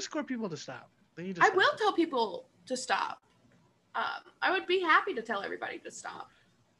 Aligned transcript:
Tell 0.00 0.22
the 0.22 0.24
people 0.24 0.48
to 0.48 0.56
stop. 0.56 0.90
They 1.16 1.24
need 1.24 1.36
to 1.36 1.42
I 1.42 1.46
stop. 1.46 1.56
will 1.56 1.72
tell 1.76 1.92
people 1.92 2.46
to 2.66 2.76
stop. 2.76 3.20
Um, 3.94 4.02
I 4.40 4.50
would 4.50 4.66
be 4.66 4.80
happy 4.80 5.12
to 5.14 5.22
tell 5.22 5.42
everybody 5.42 5.78
to 5.80 5.90
stop. 5.90 6.30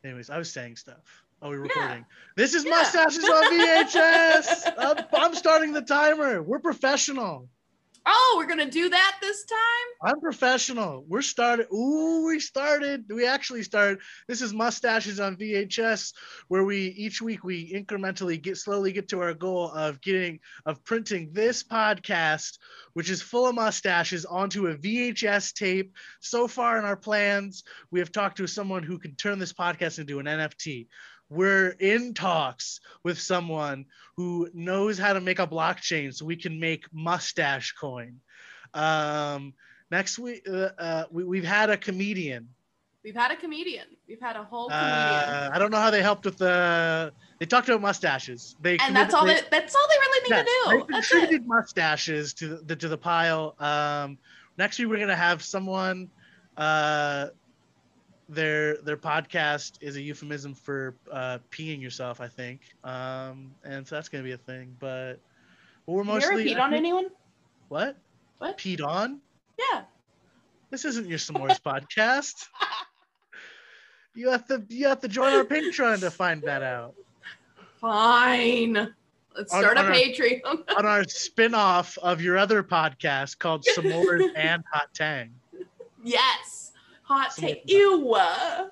Anyways, 0.05 0.31
I 0.31 0.39
was 0.39 0.51
saying 0.51 0.77
stuff. 0.77 1.03
Oh, 1.43 1.49
we're 1.51 1.57
Yeah. 1.57 1.63
recording. 1.65 2.07
This 2.37 2.55
is 2.55 2.65
Yeah. 2.65 2.71
mustaches 2.71 3.25
on 3.29 3.45
VHS. 3.53 4.73
I'm, 4.79 5.05
I'm 5.13 5.35
starting 5.35 5.73
the 5.73 5.83
timer. 5.83 6.43
We're 6.43 6.61
professional. 6.61 7.49
Oh, 8.05 8.35
we're 8.37 8.49
gonna 8.49 8.71
do 8.71 8.89
that 8.89 9.19
this 9.21 9.45
time. 9.45 10.11
I'm 10.11 10.21
professional. 10.21 11.05
We're 11.07 11.23
started. 11.23 11.69
Ooh, 11.73 12.27
we 12.27 12.41
started. 12.41 13.05
We 13.09 13.27
actually 13.27 13.63
started. 13.63 14.01
This 14.27 14.43
is 14.43 14.53
mustaches 14.53 15.21
on 15.21 15.37
VHS, 15.37 16.13
where 16.49 16.65
we 16.65 16.89
each 16.89 17.23
week 17.23 17.45
we 17.45 17.73
incrementally 17.73 18.43
get 18.43 18.57
slowly 18.57 18.93
get 18.93 19.09
to 19.09 19.21
our 19.21 19.35
goal 19.35 19.71
of 19.71 20.01
getting 20.01 20.41
of 20.67 20.85
printing 20.85 21.33
this 21.33 21.63
podcast, 21.63 22.59
which 22.95 23.09
is 23.09 23.23
full 23.23 23.47
of 23.47 23.55
mustaches, 23.55 24.25
onto 24.25 24.67
a 24.67 24.75
VHS 24.75 25.53
tape. 25.53 25.95
So 26.21 26.49
far 26.49 26.79
in 26.79 26.85
our 26.85 26.97
plans, 26.97 27.63
we 27.93 28.01
have 28.01 28.11
talked 28.11 28.39
to 28.39 28.47
someone 28.49 28.83
who 28.83 28.99
can 28.99 29.15
turn 29.15 29.39
this 29.39 29.53
podcast 29.53 30.01
into 30.01 30.19
an 30.19 30.27
NFT. 30.27 30.89
We're 31.33 31.71
in 31.79 32.13
talks 32.13 32.81
with 33.05 33.19
someone 33.19 33.87
who 34.17 34.51
knows 34.53 34.99
how 34.99 35.15
to 35.15 35.21
make 35.21 35.39
a 35.39 35.47
blockchain 35.47 36.15
so 36.15 36.27
we 36.27 36.37
can 36.37 36.61
make 36.61 36.85
mustache 36.93 37.73
coin. 37.73 38.21
Um, 38.75 39.55
next 39.91 40.19
week, 40.19 40.47
uh, 40.47 40.71
uh, 40.79 41.05
we, 41.11 41.25
we've 41.25 41.45
had 41.45 41.71
a 41.71 41.79
comedian. 41.79 42.49
We've 43.03 43.17
had 43.17 43.31
a 43.31 43.37
comedian. 43.37 43.87
We've 44.07 44.21
had 44.21 44.37
a 44.37 44.45
whole 44.45 44.69
comedian. 44.69 44.91
Uh, 44.91 45.51
I 45.53 45.59
don't 45.59 45.71
know 45.71 45.79
how 45.79 45.91
they 45.91 46.03
helped 46.03 46.27
with 46.27 46.37
the. 46.37 47.13
They 47.41 47.47
talked 47.47 47.69
about 47.69 47.81
mustaches. 47.81 48.55
They 48.61 48.77
and 48.79 48.95
that's 48.95 49.15
all 49.15 49.25
they, 49.25 49.41
that's 49.51 49.75
all 49.75 49.89
they 49.89 49.97
really 49.99 50.29
need 50.29 50.37
yeah, 50.37 50.43
to 50.43 50.79
do. 50.79 50.87
They 50.87 50.93
contributed 50.93 51.47
mustaches 51.47 52.35
to 52.35 52.59
the 52.59 52.77
to 52.77 52.89
the 52.89 52.99
pile. 52.99 53.57
Um, 53.59 54.19
next 54.59 54.79
week 54.79 54.89
we're 54.89 55.01
gonna 55.01 55.17
have 55.17 55.43
someone. 55.43 56.11
Uh, 56.57 57.29
their 58.35 58.77
their 58.79 58.97
podcast 58.97 59.73
is 59.81 59.97
a 59.97 60.01
euphemism 60.03 60.55
for 60.55 60.95
uh, 61.11 61.39
peeing 61.51 61.81
yourself, 61.81 62.21
I 62.21 62.29
think. 62.29 62.61
Um, 62.85 63.53
and 63.65 63.87
so 63.87 63.95
that's 63.97 64.09
gonna 64.09 64.25
be 64.25 64.33
a 64.33 64.37
thing. 64.39 64.75
But 64.79 65.15
we're 65.87 66.03
Have 66.05 66.07
you 66.07 66.13
mostly 66.15 66.51
ever 66.53 66.61
peed 66.61 66.63
on 66.63 66.71
think- 66.71 66.79
anyone? 66.81 67.07
What? 67.69 67.97
What? 68.39 68.59
Peed 68.59 68.85
on? 68.87 69.21
Yeah. 69.59 69.83
This 70.71 70.85
isn't 70.85 71.09
your 71.09 71.19
s'mores 71.19 71.61
podcast. 71.61 72.49
You 74.15 74.29
have 74.31 74.47
to 74.49 74.63
you 74.69 74.89
have 74.89 75.01
to 75.01 75.09
join 75.09 75.33
our 75.33 75.43
Patreon 75.43 76.01
to 76.01 76.11
find 76.11 76.43
that 76.43 76.63
out. 76.63 76.95
Fine. 77.81 78.75
Let's 79.35 79.51
On- 79.55 79.61
start 79.63 79.79
on 79.79 79.87
a 79.87 79.89
our- 79.89 79.95
Patreon. 79.95 80.43
On 80.77 80.85
our 80.85 81.05
spin-off 81.05 81.97
of 81.97 82.21
your 82.21 82.37
other 82.37 82.63
podcast 82.63 83.39
called 83.39 83.65
S'mores 83.77 84.29
and 84.37 84.63
Hot 84.71 84.93
Tang. 84.93 85.31
yes. 86.05 86.62
Hot 87.13 87.33
Some- 87.33 87.45
take. 87.45 87.63
Ew. 87.67 88.17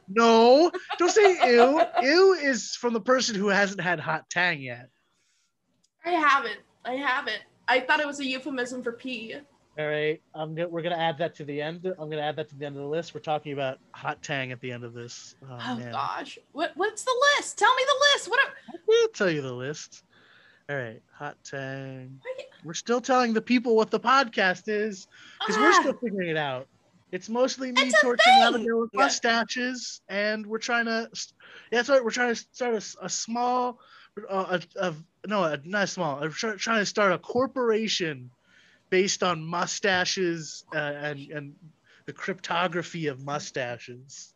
No, 0.09 0.71
don't 0.99 1.11
say 1.11 1.53
ew. 1.55 1.81
Ew 2.03 2.33
is 2.35 2.75
from 2.77 2.93
the 2.93 3.01
person 3.01 3.35
who 3.35 3.49
hasn't 3.49 3.81
had 3.81 4.01
hot 4.01 4.29
tang 4.31 4.61
yet. 4.61 4.89
I 6.05 6.11
haven't. 6.11 6.61
I 6.85 6.95
haven't. 6.95 7.41
I 7.69 7.81
thought 7.81 8.01
it 8.01 8.07
was 8.07 8.21
a 8.21 8.25
euphemism 8.27 8.83
for 8.83 8.93
pee. 8.93 9.35
All 9.79 9.87
right, 9.87 10.21
I'm 10.35 10.55
gonna, 10.55 10.69
we're 10.69 10.83
gonna 10.83 10.97
add 10.97 11.17
that 11.19 11.35
to 11.37 11.45
the 11.45 11.63
end. 11.63 11.87
I'm 11.87 12.11
gonna 12.11 12.21
add 12.23 12.37
that 12.37 12.49
to 12.51 12.57
the 12.57 12.67
end 12.67 12.77
of 12.77 12.83
the 12.83 12.89
list. 12.89 13.15
We're 13.15 13.21
talking 13.21 13.53
about 13.53 13.79
hot 13.93 14.23
tang 14.23 14.51
at 14.53 14.61
the 14.61 14.73
end 14.73 14.85
of 14.85 14.93
this. 14.95 15.37
Oh, 15.49 15.57
Oh 15.61 15.81
gosh. 15.93 16.39
What 16.53 16.73
what's 16.75 17.05
the 17.05 17.15
list? 17.39 17.57
Tell 17.59 17.73
me 17.77 17.83
the 17.87 18.05
list. 18.15 18.29
What 18.31 18.41
are, 18.47 18.53
I'll 19.03 19.09
tell 19.15 19.31
you 19.31 19.43
the 19.43 19.53
list. 19.53 20.03
All 20.69 20.77
right, 20.77 21.01
hot 21.13 21.37
tang. 21.45 22.21
Wait. 22.37 22.47
We're 22.65 22.75
still 22.75 23.01
telling 23.01 23.33
the 23.33 23.41
people 23.41 23.77
what 23.77 23.91
the 23.91 24.01
podcast 24.01 24.65
is 24.69 25.07
because 25.41 25.57
we're 25.57 25.71
Ah, 25.71 25.81
still 25.81 25.95
figuring 25.95 26.29
it 26.31 26.37
out. 26.37 26.67
It's 27.13 27.29
mostly 27.29 27.73
me 27.73 27.89
It's 27.89 28.01
torching 28.01 28.33
thing! 28.35 28.43
Abigail 28.43 28.81
with 28.81 28.91
Yeah. 28.93 29.05
mustaches, 29.05 30.01
and 30.09 30.47
we're 30.47 30.59
trying 30.59 30.87
to. 30.87 31.09
Yeah, 31.73 31.79
that's 31.79 31.89
right. 31.89 32.05
We're 32.05 32.11
trying 32.11 32.35
to 32.35 32.41
start 32.53 32.75
a 33.03 33.09
small, 33.09 33.81
uh, 34.29 34.61
a, 34.77 34.87
a, 34.89 34.95
no, 35.27 35.45
a, 35.45 35.61
not 35.65 35.89
small. 35.89 36.21
We're 36.21 36.31
try, 36.31 36.57
trying 36.57 36.81
to 36.81 36.87
start 36.87 37.13
a 37.13 37.19
corporation 37.19 38.31
based 38.91 39.23
on 39.23 39.45
mustaches 39.45 40.65
uh, 40.75 40.79
and 40.79 41.31
and 41.31 41.57
the 42.07 42.13
cryptography 42.13 43.09
of 43.09 43.21
mustaches. 43.25 44.35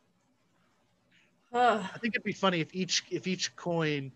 ugh. 1.52 1.84
I 1.94 1.98
think 1.98 2.14
it'd 2.14 2.24
be 2.24 2.32
funny 2.32 2.60
if 2.60 2.74
each 2.74 3.04
if 3.10 3.26
each 3.26 3.54
coin 3.56 4.12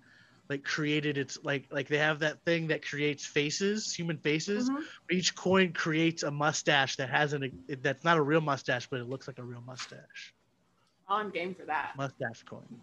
like 0.48 0.64
created 0.64 1.18
its 1.18 1.38
like 1.42 1.66
like 1.70 1.88
they 1.88 1.98
have 1.98 2.18
that 2.20 2.42
thing 2.44 2.68
that 2.68 2.84
creates 2.86 3.24
faces, 3.26 3.92
human 3.94 4.16
faces. 4.16 4.70
Mhm. 4.70 4.82
Each 5.10 5.34
coin 5.34 5.72
creates 5.72 6.22
a 6.22 6.30
mustache 6.30 6.96
that 6.96 7.10
has 7.10 7.32
an 7.34 7.52
that's 7.82 8.04
not 8.04 8.16
a 8.16 8.22
real 8.22 8.40
mustache, 8.40 8.86
but 8.90 9.00
it 9.00 9.08
looks 9.08 9.26
like 9.26 9.38
a 9.38 9.44
real 9.44 9.62
mustache. 9.66 10.34
Oh, 11.08 11.16
I'm 11.16 11.30
game 11.30 11.54
for 11.54 11.64
that. 11.66 11.92
Mustache 11.96 12.42
coin. 12.44 12.80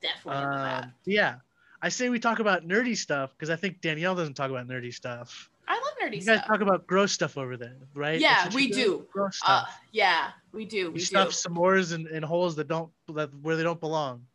Definitely. 0.00 0.44
Um, 0.44 0.92
yeah, 1.06 1.36
I 1.80 1.88
say 1.88 2.10
we 2.10 2.18
talk 2.18 2.38
about 2.38 2.66
nerdy 2.68 2.96
stuff 2.96 3.30
because 3.32 3.48
I 3.50 3.56
think 3.56 3.80
Danielle 3.80 4.14
doesn't 4.14 4.34
talk 4.34 4.50
about 4.50 4.66
nerdy 4.68 4.92
stuff. 4.92 5.50
I 5.66 5.76
love 5.76 5.84
nerdy 6.02 6.20
stuff. 6.20 6.20
You 6.20 6.26
guys 6.26 6.38
stuff. 6.38 6.46
talk 6.46 6.60
about 6.60 6.86
gross 6.86 7.12
stuff 7.12 7.38
over 7.38 7.56
there, 7.56 7.76
right? 7.94 8.20
Yeah, 8.20 8.50
we 8.54 8.68
do. 8.68 9.06
Gross 9.10 9.40
Uh, 9.42 9.62
stuff. 9.64 9.80
yeah, 9.92 10.32
we 10.52 10.66
do. 10.66 10.76
you 10.76 10.90
We 10.90 10.98
do. 10.98 11.04
stuff 11.06 11.28
s'mores 11.30 11.94
in, 11.94 12.06
in 12.08 12.22
holes 12.22 12.56
that 12.56 12.68
don't 12.68 12.90
that 13.14 13.30
where 13.40 13.56
they 13.56 13.62
don't 13.62 13.80
belong. 13.80 14.26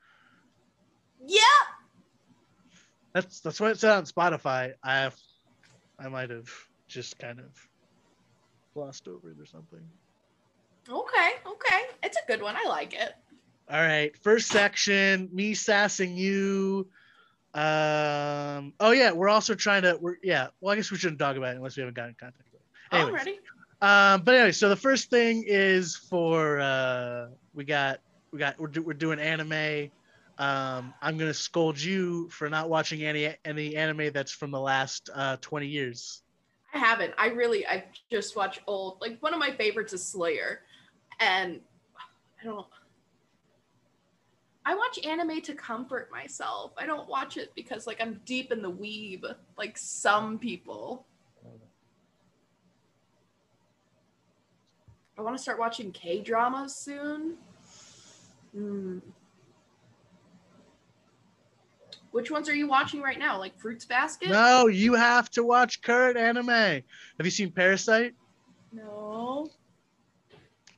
Yeah. 1.23 1.41
That's 3.14 3.40
that's 3.40 3.59
what 3.59 3.72
it 3.72 3.80
said 3.80 3.92
on 3.92 4.06
Spotify. 4.06 4.74
I 4.84 4.97
have, 4.97 5.16
I 5.97 6.09
might 6.09 6.30
have 6.30 6.50
just 6.88 7.18
kind 7.18 7.40
of 7.40 7.46
glossed 8.74 9.08
over 9.08 9.31
it 9.31 9.40
or 9.40 9.46
something. 9.46 9.81
Okay. 10.90 11.31
Okay. 11.46 11.81
It's 12.03 12.18
a 12.18 12.28
good 12.28 12.42
one. 12.42 12.56
I 12.56 12.68
like 12.68 12.94
it. 12.94 13.14
All 13.72 13.80
right, 13.80 14.18
first 14.24 14.47
section, 14.47 15.30
me 15.31 15.53
sassing 15.53 16.18
you. 16.18 16.88
Um. 17.53 18.74
Oh 18.80 18.92
yeah, 18.92 19.12
we're 19.12 19.30
also 19.30 19.53
trying 19.53 19.84
to. 19.84 19.97
We're 20.02 20.16
yeah. 20.24 20.47
Well, 20.59 20.74
I 20.74 20.76
guess 20.76 20.90
we 20.90 20.97
shouldn't 20.97 21.20
talk 21.20 21.36
about 21.36 21.53
it 21.53 21.58
unless 21.58 21.78
we 21.78 21.81
haven't 21.81 21.96
gotten 21.96 22.09
in 22.09 22.16
contact 22.20 22.50
with. 22.52 22.62
it. 22.62 22.96
Anyways, 22.96 23.14
Already. 23.14 23.40
Um. 23.81 24.24
But 24.24 24.36
anyway, 24.36 24.52
so 24.53 24.70
the 24.70 24.76
first 24.76 25.12
thing 25.12 25.44
is 25.46 25.96
for 25.96 26.59
uh, 26.59 27.28
we 27.53 27.64
got 27.64 28.00
we 28.31 28.40
got 28.40 28.59
we're 28.59 28.68
do, 28.68 28.81
we're 28.81 28.94
doing 28.94 29.20
anime. 29.20 29.91
Um, 30.39 30.94
I'm 31.01 31.17
gonna 31.17 31.33
scold 31.33 31.79
you 31.79 32.29
for 32.29 32.50
not 32.50 32.69
watching 32.69 33.03
any 33.03 33.35
any 33.44 33.75
anime 33.75 34.13
that's 34.13 34.31
from 34.31 34.51
the 34.51 34.59
last 34.59 35.09
uh 35.13 35.35
20 35.41 35.67
years. 35.67 36.23
I 36.73 36.77
haven't. 36.77 37.13
I 37.17 37.27
really. 37.27 37.67
I 37.67 37.83
just 38.09 38.35
watch 38.38 38.61
old. 38.66 38.99
Like 39.01 39.17
one 39.22 39.34
of 39.34 39.40
my 39.40 39.52
favorites 39.52 39.91
is 39.91 40.05
Slayer, 40.05 40.61
and 41.19 41.59
I 42.41 42.46
don't. 42.46 42.67
I 44.66 44.75
watch 44.75 45.03
anime 45.05 45.41
to 45.41 45.55
comfort 45.55 46.09
myself. 46.11 46.72
I 46.78 46.85
don't 46.85 47.09
watch 47.09 47.37
it 47.37 47.52
because 47.55 47.85
like 47.85 47.99
I'm 47.99 48.22
deep 48.25 48.52
in 48.52 48.61
the 48.61 48.72
weeb, 48.72 49.23
like 49.58 49.78
some 49.78 50.40
people. 50.40 51.05
I 55.17 55.22
want 55.22 55.35
to 55.35 55.41
start 55.41 55.59
watching 55.59 55.91
K 55.91 56.22
dramas 56.22 56.75
soon. 56.75 57.35
Hmm. 58.55 58.99
Which 62.19 62.31
ones 62.31 62.49
are 62.49 62.55
you 62.55 62.67
watching 62.67 63.01
right 63.01 63.17
now? 63.17 63.39
Like 63.39 63.57
Fruits 63.57 63.85
Basket? 63.85 64.27
No, 64.27 64.67
you 64.67 64.93
have 64.93 65.29
to 65.31 65.43
watch 65.43 65.81
current 65.81 66.17
anime. 66.17 66.49
Have 66.49 66.83
you 67.23 67.31
seen 67.31 67.49
Parasyte? 67.49 68.11
No. 68.73 69.49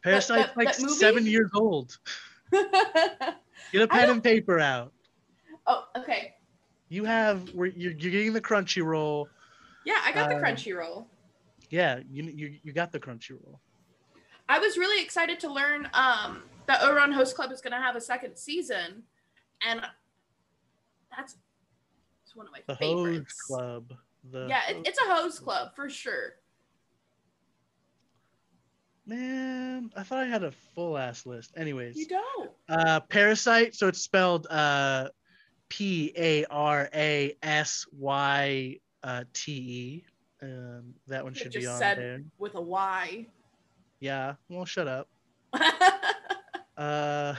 Parasyte's 0.05 0.27
that- 0.27 0.55
like 0.57 0.67
that 0.67 0.75
seven 0.91 1.25
years 1.25 1.49
old. 1.55 1.97
Get 2.51 3.81
a 3.81 3.87
pen 3.87 4.11
and 4.11 4.23
paper 4.23 4.59
out. 4.59 4.93
oh, 5.65 5.85
okay. 5.97 6.35
You 6.89 7.05
have 7.05 7.49
you're, 7.55 7.65
you're 7.65 7.93
getting 7.93 8.33
the 8.33 8.41
Crunchyroll. 8.41 9.25
Yeah, 9.83 9.95
I 10.05 10.11
got 10.11 10.29
the 10.29 10.35
Um, 10.35 10.43
Crunchyroll. 10.43 11.05
Yeah, 11.71 12.01
you 12.07 12.23
you 12.25 12.53
you 12.61 12.71
got 12.71 12.91
the 12.91 12.99
Crunchyroll. 12.99 13.57
I 14.47 14.59
was 14.59 14.77
really 14.77 15.03
excited 15.03 15.39
to 15.39 15.51
learn 15.51 15.89
um, 15.95 16.43
that 16.67 16.81
Ouran 16.81 17.11
Host 17.13 17.35
Club 17.35 17.51
is 17.51 17.61
going 17.61 17.71
to 17.71 17.79
have 17.79 17.95
a 17.95 18.01
second 18.01 18.35
season, 18.35 19.03
and 19.67 19.81
that's 21.15 21.35
it's 22.23 22.35
one 22.35 22.45
of 22.47 22.51
my 22.51 22.59
The 22.67 22.75
Hose 22.75 22.79
favorites. 23.07 23.41
Club. 23.41 23.93
The 24.31 24.47
Yeah, 24.47 24.61
it, 24.69 24.77
it's 24.85 24.99
a 24.99 25.13
hose 25.13 25.39
club 25.39 25.75
for 25.75 25.89
sure. 25.89 26.35
man, 29.05 29.91
I 29.95 30.03
thought 30.03 30.19
I 30.19 30.25
had 30.25 30.43
a 30.43 30.51
full 30.75 30.97
ass 30.97 31.25
list. 31.25 31.51
Anyways, 31.57 31.97
You 31.97 32.07
don't. 32.07 32.51
uh, 32.69 32.99
Parasyte. 33.09 33.75
So 33.75 33.87
it's 33.87 33.99
spelled 34.01 34.47
uh, 34.49 35.09
P 35.69 36.13
A 36.17 36.45
R 36.45 36.89
A 36.93 37.35
S 37.43 37.85
Y 37.97 38.77
uh, 39.03 39.23
T 39.33 39.51
E. 39.51 40.05
Um, 40.43 40.93
that 41.07 41.23
one 41.23 41.33
should 41.33 41.51
be 41.51 41.59
just 41.61 41.73
on 41.73 41.79
said- 41.79 41.97
there. 41.97 42.21
With 42.37 42.55
a 42.55 42.61
Y. 42.61 43.25
Yeah. 43.99 44.35
Well, 44.49 44.65
shut 44.65 44.87
up. 44.87 45.07
Uh, 46.77 47.35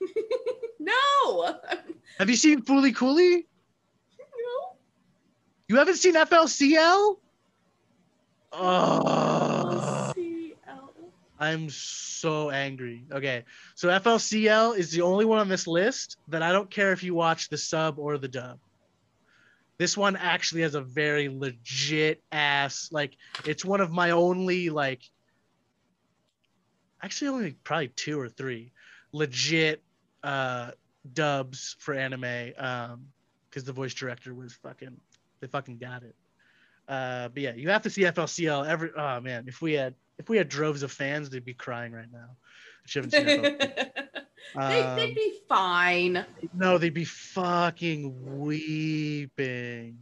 no. 0.80 1.60
have 2.18 2.28
you 2.28 2.36
seen 2.36 2.62
Fooly 2.62 2.94
Cooley? 2.94 3.46
no. 4.18 4.76
You 5.68 5.76
haven't 5.76 5.96
seen 5.96 6.14
FLCL? 6.14 7.16
Oh. 8.52 10.12
I'm 11.40 11.70
so 11.70 12.50
angry. 12.50 13.06
Okay, 13.10 13.44
so 13.74 13.88
FLCL 13.88 14.76
is 14.76 14.92
the 14.92 15.00
only 15.00 15.24
one 15.24 15.38
on 15.38 15.48
this 15.48 15.66
list 15.66 16.18
that 16.28 16.42
I 16.42 16.52
don't 16.52 16.70
care 16.70 16.92
if 16.92 17.02
you 17.02 17.14
watch 17.14 17.48
the 17.48 17.56
sub 17.56 17.98
or 17.98 18.18
the 18.18 18.28
dub. 18.28 18.58
This 19.78 19.96
one 19.96 20.16
actually 20.16 20.60
has 20.60 20.74
a 20.74 20.82
very 20.82 21.30
legit 21.30 22.22
ass, 22.30 22.90
like 22.92 23.16
it's 23.46 23.64
one 23.64 23.80
of 23.80 23.90
my 23.90 24.10
only 24.10 24.68
like, 24.68 25.00
actually 27.02 27.28
only 27.28 27.52
probably 27.64 27.88
two 27.88 28.20
or 28.20 28.28
three 28.28 28.72
legit 29.12 29.82
uh 30.22 30.70
dubs 31.14 31.76
for 31.78 31.94
anime. 31.94 32.52
Um, 32.58 33.06
because 33.48 33.64
the 33.64 33.72
voice 33.72 33.94
director 33.94 34.32
was 34.32 34.52
fucking, 34.52 34.96
they 35.40 35.46
fucking 35.48 35.78
got 35.78 36.04
it. 36.04 36.14
Uh, 36.86 37.28
but 37.28 37.42
yeah, 37.42 37.52
you 37.54 37.68
have 37.70 37.82
to 37.82 37.90
see 37.90 38.02
FLCL 38.02 38.66
every. 38.68 38.90
Oh 38.96 39.20
man, 39.20 39.44
if 39.48 39.60
we 39.60 39.72
had 39.72 39.94
if 40.18 40.28
we 40.28 40.36
had 40.36 40.48
droves 40.48 40.82
of 40.82 40.92
fans, 40.92 41.30
they'd 41.30 41.44
be 41.44 41.54
crying 41.54 41.92
right 41.92 42.10
now. 42.12 42.36
If 42.84 42.94
you 42.94 43.02
haven't 43.02 43.12
seen 43.12 43.26
FLCL. 43.26 43.90
they, 44.68 44.82
Um, 44.82 44.96
they'd 44.96 45.14
be 45.14 45.38
fine. 45.48 46.24
no, 46.54 46.78
they'd 46.78 46.94
be 46.94 47.04
fucking 47.04 48.38
weeping. 48.40 49.98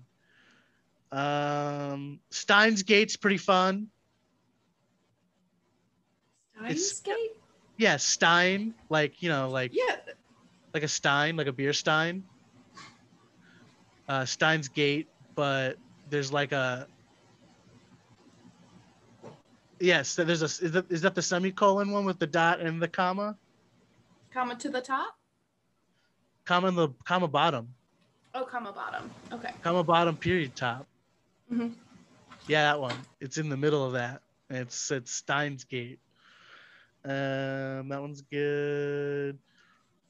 Um, 1.11 2.21
Steins 2.31 2.83
Gate's 2.83 3.17
pretty 3.17 3.39
fun. 3.39 3.89
it's- 6.65 6.97
Steins 6.99 7.38
Yeah, 7.79 7.97
Stein, 7.97 8.75
like 8.91 9.23
you 9.23 9.29
know, 9.31 9.49
like 9.49 9.71
Yeah. 9.75 9.97
like 10.75 10.83
a 10.83 10.89
Stein, 10.89 11.37
like 11.37 11.47
a 11.47 11.53
beer 11.53 11.73
Stein. 11.73 12.25
Uh, 14.09 14.25
Stein's 14.25 14.69
Gate, 14.69 15.09
but 15.35 15.79
there's 16.11 16.33
like 16.33 16.53
a. 16.53 16.87
Yes, 19.81 20.17
there's 20.17 20.43
a. 20.43 20.47
Is 20.47 20.73
that, 20.73 20.91
is 20.91 21.03
that 21.03 21.15
the 21.15 21.23
semicolon 21.23 21.93
one 21.93 22.05
with 22.05 22.19
the 22.19 22.27
dot 22.27 22.61
and 22.61 22.83
the 22.83 22.89
comma? 22.89 23.37
Comma 24.33 24.57
to 24.57 24.69
the 24.69 24.81
top. 24.81 25.17
Comma 26.45 26.69
in 26.69 26.75
the 26.75 26.89
comma 27.05 27.29
bottom, 27.29 27.69
Oh, 28.35 28.45
comma 28.45 28.73
bottom. 28.73 29.11
Okay. 29.33 29.53
comma 29.63 29.85
bottom 29.85 30.17
period 30.17 30.57
top. 30.57 30.87
Mhm. 31.53 31.75
Yeah, 32.49 32.63
that 32.65 32.81
one. 32.81 32.97
It's 33.21 33.37
in 33.39 33.49
the 33.51 33.57
middle 33.57 33.85
of 33.87 33.93
that. 33.93 34.23
It's 34.51 34.91
it's 34.91 35.13
Stein's 35.13 35.65
Gate. 35.65 36.01
Um, 37.09 37.89
that 37.89 38.03
one's 38.03 38.21
good. 38.21 39.39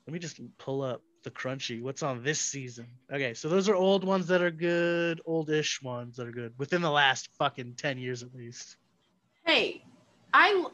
Let 0.07 0.13
me 0.13 0.19
just 0.19 0.41
pull 0.59 0.83
up 0.83 1.01
the 1.23 1.31
crunchy. 1.31 1.81
What's 1.81 2.03
on 2.03 2.25
this 2.25 2.41
season? 2.41 2.87
Okay, 3.13 3.35
so 3.35 3.49
those 3.49 3.69
are 3.69 3.75
old 3.75 4.03
ones 4.03 4.27
that 4.29 4.43
are 4.43 4.51
good, 4.51 5.21
oldish 5.25 5.81
ones 5.81 6.17
that 6.17 6.27
are 6.27 6.33
good 6.33 6.55
within 6.59 6.83
the 6.83 6.91
last 6.91 7.29
fucking 7.39 7.75
ten 7.77 7.99
years 7.99 8.23
at 8.23 8.35
least. 8.35 8.77
Hey, 9.45 9.85
I. 10.35 10.65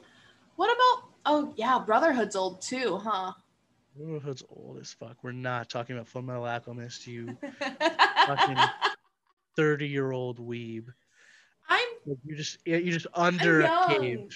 What 0.57 0.75
about? 0.75 1.11
Oh 1.27 1.53
yeah, 1.57 1.79
Brotherhood's 1.79 2.37
old 2.37 2.63
too, 2.63 2.97
huh? 3.03 3.33
Brotherhood's 3.97 4.43
old 4.49 4.79
as 4.81 4.93
fuck. 4.93 5.17
We're 5.23 5.33
not 5.33 5.69
talking 5.69 5.95
about 5.97 6.09
Full 6.09 6.23
Metal 6.23 6.47
Alchemist, 6.47 7.07
you 7.07 7.37
I'm 7.61 8.71
thirty-year-old 9.57 10.39
weeb. 10.39 10.87
I'm. 11.69 11.87
You're 12.25 12.39
just 12.39 12.59
you're 12.65 12.81
just 12.81 13.09
under 13.15 13.61
a 13.61 13.93
young. 13.93 14.31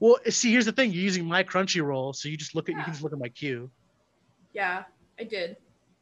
Well, 0.00 0.16
see, 0.28 0.50
here's 0.50 0.64
the 0.64 0.72
thing. 0.72 0.92
You're 0.92 1.02
using 1.04 1.26
my 1.26 1.44
Crunchyroll, 1.44 2.16
so 2.16 2.28
you 2.28 2.36
just 2.36 2.54
look 2.54 2.68
at 2.68 2.74
you 2.74 2.82
can 2.82 2.92
just 2.92 3.02
look 3.02 3.12
at 3.12 3.18
my 3.18 3.28
queue. 3.28 3.70
yeah, 4.52 4.84
I 5.18 5.24
did. 5.24 5.56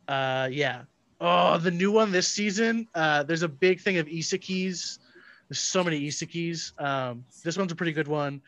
Uh, 0.06 0.48
yeah. 0.50 0.82
Oh, 1.20 1.58
the 1.58 1.72
new 1.72 1.90
one 1.90 2.12
this 2.12 2.28
season. 2.28 2.86
Uh, 2.94 3.24
there's 3.24 3.42
a 3.42 3.48
big 3.48 3.80
thing 3.80 3.98
of 3.98 4.06
isekais. 4.06 4.98
There's 5.48 5.58
so 5.58 5.82
many 5.82 6.06
isekais. 6.06 6.80
Um, 6.80 7.24
this 7.42 7.58
one's 7.58 7.72
a 7.72 7.76
pretty 7.76 7.92
good 7.92 8.06
one. 8.06 8.40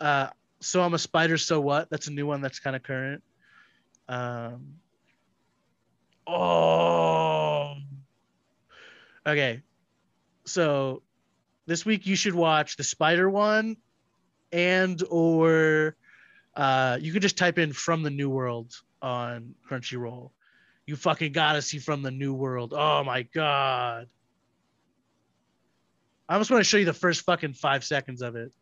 Uh, 0.00 0.28
so 0.60 0.80
I'm 0.80 0.94
a 0.94 0.98
spider. 0.98 1.36
So 1.36 1.60
what? 1.60 1.90
That's 1.90 2.06
a 2.06 2.12
new 2.12 2.26
one 2.26 2.40
that's 2.40 2.60
kind 2.60 2.76
of 2.76 2.82
current. 2.84 3.22
Um. 4.08 4.76
Oh. 6.26 7.74
Okay. 9.26 9.62
So, 10.46 11.02
this 11.66 11.84
week 11.86 12.06
you 12.06 12.16
should 12.16 12.34
watch 12.34 12.76
the 12.76 12.84
spider 12.84 13.28
one, 13.30 13.76
and 14.54 15.02
or, 15.10 15.96
uh, 16.54 16.96
you 17.00 17.12
could 17.12 17.20
just 17.22 17.36
type 17.36 17.58
in 17.58 17.72
"From 17.72 18.02
the 18.02 18.10
New 18.10 18.30
World" 18.30 18.72
on 19.02 19.54
Crunchyroll. 19.68 20.30
You 20.86 20.96
fucking 20.96 21.32
gotta 21.32 21.60
see 21.60 21.78
from 21.78 22.02
the 22.02 22.10
new 22.10 22.32
world. 22.32 22.72
Oh 22.74 23.02
my 23.04 23.22
god. 23.22 24.08
I 26.28 26.38
just 26.38 26.50
want 26.50 26.60
to 26.60 26.64
show 26.68 26.76
you 26.78 26.84
the 26.86 26.92
first 26.94 27.22
fucking 27.22 27.54
five 27.54 27.84
seconds 27.84 28.22
of 28.22 28.36
it. 28.36 28.52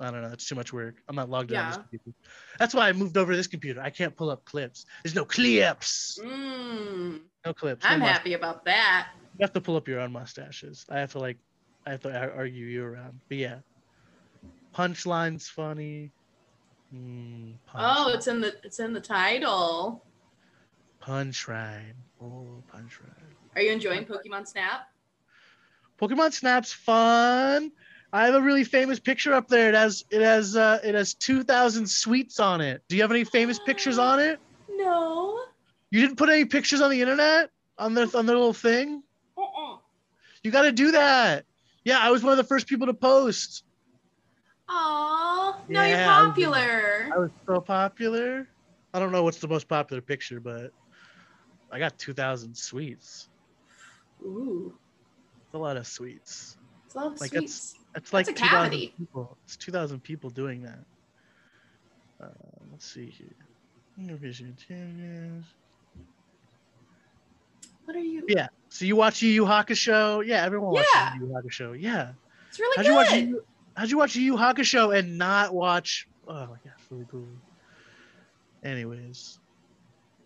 I 0.00 0.10
don't 0.10 0.22
know. 0.22 0.30
It's 0.32 0.48
too 0.48 0.56
much 0.56 0.72
work. 0.72 0.96
I'm 1.08 1.14
not 1.14 1.28
logged 1.30 1.52
in 1.52 1.56
on 1.58 1.68
this 1.68 1.76
Yeah. 1.76 1.82
computer. 1.82 2.16
That's 2.58 2.74
why 2.74 2.88
I 2.88 2.92
moved 2.92 3.16
over 3.16 3.32
to 3.32 3.36
this 3.36 3.46
computer. 3.46 3.80
I 3.80 3.90
can't 3.90 4.16
pull 4.16 4.30
up 4.30 4.44
clips. 4.44 4.86
There's 5.04 5.14
no 5.14 5.24
clips. 5.24 6.18
Mm, 6.22 7.20
No 7.44 7.52
clips. 7.54 7.84
I'm 7.84 8.00
must- 8.00 8.10
happy 8.12 8.34
about 8.34 8.64
that. 8.64 9.10
You 9.38 9.42
have 9.44 9.52
to 9.52 9.60
pull 9.60 9.76
up 9.76 9.86
your 9.86 10.00
own 10.00 10.10
mustaches. 10.12 10.84
I 10.88 10.98
have 10.98 11.12
to 11.12 11.18
like, 11.20 11.38
I 11.86 11.90
have 11.90 12.00
to 12.02 12.32
argue 12.34 12.66
you 12.66 12.84
around. 12.84 13.20
But 13.28 13.38
yeah, 13.38 13.58
punchline's 14.74 15.48
funny. 15.48 16.10
Mm, 16.94 17.54
Oh, 17.74 17.78
punchline. 18.10 18.14
it's 18.14 18.26
in 18.26 18.40
the 18.40 18.54
it's 18.64 18.80
in 18.80 18.92
the 18.92 19.00
title. 19.00 20.04
punch 21.00 21.48
rhyme. 21.48 21.96
Oh, 22.20 22.62
punch 22.70 23.00
rhyme. 23.00 23.36
Are 23.56 23.62
you 23.62 23.72
enjoying 23.72 24.04
Pokemon 24.04 24.46
Snap? 24.46 24.88
Pokemon 26.00 26.32
Snap's 26.32 26.72
fun. 26.72 27.72
I 28.14 28.26
have 28.26 28.34
a 28.34 28.40
really 28.42 28.64
famous 28.64 28.98
picture 29.00 29.32
up 29.32 29.48
there. 29.48 29.68
It 29.70 29.74
has 29.74 30.04
it 30.10 30.20
has 30.20 30.56
uh, 30.56 30.80
it 30.84 30.94
has 30.94 31.14
two 31.14 31.42
thousand 31.42 31.88
sweets 31.88 32.38
on 32.40 32.60
it. 32.60 32.82
Do 32.88 32.96
you 32.96 33.02
have 33.02 33.10
any 33.10 33.24
famous 33.24 33.58
pictures 33.58 33.98
on 33.98 34.20
it? 34.20 34.38
No. 34.70 35.38
You 35.90 36.00
didn't 36.00 36.16
put 36.16 36.28
any 36.28 36.44
pictures 36.44 36.80
on 36.80 36.90
the 36.90 37.00
internet 37.00 37.50
on 37.78 37.94
the 37.94 38.02
on 38.16 38.26
the 38.26 38.32
little 38.32 38.52
thing. 38.52 39.02
Uh-uh. 39.36 39.76
You 40.42 40.50
got 40.50 40.62
to 40.62 40.72
do 40.72 40.90
that. 40.92 41.44
Yeah, 41.84 41.98
I 42.00 42.10
was 42.10 42.22
one 42.22 42.32
of 42.32 42.36
the 42.38 42.44
first 42.44 42.66
people 42.66 42.86
to 42.86 42.94
post. 42.94 43.64
Aw, 44.74 45.60
now 45.68 45.82
you're 45.84 45.96
Yeah, 45.98 46.18
I 46.18 46.22
was- 46.22 46.28
popular. 46.30 47.10
I 47.14 47.18
was 47.18 47.30
so 47.46 47.60
popular. 47.60 48.48
I 48.94 48.98
don't 48.98 49.12
know 49.12 49.22
what's 49.22 49.38
the 49.38 49.48
most 49.48 49.68
popular 49.68 50.00
picture, 50.00 50.40
but 50.40 50.72
I 51.70 51.78
got 51.78 51.98
two 51.98 52.12
thousand 52.14 52.56
sweets. 52.56 53.28
Ooh, 54.22 54.72
It's 55.46 55.54
a 55.54 55.58
lot 55.58 55.76
of 55.76 55.86
sweets. 55.86 56.56
it's 56.86 56.94
a 56.94 56.98
lot 56.98 57.12
of 57.12 57.20
Like, 57.20 57.30
sweets. 57.30 57.74
It's 57.94 58.12
like 58.12 58.26
That's 58.26 58.40
a 58.40 58.44
2,000 58.44 58.48
cavity. 58.70 58.94
people. 58.98 59.36
It's 59.44 59.56
2,000 59.56 60.00
people 60.02 60.30
doing 60.30 60.62
that. 60.62 60.78
Uh, 62.20 62.28
let's 62.70 62.86
see 62.86 63.06
here. 63.10 63.28
Eurovision 64.00 64.56
Champions. 64.56 65.44
What 67.84 67.96
are 67.96 68.00
you? 68.00 68.24
Yeah. 68.28 68.48
So 68.70 68.84
you 68.86 68.96
watch 68.96 69.20
Yu 69.20 69.28
Yu 69.30 69.44
Hakusho? 69.44 70.24
Yeah, 70.26 70.42
everyone 70.44 70.70
watches 70.72 70.88
Yeah. 70.94 71.14
Yu 71.16 71.26
Yu 71.26 71.32
Hakusho. 71.34 71.76
Yeah. 71.80 72.12
It's 72.48 72.58
really 72.60 72.76
How'd 72.76 72.86
you 72.86 72.94
watch? 72.94 73.10
good. 73.10 73.28
Yu, 73.28 73.44
how'd 73.76 73.90
you 73.90 73.98
watch 73.98 74.14
the 74.14 74.20
Yu 74.20 74.36
Hakusho 74.36 74.96
and 74.98 75.16
not 75.18 75.54
watch? 75.54 76.06
Oh 76.28 76.32
my 76.34 76.46
god, 76.46 76.72
really 76.90 77.06
cool. 77.10 77.26
Anyways, 78.64 79.38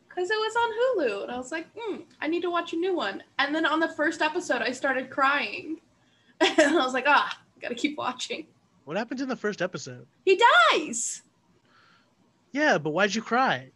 Because 0.09 0.31
it 0.31 0.35
was 0.35 0.57
on 0.57 1.09
Hulu, 1.09 1.23
and 1.23 1.33
I 1.33 1.37
was 1.39 1.51
like, 1.53 1.67
hmm, 1.77 1.97
I 2.21 2.27
need 2.29 2.43
to 2.43 2.51
watch 2.51 2.73
a 2.75 2.77
new 2.77 2.95
one. 2.95 3.23
And 3.39 3.55
then 3.55 3.65
on 3.65 3.81
the 3.81 3.89
first 3.89 4.21
episode, 4.21 4.61
I 4.63 4.73
started 4.73 5.09
crying, 5.11 5.79
and 6.41 6.59
I 6.61 6.85
was 6.85 6.93
like, 6.93 7.05
ah, 7.07 7.39
gotta 7.63 7.75
keep 7.75 7.97
watching. 7.97 8.47
what 8.85 8.97
happened 8.97 9.21
in 9.21 9.29
the 9.29 9.37
first 9.37 9.63
episode? 9.63 10.07
He 10.25 10.41
dies 10.73 11.23
Yeah, 12.53 12.77
but 12.79 12.91
why'd 12.91 13.15
you 13.15 13.23
cry? 13.23 13.71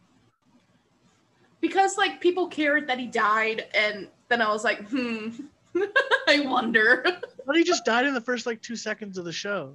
because 1.63 1.99
like 1.99 2.21
people 2.23 2.47
cared 2.49 2.87
that 2.89 2.99
he 2.99 3.07
died, 3.07 3.67
and 3.75 4.09
then 4.29 4.41
I 4.43 4.51
was 4.51 4.65
like, 4.65 4.87
hmm, 4.89 5.29
I 6.29 6.41
wonder. 6.47 7.05
But 7.51 7.57
he 7.57 7.65
just 7.65 7.85
died 7.85 8.07
in 8.07 8.15
the 8.15 8.21
first 8.21 8.47
like 8.47 8.63
two 8.63 8.77
seconds 8.77 9.19
of 9.19 9.25
the 9.25 9.33
show. 9.33 9.75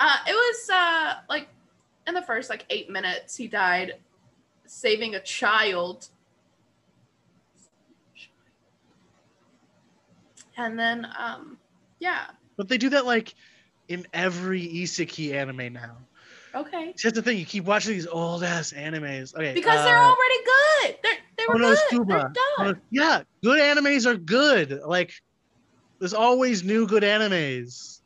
Uh, 0.00 0.16
it 0.26 0.32
was 0.32 0.68
uh 0.68 1.14
like 1.28 1.46
in 2.08 2.14
the 2.14 2.22
first 2.22 2.50
like 2.50 2.66
eight 2.70 2.90
minutes, 2.90 3.36
he 3.36 3.46
died 3.46 3.94
saving 4.66 5.14
a 5.14 5.20
child. 5.20 6.08
And 10.56 10.76
then 10.76 11.06
um 11.16 11.56
yeah, 12.00 12.24
But 12.56 12.68
they 12.68 12.78
do 12.78 12.88
that 12.88 13.06
like 13.06 13.32
in 13.86 14.08
every 14.12 14.66
isekai 14.66 15.34
anime 15.34 15.72
now. 15.72 15.98
okay. 16.52 16.94
That's 17.00 17.14
the 17.14 17.22
thing. 17.22 17.38
You 17.38 17.46
keep 17.46 17.62
watching 17.62 17.92
these 17.92 18.08
old 18.08 18.42
ass 18.42 18.72
animes. 18.72 19.36
Okay. 19.36 19.54
Because 19.54 19.84
they're 19.84 20.02
uh, 20.02 20.10
already 20.10 20.44
good. 20.44 20.96
They're 21.04 21.12
they 21.38 21.44
were 21.46 21.58
good. 21.60 21.78
Konosuba. 21.92 22.08
They're 22.08 22.32
done. 22.64 22.74
Kono- 22.74 22.80
yeah, 22.90 23.22
good 23.44 23.60
animes 23.60 24.04
are 24.04 24.16
good. 24.16 24.80
Like, 24.84 25.12
there's 25.98 26.14
always 26.14 26.64
new 26.64 26.86
good 26.86 27.02
animes. 27.02 28.00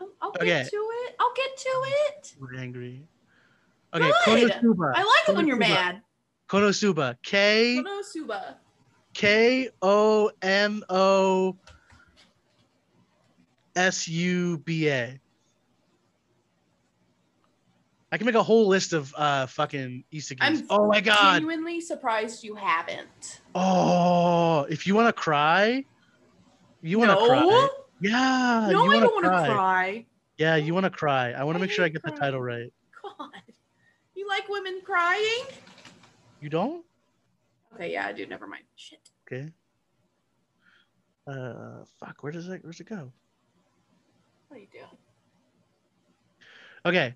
I'll, 0.00 0.08
I'll 0.20 0.30
Okay. 0.30 0.46
get 0.46 0.70
to 0.70 0.76
it. 0.76 1.16
I'll 1.20 1.34
get 1.34 1.56
to 1.56 1.68
it. 1.86 2.34
We're 2.40 2.58
angry. 2.58 3.02
Okay, 3.94 4.10
Good. 4.10 4.52
Konosuba. 4.52 4.92
I 4.94 5.04
like 5.04 5.28
it 5.28 5.36
when 5.36 5.46
you're 5.46 5.56
mad. 5.56 6.02
Konosuba. 6.48 7.16
K 7.22 7.82
Konosuba. 7.84 8.56
K 9.14 9.68
O 9.80 10.30
N 10.42 10.82
O 10.88 11.56
S 13.76 14.08
U 14.08 14.58
B 14.58 14.88
A. 14.88 15.20
I 18.10 18.16
can 18.16 18.26
make 18.26 18.34
a 18.34 18.42
whole 18.42 18.68
list 18.68 18.92
of 18.92 19.12
uh 19.16 19.46
fucking 19.46 20.04
isekais. 20.12 20.38
I'm 20.40 20.66
Oh 20.70 20.88
my 20.88 21.00
god. 21.00 21.16
I'm 21.20 21.32
genuinely 21.40 21.80
surprised 21.80 22.42
you 22.44 22.54
haven't. 22.56 23.40
Oh, 23.54 24.66
if 24.68 24.86
you 24.86 24.94
want 24.94 25.08
to 25.08 25.12
cry, 25.12 25.84
you 26.88 26.98
want 26.98 27.10
to 27.10 27.16
no? 27.16 27.26
cry. 27.26 27.68
Yeah, 28.00 28.68
no, 28.72 28.84
you 28.84 28.92
I 28.92 29.00
don't 29.00 29.14
want 29.14 29.24
to 29.24 29.52
cry. 29.52 30.06
Yeah, 30.36 30.56
you 30.56 30.74
want 30.74 30.84
to 30.84 30.90
cry. 30.90 31.32
I 31.32 31.44
want 31.44 31.56
to 31.56 31.60
make 31.60 31.70
sure 31.70 31.84
I 31.84 31.88
get 31.88 32.02
the 32.02 32.10
title 32.10 32.42
right. 32.42 32.72
God. 33.02 33.30
You 34.14 34.28
like 34.28 34.48
women 34.48 34.80
crying? 34.84 35.44
You 36.40 36.48
don't? 36.50 36.84
Okay, 37.74 37.92
yeah, 37.92 38.06
I 38.06 38.12
do. 38.12 38.26
Never 38.26 38.46
mind. 38.46 38.64
Shit. 38.76 39.00
Okay. 39.26 39.50
Uh, 41.26 41.84
fuck. 41.98 42.22
Where 42.22 42.32
does 42.32 42.48
it? 42.48 42.62
Where's 42.62 42.80
it 42.80 42.88
go? 42.88 43.12
What 44.48 44.56
are 44.58 44.60
you 44.60 44.66
doing? 44.72 44.84
Okay, 46.86 47.14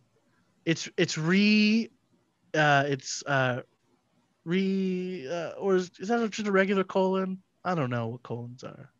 it's 0.64 0.88
it's 0.96 1.18
re, 1.18 1.90
uh, 2.54 2.84
it's 2.86 3.22
uh, 3.26 3.60
re, 4.44 5.28
uh, 5.30 5.50
or 5.50 5.76
is, 5.76 5.90
is 5.98 6.08
that 6.08 6.30
just 6.30 6.48
a 6.48 6.52
regular 6.52 6.84
colon? 6.84 7.42
I 7.64 7.74
don't 7.74 7.90
know 7.90 8.08
what 8.08 8.22
colons 8.22 8.64
are, 8.64 8.90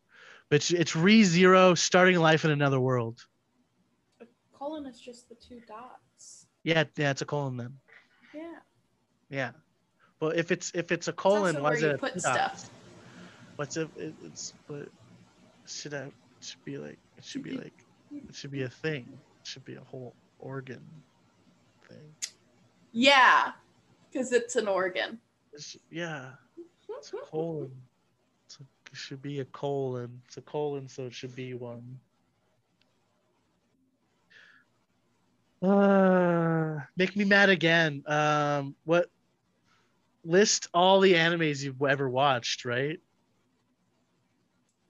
but 0.49 0.57
it's 0.57 0.71
it's 0.71 0.97
re 0.97 1.23
zero 1.25 1.75
starting 1.75 2.19
life 2.19 2.45
in 2.45 2.51
another 2.51 2.81
world. 2.81 3.25
A 4.21 4.27
colon 4.53 4.87
is 4.87 4.99
just 5.01 5.29
the 5.29 5.35
two 5.35 5.61
dots. 5.67 6.47
Yeah, 6.65 6.85
yeah, 6.97 7.11
it's 7.11 7.23
a 7.23 7.27
colon 7.27 7.57
then. 7.57 7.75
Yeah. 8.35 8.59
Yeah. 9.31 9.51
Well, 10.21 10.31
if 10.31 10.51
it's 10.51 10.73
if 10.75 10.91
it's 10.91 11.09
a 11.09 11.13
colon, 11.13 11.57
also 11.57 11.63
why 11.63 11.73
is 11.75 11.83
it 11.83 12.01
put 12.01 12.21
stuff. 12.21 12.71
What's 13.57 13.77
it? 13.77 13.89
it 13.97 14.15
it's 14.25 14.55
but 14.67 14.89
should 15.67 15.95
I? 15.95 16.05
It 16.05 16.13
should 16.41 16.65
be 16.65 16.79
like 16.79 16.99
it 17.17 17.25
should 17.25 17.43
be 17.43 17.53
like 17.53 17.85
it 18.11 18.35
should 18.35 18.51
be 18.51 18.63
a 18.63 18.69
thing. 18.69 19.07
It 19.41 19.47
should 19.47 19.65
be 19.65 19.77
a 19.77 19.81
whole 19.81 20.15
organ 20.39 20.83
thing. 21.89 22.15
Yeah, 22.93 23.53
because 24.11 24.33
it's 24.33 24.57
an 24.57 24.67
organ. 24.67 25.19
It's, 25.53 25.77
yeah, 25.91 26.31
it's 26.89 27.13
a 27.13 27.17
colon. 27.31 27.71
It's 28.93 28.93
a, 28.93 28.93
it 28.93 28.97
should 28.99 29.23
be 29.23 29.41
a 29.41 29.45
colon. 29.45 30.21
It's 30.27 30.37
a 30.37 30.43
colon, 30.43 30.89
so 30.89 31.07
it 31.07 31.15
should 31.15 31.35
be 31.35 31.55
one. 31.55 31.99
Uh, 35.63 36.79
make 36.97 37.17
me 37.17 37.25
mad 37.25 37.49
again. 37.49 38.03
Um, 38.07 38.75
what? 38.85 39.11
List 40.25 40.69
all 40.75 41.01
the 41.01 41.15
animes 41.15 41.63
you've 41.63 41.83
ever 41.83 42.09
watched, 42.09 42.65
right? 42.65 42.99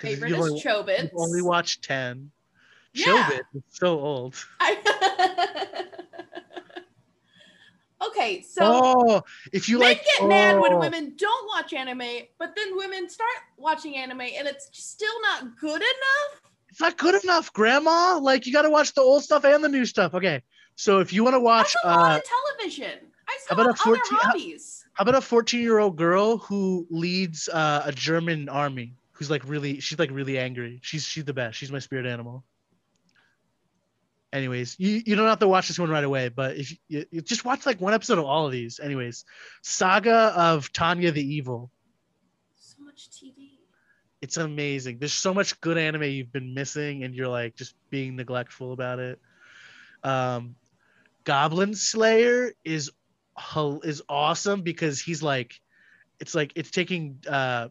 Favorite 0.00 0.33
is 0.33 0.38
only, 0.38 0.61
Chobits. 0.61 1.11
only 1.14 1.43
watched 1.43 1.85
ten. 1.85 2.31
Yeah. 2.93 3.07
Chobit 3.07 3.43
is 3.55 3.62
so 3.71 4.00
old. 4.00 4.35
I- 4.61 5.85
okay, 8.07 8.43
so 8.43 8.62
oh, 8.62 9.23
if 9.52 9.69
you 9.69 9.78
men 9.78 9.88
like, 9.88 10.05
get 10.19 10.28
mad 10.28 10.61
when 10.61 10.75
oh. 10.75 10.78
women 10.78 11.14
don't 11.17 11.49
watch 11.49 11.73
anime, 11.73 12.26
but 12.38 12.55
then 12.57 12.76
women 12.76 13.09
start 13.09 13.31
watching 13.57 13.97
anime 13.97 14.21
and 14.21 14.47
it's 14.47 14.69
still 14.73 15.21
not 15.23 15.57
good 15.59 15.81
enough. 15.81 16.43
it's 16.69 16.81
not 16.81 16.97
good 16.97 17.23
enough, 17.23 17.52
Grandma. 17.52 18.19
Like 18.19 18.47
you 18.47 18.52
got 18.52 18.62
to 18.62 18.71
watch 18.71 18.95
the 18.95 19.00
old 19.00 19.25
stuff 19.25 19.45
and 19.45 19.62
the 19.62 19.69
new 19.69 19.85
stuff. 19.85 20.14
Okay, 20.14 20.43
so 20.76 21.00
if 21.00 21.12
you 21.12 21.25
want 21.25 21.35
to 21.35 21.40
watch, 21.40 21.75
That's 21.83 21.97
a 21.97 21.99
lot 21.99 22.12
uh, 22.12 22.17
of 22.19 22.23
television. 22.59 22.99
I 23.28 23.33
how 23.33 23.38
still 23.38 23.55
about 23.55 23.67
a 23.67 23.71
other 23.71 23.78
14 23.78 24.02
how- 24.11 24.19
hobbies. 24.31 24.85
how 24.95 25.02
about 25.02 25.14
a 25.17 25.21
14 25.21 25.61
year 25.61 25.78
old 25.78 25.97
girl 25.97 26.38
who 26.38 26.87
leads 26.90 27.49
uh, 27.49 27.83
a 27.85 27.93
German 27.93 28.49
army? 28.49 28.95
Who's 29.12 29.31
like 29.31 29.43
really, 29.49 29.81
she's 29.81 29.99
like 29.99 30.11
really 30.12 30.38
angry. 30.38 30.78
She's 30.83 31.05
she's 31.05 31.25
the 31.25 31.35
best. 31.35 31.59
She's 31.59 31.73
my 31.73 31.81
spirit 31.81 32.07
animal. 32.07 32.45
Anyways, 34.32 34.76
you, 34.78 35.02
you 35.06 35.16
don't 35.16 35.26
have 35.26 35.38
to 35.38 35.49
watch 35.49 35.68
this 35.68 35.78
one 35.78 35.88
right 35.88 36.04
away, 36.04 36.28
but 36.28 36.56
if 36.56 36.76
you, 36.88 37.06
you 37.11 37.23
just 37.23 37.44
watch 37.44 37.64
like 37.64 37.80
one 37.80 37.94
episode 37.94 38.18
of 38.18 38.26
all 38.26 38.44
of 38.44 38.52
these. 38.52 38.78
Anyways, 38.78 39.25
Saga 39.62 40.32
of 40.37 40.70
Tanya 40.73 41.11
the 41.12 41.37
Evil. 41.37 41.70
So 42.56 42.82
much 42.82 43.08
TV. 43.11 43.52
It's 44.20 44.37
amazing. 44.37 44.99
There's 44.99 45.14
so 45.14 45.32
much 45.32 45.58
good 45.61 45.78
anime 45.78 46.02
you've 46.02 46.32
been 46.32 46.52
missing, 46.52 47.04
and 47.04 47.14
you're 47.14 47.28
like 47.28 47.56
just 47.56 47.75
being 47.88 48.16
neglectful 48.16 48.73
about 48.73 48.99
it. 48.99 49.18
Um, 50.02 50.56
Goblin 51.25 51.75
Slayer 51.75 52.52
is 52.64 52.90
is 53.85 54.02
awesome 54.08 54.62
because 54.62 55.00
he's 55.00 55.23
like, 55.23 55.54
it's 56.20 56.35
like 56.35 56.52
it's 56.56 56.70
taking 56.70 57.18
uh, 57.28 57.68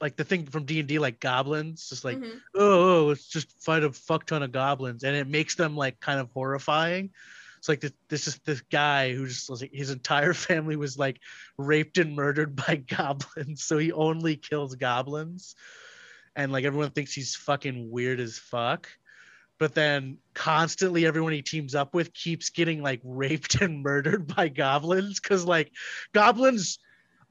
like 0.00 0.16
the 0.16 0.24
thing 0.24 0.46
from 0.46 0.64
D 0.64 0.78
and 0.80 0.88
D, 0.88 0.98
like 0.98 1.20
goblins, 1.20 1.88
just 1.88 2.04
like 2.04 2.18
Mhm. 2.18 2.40
oh, 2.54 3.00
oh, 3.00 3.06
let's 3.06 3.26
just 3.28 3.50
fight 3.62 3.82
a 3.82 3.92
fuck 3.92 4.26
ton 4.26 4.42
of 4.42 4.52
goblins, 4.52 5.02
and 5.04 5.16
it 5.16 5.26
makes 5.26 5.54
them 5.56 5.76
like 5.76 5.98
kind 6.00 6.20
of 6.20 6.30
horrifying. 6.30 7.10
It's 7.58 7.68
like 7.68 7.80
this, 7.80 7.92
this 8.08 8.28
is 8.28 8.38
this 8.44 8.60
guy 8.70 9.12
who 9.12 9.26
just 9.26 9.50
like 9.50 9.72
his 9.72 9.90
entire 9.90 10.32
family 10.34 10.76
was 10.76 10.96
like 10.96 11.20
raped 11.56 11.98
and 11.98 12.14
murdered 12.14 12.54
by 12.66 12.76
goblins, 12.76 13.64
so 13.64 13.78
he 13.78 13.90
only 13.92 14.36
kills 14.36 14.76
goblins, 14.76 15.56
and 16.36 16.52
like 16.52 16.64
everyone 16.64 16.90
thinks 16.90 17.12
he's 17.12 17.34
fucking 17.34 17.90
weird 17.90 18.20
as 18.20 18.38
fuck. 18.38 18.88
But 19.58 19.74
then 19.74 20.18
constantly 20.34 21.04
everyone 21.04 21.32
he 21.32 21.42
teams 21.42 21.74
up 21.74 21.92
with 21.92 22.14
keeps 22.14 22.50
getting 22.50 22.80
like 22.80 23.00
raped 23.04 23.60
and 23.60 23.82
murdered 23.82 24.32
by 24.32 24.48
goblins 24.48 25.18
because 25.18 25.44
like 25.44 25.72
goblins 26.14 26.78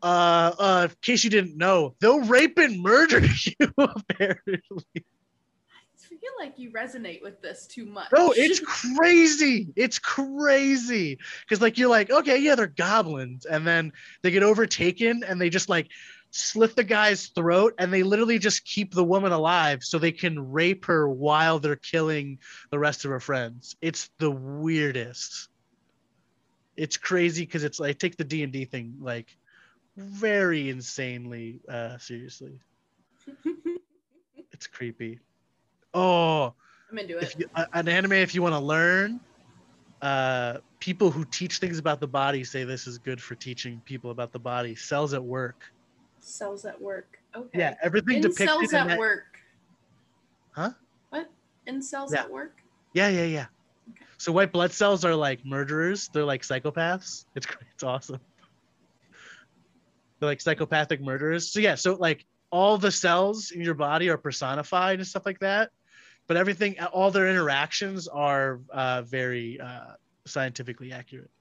uh 0.04 0.52
uh 0.60 0.88
in 0.90 0.96
case 1.02 1.24
you 1.24 1.30
didn't 1.30 1.58
know 1.58 1.96
they'll 2.00 2.22
rape 2.22 2.58
and 2.58 2.82
murder 2.82 3.20
you 3.60 3.74
apparently. 3.78 4.62
I 4.64 6.10
feel 6.10 6.32
like 6.40 6.60
you 6.60 6.72
resonate 6.72 7.22
with 7.22 7.42
this 7.42 7.68
too 7.68 7.86
much. 7.86 8.10
no 8.14 8.34
it's 8.36 8.60
crazy. 8.60 9.70
It's 9.76 10.00
crazy. 10.00 11.18
Because 11.42 11.62
like 11.62 11.78
you're 11.78 11.90
like 11.90 12.12
okay 12.12 12.38
yeah 12.38 12.56
they're 12.56 12.68
goblins. 12.68 13.46
And 13.46 13.66
then 13.66 13.92
they 14.22 14.32
get 14.32 14.44
overtaken 14.44 15.24
and 15.28 15.42
they 15.42 15.50
just 15.50 15.70
like 15.70 15.90
slit 16.32 16.76
the 16.76 16.84
guy's 16.84 17.28
throat 17.28 17.74
and 17.78 17.92
they 17.92 18.04
literally 18.04 18.40
just 18.40 18.66
keep 18.66 18.94
the 18.94 19.04
woman 19.04 19.32
alive 19.32 19.84
so 19.84 19.98
they 19.98 20.12
can 20.12 20.52
rape 20.52 20.86
her 20.86 21.08
while 21.08 21.60
they're 21.60 21.76
killing 21.76 22.40
the 22.70 22.80
rest 22.80 23.06
of 23.06 23.12
her 23.12 23.20
friends. 23.20 23.76
It's 23.82 24.10
the 24.20 24.32
weirdest. 24.32 25.50
It's 26.76 26.98
crazy 26.98 27.44
because 27.44 27.64
it's 27.64 27.80
like 27.80 27.98
take 27.98 28.18
the 28.18 28.24
d&d 28.24 28.66
thing 28.66 28.98
like 29.00 29.36
very 29.98 30.70
insanely 30.70 31.60
uh 31.70 31.98
seriously 31.98 32.60
it's 34.52 34.68
creepy 34.68 35.20
oh 35.94 36.54
I'm 36.92 36.98
into 37.00 37.18
it. 37.18 37.24
if 37.24 37.36
you, 37.40 37.48
an 37.74 37.88
anime 37.90 38.14
if 38.14 38.34
you 38.36 38.42
want 38.44 38.54
to 38.54 38.60
learn 38.60 39.20
uh 40.02 40.58
people 40.80 41.10
who 41.10 41.26
teach 41.26 41.58
things 41.58 41.80
about 41.80 42.00
the 42.00 42.08
body 42.08 42.44
say 42.44 42.64
this 42.64 42.86
is 42.86 43.00
good 43.00 43.20
for 43.20 43.34
teaching 43.36 43.82
people 43.86 44.12
about 44.12 44.32
the 44.32 44.40
body 44.40 44.76
cells 44.76 45.14
at 45.14 45.24
work 45.24 45.56
Cells 46.20 46.66
at 46.66 46.80
work. 46.80 47.18
Okay. 47.36 47.58
yeah 47.58 47.74
everything 47.82 48.16
In 48.18 48.22
depicted 48.22 48.48
cells 48.48 48.74
in 48.74 48.80
at 48.82 48.88
that, 48.88 49.00
work. 49.00 49.40
Huh? 50.54 50.72
What? 51.10 51.30
In 51.66 51.82
cells 51.82 52.14
Yeah. 52.14 52.22
at 52.24 52.32
work? 52.32 52.58
yeah 52.94 53.08
yeah 53.10 53.26
yeah 53.26 53.46
Okay. 53.90 54.06
so 54.20 54.32
white 54.32 54.52
blood 54.52 54.72
cells 54.72 55.04
are 55.06 55.16
like 55.16 55.40
murderers 55.46 56.10
they're 56.14 56.26
like 56.26 56.42
psychopaths 56.44 57.26
it's 57.36 57.46
great 57.46 57.68
it's 57.74 57.84
awesome 57.84 58.20
they're 60.20 60.30
like 60.30 60.42
psychopathic 60.42 61.02
murderers 61.02 61.52
so 61.52 61.60
yeah 61.60 61.76
so 61.76 61.96
like 61.96 62.26
all 62.50 62.78
the 62.78 62.92
cells 62.92 63.52
in 63.52 63.62
your 63.62 63.74
body 63.74 64.10
are 64.10 64.18
personified 64.18 65.00
and 65.00 65.08
stuff 65.08 65.26
like 65.26 65.40
that 65.40 65.72
but 66.28 66.38
everything 66.38 66.80
all 66.94 67.12
their 67.12 67.30
interactions 67.30 68.08
are 68.08 68.60
uh, 68.72 69.02
very 69.04 69.60
uh, 69.60 69.94
scientifically 70.26 70.92
accurate 70.92 71.32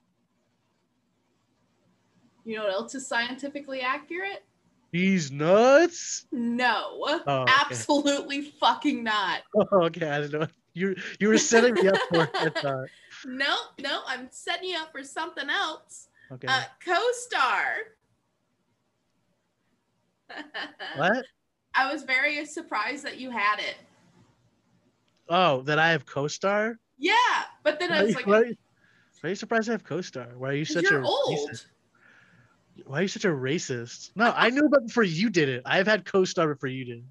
You 2.45 2.57
know 2.57 2.63
what 2.63 2.73
else 2.73 2.95
is 2.95 3.07
scientifically 3.07 3.81
accurate? 3.81 4.45
He's 4.93 5.33
nuts. 5.33 6.27
No. 6.31 7.23
Oh, 7.27 7.43
okay. 7.43 7.53
Absolutely 7.61 8.43
fucking 8.43 9.03
not. 9.03 9.43
Oh, 9.73 9.83
okay, 9.85 10.09
I 10.09 10.21
didn't 10.21 10.41
know. 10.41 10.47
You 10.73 10.95
you 11.19 11.29
were 11.29 11.39
setting 11.39 11.75
me 11.75 11.89
up 11.89 11.97
for 12.09 12.23
it. 12.23 12.91
No, 13.27 13.57
no, 13.81 14.03
I'm 14.07 14.29
setting 14.31 14.71
you 14.71 14.79
up 14.79 14.93
for 14.93 15.03
something 15.03 15.51
else. 15.51 16.09
Okay. 16.31 16.47
Uh, 16.47 16.63
co-star. 16.85 17.96
What? 20.97 21.25
I 21.75 21.93
was 21.93 22.05
very 22.05 22.45
surprised 22.47 23.05
that 23.05 23.19
you 23.19 23.31
had 23.31 23.59
it. 23.59 23.77
Oh, 25.29 25.63
that 25.63 25.79
I 25.79 25.91
have 25.91 26.07
co-star. 26.07 26.79
Yeah, 26.99 27.15
but 27.63 27.79
then 27.79 27.91
Why 27.91 27.99
I 27.99 28.03
was 28.03 28.11
you, 28.11 28.17
like, 28.17 28.27
why, 28.27 28.41
why 28.41 28.47
are 29.25 29.29
you 29.29 29.35
surprised 29.35 29.69
I 29.69 29.73
have 29.73 29.85
co-star? 29.85 30.29
Why 30.37 30.51
are 30.51 30.55
you 30.55 30.65
such 30.65 30.91
a 30.91 31.01
old. 31.01 31.39
racist? 31.51 31.67
Why 32.87 32.99
are 32.99 33.03
you 33.03 33.09
such 33.09 33.25
a 33.25 33.29
racist? 33.29 34.11
No, 34.17 34.33
I 34.37 34.51
knew 34.51 34.65
about 34.65 34.87
before 34.87 35.03
you 35.03 35.31
did 35.31 35.49
it. 35.49 35.63
I've 35.67 35.87
had 35.87 36.05
co-star 36.05 36.55
before 36.55 36.69
you 36.69 36.85
did. 36.85 37.05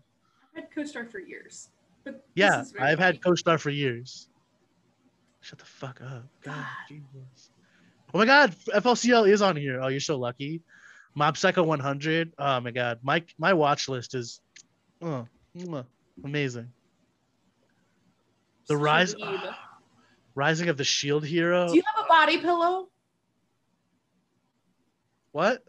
I've 0.55 0.63
had 0.63 0.73
co-star 0.73 1.05
for 1.05 1.19
years. 1.19 1.69
But 2.03 2.23
Yeah, 2.35 2.63
I've 2.79 2.99
had 2.99 3.23
co-star 3.23 3.57
for 3.57 3.69
years. 3.69 4.29
Shut 5.41 5.59
the 5.59 5.65
fuck 5.65 6.01
up. 6.01 6.25
God, 6.43 6.53
God. 6.55 6.65
Jesus. 6.87 7.51
Oh 8.13 8.19
my 8.19 8.25
god, 8.25 8.55
FLCL 8.73 9.29
is 9.29 9.41
on 9.41 9.55
here. 9.55 9.81
Oh, 9.81 9.87
you're 9.89 9.99
so 9.99 10.17
lucky. 10.17 10.61
Mob 11.15 11.37
Psycho 11.37 11.63
100. 11.63 12.33
Oh 12.37 12.59
my 12.59 12.71
god, 12.71 12.99
my 13.01 13.23
my 13.37 13.53
watch 13.53 13.87
list 13.87 14.15
is 14.15 14.41
oh, 15.01 15.25
amazing. 16.23 16.69
The 18.67 18.75
rise, 18.75 19.15
rising 20.35 20.69
of 20.69 20.77
the 20.77 20.83
Shield 20.83 21.25
hero. 21.25 21.69
Do 21.69 21.75
you 21.75 21.83
have 21.95 22.05
a 22.05 22.07
body 22.07 22.37
pillow? 22.39 22.89
what? 25.31 25.63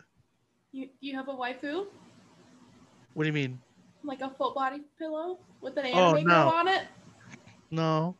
You 0.72 0.88
you 1.00 1.16
have 1.16 1.28
a 1.28 1.32
waifu? 1.32 1.86
What 3.14 3.22
do 3.22 3.26
you 3.26 3.32
mean? 3.32 3.58
Like 4.02 4.20
a 4.20 4.30
full 4.30 4.52
body 4.52 4.82
pillow 4.98 5.38
with 5.60 5.76
an 5.76 5.86
Oh, 5.94 6.12
no. 6.12 6.48
on 6.48 6.68
it? 6.68 6.82
No. 7.70 8.16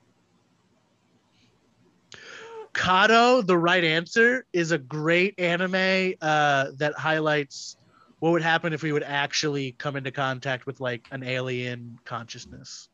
Kado, 2.77 3.45
the 3.45 3.57
right 3.57 3.83
answer, 3.83 4.45
is 4.53 4.71
a 4.71 4.77
great 4.77 5.41
anime 5.41 6.13
uh, 6.21 6.73
that 6.77 6.93
highlights 6.95 7.79
what 8.19 8.33
would 8.33 8.43
happen 8.43 8.75
if 8.75 8.83
we 8.83 8.93
would 8.93 9.03
actually 9.03 9.73
come 9.73 9.97
into 9.97 10.11
contact 10.11 10.67
with 10.67 10.79
like 10.79 11.09
an 11.11 11.23
alien 11.23 11.99
consciousness. 12.05 12.91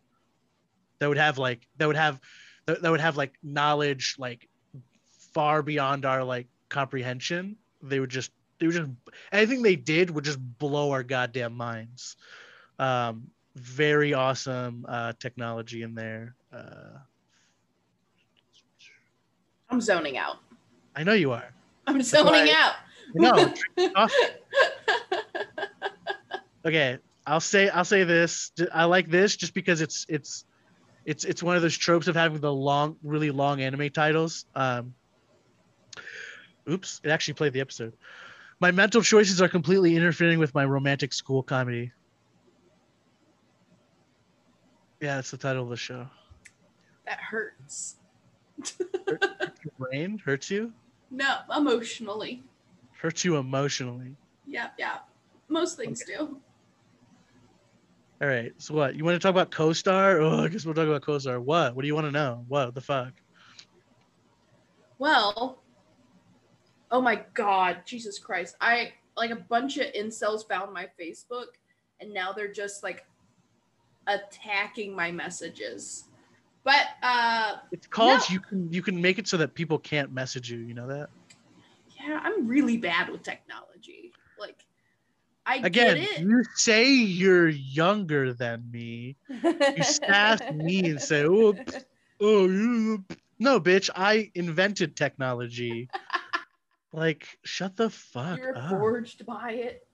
That 1.00 1.08
would 1.08 1.18
have 1.18 1.36
like 1.36 1.66
that 1.78 1.86
would 1.86 1.96
have 1.96 2.20
that, 2.66 2.80
that 2.80 2.90
would 2.90 3.00
have 3.00 3.16
like 3.16 3.32
knowledge 3.42 4.14
like 4.18 4.48
far 5.34 5.62
beyond 5.62 6.04
our 6.04 6.22
like 6.22 6.46
comprehension. 6.68 7.56
They 7.82 7.98
would 7.98 8.10
just 8.10 8.30
they 8.60 8.66
would 8.66 8.76
just 8.76 8.90
anything 9.32 9.62
they 9.62 9.74
did 9.76 10.10
would 10.10 10.24
just 10.24 10.38
blow 10.58 10.92
our 10.92 11.02
goddamn 11.02 11.56
minds. 11.56 12.16
Um, 12.78 13.30
very 13.56 14.14
awesome 14.14 14.86
uh, 14.88 15.14
technology 15.18 15.82
in 15.82 15.96
there. 15.96 16.36
Uh, 16.52 16.98
I'm 19.72 19.80
zoning 19.80 20.18
out. 20.18 20.36
I 20.94 21.02
know 21.02 21.14
you 21.14 21.32
are. 21.32 21.50
I'm 21.86 22.02
zoning 22.02 22.32
why- 22.32 22.54
out. 22.56 22.74
No. 23.14 23.54
Okay, 26.64 26.98
I'll 27.26 27.40
say 27.40 27.68
I'll 27.70 27.84
say 27.84 28.04
this. 28.04 28.52
I 28.72 28.84
like 28.84 29.10
this 29.10 29.34
just 29.34 29.52
because 29.52 29.80
it's 29.80 30.06
it's 30.08 30.44
it's 31.04 31.24
it's 31.24 31.42
one 31.42 31.56
of 31.56 31.62
those 31.62 31.76
tropes 31.76 32.06
of 32.06 32.14
having 32.14 32.40
the 32.40 32.52
long, 32.52 32.94
really 33.02 33.32
long 33.32 33.60
anime 33.60 33.90
titles. 33.90 34.44
Um, 34.54 34.94
oops, 36.70 37.00
it 37.02 37.10
actually 37.10 37.34
played 37.34 37.52
the 37.52 37.60
episode. 37.60 37.94
My 38.60 38.70
mental 38.70 39.02
choices 39.02 39.42
are 39.42 39.48
completely 39.48 39.96
interfering 39.96 40.38
with 40.38 40.54
my 40.54 40.64
romantic 40.64 41.12
school 41.12 41.42
comedy. 41.42 41.90
Yeah, 45.00 45.16
that's 45.16 45.32
the 45.32 45.36
title 45.36 45.64
of 45.64 45.68
the 45.68 45.76
show. 45.76 46.06
that 47.06 47.18
hurts. 47.18 47.96
Your 49.06 49.18
brain 49.78 50.18
hurts 50.18 50.50
you, 50.50 50.73
No, 51.11 51.38
emotionally. 51.56 52.42
hurts 53.00 53.24
you 53.24 53.37
emotionally. 53.37 54.16
Yeah, 54.46 54.68
yeah. 54.79 54.98
Most 55.48 55.76
things 55.76 56.03
do. 56.05 56.40
All 58.20 58.29
right. 58.29 58.53
So 58.59 58.74
what? 58.74 58.94
You 58.94 59.05
want 59.05 59.16
to 59.16 59.18
talk 59.18 59.31
about 59.31 59.50
co-star? 59.50 60.20
Oh, 60.20 60.44
I 60.44 60.48
guess 60.48 60.64
we'll 60.64 60.74
talk 60.74 60.87
about 60.87 61.03
co-star. 61.03 61.40
What? 61.40 61.74
What 61.74 61.83
do 61.83 61.88
you 61.88 61.94
want 61.94 62.07
to 62.07 62.12
know? 62.12 62.44
What 62.48 62.74
the 62.74 62.81
fuck? 62.81 63.12
Well, 64.98 65.62
oh 66.90 67.00
my 67.00 67.24
god, 67.35 67.79
Jesus 67.85 68.18
Christ. 68.20 68.57
I 68.61 68.92
like 69.16 69.31
a 69.31 69.37
bunch 69.37 69.76
of 69.79 69.92
incels 69.92 70.46
found 70.48 70.72
my 70.72 70.87
Facebook 71.00 71.46
and 72.00 72.14
now 72.14 72.33
they're 72.33 72.53
just 72.53 72.83
like 72.83 73.05
attacking 74.07 74.94
my 74.94 75.11
messages. 75.11 76.05
But 76.64 76.87
uh 77.03 77.57
It's 77.72 77.87
called 77.87 78.20
No. 78.20 78.35
you 78.35 78.40
can 78.40 78.72
you 78.72 78.83
can 78.83 79.01
make 79.01 79.18
it 79.18 79.27
so 79.29 79.37
that 79.38 79.55
people 79.55 79.79
can't 79.79 80.12
message 80.12 80.51
you. 80.51 80.59
You 80.59 80.75
know 80.75 80.87
that? 80.88 81.09
yeah, 82.01 82.20
I'm 82.22 82.46
really 82.46 82.77
bad 82.77 83.09
with 83.11 83.22
technology. 83.22 84.12
Like 84.38 84.64
I 85.46 85.57
Again, 85.57 85.96
get 85.96 86.11
it. 86.18 86.20
you 86.20 86.44
say 86.55 86.88
you're 86.92 87.48
younger 87.48 88.33
than 88.33 88.70
me. 88.70 89.16
You 89.29 89.83
sass 89.83 90.40
me 90.55 90.90
and 90.90 91.01
say, 91.01 91.25
"Oh, 91.25 91.53
pff, 91.53 91.85
oh, 92.20 92.46
you." 92.46 93.05
No, 93.40 93.61
bitch. 93.61 93.90
I 93.96 94.31
invented 94.37 94.94
technology. 94.96 95.88
like, 96.92 97.27
shut 97.44 97.77
the 97.77 97.90
fuck 97.90 98.38
You're 98.38 98.57
up. 98.57 98.70
forged 98.70 99.27
by 99.27 99.51
it. 99.53 99.87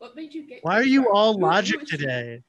What, 0.00 0.16
made 0.16 0.32
you 0.32 0.48
get 0.48 0.60
Why 0.64 0.76
are 0.76 0.82
you 0.82 1.10
all 1.12 1.38
logic 1.38 1.84
today? 1.86 2.42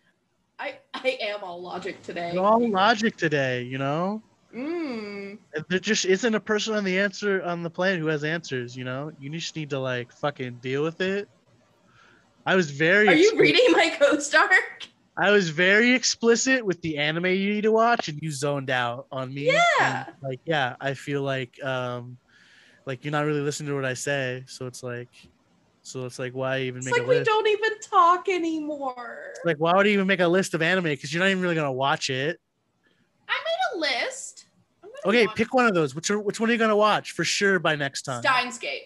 I 0.57 0.75
I 0.93 1.17
am 1.21 1.43
all 1.43 1.61
logic 1.61 2.01
today. 2.01 2.31
You're 2.33 2.45
all 2.45 2.65
logic 2.71 3.17
today. 3.17 3.63
You 3.63 3.77
know. 3.77 4.23
Mm. 4.55 5.37
there 5.69 5.79
just 5.79 6.03
isn't 6.05 6.35
a 6.35 6.39
person 6.39 6.75
on 6.75 6.83
the 6.83 6.99
answer 6.99 7.41
on 7.43 7.63
the 7.63 7.69
planet 7.69 7.99
who 8.01 8.07
has 8.07 8.25
answers 8.25 8.75
you 8.75 8.83
know 8.83 9.09
you 9.17 9.29
just 9.29 9.55
need 9.55 9.69
to 9.69 9.79
like 9.79 10.11
fucking 10.11 10.55
deal 10.61 10.83
with 10.83 10.99
it 10.99 11.29
i 12.45 12.53
was 12.53 12.69
very 12.69 13.07
Are 13.07 13.13
you 13.13 13.31
expli- 13.31 13.39
reading 13.39 13.71
my 13.71 13.95
co-star? 13.97 14.49
i 15.17 15.31
was 15.31 15.49
very 15.49 15.93
explicit 15.93 16.65
with 16.65 16.81
the 16.81 16.97
anime 16.97 17.27
you 17.27 17.53
need 17.53 17.61
to 17.61 17.71
watch 17.71 18.09
and 18.09 18.19
you 18.21 18.29
zoned 18.29 18.69
out 18.69 19.07
on 19.09 19.33
me 19.33 19.45
Yeah. 19.45 20.03
And, 20.05 20.15
like 20.21 20.41
yeah 20.43 20.75
i 20.81 20.95
feel 20.95 21.21
like 21.21 21.63
um 21.63 22.17
like 22.85 23.05
you're 23.05 23.13
not 23.13 23.25
really 23.25 23.39
listening 23.39 23.69
to 23.69 23.75
what 23.75 23.85
i 23.85 23.93
say 23.93 24.43
so 24.47 24.67
it's 24.67 24.83
like 24.83 25.07
so 25.81 26.05
it's 26.05 26.19
like 26.19 26.33
why 26.33 26.59
even 26.61 26.77
It's 26.79 26.85
make 26.85 26.93
like 26.93 27.03
a 27.03 27.07
we 27.07 27.23
don't 27.23 27.47
even 27.47 27.79
talk 27.79 28.29
anymore. 28.29 29.33
like 29.45 29.57
why 29.57 29.75
would 29.75 29.85
you 29.87 29.93
even 29.93 30.07
make 30.07 30.19
a 30.19 30.27
list 30.27 30.53
of 30.53 30.61
anime 30.61 30.83
because 30.85 31.13
you're 31.13 31.23
not 31.23 31.29
even 31.29 31.41
really 31.41 31.55
gonna 31.55 31.71
watch 31.71 32.09
it 32.09 32.39
I 33.27 33.33
made 33.33 33.77
a 33.77 33.79
list. 34.05 34.45
Okay 35.05 35.27
pick 35.35 35.53
one 35.53 35.65
of 35.65 35.73
those 35.73 35.95
which 35.95 36.09
are, 36.11 36.19
which 36.19 36.39
one 36.39 36.49
are 36.49 36.53
you 36.53 36.59
gonna 36.59 36.75
watch 36.75 37.11
for 37.13 37.23
sure 37.23 37.59
by 37.59 37.75
next 37.75 38.03
time 38.03 38.21
Steins 38.21 38.57
Gate. 38.57 38.83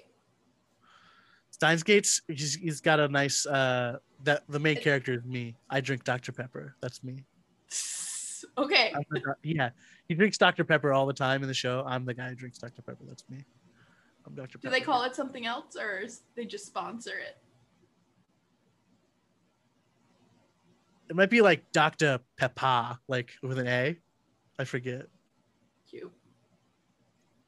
Steins 1.51 1.83
Gates, 1.83 2.21
he's, 2.27 2.55
he's 2.55 2.81
got 2.81 2.99
a 2.99 3.07
nice 3.07 3.45
uh 3.45 3.97
that 4.23 4.43
the 4.49 4.59
main 4.59 4.75
character 4.77 5.13
is 5.13 5.23
me. 5.23 5.55
I 5.69 5.81
drink 5.81 6.03
Dr. 6.03 6.31
Pepper. 6.31 6.75
That's 6.81 7.03
me. 7.03 7.23
Okay. 8.57 8.91
I'm 8.95 9.03
the 9.09 9.19
doc- 9.19 9.37
yeah, 9.43 9.69
he 10.07 10.15
drinks 10.15 10.37
Dr. 10.37 10.63
Pepper 10.63 10.93
all 10.93 11.05
the 11.05 11.13
time 11.13 11.41
in 11.43 11.47
the 11.47 11.53
show. 11.53 11.83
I'm 11.87 12.05
the 12.05 12.13
guy 12.13 12.29
who 12.29 12.35
drinks 12.35 12.57
Dr. 12.57 12.81
Pepper. 12.81 13.03
That's 13.07 13.23
me. 13.29 13.37
I'm 14.25 14.35
Dr. 14.35 14.57
Do 14.57 14.69
they 14.69 14.81
call 14.81 15.03
it 15.03 15.15
something 15.15 15.45
else 15.45 15.75
or 15.75 15.99
is 15.99 16.21
they 16.35 16.45
just 16.45 16.65
sponsor 16.65 17.17
it? 17.17 17.37
It 21.09 21.15
might 21.15 21.29
be 21.29 21.41
like 21.41 21.71
Dr. 21.71 22.19
Peppa, 22.37 22.99
like 23.07 23.31
with 23.43 23.59
an 23.59 23.67
A. 23.67 23.97
I 24.57 24.63
forget. 24.63 25.05
Cute. 25.89 26.11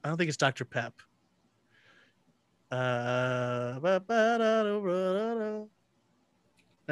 I 0.04 0.08
don't 0.08 0.16
think 0.16 0.28
it's 0.28 0.36
Dr. 0.36 0.64
Pep. 0.64 0.94
Uh, 2.70 3.78
all 3.82 5.68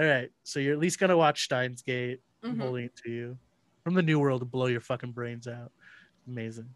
right, 0.05 0.31
so 0.43 0.59
you're 0.59 0.73
at 0.73 0.79
least 0.79 0.99
gonna 0.99 1.17
watch 1.17 1.45
Steins 1.45 1.83
Gate. 1.83 2.21
I'm 2.43 2.57
Mhm. 2.57 2.61
holding 2.61 2.85
it 2.87 2.97
to 3.05 3.11
you 3.11 3.39
from 3.85 3.95
the 3.95 4.03
new 4.03 4.19
world 4.19 4.41
to 4.41 4.47
blow 4.47 4.67
your 4.67 4.81
fucking 4.81 5.13
brains 5.13 5.47
out. 5.47 5.71
Amazing. 6.27 6.75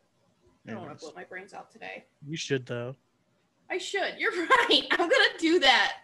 I 0.70 0.74
don't 0.74 0.86
want 0.86 0.98
to 0.98 1.04
blow 1.04 1.12
my 1.16 1.24
brains 1.24 1.52
out 1.54 1.70
today. 1.70 2.04
you 2.26 2.36
should 2.36 2.66
though. 2.66 2.94
I 3.70 3.78
should. 3.78 4.14
You're 4.18 4.32
right. 4.46 4.82
I'm 4.92 4.98
gonna 4.98 5.38
do 5.38 5.58
that. 5.60 5.98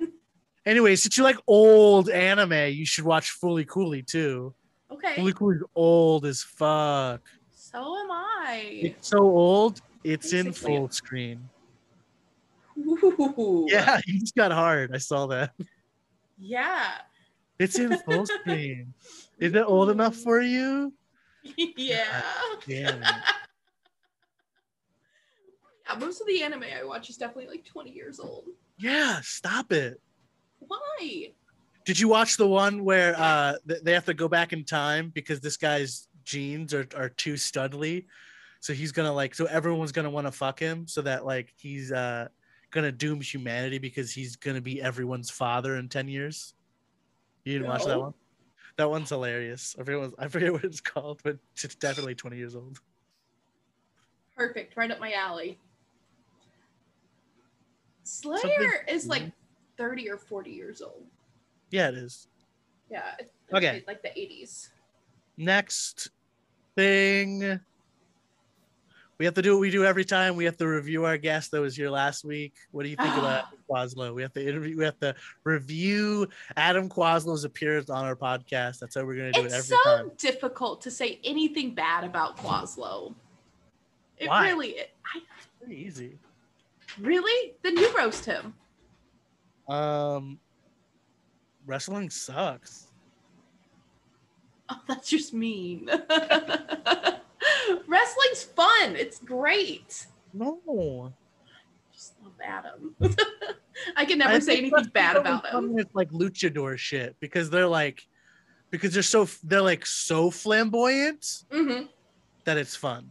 Anyway, 0.64 0.96
since 0.96 1.16
you 1.16 1.22
like 1.24 1.36
old 1.46 2.08
anime, 2.10 2.72
you 2.74 2.84
should 2.86 3.04
watch 3.04 3.30
Fully 3.32 3.64
Cooley 3.64 4.02
too. 4.02 4.52
Okay. 4.90 5.14
Fully 5.16 5.32
Cooley's 5.32 5.62
old 5.74 6.26
as 6.26 6.42
fuck. 6.42 7.20
So 7.52 7.78
am 7.78 8.10
I. 8.10 8.62
It's 8.82 9.08
so 9.08 9.18
old, 9.18 9.80
it's 10.04 10.32
in 10.32 10.52
full 10.52 10.88
screen. 10.90 11.48
Ooh. 12.78 13.66
Yeah, 13.68 14.00
you 14.06 14.20
just 14.20 14.34
got 14.36 14.52
hard. 14.52 14.94
I 14.94 14.98
saw 14.98 15.26
that. 15.28 15.52
Yeah. 16.38 16.98
It's 17.58 17.78
in 17.78 17.96
full 17.98 18.26
screen. 18.26 18.92
Is 19.38 19.54
it 19.54 19.64
old 19.66 19.90
enough 19.90 20.16
for 20.22 20.40
you? 20.40 20.92
yeah. 21.56 22.22
Damn 22.66 23.02
it. 23.02 23.14
Yeah, 25.88 25.98
most 25.98 26.20
of 26.20 26.26
the 26.26 26.42
anime 26.42 26.64
I 26.64 26.84
watch 26.84 27.10
is 27.10 27.16
definitely 27.16 27.48
like 27.48 27.64
20 27.64 27.90
years 27.90 28.20
old. 28.20 28.44
Yeah, 28.78 29.20
stop 29.22 29.72
it. 29.72 30.00
Why? 30.60 31.32
Did 31.84 31.98
you 31.98 32.08
watch 32.08 32.36
the 32.36 32.46
one 32.46 32.84
where 32.84 33.14
uh 33.16 33.54
they 33.64 33.92
have 33.92 34.06
to 34.06 34.14
go 34.14 34.28
back 34.28 34.52
in 34.52 34.64
time 34.64 35.10
because 35.14 35.40
this 35.40 35.56
guy's 35.56 36.08
genes 36.24 36.74
are, 36.74 36.86
are 36.96 37.10
too 37.10 37.34
studly? 37.34 38.06
So 38.60 38.72
he's 38.72 38.90
gonna 38.92 39.12
like 39.12 39.34
so 39.34 39.46
everyone's 39.46 39.92
gonna 39.92 40.10
want 40.10 40.26
to 40.26 40.32
fuck 40.32 40.58
him 40.58 40.88
so 40.88 41.02
that 41.02 41.24
like 41.24 41.52
he's 41.56 41.92
uh 41.92 42.28
gonna 42.70 42.90
doom 42.90 43.20
humanity 43.20 43.78
because 43.78 44.12
he's 44.12 44.36
gonna 44.36 44.60
be 44.60 44.82
everyone's 44.82 45.30
father 45.30 45.76
in 45.76 45.88
10 45.88 46.08
years. 46.08 46.54
You 47.44 47.52
didn't 47.52 47.68
watch 47.68 47.84
that 47.84 48.00
one? 48.00 48.14
That 48.76 48.90
one's 48.90 49.08
hilarious. 49.08 49.74
I 49.78 49.84
forget, 49.84 50.00
what, 50.00 50.14
I 50.18 50.28
forget 50.28 50.52
what 50.52 50.64
it's 50.64 50.80
called, 50.80 51.20
but 51.22 51.38
it's 51.54 51.74
definitely 51.76 52.14
20 52.14 52.36
years 52.36 52.54
old. 52.54 52.80
Perfect. 54.36 54.76
Right 54.76 54.90
up 54.90 55.00
my 55.00 55.12
alley. 55.12 55.58
Slayer 58.06 58.40
Something- 58.40 58.70
is 58.88 59.06
like 59.08 59.22
mm-hmm. 59.22 59.30
30 59.78 60.10
or 60.10 60.16
40 60.16 60.50
years 60.50 60.80
old. 60.80 61.04
Yeah, 61.70 61.88
it 61.88 61.94
is. 61.96 62.28
Yeah. 62.90 63.14
it's- 63.18 63.30
Okay. 63.52 63.84
Like 63.86 64.02
the 64.02 64.08
80s. 64.08 64.68
Next 65.36 66.08
thing. 66.74 67.60
We 69.18 69.24
have 69.24 69.34
to 69.34 69.42
do 69.42 69.52
what 69.54 69.60
we 69.60 69.70
do 69.70 69.84
every 69.84 70.04
time. 70.04 70.36
We 70.36 70.44
have 70.44 70.56
to 70.58 70.66
review 70.66 71.04
our 71.04 71.16
guest 71.16 71.50
that 71.52 71.60
was 71.60 71.74
here 71.74 71.88
last 71.88 72.22
week. 72.24 72.52
What 72.72 72.82
do 72.82 72.90
you 72.90 72.96
think 72.96 73.14
about 73.16 73.44
Adam 73.46 73.58
Quaslow? 73.70 74.14
We 74.14 74.22
have 74.22 74.32
to 74.34 74.46
interview. 74.46 74.76
We 74.76 74.84
have 74.84 74.98
to 75.00 75.14
review 75.44 76.28
Adam 76.56 76.88
Quaslow's 76.90 77.44
appearance 77.44 77.88
on 77.88 78.04
our 78.04 78.14
podcast. 78.16 78.78
That's 78.80 78.94
how 78.94 79.04
we're 79.04 79.16
gonna 79.16 79.32
do 79.32 79.44
It's 79.44 79.54
it 79.54 79.56
every 79.56 79.76
so 79.76 79.96
time. 79.96 80.10
difficult 80.18 80.82
to 80.82 80.90
say 80.90 81.18
anything 81.24 81.74
bad 81.74 82.04
about 82.04 82.36
Quaslow. 82.36 83.14
It 84.18 84.28
Why? 84.28 84.48
really, 84.50 84.80
I 84.80 85.20
Pretty 85.60 85.80
easy. 85.80 86.18
Really. 87.00 87.54
Then 87.62 87.76
you 87.76 87.96
roast 87.96 88.24
him. 88.24 88.54
Um, 89.68 90.38
wrestling 91.66 92.10
sucks. 92.10 92.84
Oh, 94.68 94.80
that's 94.88 95.08
just 95.08 95.32
mean. 95.32 95.88
Wrestling's 97.86 98.42
fun. 98.42 98.96
It's 98.96 99.20
great. 99.20 100.06
No, 100.34 101.12
Just 101.92 102.14
love 102.20 102.32
Adam. 102.44 102.96
I 103.96 104.04
can 104.04 104.18
never 104.18 104.32
I 104.34 104.38
say 104.40 104.58
anything 104.58 104.90
bad 104.92 105.16
about 105.16 105.46
him. 105.46 105.78
It's 105.78 105.94
like 105.94 106.10
luchador 106.10 106.76
shit 106.76 107.14
because 107.20 107.48
they're 107.48 107.68
like, 107.68 108.02
because 108.70 108.92
they're 108.92 109.04
so 109.04 109.28
they're 109.44 109.62
like 109.62 109.86
so 109.86 110.32
flamboyant. 110.32 111.44
hmm 111.48 111.82
that 112.44 112.58
it's 112.58 112.74
fun. 112.74 113.10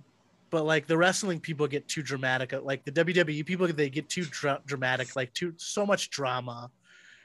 But 0.55 0.63
like 0.63 0.87
the 0.87 0.97
wrestling 0.97 1.41
people 1.41 1.67
get 1.67 1.85
too 1.89 2.01
dramatic. 2.01 2.53
Like 2.53 2.85
the 2.85 2.91
WWE 2.93 3.45
people, 3.45 3.67
they 3.67 3.89
get 3.89 4.07
too 4.07 4.23
dra- 4.23 4.61
dramatic, 4.65 5.13
like 5.13 5.33
too 5.33 5.53
so 5.57 5.85
much 5.85 6.09
drama. 6.11 6.71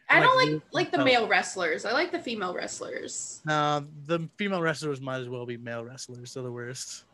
I 0.09 0.19
Like 0.19 0.25
don't 0.25 0.37
like 0.37 0.49
you- 0.49 0.63
like 0.73 0.91
the 0.91 1.05
male 1.05 1.29
wrestlers. 1.29 1.85
I 1.85 1.93
like 1.93 2.11
the 2.11 2.19
female 2.19 2.53
wrestlers. 2.53 3.41
Uh, 3.49 3.83
the 4.07 4.29
female 4.37 4.61
wrestlers 4.61 5.01
might 5.01 5.19
as 5.19 5.29
well 5.29 5.47
be 5.47 5.57
male 5.57 5.85
wrestlers. 5.85 6.35
They're 6.35 6.43
the 6.43 6.51
worst. 6.51 7.05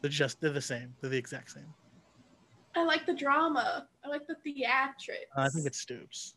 They're 0.00 0.10
just 0.10 0.40
they're 0.40 0.50
the 0.50 0.60
same. 0.60 0.92
They're 1.00 1.10
the 1.10 1.18
exact 1.18 1.52
same. 1.52 1.72
I 2.74 2.82
like 2.82 3.06
the 3.06 3.14
drama. 3.14 3.86
I 4.04 4.08
like 4.08 4.26
the 4.26 4.34
theatrics. 4.44 5.30
Uh, 5.36 5.42
I 5.42 5.50
think 5.50 5.66
it's 5.66 5.78
Stoops. 5.78 6.34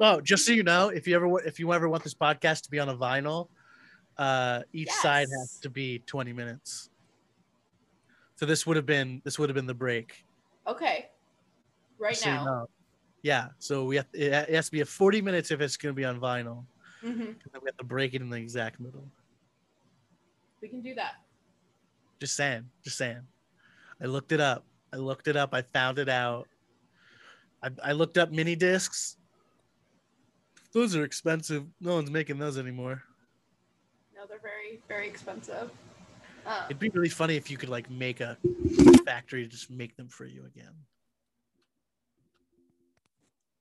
Oh, 0.00 0.20
just 0.20 0.44
so 0.44 0.50
you 0.50 0.64
know, 0.64 0.88
if 0.88 1.06
you 1.06 1.14
ever 1.14 1.40
if 1.46 1.60
you 1.60 1.72
ever 1.72 1.88
want 1.88 2.02
this 2.02 2.14
podcast 2.14 2.62
to 2.62 2.70
be 2.72 2.80
on 2.80 2.88
a 2.88 2.96
vinyl, 2.96 3.46
uh, 4.18 4.62
each 4.72 4.90
side 4.90 5.28
has 5.38 5.60
to 5.62 5.70
be 5.70 6.00
twenty 6.00 6.32
minutes. 6.32 6.90
So 8.36 8.46
this 8.46 8.66
would 8.66 8.76
have 8.76 8.86
been 8.86 9.22
this 9.24 9.38
would 9.38 9.48
have 9.48 9.54
been 9.54 9.66
the 9.66 9.74
break. 9.74 10.24
okay. 10.66 11.10
Right 11.98 12.16
so 12.16 12.28
you 12.28 12.34
now. 12.34 12.44
know. 12.44 12.68
Yeah, 13.22 13.48
so 13.58 13.84
we 13.84 13.96
have 13.96 14.06
it 14.12 14.50
has 14.50 14.66
to 14.66 14.72
be 14.72 14.80
a 14.80 14.84
40 14.84 15.22
minutes 15.22 15.50
if 15.50 15.60
it's 15.60 15.76
going 15.76 15.94
to 15.94 15.96
be 15.96 16.04
on 16.04 16.20
vinyl. 16.20 16.64
hmm 17.00 17.16
then 17.16 17.62
we 17.62 17.66
have 17.68 17.76
to 17.78 17.84
break 17.84 18.14
it 18.14 18.20
in 18.20 18.28
the 18.28 18.36
exact 18.36 18.80
middle. 18.80 19.06
We 20.60 20.68
can 20.68 20.82
do 20.82 20.94
that. 20.96 21.14
Just 22.20 22.36
saying, 22.36 22.68
just 22.82 22.98
saying. 22.98 23.22
I 24.02 24.06
looked 24.06 24.32
it 24.32 24.40
up. 24.40 24.64
I 24.92 24.96
looked 24.96 25.28
it 25.28 25.36
up. 25.36 25.54
I 25.54 25.62
found 25.62 25.98
it 25.98 26.08
out. 26.08 26.48
I, 27.62 27.70
I 27.82 27.92
looked 27.92 28.18
up 28.18 28.30
mini 28.30 28.56
discs. 28.56 29.16
Those 30.72 30.96
are 30.96 31.04
expensive. 31.04 31.64
No 31.80 31.94
one's 31.94 32.10
making 32.10 32.38
those 32.38 32.58
anymore. 32.58 33.02
No, 34.14 34.26
they're 34.26 34.38
very, 34.40 34.80
very 34.88 35.06
expensive. 35.08 35.70
Uh, 36.46 36.66
It'd 36.68 36.78
be 36.78 36.90
really 36.90 37.08
funny 37.08 37.36
if 37.36 37.50
you 37.50 37.56
could 37.56 37.68
like 37.70 37.90
make 37.90 38.20
a 38.20 38.36
factory 39.04 39.42
to 39.44 39.48
just 39.48 39.70
make 39.70 39.96
them 39.96 40.08
for 40.08 40.24
you 40.26 40.44
again. 40.46 40.74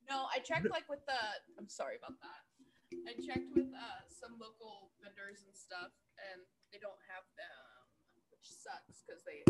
no, 0.09 0.25
I 0.33 0.39
checked 0.39 0.69
like 0.69 0.87
with 0.89 1.05
the. 1.07 1.17
I'm 1.57 1.69
sorry 1.69 1.95
about 1.97 2.19
that. 2.21 2.43
I 3.09 3.13
checked 3.25 3.49
with 3.55 3.71
uh, 3.73 4.01
some 4.07 4.37
local 4.39 4.91
vendors 5.01 5.41
and 5.47 5.55
stuff, 5.55 5.89
and 6.29 6.41
they 6.71 6.77
don't 6.77 6.99
have 7.09 7.25
them, 7.33 7.89
which 8.29 8.45
sucks 8.45 9.01
because 9.01 9.23
they 9.25 9.41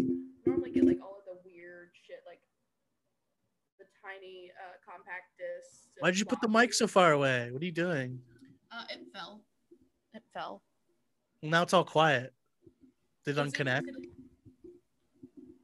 normally 0.45 0.71
get 0.71 0.85
like 0.85 0.99
all 1.01 1.17
of 1.19 1.25
the 1.25 1.41
weird 1.43 1.89
shit, 2.07 2.23
like 2.25 2.39
the 3.79 3.85
tiny 3.99 4.51
uh, 4.61 4.77
compact 4.85 5.35
discs. 5.35 5.89
Why'd 5.99 6.17
you 6.17 6.25
put 6.25 6.39
the 6.39 6.47
mic 6.47 6.73
so 6.73 6.87
far 6.87 7.11
away? 7.11 7.49
What 7.51 7.61
are 7.61 7.65
you 7.65 7.71
doing? 7.75 8.19
Uh, 8.71 8.83
it 8.89 9.01
fell. 9.13 9.41
It 10.13 10.23
fell. 10.33 10.61
Well, 11.41 11.51
now 11.51 11.63
it's 11.63 11.73
all 11.73 11.83
quiet. 11.83 12.33
Did 13.25 13.37
it 13.37 13.41
Is 13.41 13.53
it- 13.53 13.53
unconnect? 13.55 13.87
is 13.89 13.95
it- 13.95 14.09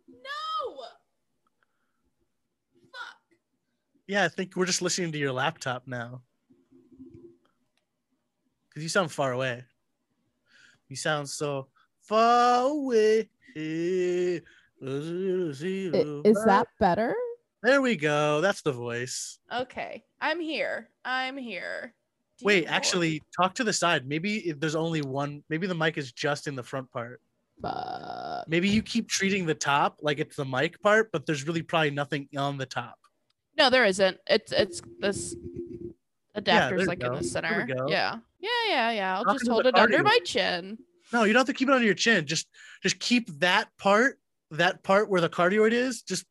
No. 0.07 0.83
Fuck. 2.91 3.17
Yeah, 4.07 4.23
I 4.25 4.29
think 4.29 4.55
we're 4.55 4.65
just 4.65 4.81
listening 4.81 5.11
to 5.11 5.17
your 5.17 5.31
laptop 5.33 5.87
now. 5.87 6.23
Because 8.69 8.83
you 8.83 8.89
sound 8.89 9.11
far 9.11 9.31
away. 9.33 9.65
You 10.87 10.95
sound 10.95 11.29
so 11.29 11.67
far 12.01 12.63
away. 12.69 13.29
Is 13.55 14.41
that 14.81 16.67
better? 16.79 17.15
There 17.61 17.81
we 17.81 17.97
go. 17.97 18.39
That's 18.41 18.61
the 18.61 18.71
voice. 18.71 19.39
Okay, 19.53 20.05
I'm 20.21 20.39
here. 20.39 20.89
I'm 21.03 21.35
here. 21.35 21.93
Dear 22.37 22.45
Wait, 22.45 22.65
actually, 22.67 23.21
talk 23.35 23.53
to 23.55 23.65
the 23.65 23.73
side. 23.73 24.07
Maybe 24.07 24.47
if 24.47 24.59
there's 24.61 24.75
only 24.75 25.01
one. 25.01 25.43
Maybe 25.49 25.67
the 25.67 25.75
mic 25.75 25.97
is 25.97 26.13
just 26.13 26.47
in 26.47 26.55
the 26.55 26.63
front 26.63 26.89
part. 26.89 27.21
Maybe 28.47 28.69
you 28.69 28.81
keep 28.81 29.07
treating 29.07 29.45
the 29.45 29.55
top 29.55 29.99
like 30.01 30.19
it's 30.19 30.35
the 30.35 30.45
mic 30.45 30.81
part, 30.81 31.11
but 31.11 31.25
there's 31.25 31.45
really 31.45 31.61
probably 31.61 31.91
nothing 31.91 32.27
on 32.37 32.57
the 32.57 32.65
top. 32.65 32.95
No, 33.57 33.69
there 33.69 33.85
isn't. 33.85 34.17
It's 34.27 34.51
it's 34.51 34.81
this 34.99 35.35
adapter's 36.35 36.81
there 36.81 36.87
like 36.87 37.03
in 37.03 37.13
the 37.13 37.23
center. 37.23 37.67
Yeah. 37.87 38.17
Yeah, 38.39 38.49
yeah, 38.67 38.91
yeah. 38.91 39.17
I'll 39.17 39.25
Talking 39.25 39.39
just 39.39 39.51
hold 39.51 39.65
it 39.65 39.75
under 39.75 40.01
my 40.01 40.19
chin. 40.23 40.77
No, 41.11 41.23
you 41.23 41.33
don't 41.33 41.41
have 41.41 41.47
to 41.47 41.53
keep 41.53 41.67
it 41.67 41.73
under 41.73 41.85
your 41.85 41.93
chin. 41.95 42.25
Just 42.25 42.47
just 42.81 42.99
keep 42.99 43.27
that 43.39 43.67
part, 43.77 44.17
that 44.51 44.83
part 44.83 45.09
where 45.09 45.21
the 45.21 45.29
cardioid 45.29 45.73
is, 45.73 46.01
just 46.01 46.25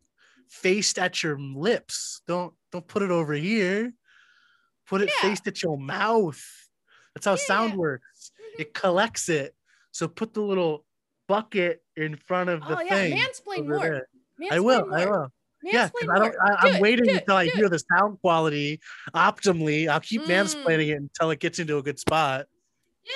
faced 0.48 0.98
at 0.98 1.22
your 1.22 1.38
lips. 1.38 2.22
Don't 2.26 2.54
don't 2.72 2.86
put 2.86 3.02
it 3.02 3.10
over 3.10 3.34
here. 3.34 3.92
Put 4.86 5.02
it 5.02 5.10
Yeah. 5.22 5.28
faced 5.28 5.46
at 5.46 5.62
your 5.62 5.76
mouth. 5.76 6.42
That's 7.14 7.26
how 7.26 7.36
sound 7.36 7.72
Yeah. 7.72 7.78
works. 7.78 8.30
Mm-hmm. 8.40 8.62
It 8.62 8.74
collects 8.74 9.28
it. 9.28 9.54
So 9.90 10.08
put 10.08 10.32
the 10.32 10.40
little 10.40 10.86
bucket 11.28 11.82
in 11.96 12.16
front 12.16 12.50
of 12.50 12.60
the 12.62 12.76
Oh 12.78 12.80
yeah, 12.80 12.94
thing. 12.94 13.18
mansplain 13.18 13.68
more. 13.68 13.78
there. 13.80 14.08
Mansplain 14.40 14.52
I 14.52 14.60
will. 14.60 14.86
more. 14.86 14.98
I 14.98 15.06
will. 15.06 15.28
Yeah, 15.62 15.88
Mansplain 15.88 16.14
I 16.14 16.18
don't. 16.18 16.34
I, 16.40 16.70
do 16.70 16.74
it, 16.76 16.80
waiting 16.80 17.04
do 17.06 17.10
it, 17.12 17.16
until 17.22 17.36
I 17.36 17.46
hear 17.46 17.66
it. 17.66 17.70
the 17.70 17.82
sound 17.92 18.18
quality 18.20 18.80
optimally. 19.14 19.88
I'll 19.88 20.00
keep 20.00 20.22
Mm. 20.22 20.26
mansplaining 20.28 20.88
it 20.88 20.96
until 20.98 21.30
it 21.30 21.40
gets 21.40 21.58
into 21.58 21.78
a 21.78 21.82
good 21.82 21.98
spot. 21.98 22.46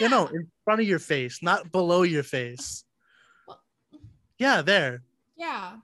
Yeah, 0.01 0.09
know, 0.09 0.27
in 0.27 0.51
front 0.65 0.81
of 0.81 0.87
your 0.87 0.99
face, 0.99 1.43
not 1.43 1.71
below 1.71 2.03
your 2.03 2.23
face. 2.23 2.85
Well- 3.47 3.61
Yeah, 4.39 4.63
there. 4.63 5.03
Yeah. 5.37 5.77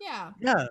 Yeah. 0.00 0.30
Yeah. 0.40 0.66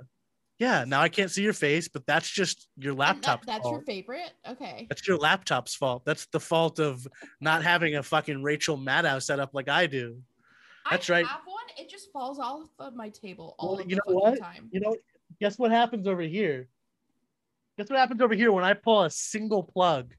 Yeah. 0.59 0.83
Now 0.87 1.01
I 1.01 1.09
can't 1.09 1.29
see 1.31 1.43
your 1.43 1.53
face, 1.53 1.87
but 1.87 2.05
that's 2.05 2.29
just 2.29 2.67
your 2.77 2.93
laptop's 2.93 3.45
that's 3.45 3.61
fault. 3.63 3.73
your 3.73 3.81
favorite? 3.83 4.31
Okay. 4.47 4.85
That's 4.89 5.07
your 5.07 5.17
laptop's 5.17 5.75
fault. 5.75 6.03
That's 6.05 6.25
the 6.27 6.39
fault 6.39 6.79
of 6.79 7.07
not 7.39 7.63
having 7.63 7.95
a 7.95 8.03
fucking 8.03 8.41
Rachel 8.43 8.77
Maddow 8.77 9.21
set 9.21 9.39
up 9.39 9.51
like 9.53 9.69
I 9.69 9.87
do. 9.87 10.21
That's 10.89 11.09
I 11.09 11.13
right. 11.13 11.25
have 11.27 11.41
one. 11.45 11.63
It 11.77 11.89
just 11.89 12.11
falls 12.11 12.39
off 12.39 12.67
of 12.79 12.95
my 12.95 13.09
table 13.09 13.55
all 13.59 13.75
Well, 13.75 13.81
you 13.81 13.95
the 13.95 14.01
know 14.07 14.15
what? 14.15 14.39
time. 14.39 14.69
You 14.71 14.79
know, 14.79 14.95
guess 15.39 15.57
what 15.57 15.71
happens 15.71 16.07
over 16.07 16.21
here? 16.21 16.67
Guess 17.77 17.89
what 17.89 17.99
happens 17.99 18.21
over 18.21 18.33
here 18.33 18.51
when 18.51 18.63
I 18.63 18.73
pull 18.73 19.03
a 19.03 19.09
single 19.09 19.63
plug? 19.63 20.13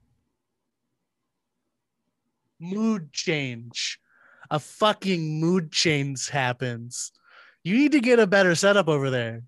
Mood 2.59 3.11
change. 3.11 3.99
A 4.49 4.59
fucking 4.59 5.39
mood 5.39 5.71
change 5.71 6.29
happens. 6.29 7.11
You 7.63 7.75
need 7.77 7.91
to 7.93 7.99
get 7.99 8.19
a 8.19 8.27
better 8.27 8.55
setup 8.55 8.87
over 8.87 9.09
there. 9.09 9.43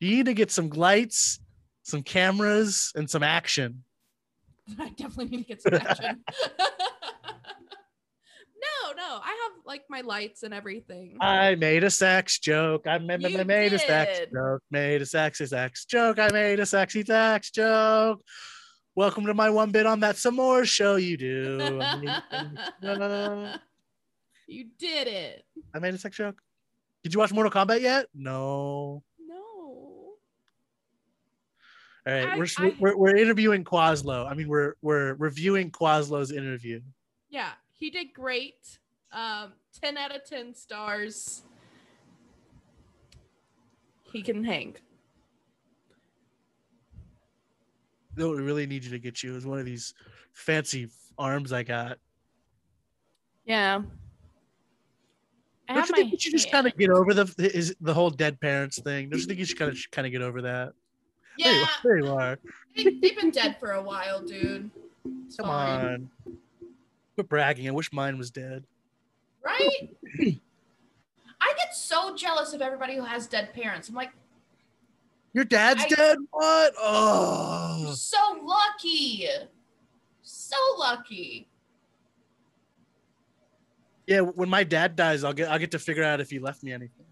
You 0.00 0.10
need 0.10 0.26
to 0.26 0.34
get 0.34 0.50
some 0.50 0.70
lights, 0.70 1.40
some 1.82 2.02
cameras, 2.02 2.92
and 2.94 3.08
some 3.08 3.22
action. 3.22 3.84
I 4.78 4.90
definitely 4.90 5.26
need 5.26 5.42
to 5.42 5.48
get 5.48 5.62
some 5.62 5.74
action. 5.74 6.24
no. 8.98 9.20
I 9.22 9.28
have 9.44 9.52
like 9.64 9.84
my 9.88 10.00
lights 10.02 10.42
and 10.42 10.52
everything. 10.52 11.16
I 11.20 11.54
made 11.54 11.84
a 11.84 11.90
sex 11.90 12.38
joke. 12.38 12.86
I 12.86 12.98
made, 12.98 13.22
You 13.22 13.44
made 13.44 13.72
a 13.72 13.78
sex 13.78 14.18
did. 14.18 14.32
joke. 14.32 14.62
Made 14.70 15.00
a 15.02 15.06
sexy 15.06 15.46
sex 15.46 15.84
joke. 15.86 16.18
I 16.18 16.30
made 16.32 16.60
a 16.60 16.66
sexy 16.66 17.04
sex 17.04 17.50
joke. 17.50 18.20
Welcome 18.94 19.26
to 19.26 19.34
my 19.34 19.48
one 19.50 19.70
bit 19.70 19.86
on 19.86 20.00
that 20.00 20.16
some 20.16 20.34
more 20.36 20.64
show 20.64 20.96
you 20.96 21.16
do. 21.16 21.80
You 24.50 24.64
did 24.78 25.06
it. 25.08 25.44
I 25.74 25.78
made 25.78 25.92
a 25.92 25.98
sex 25.98 26.16
joke. 26.16 26.40
Did 27.02 27.12
you 27.12 27.20
watch 27.20 27.32
Mortal 27.32 27.52
Kombat 27.52 27.82
yet? 27.82 28.06
No. 28.14 29.02
No. 29.20 29.34
All 29.36 30.16
right, 32.06 32.28
I- 32.28 32.38
we're, 32.38 32.46
I- 32.58 32.74
we're 32.80 32.96
we're 32.96 33.16
interviewing 33.16 33.62
Quaslow. 33.64 34.26
I 34.26 34.32
mean, 34.34 34.48
we're 34.48 34.74
we're 34.80 35.14
reviewing 35.14 35.70
Quaslow's 35.70 36.32
interview. 36.32 36.80
Yeah, 37.28 37.50
he 37.74 37.90
did 37.90 38.14
great. 38.14 38.78
Um, 39.12 39.52
10 39.80 39.96
out 39.96 40.14
of 40.14 40.24
10 40.24 40.54
stars. 40.54 41.42
He 44.12 44.22
can 44.22 44.44
hang. 44.44 44.76
What 48.16 48.36
we 48.36 48.42
really 48.42 48.66
need 48.66 48.84
you 48.84 48.90
to 48.90 48.98
get 48.98 49.22
you 49.22 49.36
is 49.36 49.46
one 49.46 49.58
of 49.58 49.64
these 49.64 49.94
fancy 50.32 50.88
arms 51.18 51.52
I 51.52 51.62
got. 51.62 51.98
Yeah. 53.44 53.82
I 55.68 55.74
Don't 55.74 55.88
you 55.90 55.94
think 55.94 56.12
you 56.12 56.18
should 56.18 56.32
just 56.32 56.50
kind 56.50 56.66
of 56.66 56.76
get 56.76 56.90
over 56.90 57.12
the 57.12 57.50
is 57.54 57.74
the 57.80 57.92
whole 57.92 58.10
dead 58.10 58.40
parents 58.40 58.80
thing? 58.80 59.10
Don't 59.10 59.20
you 59.20 59.26
think 59.26 59.38
you 59.38 59.44
should 59.44 59.58
kind 59.58 59.70
of 59.70 59.78
kind 59.92 60.06
of 60.06 60.12
get 60.12 60.22
over 60.22 60.42
that? 60.42 60.72
There 61.38 61.52
you, 61.52 61.60
Yeah, 61.60 61.66
there 61.84 61.98
you 61.98 62.12
are. 62.12 62.38
they, 62.74 62.84
they've 62.84 63.16
been 63.16 63.30
dead 63.30 63.56
for 63.60 63.72
a 63.72 63.82
while, 63.82 64.22
dude. 64.22 64.70
It's 65.26 65.36
Come 65.36 65.46
fine. 65.46 65.84
on. 66.26 66.36
Quit 67.14 67.28
bragging. 67.28 67.68
I 67.68 67.70
wish 67.70 67.92
mine 67.92 68.16
was 68.18 68.30
dead. 68.30 68.64
Right? 69.48 69.90
I 71.40 71.54
get 71.56 71.74
so 71.74 72.14
jealous 72.14 72.52
of 72.52 72.60
everybody 72.60 72.96
who 72.96 73.04
has 73.04 73.26
dead 73.26 73.54
parents. 73.54 73.88
I'm 73.88 73.94
like, 73.94 74.10
Your 75.32 75.44
dad's 75.44 75.84
I- 75.84 75.88
dead? 75.88 76.18
What? 76.30 76.74
Oh. 76.78 77.94
so 77.96 78.18
lucky. 78.42 79.26
So 80.22 80.56
lucky. 80.78 81.48
Yeah, 84.06 84.20
when 84.20 84.48
my 84.48 84.64
dad 84.64 84.96
dies, 84.96 85.22
I'll 85.24 85.32
get 85.34 85.50
I'll 85.50 85.58
get 85.58 85.70
to 85.72 85.78
figure 85.78 86.02
out 86.04 86.20
if 86.20 86.30
he 86.30 86.38
left 86.38 86.62
me 86.62 86.72
anything. 86.72 87.04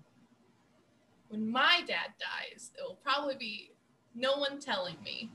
When 1.28 1.50
my 1.50 1.82
dad 1.86 2.12
dies, 2.18 2.70
it 2.76 2.82
will 2.82 2.98
probably 3.04 3.36
be 3.36 3.70
no 4.14 4.38
one 4.38 4.58
telling 4.60 4.96
me. 5.04 5.30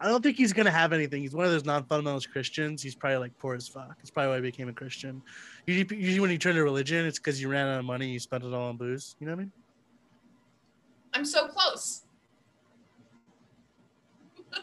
I 0.00 0.08
don't 0.08 0.22
think 0.22 0.38
he's 0.38 0.54
gonna 0.54 0.70
have 0.70 0.94
anything. 0.94 1.20
He's 1.20 1.34
one 1.34 1.44
of 1.44 1.52
those 1.52 1.66
non-fundamentalist 1.66 2.30
Christians. 2.30 2.82
He's 2.82 2.94
probably 2.94 3.18
like 3.18 3.38
poor 3.38 3.54
as 3.54 3.68
fuck. 3.68 3.96
That's 3.98 4.10
probably 4.10 4.30
why 4.30 4.36
he 4.36 4.42
became 4.42 4.68
a 4.68 4.72
Christian. 4.72 5.20
Usually, 5.66 5.96
usually 5.96 6.20
when 6.20 6.30
you 6.30 6.38
turn 6.38 6.54
to 6.54 6.62
religion, 6.62 7.04
it's 7.04 7.18
because 7.18 7.40
you 7.40 7.50
ran 7.50 7.66
out 7.66 7.80
of 7.80 7.84
money. 7.84 8.08
You 8.08 8.18
spent 8.18 8.42
it 8.42 8.54
all 8.54 8.70
on 8.70 8.78
booze. 8.78 9.16
You 9.20 9.26
know 9.26 9.32
what 9.32 9.40
I 9.40 9.42
mean? 9.42 9.52
I'm 11.12 11.24
so 11.26 11.48
close. 11.48 12.02
I 14.54 14.56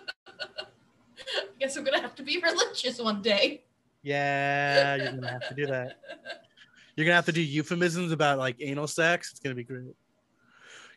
guess 1.59 1.77
I'm 1.77 1.83
gonna 1.83 2.01
have 2.01 2.15
to 2.15 2.23
be 2.23 2.41
religious 2.41 2.99
one 2.99 3.21
day. 3.21 3.63
Yeah, 4.01 4.95
you're 4.95 5.11
gonna 5.11 5.31
have 5.31 5.47
to 5.49 5.53
do 5.53 5.67
that. 5.67 5.99
You're 6.95 7.05
gonna 7.05 7.15
have 7.15 7.25
to 7.25 7.31
do 7.31 7.41
euphemisms 7.41 8.11
about 8.11 8.39
like 8.39 8.55
anal 8.59 8.87
sex. 8.87 9.29
It's 9.31 9.39
gonna 9.39 9.53
be 9.53 9.63
great. 9.63 9.93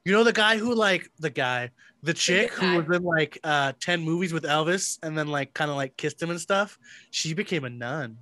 You 0.05 0.12
know 0.12 0.24
the 0.24 0.33
guy 0.33 0.57
who 0.57 0.74
like 0.74 1.11
the 1.18 1.29
guy, 1.29 1.70
the 2.03 2.15
chick 2.15 2.51
who 2.53 2.79
was 2.79 2.97
in 2.97 3.03
like 3.03 3.39
uh 3.45 3.73
10 3.81 4.03
movies 4.03 4.33
with 4.33 4.45
Elvis 4.45 4.99
and 5.03 5.17
then 5.17 5.29
like 5.29 5.53
kind 5.55 5.71
of 5.71 5.77
like 5.77 5.97
kissed 5.97 6.23
him 6.23 6.31
and 6.31 6.41
stuff. 6.41 6.79
She 7.11 7.35
became 7.35 7.65
a 7.65 7.71
nun. 7.71 8.19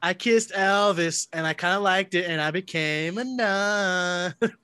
I 0.00 0.14
kissed 0.14 0.52
Elvis 0.52 1.28
and 1.32 1.46
I 1.46 1.52
kind 1.52 1.76
of 1.76 1.82
liked 1.82 2.14
it 2.14 2.26
and 2.26 2.40
I 2.40 2.50
became 2.50 3.18
a 3.18 3.24
nun. 3.24 4.34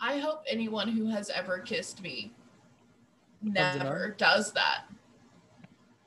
I 0.00 0.18
hope 0.18 0.42
anyone 0.48 0.88
who 0.88 1.08
has 1.10 1.30
ever 1.30 1.58
kissed 1.60 2.02
me 2.02 2.32
Becomes 3.42 3.76
a 3.76 3.78
nun? 3.78 3.86
never 3.86 4.14
does 4.18 4.52
that. 4.52 4.84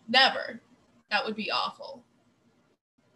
Never. 0.08 0.62
That 1.10 1.26
would 1.26 1.36
be 1.36 1.52
awful 1.52 2.04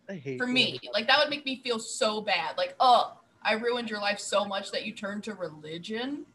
I 0.10 0.14
hate 0.14 0.38
for 0.38 0.48
me. 0.48 0.80
Like 0.94 1.08
that 1.08 1.20
would 1.20 1.30
make 1.30 1.46
me 1.46 1.62
feel 1.64 1.80
so 1.80 2.22
bad. 2.22 2.58
Like, 2.58 2.76
oh, 2.80 3.18
I 3.46 3.54
ruined 3.54 3.92
your 3.92 4.02
life 4.02 4.20
so 4.20 4.44
much 4.44 4.72
that 4.72 4.86
you 4.86 4.92
turned 4.92 5.24
to 5.26 5.36
religion. 5.36 6.26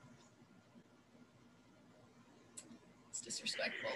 It's 3.10 3.20
disrespectful. 3.20 3.90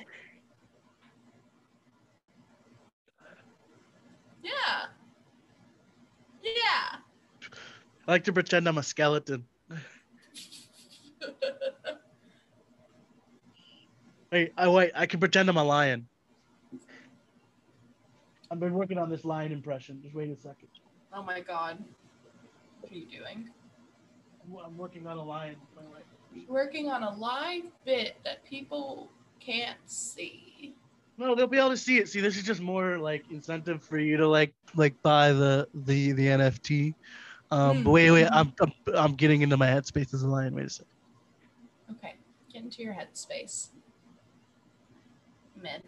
Yeah. 4.43 4.51
Yeah. 6.43 6.99
I 8.07 8.11
like 8.11 8.25
to 8.25 8.33
pretend 8.33 8.67
I'm 8.69 8.79
a 8.79 8.83
skeleton. 8.83 9.47
Wait, 14.33 14.53
I 14.59 14.67
wait. 14.67 14.91
I 14.97 15.07
can 15.07 15.21
pretend 15.21 15.49
I'm 15.49 15.57
a 15.59 15.63
lion. 15.63 16.09
I've 18.51 18.59
been 18.59 18.75
working 18.75 18.99
on 18.99 19.09
this 19.09 19.25
lion 19.25 19.53
impression. 19.53 20.01
Just 20.03 20.13
wait 20.13 20.29
a 20.29 20.35
second. 20.35 20.67
oh 21.13 21.23
my 21.23 21.39
god. 21.39 21.79
What 22.85 22.93
are 22.93 22.97
you 22.97 23.07
doing? 23.07 23.49
I'm- 24.63 24.77
working 24.77 25.07
on 25.07 25.17
a 25.17 25.25
wait. 25.25 25.57
Working 26.49 26.91
on 26.91 27.03
a 27.03 27.17
live 27.17 27.63
bit 27.87 28.17
that 28.25 28.45
people 28.45 29.11
can't 29.41 29.79
see. 29.87 30.75
No, 31.17 31.35
they'll 31.35 31.47
be 31.47 31.57
able 31.57 31.71
to 31.71 31.79
see 31.79 31.97
it. 31.97 32.11
See, 32.11 32.21
this 32.21 32.37
is 32.37 32.43
just 32.43 32.61
more 32.61 32.99
like 32.99 33.25
incentive 33.31 33.83
for 33.83 33.97
you 33.97 34.19
to 34.19 34.29
like 34.29 34.53
like 34.75 35.01
buy 35.03 35.33
the 35.33 35.67
the 35.87 36.13
the 36.13 36.27
NFT. 36.27 36.95
Um, 37.51 37.85
but 37.85 37.91
wait, 37.93 38.11
wait. 38.11 38.29
I'm, 38.31 38.53
I'm 38.61 38.73
I'm 38.95 39.15
getting 39.15 39.41
into 39.41 39.57
my 39.57 39.67
headspace 39.67 40.13
as 40.13 40.23
a 40.23 40.29
lion. 40.29 40.55
Wait 40.55 40.67
a 40.67 40.69
second. 40.69 40.87
Okay, 41.93 42.17
get 42.53 42.65
into 42.65 42.83
your 42.83 42.93
headspace. 42.93 43.69
Men. 45.63 45.81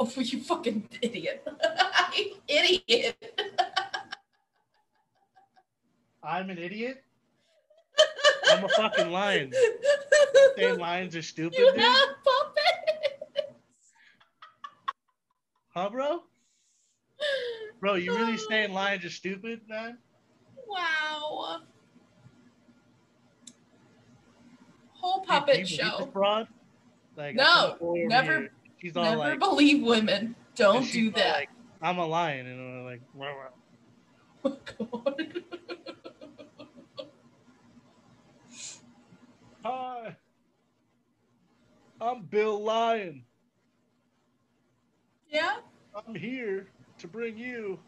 Oh, 0.00 0.10
you 0.16 0.40
fucking 0.40 0.88
idiot. 1.00 1.46
Idiot. 2.48 3.16
I'm 6.26 6.50
an 6.50 6.58
idiot. 6.58 7.02
I'm 8.50 8.64
a 8.64 8.68
fucking 8.68 9.10
lion. 9.10 9.52
Saying 10.56 10.78
lions 10.78 11.14
are 11.14 11.22
stupid, 11.22 11.58
You 11.58 11.72
dude. 11.72 11.80
have 11.80 12.08
puppets. 12.24 13.52
Huh, 15.74 15.90
bro? 15.90 16.22
Bro, 17.80 17.94
you 17.96 18.14
really 18.16 18.34
oh. 18.34 18.46
saying 18.48 18.72
lions 18.72 19.04
are 19.04 19.10
stupid, 19.10 19.60
man? 19.68 19.98
Wow. 20.66 21.58
Whole 24.92 25.20
puppet 25.20 25.54
believe 25.54 25.68
show. 25.68 26.06
broad? 26.12 26.48
Like, 27.16 27.36
No, 27.36 27.44
saw 27.44 27.72
a 27.72 27.76
boy 27.76 27.86
over 27.98 28.06
never- 28.08 28.38
here. 28.40 28.52
She's 28.78 28.96
all 28.96 29.04
Never 29.04 29.16
like, 29.16 29.38
believe 29.38 29.82
women. 29.82 30.34
Don't 30.54 30.90
do 30.92 31.10
that. 31.12 31.34
Like, 31.36 31.48
I'm 31.80 31.98
a 31.98 32.06
lion, 32.06 32.46
and 32.46 32.60
I'm 32.60 32.84
like, 32.84 33.00
"Wah, 33.14 33.32
wah." 33.32 33.48
Oh 34.78 34.92
God. 35.02 35.42
Hi, 39.66 40.16
I'm 42.00 42.22
Bill 42.22 42.62
Lyon. 42.62 43.24
yeah? 45.28 45.56
I'm 46.06 46.14
here 46.14 46.68
to 46.98 47.08
bring 47.08 47.36
you 47.36 47.78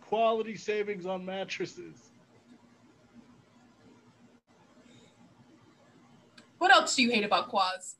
quality 0.00 0.56
savings 0.56 1.06
on 1.06 1.24
mattresses. 1.24 2.10
What 6.58 6.72
else 6.72 6.96
do 6.96 7.02
you 7.02 7.10
hate 7.10 7.24
about 7.24 7.48
Quaz? 7.48 7.94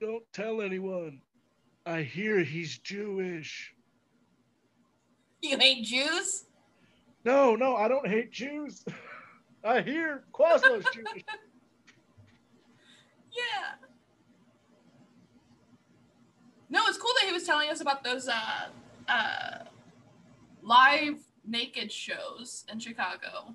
Don't 0.00 0.24
tell 0.32 0.62
anyone. 0.62 1.20
I 1.84 2.02
hear 2.02 2.40
he's 2.40 2.78
Jewish. 2.78 3.74
You 5.42 5.56
hate 5.56 5.84
Jews? 5.84 6.44
No, 7.24 7.54
no, 7.54 7.76
I 7.76 7.86
don't 7.88 8.06
hate 8.06 8.32
Jews. 8.32 8.84
I 9.64 9.80
hear 9.80 10.24
Quaslow's 10.32 10.84
Jewish. 10.92 11.24
Yeah. 13.30 13.74
No, 16.70 16.80
it's 16.86 16.98
cool 16.98 17.12
that 17.20 17.26
he 17.26 17.32
was 17.32 17.44
telling 17.44 17.70
us 17.70 17.80
about 17.80 18.02
those 18.04 18.28
uh 18.28 18.68
uh 19.08 19.64
live 20.62 21.18
naked 21.46 21.90
shows 21.90 22.64
in 22.70 22.78
Chicago. 22.78 23.54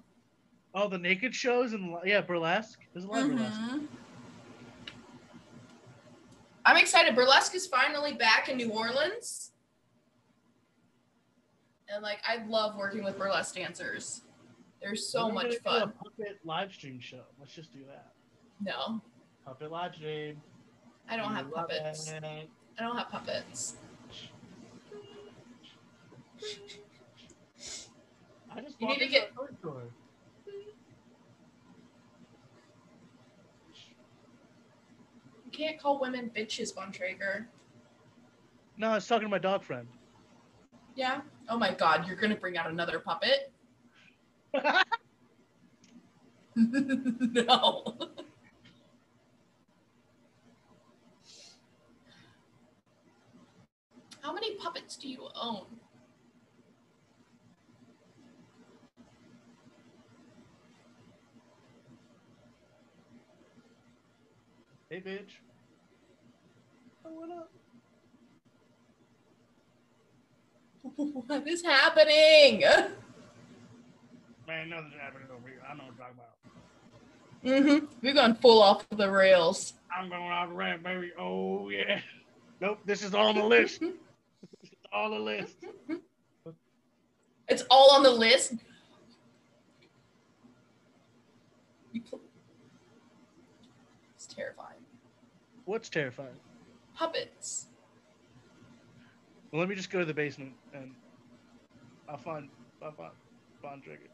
Oh, 0.74 0.88
the 0.88 0.98
naked 0.98 1.36
shows 1.36 1.74
and 1.74 1.96
yeah, 2.06 2.22
burlesque. 2.22 2.80
There's 2.94 3.06
a 3.06 3.08
lot 3.08 3.24
of 3.24 3.32
burlesque. 3.32 3.60
I'm 6.66 6.78
excited. 6.78 7.14
Burlesque 7.16 7.56
is 7.56 7.68
finally 7.68 8.14
back 8.14 8.50
in 8.50 8.58
New 8.58 8.70
Orleans. 8.72 9.53
And 11.90 12.02
like 12.04 12.20
I 12.28 12.44
love 12.48 12.76
working 12.78 13.04
with 13.04 13.18
burlesque 13.18 13.56
dancers. 13.56 14.22
They're 14.82 14.96
so 14.96 15.28
We're 15.28 15.34
much 15.34 15.56
fun. 15.64 15.82
A 15.84 15.88
puppet 15.88 16.40
live 16.44 16.72
stream 16.74 17.00
show. 17.00 17.22
Let's 17.40 17.54
just 17.54 17.72
do 17.74 17.80
that. 17.88 18.12
No, 18.62 19.02
Puppet 19.46 19.72
live 19.72 19.96
stream. 19.96 20.42
I 21.10 21.18
don't 21.18 21.30
We 21.30 21.36
have 21.36 21.52
puppets. 21.54 22.10
it. 22.10 22.24
I 22.24 22.82
don't 22.82 22.98
have 22.98 23.10
puppets. 23.10 23.76
I 28.56 28.62
just 28.62 28.80
You 28.80 28.88
need 28.88 29.00
to 29.00 29.08
get- 29.08 29.32
a 29.32 29.36
toy 29.36 29.48
store. 29.60 29.84
You 35.46 35.52
can't 35.52 35.80
call 35.80 36.00
women 36.00 36.32
bitches, 36.36 36.74
Bontrager. 36.74 37.46
No, 38.78 38.90
I 38.90 38.96
was 38.96 39.08
talking 39.08 39.26
to 39.26 39.30
my 39.30 39.38
dog 39.40 39.64
friend. 39.64 39.88
Yeah. 40.96 41.22
Oh 41.50 41.58
my 41.58 41.74
god, 41.74 42.08
you're 42.08 42.16
gonna 42.16 42.36
bring 42.36 42.58
out 42.58 42.70
another 42.70 43.00
puppet? 43.00 43.52
no. 46.56 47.98
How 54.22 54.34
many 54.34 54.56
puppets 54.56 54.96
do 54.96 55.10
you 55.10 55.28
own? 55.36 55.66
Hey, 64.90 65.02
bitch. 65.02 65.32
Oh, 67.06 67.14
what 67.14 67.32
up? 67.32 67.52
What 70.84 71.48
is 71.48 71.64
happening? 71.64 72.60
Man, 74.48 74.70
nothing's 74.70 74.94
happening 75.00 75.28
over 75.34 75.48
here. 75.48 75.62
I 75.68 75.76
know 75.76 75.84
what 75.86 75.94
I'm 75.94 75.98
talking 75.98 76.18
about. 76.18 76.34
Mm-hmm. 77.46 77.86
We're 78.02 78.14
going 78.14 78.36
full 78.36 78.62
off 78.62 78.86
the 78.90 79.10
rails. 79.10 79.74
I'm 79.96 80.10
going 80.10 80.22
off 80.22 80.50
the 80.50 80.56
ramp, 80.56 80.84
baby. 80.84 81.12
Oh, 81.18 81.70
yeah. 81.70 82.02
Nope, 82.60 82.80
this 82.86 83.04
is 83.04 83.14
all 83.14 83.28
on 83.28 83.36
the 83.36 83.46
list. 83.46 83.80
this 83.82 83.92
is 84.64 84.78
all 84.92 85.10
the 85.10 85.20
list. 85.20 85.56
It's 87.48 87.64
all 87.70 87.92
on 87.96 88.04
the 88.04 88.12
list. 88.12 88.54
It's 94.16 94.28
terrifying. 94.28 94.80
What's 95.66 95.90
terrifying? 95.90 96.36
Puppets. 96.96 97.68
Well, 99.54 99.62
let 99.62 99.70
me 99.70 99.76
just 99.76 99.92
go 99.92 100.00
to 100.00 100.06
the 100.06 100.16
basement 100.16 100.56
and 100.74 100.96
I'll 102.10 102.18
find, 102.18 102.50
I'll 102.82 102.94
find, 102.94 103.14
find 103.62 103.84
Trigger. 103.84 104.10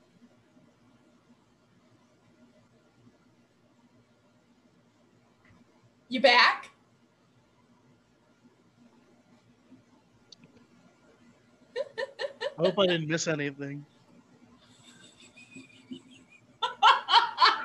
You 6.09 6.21
back? 6.21 6.71
I 12.57 12.63
hope 12.63 12.79
I 12.79 12.87
didn't 12.87 13.07
miss 13.07 13.27
anything. 13.27 13.85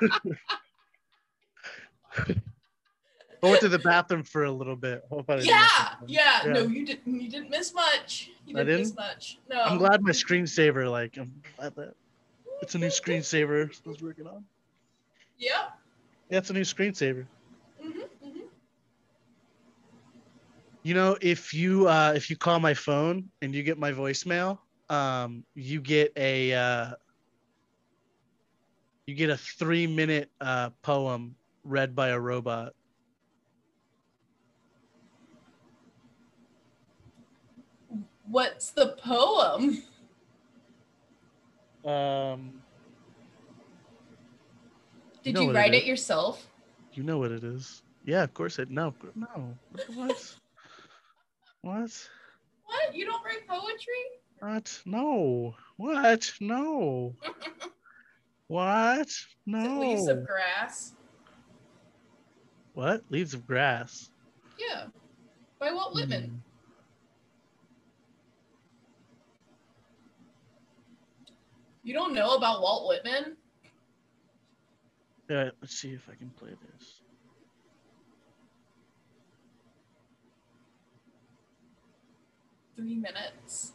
I 3.45 3.49
went 3.49 3.61
to 3.61 3.69
the 3.69 3.79
bathroom 3.79 4.23
for 4.23 4.43
a 4.43 4.51
little 4.51 4.75
bit. 4.75 5.03
Didn't 5.11 5.45
yeah, 5.45 5.67
yeah, 6.07 6.41
Yeah. 6.45 6.53
No, 6.53 6.61
you 6.63 6.85
didn't. 6.85 7.19
You 7.21 7.29
didn't 7.29 7.49
miss 7.49 7.73
much. 7.73 8.31
You 8.45 8.57
I 8.57 8.63
didn't, 8.63 8.79
miss 8.79 8.89
didn't? 8.89 8.95
much. 8.99 9.39
No. 9.49 9.61
I'm 9.63 9.77
glad 9.77 10.01
my 10.01 10.11
screensaver, 10.11 10.89
like, 10.89 11.17
I'm 11.17 11.31
glad 11.57 11.75
that 11.75 11.93
it's 12.61 12.75
a 12.75 12.79
new 12.79 12.87
screensaver 12.87 13.69
I 13.85 13.89
was 13.89 14.01
working 14.01 14.27
on. 14.27 14.45
Yep. 15.37 15.53
Yeah, 16.29 16.37
it's 16.37 16.49
a 16.49 16.53
new 16.53 16.61
screensaver. 16.61 17.27
hmm 17.81 17.89
hmm 18.23 18.39
You 20.83 20.93
know, 20.93 21.17
if 21.21 21.53
you 21.53 21.87
uh 21.87 22.13
if 22.15 22.29
you 22.29 22.37
call 22.37 22.59
my 22.59 22.73
phone 22.73 23.29
and 23.41 23.53
you 23.53 23.63
get 23.63 23.77
my 23.77 23.91
voicemail, 23.91 24.59
um, 24.89 25.43
you 25.53 25.81
get 25.81 26.13
a 26.15 26.53
uh 26.53 26.91
you 29.05 29.13
get 29.13 29.29
a 29.29 29.37
three 29.37 29.85
minute 29.85 30.31
uh 30.41 30.71
poem 30.81 31.35
read 31.63 31.95
by 31.95 32.09
a 32.09 32.19
robot. 32.19 32.73
What's 38.35 38.71
the 38.71 38.87
poem? 39.01 39.81
Um 41.85 42.61
Did 45.23 45.35
know 45.35 45.43
you 45.43 45.53
write 45.53 45.73
it 45.73 45.83
it, 45.83 45.85
yourself? 45.85 46.45
you 46.91 47.03
know 47.03 47.17
what 47.17 47.31
it 47.31 47.45
is. 47.45 47.81
Yeah, 48.03 48.23
of 48.23 48.33
course 48.33 48.59
it 48.59 48.69
no 48.69 48.93
no. 49.15 49.55
What? 49.93 50.35
what? 51.61 52.09
What? 52.65 52.93
You 52.93 53.05
don't 53.05 53.23
write 53.23 53.47
poetry? 53.47 54.03
What? 54.39 54.81
No. 54.85 55.55
What? 55.77 56.33
No. 56.41 57.15
what? 58.47 59.25
No. 59.45 59.79
leaves 59.79 60.09
of 60.09 60.27
grass? 60.27 60.91
What? 62.73 63.01
Leaves 63.09 63.33
of 63.33 63.47
grass. 63.47 64.09
Yeah. 64.59 64.87
By 65.57 65.71
Walt 65.71 65.95
Whitman. 65.95 66.23
Hmm. 66.23 66.54
You 71.85 71.93
don't 71.93 72.15
know 72.15 72.35
about 72.35 72.63
Walt 72.63 72.87
Whitman? 72.87 73.37
Yeah, 75.29 75.51
let's 75.61 75.77
see 75.77 75.93
if 75.93 76.09
I 76.11 76.15
can 76.15 76.31
play 76.31 76.49
this. 76.49 77.01
Three 82.75 82.95
minutes. 82.95 83.73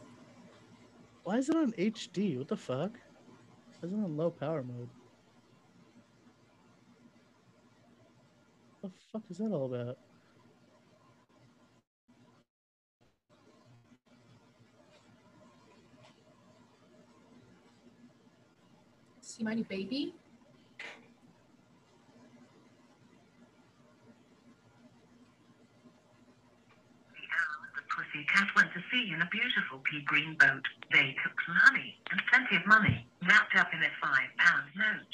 Why 1.23 1.37
is 1.37 1.47
it 1.47 1.55
on 1.55 1.71
HD? 1.71 2.37
What 2.37 2.49
the 2.49 2.57
fuck? 2.57 2.99
Why 3.79 3.87
is 3.87 3.93
it 3.93 3.95
on 3.95 4.17
low 4.17 4.29
power 4.29 4.61
mode? 4.61 4.89
What 8.81 8.91
the 8.91 8.99
fuck 9.13 9.23
is 9.29 9.37
that 9.37 9.53
all 9.53 9.73
about? 9.73 9.97
See 19.31 19.43
my 19.45 19.53
new 19.53 19.63
baby? 19.63 20.13
The 27.73 27.81
pussycat 27.87 28.47
went 28.57 28.73
to 28.73 28.81
sea 28.91 29.13
in 29.13 29.21
a 29.21 29.29
beautiful 29.31 29.79
pea 29.89 30.01
green 30.05 30.35
boat. 30.37 30.67
They 30.91 31.15
took 31.23 31.31
some 31.47 31.55
honey 31.55 31.95
and 32.11 32.21
plenty 32.29 32.57
of 32.57 32.67
money 32.67 33.07
wrapped 33.25 33.55
up 33.55 33.69
in 33.71 33.79
a 33.79 33.89
five 34.01 34.27
pound 34.37 34.65
note. 34.75 35.07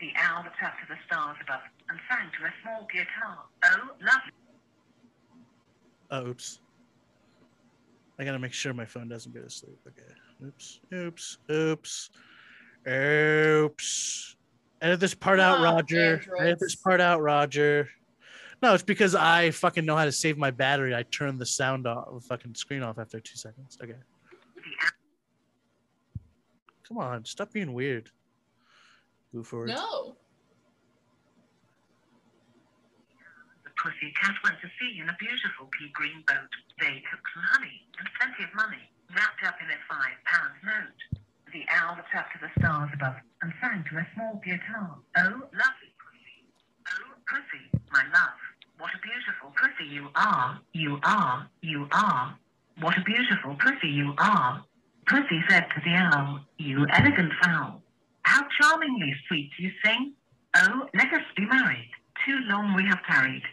The 0.00 0.12
owl 0.14 0.44
looked 0.44 0.62
up 0.62 0.74
to 0.78 0.86
the 0.88 0.96
stars 1.08 1.36
above 1.42 1.62
and 1.88 1.98
sang 2.08 2.30
to 2.38 2.46
a 2.46 2.52
small 2.62 2.86
guitar. 2.92 3.46
Oh, 3.64 3.96
lovely. 4.00 4.32
Oh, 6.12 6.30
oops. 6.30 6.60
I 8.20 8.24
gotta 8.24 8.38
make 8.38 8.52
sure 8.52 8.72
my 8.72 8.86
phone 8.86 9.08
doesn't 9.08 9.34
go 9.34 9.42
to 9.42 9.50
sleep. 9.50 9.80
Okay. 9.88 10.46
Oops. 10.46 10.80
Oops. 10.94 11.38
Oops. 11.50 12.10
Oops. 12.88 14.36
Edit 14.80 15.00
this 15.00 15.14
part 15.14 15.40
out, 15.40 15.58
Ah, 15.60 15.62
Roger. 15.64 16.14
Edit 16.16 16.28
androids. 16.28 16.60
this 16.60 16.74
part 16.76 17.00
out, 17.00 17.20
Roger. 17.20 17.88
No, 18.62 18.74
it's 18.74 18.82
because 18.82 19.14
I 19.14 19.50
fucking 19.50 19.84
know 19.84 19.96
how 19.96 20.04
to 20.04 20.12
save 20.12 20.38
my 20.38 20.50
battery. 20.50 20.94
I 20.94 21.02
turn 21.04 21.38
the 21.38 21.46
sound 21.46 21.86
off, 21.86 22.08
the 22.14 22.20
fucking 22.20 22.54
screen 22.54 22.82
off 22.82 22.98
after 22.98 23.20
two 23.20 23.36
seconds. 23.36 23.76
Okay. 23.82 23.94
Come 26.88 26.98
on, 26.98 27.24
stop 27.24 27.52
being 27.52 27.72
weird. 27.74 28.10
Move 29.32 29.46
forward. 29.46 29.68
No. 29.70 30.16
The 33.64 33.70
pussycat 33.76 34.36
went 34.44 34.56
to 34.60 34.68
sea 34.80 35.00
in 35.00 35.08
a 35.08 35.16
beautiful 35.18 35.66
pea 35.72 35.90
green 35.92 36.22
boat. 36.26 36.48
They 36.80 37.02
took 37.10 37.20
some 37.34 37.42
honey 37.50 37.82
and 37.98 38.08
plenty 38.18 38.44
of 38.44 38.54
money 38.54 38.88
wrapped 39.14 39.42
up 39.46 39.56
in 39.60 39.66
a 39.66 39.78
five 39.88 40.16
pound 40.24 40.52
note. 40.64 41.20
The 41.56 41.64
owl 41.72 41.96
looked 41.96 42.14
up 42.14 42.26
to 42.32 42.38
the 42.38 42.52
stars 42.60 42.90
above 42.92 43.14
and 43.40 43.50
sang 43.62 43.82
to 43.88 43.96
a 43.96 44.06
small 44.12 44.38
guitar. 44.44 45.00
Oh, 45.16 45.40
lovely 45.56 45.90
pussy. 45.96 46.44
Oh, 46.84 47.16
pussy, 47.24 47.64
my 47.90 48.04
love. 48.12 48.36
What 48.76 48.90
a 48.92 49.00
beautiful 49.00 49.56
pussy 49.56 49.88
you 49.88 50.10
are. 50.14 50.60
You 50.74 51.00
are. 51.02 51.48
You 51.62 51.88
are. 51.92 52.36
What 52.80 52.98
a 52.98 53.04
beautiful 53.04 53.56
pussy 53.56 53.88
you 53.88 54.12
are. 54.18 54.66
Pussy 55.06 55.40
said 55.48 55.64
to 55.72 55.80
the 55.82 55.96
owl, 55.96 56.40
You 56.58 56.86
elegant 56.92 57.32
fowl. 57.42 57.80
How 58.24 58.42
charmingly 58.60 59.14
sweet 59.26 59.48
you 59.58 59.70
sing. 59.82 60.12
Oh, 60.56 60.90
let 60.92 61.10
us 61.14 61.24
be 61.38 61.46
married. 61.46 61.90
Too 62.26 62.38
long 62.50 62.74
we 62.76 62.84
have 62.84 63.00
tarried. 63.08 63.44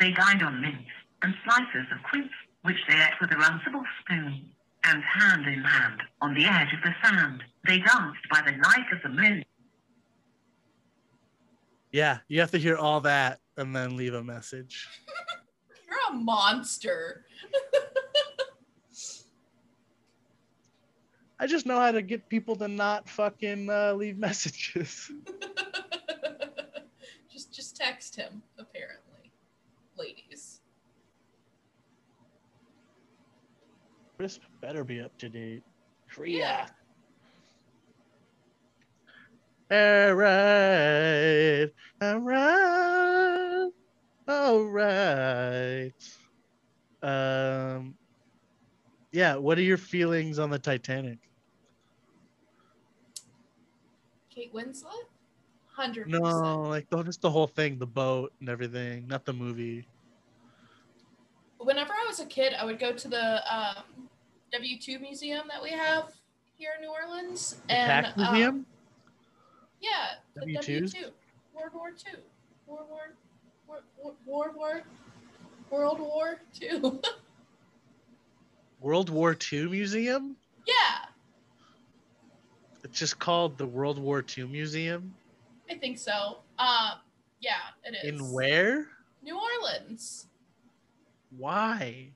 They 0.00 0.12
dined 0.12 0.42
on 0.42 0.62
mince 0.62 0.88
and 1.20 1.34
slices 1.44 1.92
of 1.92 2.02
quince, 2.08 2.32
which 2.62 2.80
they 2.88 2.94
ate 2.94 3.20
with 3.20 3.32
a 3.32 3.36
runcible 3.36 3.84
spoon. 4.00 4.48
And 4.84 5.02
hand 5.02 5.46
in 5.46 5.62
hand, 5.62 6.02
on 6.20 6.34
the 6.34 6.46
edge 6.46 6.72
of 6.72 6.80
the 6.82 6.94
sand, 7.04 7.44
they 7.66 7.78
danced 7.78 8.28
by 8.30 8.42
the 8.44 8.52
light 8.52 8.86
of 8.92 9.02
the 9.02 9.10
moon. 9.10 9.44
Yeah, 11.92 12.18
you 12.28 12.40
have 12.40 12.50
to 12.52 12.58
hear 12.58 12.76
all 12.76 13.00
that 13.02 13.40
and 13.56 13.76
then 13.76 13.96
leave 13.96 14.14
a 14.14 14.22
message. 14.22 14.88
You're 15.88 15.98
a 16.10 16.14
monster. 16.14 17.24
I 21.40 21.46
just 21.46 21.64
know 21.64 21.80
how 21.80 21.90
to 21.90 22.02
get 22.02 22.28
people 22.28 22.54
to 22.56 22.68
not 22.68 23.08
fucking 23.08 23.70
uh, 23.70 23.94
leave 23.94 24.18
messages. 24.18 25.10
just 27.32 27.50
just 27.50 27.76
text 27.76 28.14
him, 28.14 28.42
apparently. 28.58 29.32
Ladies. 29.96 30.60
Crisp 34.20 34.42
better 34.60 34.84
be 34.84 35.00
up 35.00 35.16
to 35.16 35.30
date. 35.30 35.62
Yeah. 36.22 36.66
All 39.70 40.12
right. 40.12 41.70
All 42.02 42.18
right. 42.18 43.70
All 44.28 44.64
right. 44.64 45.92
Um, 47.02 47.94
yeah. 49.10 49.36
What 49.36 49.56
are 49.56 49.62
your 49.62 49.78
feelings 49.78 50.38
on 50.38 50.50
the 50.50 50.58
Titanic? 50.58 51.18
Kate 54.28 54.52
Winslet? 54.52 54.84
Hundred 55.72 56.08
No, 56.10 56.60
like 56.68 56.86
just 57.06 57.22
the 57.22 57.30
whole 57.30 57.46
thing, 57.46 57.78
the 57.78 57.86
boat 57.86 58.34
and 58.40 58.50
everything, 58.50 59.08
not 59.08 59.24
the 59.24 59.32
movie. 59.32 59.88
Whenever 61.56 61.94
I 61.94 62.04
was 62.06 62.20
a 62.20 62.26
kid, 62.26 62.52
I 62.52 62.66
would 62.66 62.78
go 62.78 62.92
to 62.92 63.08
the 63.08 63.54
um, 63.54 63.84
W 64.52 64.78
two 64.78 64.98
museum 64.98 65.46
that 65.48 65.62
we 65.62 65.70
have 65.70 66.12
here 66.56 66.70
in 66.76 66.82
New 66.86 66.92
Orleans, 66.92 67.56
The 67.68 67.72
and 67.74 68.04
Tax 68.06 68.18
um, 68.18 68.32
Museum. 68.32 68.66
yeah, 69.80 69.90
the 70.34 70.40
W 70.40 70.58
W2s? 70.58 70.92
two, 70.92 71.10
World 71.54 71.72
War 71.74 71.90
two, 71.92 72.18
World 72.66 72.86
War, 72.90 73.14
War, 73.66 74.12
War, 74.26 74.52
War, 74.56 74.82
World 75.70 76.00
War 76.00 76.40
two. 76.58 77.00
World 78.80 79.10
War 79.10 79.36
II 79.52 79.68
Museum. 79.68 80.36
yeah, 80.66 81.04
It's 82.82 82.98
just 82.98 83.18
called 83.18 83.58
the 83.58 83.66
World 83.66 83.98
War 83.98 84.24
II 84.36 84.44
Museum. 84.46 85.14
I 85.70 85.74
think 85.74 85.98
so. 85.98 86.38
Um, 86.58 86.92
yeah, 87.40 87.56
it 87.84 87.94
is. 88.02 88.08
In 88.20 88.32
where? 88.32 88.86
New 89.22 89.38
Orleans. 89.38 90.26
Why? 91.36 92.08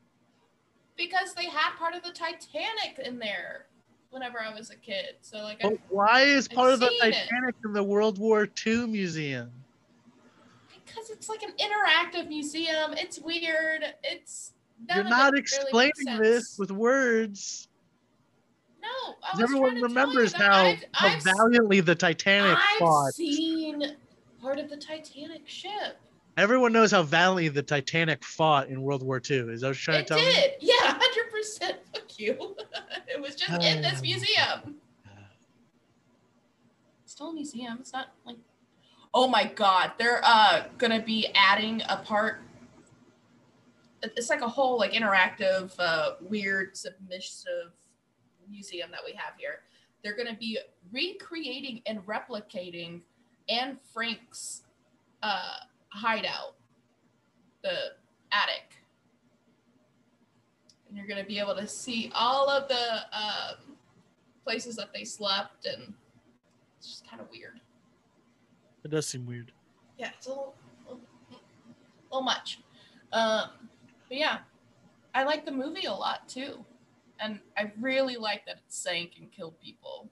Because 0.97 1.35
they 1.35 1.47
had 1.47 1.77
part 1.77 1.95
of 1.95 2.03
the 2.03 2.11
Titanic 2.11 2.99
in 3.05 3.19
there 3.19 3.67
whenever 4.11 4.41
I 4.41 4.55
was 4.55 4.71
a 4.71 4.77
kid. 4.77 5.17
So 5.21 5.39
like 5.39 5.65
I 5.65 5.77
why 5.89 6.23
is 6.23 6.49
I've 6.49 6.55
part 6.57 6.73
of 6.73 6.81
the 6.81 6.89
seen 6.89 6.99
it. 7.03 7.15
Titanic 7.15 7.57
in 7.65 7.73
the 7.73 7.83
World 7.83 8.19
War 8.19 8.49
II 8.67 8.87
Museum? 8.87 9.51
because 10.95 11.11
it's 11.11 11.29
like 11.29 11.43
an 11.43 11.53
interactive 11.59 12.29
museum. 12.29 12.93
It's 12.93 13.19
weird. 13.19 13.85
It's 14.03 14.53
You're 14.93 15.05
not 15.05 15.35
it 15.35 15.41
explaining 15.41 15.93
makes 16.05 16.19
this 16.21 16.59
with 16.59 16.71
words. 16.71 17.69
No, 18.83 19.15
I 19.23 19.43
Everyone 19.43 19.81
remembers 19.81 20.33
how, 20.33 20.67
I've, 20.67 20.85
how 20.93 21.09
I've, 21.09 21.23
valiantly 21.23 21.81
the 21.81 21.95
Titanic 21.95 22.59
fought. 22.59 22.69
I've 22.73 22.79
fought. 22.79 23.15
seen 23.15 23.97
part 24.41 24.59
of 24.59 24.69
the 24.69 24.77
Titanic 24.77 25.49
ship. 25.49 25.99
Everyone 26.37 26.73
knows 26.73 26.91
how 26.91 27.03
valiantly 27.03 27.49
the 27.49 27.63
Titanic 27.63 28.25
fought 28.25 28.69
in 28.69 28.83
World 28.83 29.03
War 29.03 29.19
II. 29.19 29.39
Is 29.53 29.61
that 29.61 29.69
what 29.69 29.87
you're 29.87 29.95
trying 29.95 30.01
It 30.01 30.07
to 30.09 30.15
tell 30.15 30.19
me? 30.19 30.33
did. 30.33 30.53
Yeah, 30.61 30.75
hundred 30.81 31.31
percent. 31.31 31.77
Fuck 31.93 32.19
you. 32.19 32.57
it 33.09 33.21
was 33.21 33.37
just 33.37 33.63
in 33.63 33.83
this 33.83 34.03
museum. 34.03 34.77
It's 37.05 37.13
still 37.13 37.29
a 37.29 37.35
museum. 37.35 37.79
It's 37.81 37.93
not 37.93 38.09
like. 38.27 38.37
Oh 39.17 39.29
my 39.29 39.45
god, 39.45 39.93
they're 39.97 40.21
uh 40.25 40.65
gonna 40.79 41.01
be 41.03 41.29
adding 41.37 41.83
a 41.89 41.99
part. 41.99 42.41
It's 44.03 44.29
like 44.29 44.41
a 44.43 44.49
whole 44.49 44.77
like 44.77 44.93
interactive, 44.93 45.73
uh, 45.79 46.15
weird, 46.21 46.77
submissive 46.77 47.71
museum 48.51 48.91
that 48.91 49.01
we 49.07 49.13
have 49.13 49.35
here. 49.39 49.61
They're 50.03 50.17
gonna 50.17 50.37
be 50.39 50.59
recreating 50.93 51.81
and 51.87 52.05
replicating 52.07 53.03
Anne 53.49 53.79
Frank's 53.93 54.63
uh, 55.23 55.59
hideout, 55.95 56.55
the 57.63 57.93
attic. 58.33 58.75
And 60.89 60.99
you're 60.99 61.07
going 61.07 61.21
to 61.23 61.27
be 61.27 61.39
able 61.39 61.55
to 61.55 61.67
see 61.69 62.11
all 62.15 62.51
of 62.51 62.69
the 62.69 62.95
um, 63.17 63.77
places 64.45 64.77
that 64.77 64.93
they 64.93 65.05
slept 65.05 65.67
and 65.67 65.95
it's 66.79 66.89
just 66.89 67.09
kind 67.09 67.23
of 67.23 67.29
weird. 67.31 67.61
It 68.85 68.91
does 68.91 69.07
seem 69.07 69.25
weird. 69.25 69.53
yeah 69.99 70.11
it's 70.17 70.27
a 70.27 70.31
little, 70.31 70.55
little, 70.85 71.01
little 72.11 72.23
much. 72.23 72.59
Um, 73.13 73.49
but 74.09 74.19
yeah 74.19 74.39
i 75.15 75.23
like 75.23 75.47
the 75.47 75.53
movie 75.53 75.87
a 75.87 75.93
lot 75.93 76.29
too. 76.29 76.65
And 77.21 77.39
i 77.57 77.71
really 77.81 78.17
like 78.17 78.45
that 78.47 78.57
it 78.57 78.63
sank 78.69 79.13
and 79.19 79.31
killed 79.31 79.59
people 79.61 80.11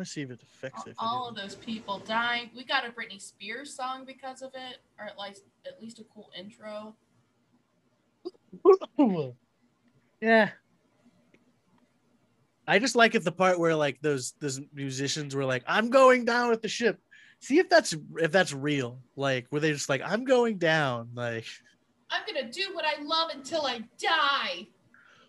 Let's 0.00 0.12
see 0.12 0.22
if 0.22 0.30
it 0.30 0.40
affects 0.42 0.86
it. 0.86 0.94
all 0.98 1.28
of 1.28 1.36
those 1.36 1.56
people 1.56 1.98
dying 1.98 2.48
we 2.56 2.64
got 2.64 2.86
a 2.86 2.88
britney 2.88 3.20
spears 3.20 3.74
song 3.74 4.06
because 4.06 4.40
of 4.40 4.50
it 4.54 4.78
or 4.98 5.04
at 5.04 5.18
least 5.18 5.42
at 5.66 5.78
least 5.82 5.98
a 5.98 6.04
cool 6.04 6.30
intro 6.38 6.94
yeah. 10.22 10.50
I 12.66 12.78
just 12.78 12.96
like 12.96 13.14
it 13.14 13.24
the 13.24 13.32
part 13.32 13.58
where 13.58 13.74
like 13.74 14.00
those 14.00 14.32
those 14.40 14.60
musicians 14.74 15.34
were 15.34 15.44
like, 15.44 15.64
"I'm 15.66 15.90
going 15.90 16.24
down 16.24 16.50
with 16.50 16.62
the 16.62 16.68
ship." 16.68 16.98
See 17.40 17.58
if 17.58 17.68
that's 17.68 17.94
if 18.16 18.32
that's 18.32 18.52
real. 18.52 18.98
Like, 19.16 19.46
were 19.50 19.60
they 19.60 19.72
just 19.72 19.88
like, 19.88 20.02
"I'm 20.04 20.24
going 20.24 20.58
down"? 20.58 21.10
Like, 21.14 21.46
i'm 22.10 22.22
gonna 22.26 22.50
do 22.50 22.62
what 22.72 22.84
i 22.84 23.00
love 23.02 23.30
until 23.32 23.64
i 23.66 23.78
die 23.98 24.66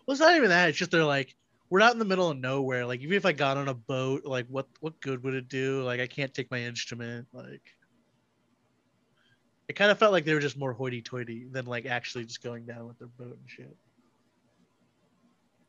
well, 0.06 0.12
it's 0.12 0.20
not 0.20 0.36
even 0.36 0.48
that. 0.48 0.68
It's 0.68 0.78
just 0.78 0.90
they're 0.90 1.04
like, 1.04 1.34
we're 1.72 1.78
not 1.78 1.94
in 1.94 1.98
the 1.98 2.04
middle 2.04 2.28
of 2.28 2.36
nowhere. 2.36 2.84
Like, 2.84 3.00
even 3.00 3.16
if 3.16 3.24
I 3.24 3.32
got 3.32 3.56
on 3.56 3.68
a 3.68 3.74
boat, 3.74 4.26
like, 4.26 4.44
what 4.48 4.66
what 4.80 5.00
good 5.00 5.24
would 5.24 5.32
it 5.32 5.48
do? 5.48 5.82
Like, 5.82 6.00
I 6.00 6.06
can't 6.06 6.34
take 6.34 6.50
my 6.50 6.60
instrument. 6.60 7.26
Like, 7.32 7.62
it 9.68 9.72
kind 9.72 9.90
of 9.90 9.98
felt 9.98 10.12
like 10.12 10.26
they 10.26 10.34
were 10.34 10.40
just 10.40 10.58
more 10.58 10.74
hoity-toity 10.74 11.46
than 11.50 11.64
like 11.64 11.86
actually 11.86 12.26
just 12.26 12.42
going 12.42 12.66
down 12.66 12.86
with 12.86 12.98
their 12.98 13.08
boat 13.08 13.38
and 13.38 13.48
shit. 13.48 13.74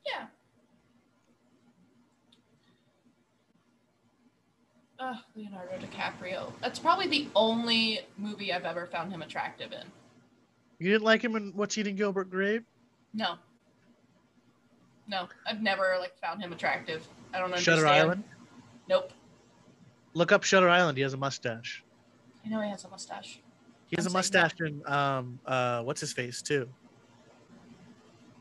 Yeah. 0.06 0.26
Ugh, 5.00 5.16
Leonardo 5.38 5.78
DiCaprio. 5.78 6.52
That's 6.62 6.80
probably 6.80 7.08
the 7.08 7.30
only 7.34 8.02
movie 8.18 8.52
I've 8.52 8.66
ever 8.66 8.88
found 8.88 9.10
him 9.10 9.22
attractive 9.22 9.72
in. 9.72 9.88
You 10.80 10.92
didn't 10.92 11.06
like 11.06 11.24
him 11.24 11.38
in 11.38 11.54
What's 11.56 11.78
Eating 11.78 11.96
Gilbert 11.96 12.30
Grape? 12.30 12.66
No. 13.14 13.36
No, 15.08 15.28
I've 15.46 15.62
never 15.62 15.96
like 16.00 16.18
found 16.18 16.42
him 16.42 16.54
attractive. 16.54 17.08
I 17.34 17.38
don't 17.38 17.48
understand. 17.48 17.80
Shutter 17.80 17.88
Island. 17.88 18.24
Nope. 18.88 19.12
Look 20.14 20.32
up 20.32 20.44
Shutter 20.44 20.70
Island. 20.70 20.98
He 20.98 21.04
has 21.04 21.14
a 21.14 21.18
mustache. 21.18 21.84
I 22.46 22.50
know 22.50 22.62
he 22.62 22.70
has 22.70 22.86
a 22.86 22.90
mustache. 22.90 23.40
He 23.88 23.96
has 23.98 24.06
I'm 24.06 24.12
a 24.12 24.14
mustache 24.14 24.54
in 24.60 24.82
um 24.86 25.40
uh 25.46 25.82
what's 25.82 26.02
his 26.02 26.14
face 26.14 26.42
too. 26.42 26.70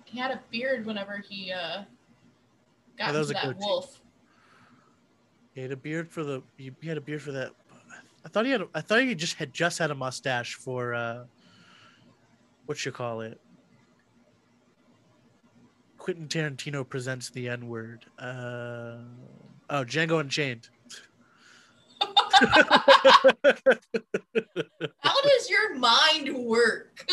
He 0.05 0.19
had 0.19 0.31
a 0.31 0.41
beard 0.51 0.87
whenever 0.87 1.19
he 1.19 1.53
uh 1.53 1.83
got 2.97 3.07
Yeah, 3.07 3.13
that 3.13 3.19
was 3.19 3.31
into 3.31 3.43
a 3.43 3.47
that 3.49 3.59
wolf. 3.59 4.01
He 5.55 5.63
had 5.63 5.73
a 5.73 5.77
beard 5.77 6.11
for 6.11 6.23
the 6.23 6.43
he 6.57 6.73
he 6.81 6.89
had 6.89 6.97
a 6.97 7.01
beard 7.01 7.23
for 7.23 7.33
that. 7.33 7.53
I 8.25 8.29
thought 8.29 8.45
he 8.45 8.53
had 8.53 8.63
I 8.75 8.81
thought 8.81 9.01
he 9.03 9.15
just 9.15 9.35
had 9.35 9.53
just 9.53 9.79
had 9.79 9.91
a 9.91 9.95
mustache 9.95 10.55
for 10.55 10.95
uh 10.95 11.25
what 12.67 12.85
you 12.87 12.93
call 12.93 13.21
it. 13.23 13.41
Quentin 16.03 16.27
Tarantino 16.27 16.87
presents 16.89 17.31
the 17.31 17.49
N 17.49 17.69
word. 17.69 18.07
Uh 18.19 18.97
oh, 19.71 19.85
Django 19.85 20.19
Unchained. 20.19 20.69
How 25.01 25.23
does 25.23 25.49
your 25.49 25.77
mind 25.77 26.35
work? 26.35 27.09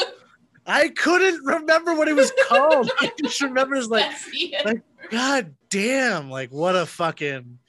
I 0.66 0.90
couldn't 0.90 1.46
remember 1.46 1.94
what 1.94 2.08
it 2.08 2.16
was 2.16 2.34
called. 2.48 2.90
I 3.00 3.12
just 3.22 3.40
remember 3.42 3.76
it's 3.76 3.90
like 3.90 4.06
That's 4.10 4.32
the 4.32 4.56
end. 4.56 4.66
like- 4.66 4.82
God 5.12 5.54
damn! 5.70 6.32
Like 6.32 6.52
what 6.52 6.76
a 6.76 6.88
fucking. 6.88 7.60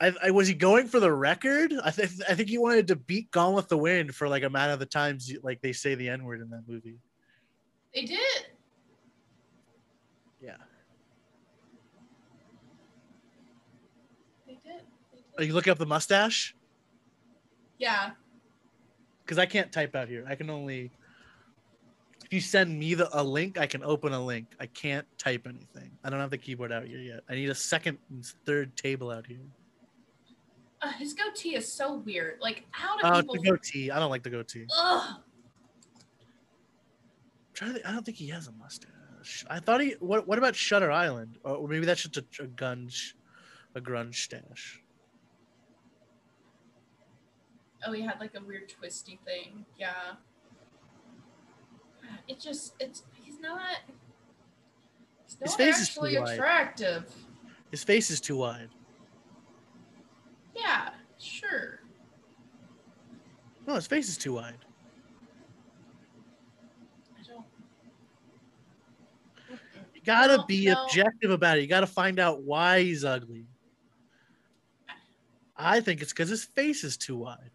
I, 0.00 0.12
I 0.22 0.30
was 0.30 0.46
he 0.46 0.54
going 0.54 0.86
for 0.86 1.00
the 1.00 1.12
record? 1.12 1.74
I 1.84 1.90
think 1.90 2.12
I 2.28 2.36
think 2.36 2.50
he 2.50 2.58
wanted 2.58 2.86
to 2.86 2.94
beat 2.96 3.32
Gone 3.32 3.54
with 3.54 3.66
the 3.68 3.76
Wind 3.78 4.14
for 4.14 4.28
like 4.28 4.44
a 4.44 4.46
amount 4.46 4.70
of 4.70 4.78
the 4.78 4.86
times 4.86 5.32
like 5.42 5.60
they 5.60 5.72
say 5.72 5.96
the 5.96 6.08
N 6.08 6.22
word 6.22 6.40
in 6.40 6.50
that 6.50 6.62
movie. 6.68 6.98
They 7.92 8.02
did. 8.02 8.46
Yeah. 10.42 10.56
They 14.44 14.54
did. 14.54 14.82
They 15.12 15.21
Are 15.38 15.44
you 15.44 15.54
looking 15.54 15.70
up 15.70 15.78
the 15.78 15.86
mustache? 15.86 16.54
Yeah. 17.78 18.10
Because 19.24 19.38
I 19.38 19.46
can't 19.46 19.72
type 19.72 19.94
out 19.94 20.08
here. 20.08 20.24
I 20.28 20.34
can 20.34 20.50
only. 20.50 20.90
If 22.24 22.32
you 22.32 22.40
send 22.40 22.78
me 22.78 22.94
the, 22.94 23.08
a 23.12 23.22
link, 23.22 23.58
I 23.58 23.66
can 23.66 23.82
open 23.82 24.12
a 24.12 24.24
link. 24.24 24.46
I 24.60 24.66
can't 24.66 25.06
type 25.18 25.46
anything. 25.46 25.90
I 26.04 26.10
don't 26.10 26.20
have 26.20 26.30
the 26.30 26.38
keyboard 26.38 26.72
out 26.72 26.86
here 26.86 26.98
yet. 26.98 27.20
I 27.28 27.34
need 27.34 27.50
a 27.50 27.54
second 27.54 27.98
and 28.10 28.24
third 28.46 28.76
table 28.76 29.10
out 29.10 29.26
here. 29.26 29.40
Uh, 30.80 30.90
his 30.92 31.12
goatee 31.14 31.54
is 31.54 31.70
so 31.70 31.94
weird. 31.98 32.38
Like, 32.40 32.64
how 32.70 32.96
do 32.96 33.02
Oh, 33.04 33.20
people? 33.20 33.34
the 33.34 33.50
goatee. 33.50 33.90
I 33.90 33.98
don't 33.98 34.10
like 34.10 34.22
the 34.22 34.30
goatee. 34.30 34.66
Ugh. 34.76 35.16
to 37.54 37.80
I 37.88 37.92
don't 37.92 38.04
think 38.04 38.16
he 38.16 38.28
has 38.28 38.48
a 38.48 38.52
mustache. 38.52 39.44
I 39.48 39.60
thought 39.60 39.80
he. 39.80 39.94
What? 40.00 40.26
What 40.26 40.38
about 40.38 40.56
Shutter 40.56 40.90
Island? 40.90 41.38
Or, 41.44 41.56
or 41.56 41.68
maybe 41.68 41.86
that's 41.86 42.02
just 42.02 42.16
a, 42.16 42.24
a 42.42 42.46
gunge, 42.46 43.14
a 43.74 43.80
grunge 43.80 44.16
stash. 44.16 44.81
Oh, 47.86 47.92
he 47.92 48.02
had 48.02 48.20
like 48.20 48.34
a 48.36 48.44
weird 48.44 48.68
twisty 48.68 49.18
thing. 49.24 49.64
Yeah. 49.78 49.92
It 52.28 52.38
just, 52.38 52.74
it's, 52.78 53.02
he's 53.22 53.40
not. 53.40 53.60
He's 55.26 55.36
His 55.40 55.50
not 55.50 55.56
face 55.58 55.78
is 55.80 55.88
actually 55.88 56.14
too 56.14 56.20
wide. 56.20 56.34
attractive. 56.34 57.12
His 57.70 57.82
face 57.82 58.10
is 58.10 58.20
too 58.20 58.36
wide. 58.36 58.68
Yeah, 60.54 60.90
sure. 61.18 61.80
No, 63.66 63.74
his 63.74 63.86
face 63.86 64.08
is 64.08 64.16
too 64.18 64.34
wide. 64.34 64.58
I 67.18 67.22
don't. 67.26 67.46
You 69.94 70.00
gotta 70.04 70.36
No, 70.38 70.44
be 70.44 70.66
no. 70.66 70.84
objective 70.84 71.30
about 71.30 71.58
it. 71.58 71.62
You 71.62 71.66
gotta 71.68 71.86
find 71.86 72.18
out 72.18 72.42
why 72.42 72.82
he's 72.82 73.04
ugly. 73.04 73.46
I 75.56 75.80
think 75.80 76.02
it's 76.02 76.12
because 76.12 76.28
his 76.28 76.44
face 76.44 76.84
is 76.84 76.96
too 76.96 77.16
wide. 77.16 77.50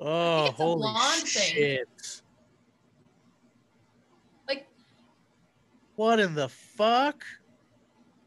Oh, 0.00 0.50
holy 0.52 0.80
blonde 0.80 1.22
thing. 1.22 1.54
shit. 1.54 1.88
Like 4.48 4.68
What 5.96 6.20
in 6.20 6.34
the 6.34 6.48
fuck? 6.48 7.24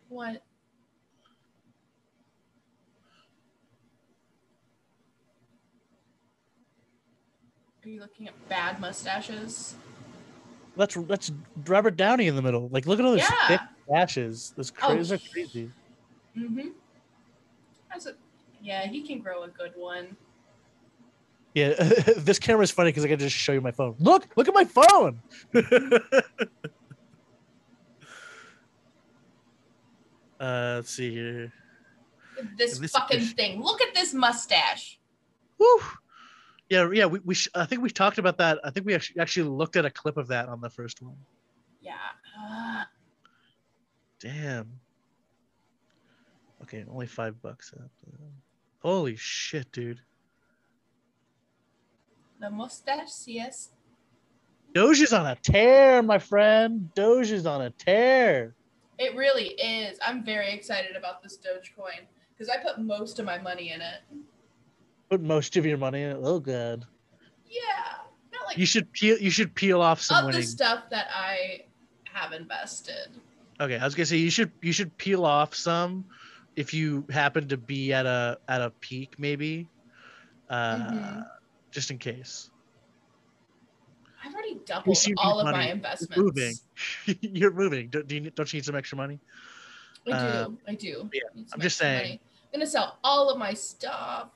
what? 0.08 0.44
Are 7.86 7.90
you 7.90 8.00
looking 8.02 8.28
at 8.28 8.50
bad 8.50 8.80
mustaches? 8.82 9.76
That's 10.76 10.96
that's 11.08 11.32
Robert 11.68 11.96
Downey 11.96 12.28
in 12.28 12.36
the 12.36 12.42
middle. 12.42 12.70
Like, 12.70 12.86
look 12.86 13.00
at 13.00 13.06
all 13.06 13.12
those 13.12 13.22
Yeah. 13.22 13.48
thick 13.48 13.62
ashes. 13.94 14.54
Those 14.56 14.72
Oh, 14.82 14.88
crazy, 14.88 15.16
are 15.16 15.20
crazy. 15.34 15.72
Mm-hmm. 16.38 16.70
That's 17.92 18.06
a 18.08 18.14
yeah, 18.62 18.88
he 18.88 19.02
can 19.02 19.20
grow 19.20 19.44
a 19.44 19.48
good 19.50 19.72
one. 19.76 20.16
Yeah, 21.60 21.74
this 22.18 22.39
camera 22.39 22.64
is 22.64 22.72
funny 22.72 22.89
because 22.89 23.03
I 23.03 23.10
can 23.10 23.20
just 23.20 23.36
show 23.36 23.51
you 23.51 23.60
my 23.60 23.72
phone. 23.72 23.95
Look, 23.99 24.28
look 24.38 24.47
at 24.47 24.53
my 24.53 24.64
phone. 24.64 25.22
uh, 30.39 30.76
let's 30.76 30.91
see 30.91 31.12
here. 31.12 31.51
This, 32.57 32.80
This- 32.80 32.91
fucking 32.91 33.22
thing. 33.22 33.62
Look 33.62 33.82
at 33.82 33.93
this 33.93 34.14
mustache. 34.14 34.99
Woo. 35.57 35.82
Yeah, 36.70 36.89
yeah. 36.93 37.05
We, 37.07 37.20
we 37.26 37.36
sh- 37.36 37.49
I 37.53 37.66
think 37.66 37.82
we 37.82 37.89
talked 37.89 38.18
about 38.20 38.38
that. 38.38 38.60
I 38.64 38.70
think 38.70 38.86
we 38.86 38.93
actually 38.95 39.20
actually 39.20 39.49
looked 39.49 39.76
at 39.76 39.86
a 39.86 39.89
clip 39.89 40.16
of 40.18 40.28
that 40.28 40.47
on 40.47 40.62
the 40.62 40.70
first 40.70 41.01
one. 41.01 41.18
Yeah. 41.82 41.95
Uh, 42.41 42.84
Damn. 44.20 44.80
Okay, 46.62 46.86
only 46.89 47.07
five 47.07 47.41
bucks. 47.41 47.74
Holy 48.82 49.16
shit, 49.18 49.70
dude. 49.72 49.99
The 52.40 52.50
mustache, 52.50 53.28
yes. 53.28 53.70
Doge 54.74 55.02
is 55.02 55.14
on 55.14 55.26
a 55.26 55.36
tear, 55.36 56.02
my 56.04 56.20
friend. 56.20 56.94
Doge 56.94 57.32
is 57.32 57.46
on 57.46 57.62
a 57.62 57.70
tear. 57.72 58.56
It 58.98 59.16
really 59.16 59.50
is. 59.50 59.98
I'm 60.06 60.24
very 60.24 60.52
excited 60.52 60.96
about 60.96 61.24
this 61.24 61.38
Dogecoin 61.38 62.06
because 62.34 62.50
I 62.50 62.58
put 62.62 62.80
most 62.80 63.20
of 63.20 63.26
my 63.26 63.38
money 63.40 63.72
in 63.72 63.82
it. 63.82 64.02
Put 65.10 65.22
most 65.22 65.58
of 65.58 65.66
your 65.66 65.78
money 65.78 66.04
in 66.04 66.12
it. 66.12 66.20
Oh 66.22 66.40
good. 66.40 66.86
Yeah. 67.48 67.62
Not 68.32 68.48
like 68.48 68.58
You 68.58 68.66
should 68.66 68.92
peel. 68.92 69.18
You 69.18 69.32
should 69.32 69.56
peel 69.56 69.82
off 69.82 70.02
some 70.02 70.28
of 70.28 70.34
the 70.34 70.44
stuff 70.44 70.84
that 70.92 71.08
I 71.14 71.64
have 72.14 72.34
invested. 72.34 73.10
Okay, 73.60 73.78
I 73.78 73.84
was 73.84 73.96
gonna 73.96 74.06
say 74.06 74.18
you 74.18 74.30
should 74.30 74.52
you 74.62 74.72
should 74.72 74.96
peel 74.98 75.26
off 75.26 75.56
some 75.56 76.06
if 76.56 76.74
you 76.74 77.06
happen 77.10 77.48
to 77.48 77.58
be 77.58 77.92
at 77.94 78.06
a 78.06 78.38
at 78.48 78.62
a 78.62 78.70
peak 78.70 79.16
maybe, 79.18 79.68
uh, 80.50 80.76
Mhm. 80.78 81.26
Just 81.72 81.92
in 81.92 81.98
case. 81.98 82.50
I've 84.24 84.34
already 84.34 84.60
doubled 84.66 84.98
all 85.18 85.40
of 85.40 85.46
money. 85.46 85.58
my 85.58 85.64
You're 85.66 85.76
investments. 85.76 86.18
moving. 86.18 86.54
You're 87.22 87.52
moving. 87.54 87.90
Don't, 87.90 88.08
do 88.08 88.16
you, 88.16 88.30
don't 88.32 88.52
you 88.52 88.58
need 88.58 88.66
some 88.66 88.76
extra 88.76 88.98
money? 88.98 89.20
I 90.06 90.10
do. 90.10 90.16
Uh, 90.16 90.48
I 90.68 90.74
do. 90.76 91.10
yeah, 91.14 91.44
I'm 91.54 91.62
just 91.62 91.78
saying. 91.78 91.98
money. 92.02 92.22
I'm 92.54 92.60
gonna 92.60 92.70
sell 92.70 92.98
all 93.04 93.30
of 93.30 93.38
my 93.38 93.54
stuff. 93.54 94.30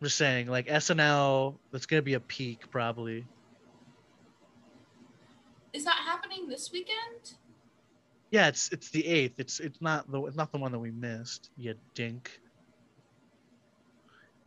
I'm 0.00 0.04
just 0.04 0.16
saying, 0.16 0.46
like 0.46 0.66
SNL, 0.66 1.56
that's 1.72 1.86
gonna 1.86 2.02
be 2.02 2.14
a 2.14 2.20
peak 2.20 2.70
probably. 2.70 3.26
Is 5.72 5.84
that 5.84 5.96
happening 6.06 6.48
this 6.48 6.70
weekend? 6.72 7.34
Yeah, 8.30 8.48
it's 8.48 8.70
it's 8.72 8.90
the 8.90 9.06
eighth. 9.06 9.38
It's 9.38 9.60
it's 9.60 9.80
not 9.80 10.10
the 10.10 10.22
it's 10.24 10.36
not 10.36 10.52
the 10.52 10.58
one 10.58 10.72
that 10.72 10.78
we 10.78 10.90
missed. 10.90 11.50
Yeah, 11.56 11.74
dink. 11.94 12.40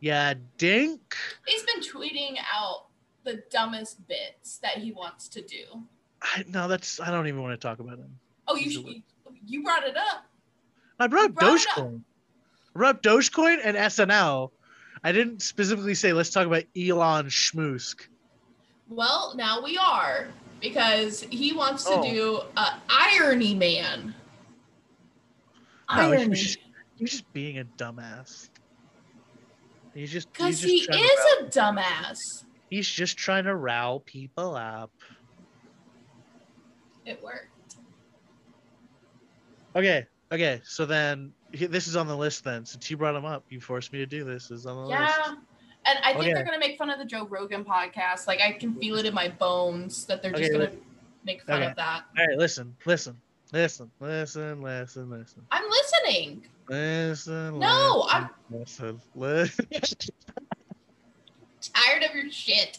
Yeah, 0.00 0.34
dink. 0.58 1.16
He's 1.46 1.62
been 1.62 1.80
tweeting 1.80 2.36
out 2.54 2.86
the 3.24 3.42
dumbest 3.50 4.06
bits 4.08 4.58
that 4.58 4.78
he 4.78 4.92
wants 4.92 5.28
to 5.28 5.42
do. 5.42 5.82
I 6.22 6.44
no, 6.48 6.68
that's 6.68 7.00
I 7.00 7.10
don't 7.10 7.26
even 7.28 7.42
want 7.42 7.58
to 7.60 7.66
talk 7.66 7.78
about 7.78 7.98
him. 7.98 8.18
Oh, 8.48 8.56
you 8.56 9.02
you, 9.46 9.62
brought 9.62 9.84
it 9.86 9.96
up. 9.96 10.24
I 10.98 11.06
brought 11.06 11.26
up 11.26 11.34
brought 11.34 11.54
it 11.60 11.66
up. 11.68 11.76
Dogecoin. 11.76 12.00
I 12.74 12.78
brought 12.78 12.96
up 12.96 13.02
Dogecoin 13.02 13.58
and 13.62 13.76
SNL. 13.76 14.50
I 15.02 15.12
didn't 15.12 15.40
specifically 15.42 15.94
say 15.94 16.12
let's 16.12 16.30
talk 16.30 16.46
about 16.46 16.64
Elon 16.76 17.26
Schmoosk. 17.26 18.06
Well, 18.88 19.34
now 19.36 19.62
we 19.62 19.78
are 19.78 20.28
because 20.60 21.22
he 21.30 21.52
wants 21.52 21.84
to 21.84 21.92
Oh. 21.92 22.02
do 22.02 22.40
uh, 22.56 22.78
Irony 22.88 23.54
Man. 23.54 24.14
No, 25.90 25.96
he 25.96 26.16
Irony, 26.16 26.28
was 26.28 26.42
just, 26.42 26.58
he 26.96 27.04
was 27.04 27.10
just 27.12 27.32
being 27.32 27.58
a 27.58 27.64
dumbass. 27.64 28.48
He's 29.94 30.12
just 30.12 30.32
because 30.32 30.62
he 30.62 30.78
is 30.82 31.18
a 31.40 31.44
dumbass. 31.44 32.44
he's 32.68 32.88
just 32.88 33.16
trying 33.18 33.44
to 33.44 33.54
rile 33.56 34.00
people 34.00 34.54
up. 34.54 34.90
It 37.04 37.22
worked. 37.22 37.46
Okay, 39.74 40.06
okay. 40.32 40.60
So 40.64 40.86
then 40.86 41.32
this 41.52 41.86
is 41.88 41.96
on 41.96 42.06
the 42.06 42.16
list. 42.16 42.44
Then 42.44 42.64
since 42.64 42.90
you 42.90 42.96
brought 42.96 43.16
him 43.16 43.24
up, 43.24 43.44
you 43.48 43.60
forced 43.60 43.92
me 43.92 43.98
to 44.00 44.06
do 44.06 44.24
this. 44.24 44.48
This 44.48 44.60
is 44.60 44.66
on 44.66 44.84
the 44.84 44.90
Yeah. 44.90 45.00
list. 45.06 45.18
Yeah, 45.18 45.34
and 45.86 45.98
I 46.04 46.12
think 46.12 46.24
Okay. 46.24 46.32
they're 46.34 46.44
gonna 46.44 46.58
make 46.58 46.78
fun 46.78 46.90
of 46.90 46.98
the 46.98 47.04
Joe 47.04 47.26
Rogan 47.26 47.64
podcast. 47.64 48.26
Like 48.26 48.40
I 48.40 48.52
can 48.52 48.74
feel 48.78 48.96
it 48.96 49.06
in 49.06 49.14
my 49.14 49.28
bones 49.28 50.06
that 50.06 50.22
they're 50.22 50.32
just 50.32 50.52
Okay, 50.52 50.66
gonna 50.66 50.72
make 51.24 51.42
fun 51.42 51.62
okay. 51.62 51.70
of 51.70 51.76
that. 51.76 52.04
All 52.18 52.26
right, 52.26 52.36
listen, 52.38 52.76
listen, 52.84 53.20
listen, 53.52 53.90
listen, 54.00 54.60
listen, 54.62 55.10
listen, 55.10 55.46
I'm 55.50 55.68
listening. 55.68 56.46
Listen. 56.70 57.58
No, 57.58 58.08
listen, 58.50 59.00
listen, 59.14 59.14
listen. 59.14 59.66
Tired 61.74 62.04
of 62.04 62.14
your 62.14 62.30
shit. 62.30 62.78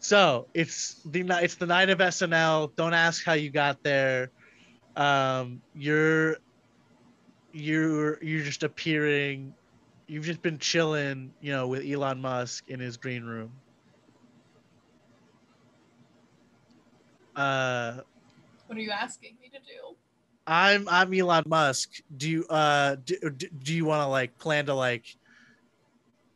So 0.00 0.46
it's 0.54 0.94
the 1.04 1.24
it's 1.42 1.56
the 1.56 1.66
night 1.66 1.90
of 1.90 1.98
SNL. 1.98 2.74
Don't 2.76 2.94
ask 2.94 3.24
how 3.24 3.32
you 3.32 3.50
got 3.50 3.82
there. 3.82 4.30
Um, 4.96 5.60
you're 5.74 6.36
you're 7.52 8.22
you're 8.22 8.44
just 8.44 8.62
appearing. 8.62 9.54
You've 10.06 10.24
just 10.24 10.42
been 10.42 10.58
chilling, 10.58 11.32
you 11.40 11.52
know, 11.52 11.68
with 11.68 11.84
Elon 11.84 12.20
Musk 12.20 12.64
in 12.68 12.80
his 12.80 12.96
green 12.96 13.24
room. 13.24 13.52
Uh, 17.36 17.98
What 18.66 18.78
are 18.78 18.80
you 18.80 18.90
asking 18.90 19.36
me 19.40 19.48
to 19.50 19.58
do? 19.58 19.96
I'm 20.48 20.88
I'm 20.88 21.12
Elon 21.12 21.44
Musk. 21.46 22.00
Do 22.16 22.28
you 22.28 22.46
uh 22.48 22.96
do, 23.04 23.16
do, 23.30 23.74
you 23.74 23.84
want 23.84 24.02
to 24.02 24.06
like 24.06 24.38
plan 24.38 24.66
to 24.66 24.74
like 24.74 25.04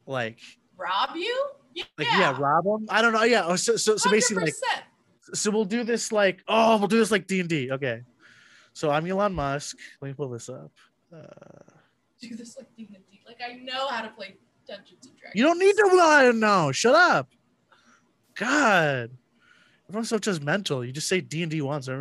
like 0.07 0.39
Rob 0.77 1.17
you? 1.17 1.49
Yeah. 1.75 1.85
like 1.97 2.07
yeah, 2.09 2.37
rob 2.39 2.67
him? 2.67 2.87
I 2.91 3.01
don't 3.01 3.15
know. 3.15 3.23
Yeah. 3.23 3.47
oh, 3.47 3.57
So 3.57 3.77
so 3.77 3.97
so 3.97 4.11
basically 4.11 4.45
like 4.45 4.55
100%. 4.55 5.37
so 5.37 5.51
we'll 5.51 5.65
do 5.65 5.83
this 5.83 6.13
like 6.13 6.45
oh 6.47 6.77
we'll 6.77 6.89
do 6.89 6.99
this 6.99 7.11
like 7.11 7.27
D 7.27 7.41
and 7.41 7.49
D. 7.49 7.73
Okay. 7.73 8.03
So 8.75 8.91
I'm 8.91 9.07
Elon 9.07 9.33
Musk. 9.33 9.79
Let 10.01 10.09
me 10.09 10.15
pull 10.15 10.29
this 10.29 10.51
up. 10.51 10.71
Uh, 11.13 11.73
do 12.21 12.37
this 12.37 12.57
like 12.57 12.69
D&D. 12.77 13.23
Like 13.27 13.41
I 13.47 13.55
know 13.55 13.89
how 13.89 14.03
to 14.03 14.09
play 14.09 14.37
Dungeons 14.67 15.07
and 15.07 15.17
Dragons. 15.19 15.35
you 15.35 15.43
don't 15.43 15.59
need 15.59 15.75
to. 15.75 16.33
No, 16.35 16.73
shut 16.73 16.95
up. 16.95 17.29
God, 18.35 19.11
everyone's 19.89 20.09
so 20.09 20.19
judgmental. 20.19 20.87
You 20.87 20.93
just 20.93 21.09
say 21.09 21.21
D 21.21 21.43
and 21.43 21.51
D 21.51 21.61
once. 21.63 21.87
Shut 21.87 21.97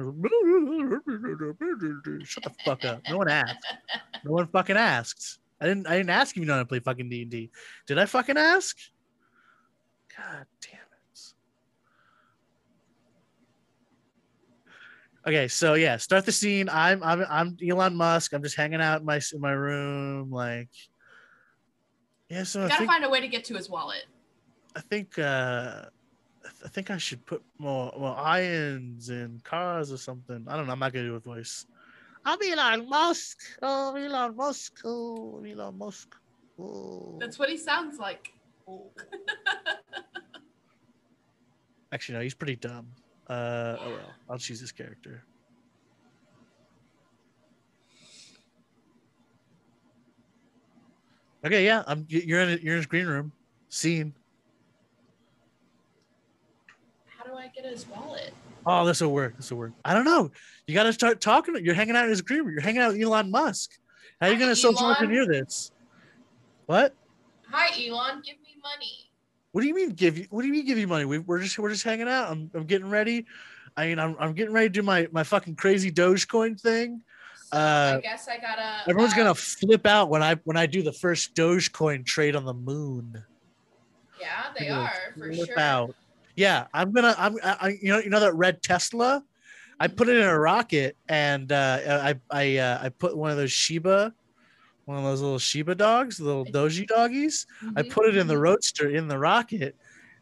the 2.44 2.52
fuck 2.66 2.86
up. 2.86 3.02
No 3.10 3.18
one 3.18 3.30
asked. 3.30 3.66
No 4.24 4.32
one 4.32 4.48
fucking 4.48 4.78
asked. 4.78 5.40
I 5.60 5.68
didn't. 5.68 5.88
I 5.88 5.98
didn't 5.98 6.10
ask 6.10 6.36
you 6.36 6.46
know 6.46 6.54
how 6.54 6.60
to 6.60 6.66
play 6.66 6.80
fucking 6.80 7.10
D 7.10 7.22
and 7.24 7.32
D. 7.32 7.52
Did 7.88 8.00
I 8.00 8.06
fucking 8.06 8.38
ask? 8.38 8.78
God 10.18 10.46
damn 10.62 10.80
it. 10.80 11.20
Okay, 15.28 15.48
so 15.48 15.76
yeah, 15.76 15.98
start 15.98 16.26
the 16.26 16.32
scene. 16.32 16.68
I'm 16.70 17.04
I'm 17.04 17.24
I'm 17.30 17.58
Elon 17.68 17.96
Musk. 17.96 18.34
I'm 18.34 18.42
just 18.42 18.56
hanging 18.56 18.82
out 18.82 19.02
in 19.02 19.06
my 19.06 19.22
in 19.34 19.40
my 19.40 19.52
room, 19.52 20.32
like. 20.32 20.70
Yeah, 22.30 22.44
so 22.44 22.64
You 22.64 22.70
gotta 22.70 22.80
think 22.80 22.92
find 22.92 23.04
a 23.04 23.10
way 23.10 23.20
to 23.20 23.28
get 23.28 23.44
to 23.46 23.56
his 23.56 23.70
wallet. 23.70 24.06
I 24.76 24.80
think 24.80 25.20
uh 25.20 25.86
I 26.62 26.68
th- 26.68 26.70
I 26.70 26.74
think 26.74 26.92
I 26.92 26.98
should 26.98 27.26
put 27.26 27.42
more 27.58 27.92
more 27.98 28.16
irons 28.18 29.10
in 29.10 29.42
cars 29.44 29.92
or 29.92 29.98
something. 29.98 30.46
I 30.48 30.56
don't 30.56 30.68
know. 30.68 30.74
I'm 30.74 30.80
not 30.80 30.94
gonna 30.94 31.06
do 31.06 31.16
a 31.16 31.20
voice. 31.20 31.66
I'm 32.26 32.38
Elon 32.44 32.88
Musk. 32.88 33.40
Oh, 33.62 33.96
Elon 33.96 34.36
Musk. 34.36 34.80
Oh, 34.84 35.44
Elon 35.44 35.78
Musk. 35.78 36.16
Oh. 36.60 37.18
That's 37.20 37.40
what 37.40 37.50
he 37.50 37.58
sounds 37.58 37.98
like. 37.98 38.32
Actually, 41.92 42.18
no. 42.18 42.22
He's 42.22 42.36
pretty 42.36 42.56
dumb. 42.56 42.88
Uh, 43.28 43.78
oh 43.80 43.90
well. 43.90 44.14
I'll 44.30 44.38
choose 44.38 44.62
this 44.62 44.72
character. 44.72 45.24
Okay, 51.46 51.66
yeah. 51.66 51.84
I'm. 51.88 52.06
You're 52.08 52.42
in. 52.42 52.50
a- 52.50 52.62
You're 52.62 52.74
in 52.76 52.78
his 52.78 52.86
green 52.86 53.08
room. 53.08 53.32
Scene. 53.70 54.14
How 57.08 57.24
do 57.24 57.31
do 57.31 57.31
I 57.42 57.48
get 57.48 57.66
his 57.66 57.88
wallet? 57.88 58.34
Oh, 58.66 58.86
this 58.86 59.02
will 59.02 59.12
work. 59.12 59.36
This 59.38 59.50
will 59.52 59.58
work. 59.58 59.72
I 59.84 59.94
don't 59.94 60.06
know. 60.06 60.30
You 60.68 60.76
got 60.76 60.84
to 60.84 60.94
start 60.94 61.20
talking. 61.20 61.56
You're 61.64 61.74
hanging 61.74 61.96
out 61.96 62.04
in 62.04 62.12
his 62.12 62.20
agreement. 62.20 62.54
You're 62.54 62.62
hanging 62.62 62.82
out 62.82 62.94
with 62.94 63.02
Elon 63.02 63.32
Musk. 63.32 63.72
How 64.20 64.28
are 64.28 64.32
you 64.32 64.38
going 64.38 64.52
to 64.52 64.56
social 64.56 64.90
engineer 64.92 65.26
this? 65.26 65.72
What? 66.68 66.94
Hi, 67.50 67.68
Elon. 67.88 68.22
Give 68.24 68.36
me 68.44 68.56
money. 68.62 69.10
What 69.52 69.62
do 69.62 69.68
you 69.68 69.74
mean 69.74 69.90
give 69.90 70.18
you? 70.18 70.28
What 70.30 70.42
do 70.42 70.48
you 70.48 70.54
mean 70.54 70.66
give 70.66 70.78
you 70.78 70.88
money? 70.88 71.06
We, 71.06 71.20
we're 71.20 71.40
just 71.40 71.58
we're 71.58 71.72
just 71.72 71.84
hanging 71.84 72.08
out. 72.08 72.32
I'm, 72.32 72.50
I'm 72.54 72.66
getting 72.66 72.90
ready. 72.90 73.26
I 73.76 73.88
mean, 73.88 74.00
I'm, 74.00 74.16
I'm 74.20 74.34
getting 74.34 74.54
ready 74.54 74.68
to 74.70 74.74
do 74.74 74.84
my 74.84 75.08
my 75.12 75.24
fucking 75.24 75.56
crazy 75.56 75.92
Dogecoin 75.92 76.60
thing. 76.60 77.02
So 77.52 77.58
Uh, 77.58 77.96
I 77.98 78.02
guess 78.02 78.28
I 78.30 78.38
gotta. 78.38 78.90
Everyone's 78.90 79.14
uh, 79.14 79.18
gonna 79.18 79.36
flip 79.36 79.86
out 79.86 80.10
when 80.10 80.24
I 80.24 80.36
when 80.46 80.56
I 80.56 80.68
do 80.68 80.82
the 80.84 80.94
first 80.94 81.36
Dogecoin 81.36 82.06
trade 82.06 82.36
on 82.36 82.46
the 82.46 82.54
moon. 82.54 83.22
Yeah, 84.22 84.28
they 84.58 84.70
are 84.70 84.92
for 85.18 85.34
flip 85.34 85.48
sure. 85.48 85.60
out. 85.60 85.96
Yeah, 86.36 86.68
I'm 86.74 86.92
gonna. 86.92 87.16
I'm. 87.18 87.36
I, 87.44 87.58
I- 87.62 87.78
you 87.82 87.90
know. 87.92 88.00
You 88.00 88.10
know 88.10 88.20
that 88.20 88.34
red 88.36 88.62
Tesla. 88.64 89.24
I 89.80 89.88
put 89.88 90.10
it 90.10 90.18
in 90.18 90.28
a 90.28 90.40
rocket, 90.40 90.96
and 91.10 91.52
uh, 91.52 91.80
I 91.88 92.16
I 92.30 92.58
uh, 92.58 92.80
I 92.84 92.90
put 92.90 93.18
one 93.18 93.32
of 93.32 93.38
those 93.38 93.52
Shiba, 93.52 94.14
one 94.86 94.98
of 94.98 95.04
those 95.04 95.22
little 95.22 95.40
Shiba 95.40 95.74
dogs, 95.76 96.20
little 96.20 96.46
Doji 96.46 96.86
doggies. 96.88 97.48
I 97.76 97.82
Mhm. 97.84 97.92
put 97.92 98.08
it 98.08 98.16
in 98.18 98.28
the 98.28 98.38
roadster 98.38 98.90
in 98.90 99.08
the 99.08 99.18
rocket. 99.18 99.76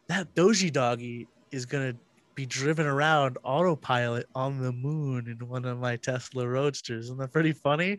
That 0.08 0.34
Doji 0.34 0.72
doggy 0.72 1.28
is 1.52 1.66
gonna 1.66 1.94
be 2.34 2.46
driven 2.46 2.86
around 2.86 3.36
autopilot 3.42 4.24
on 4.34 4.62
the 4.62 4.72
moon 4.72 5.28
in 5.28 5.46
one 5.46 5.66
of 5.66 5.78
my 5.78 5.96
Tesla 5.96 6.48
roadsters. 6.48 7.06
Isn't 7.06 7.18
that 7.18 7.30
pretty 7.32 7.52
funny? 7.52 7.98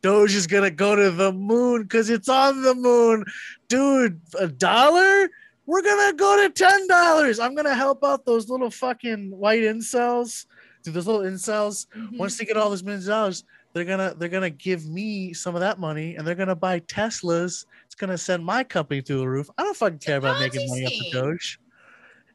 Doge 0.00 0.34
is 0.34 0.46
gonna 0.46 0.70
go 0.70 0.96
to 0.96 1.10
the 1.10 1.30
moon 1.32 1.82
because 1.82 2.08
it's 2.08 2.28
on 2.30 2.62
the 2.62 2.74
moon, 2.74 3.24
dude. 3.68 4.18
A 4.40 4.48
dollar? 4.48 5.28
We're 5.66 5.82
gonna 5.82 6.12
go 6.14 6.42
to 6.42 6.50
ten 6.50 6.86
dollars. 6.88 7.38
I'm 7.38 7.54
gonna 7.54 7.74
help 7.74 8.02
out 8.04 8.24
those 8.24 8.48
little 8.48 8.70
fucking 8.70 9.30
white 9.30 9.62
incels. 9.62 10.46
Dude, 10.82 10.94
those 10.94 11.06
little 11.06 11.22
incels 11.22 11.86
Mhm. 11.96 12.18
once 12.18 12.36
they 12.36 12.44
get 12.44 12.56
all 12.56 12.68
those 12.70 12.82
millions 12.82 13.06
of 13.06 13.12
dollars, 13.12 13.44
they're 13.72 13.84
gonna 13.84 14.14
they're 14.18 14.28
gonna 14.28 14.50
give 14.50 14.86
me 14.86 15.32
some 15.32 15.54
of 15.54 15.60
that 15.60 15.78
money 15.78 16.16
and 16.16 16.26
they're 16.26 16.34
gonna 16.34 16.56
buy 16.56 16.80
Teslas. 16.80 17.66
It's 17.86 17.94
gonna 17.94 18.18
send 18.18 18.44
my 18.44 18.64
company 18.64 19.00
through 19.00 19.18
the 19.18 19.28
roof. 19.28 19.48
I 19.56 19.62
don't 19.62 19.76
fucking 19.76 19.98
care 20.00 20.16
about 20.18 20.40
making 20.40 20.68
money 20.68 20.84
off 20.86 20.92
the 20.92 21.10
Doge. 21.12 21.58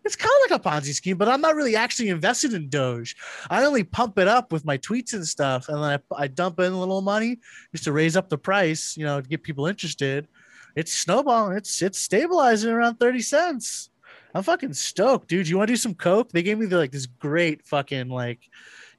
It's 0.06 0.16
kind 0.16 0.32
of 0.46 0.50
like 0.52 0.60
a 0.62 0.64
Ponzi 0.70 0.94
scheme, 0.94 1.18
but 1.18 1.28
I'm 1.28 1.42
not 1.42 1.56
really 1.56 1.76
actually 1.76 2.08
invested 2.08 2.54
in 2.54 2.70
Doge. 2.70 3.14
I 3.50 3.66
only 3.66 3.84
pump 3.84 4.18
it 4.20 4.28
up 4.30 4.54
with 4.54 4.64
my 4.64 4.78
tweets 4.78 5.12
and 5.14 5.28
stuff, 5.28 5.68
and 5.68 5.84
then 5.84 6.00
I, 6.14 6.24
I 6.24 6.28
dump 6.28 6.62
in 6.62 6.72
a 6.72 6.80
little 6.80 7.02
money 7.02 7.40
just 7.74 7.84
to 7.84 7.92
raise 7.92 8.16
up 8.16 8.30
the 8.30 8.38
price, 8.38 8.96
you 8.96 9.04
know, 9.04 9.20
to 9.20 9.28
get 9.28 9.44
people 9.44 9.66
interested. 9.68 10.30
It's 10.78 10.94
snowballing. 10.94 11.58
It's 11.58 11.82
it's 11.82 11.98
stabilizing 11.98 12.70
around 12.72 12.98
30 13.00 13.20
cents. 13.22 13.90
I'm 14.36 14.44
fucking 14.44 14.74
stoked, 14.74 15.28
dude. 15.28 15.48
You 15.50 15.58
want 15.58 15.70
to 15.70 15.74
do 15.74 15.78
some 15.78 15.96
coke? 15.96 16.32
They 16.32 16.44
gave 16.44 16.60
me 16.60 16.68
the, 16.68 16.78
like 16.78 16.92
this 16.92 17.08
great 17.08 17.66
fucking 17.66 18.10
like, 18.10 18.40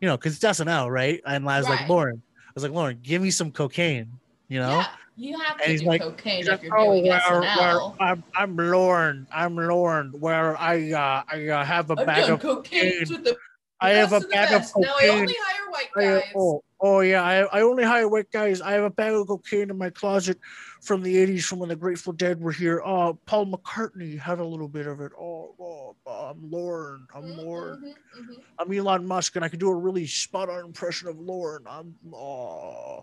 you 0.00 0.08
know, 0.08 0.16
because 0.16 0.34
it's 0.34 0.44
SNL, 0.60 0.90
right? 0.90 1.20
And 1.24 1.48
I 1.48 1.58
was 1.58 1.68
like, 1.68 1.88
Lauren, 1.88 2.20
I 2.36 2.50
was 2.54 2.64
like, 2.64 2.72
Lauren, 2.72 2.98
give 3.00 3.22
me 3.22 3.30
some 3.30 3.52
cocaine, 3.52 4.10
you 4.48 4.58
know? 4.58 4.78
Yeah, 4.78 4.86
you 5.16 5.38
have 5.38 5.52
And 5.58 5.64
to 5.66 5.70
he's 5.70 5.80
do 5.82 5.86
like- 5.86 6.00
cocaine 6.00 6.36
He's 6.38 6.46
if 6.48 6.52
like, 6.54 6.62
you're 6.64 6.76
"Oh, 6.76 6.84
doing 6.94 7.06
where- 7.06 7.20
SNL. 7.20 7.96
where 7.96 8.08
I'm 8.08 8.24
I'm 8.34 8.56
Lauren. 8.56 9.26
I'm 9.32 9.54
Lauren. 9.56 10.10
Where 10.18 10.56
I 10.60 10.90
uh, 10.90 11.22
I 11.30 11.46
uh, 11.48 11.64
have 11.64 11.90
a 11.92 12.00
I've 12.00 12.06
bag 12.06 12.28
of 12.28 12.40
cocaine 12.40 13.04
cocaine. 13.06 13.34
I 13.80 13.90
have 13.90 14.12
a 14.12 14.18
best 14.18 14.24
of 14.24 14.30
bag 14.32 14.52
of. 14.52 14.62
Now 14.78 14.88
I 14.96 15.06
cocaine. 15.06 15.18
only 15.20 15.36
hire 15.38 15.70
white 15.70 15.88
I, 15.96 16.32
oh, 16.34 16.64
oh 16.80 17.00
yeah, 17.00 17.22
I, 17.22 17.42
I 17.58 17.60
only 17.62 17.84
hire 17.84 18.08
white 18.08 18.28
guys. 18.32 18.60
I 18.60 18.72
have 18.72 18.82
a 18.82 18.90
bag 18.90 19.12
of 19.12 19.28
cocaine 19.28 19.70
in 19.70 19.78
my 19.78 19.90
closet 19.90 20.38
from 20.80 21.02
the 21.02 21.16
80s 21.16 21.44
from 21.44 21.58
when 21.58 21.68
the 21.68 21.76
Grateful 21.76 22.12
Dead 22.12 22.40
were 22.40 22.52
here. 22.52 22.80
Oh, 22.84 23.18
Paul 23.26 23.46
McCartney 23.46 24.18
had 24.18 24.38
a 24.38 24.44
little 24.44 24.68
bit 24.68 24.86
of 24.86 25.00
it. 25.00 25.12
Oh, 25.18 25.54
oh, 25.60 25.96
I'm 26.06 26.50
Lauren. 26.50 27.06
I'm 27.14 27.24
Mhm, 27.24 27.36
Lauren. 27.36 27.80
mhm, 28.16 28.22
mhm. 28.22 28.36
I'm 28.58 28.72
Elon 28.72 29.06
Musk 29.06 29.36
and 29.36 29.44
I 29.44 29.48
can 29.48 29.58
do 29.58 29.68
a 29.68 29.74
really 29.74 30.06
spot 30.06 30.48
on 30.48 30.64
impression 30.64 31.08
of 31.08 31.18
Lauren. 31.18 31.64
I'm 31.68 31.94
oh 32.12 33.02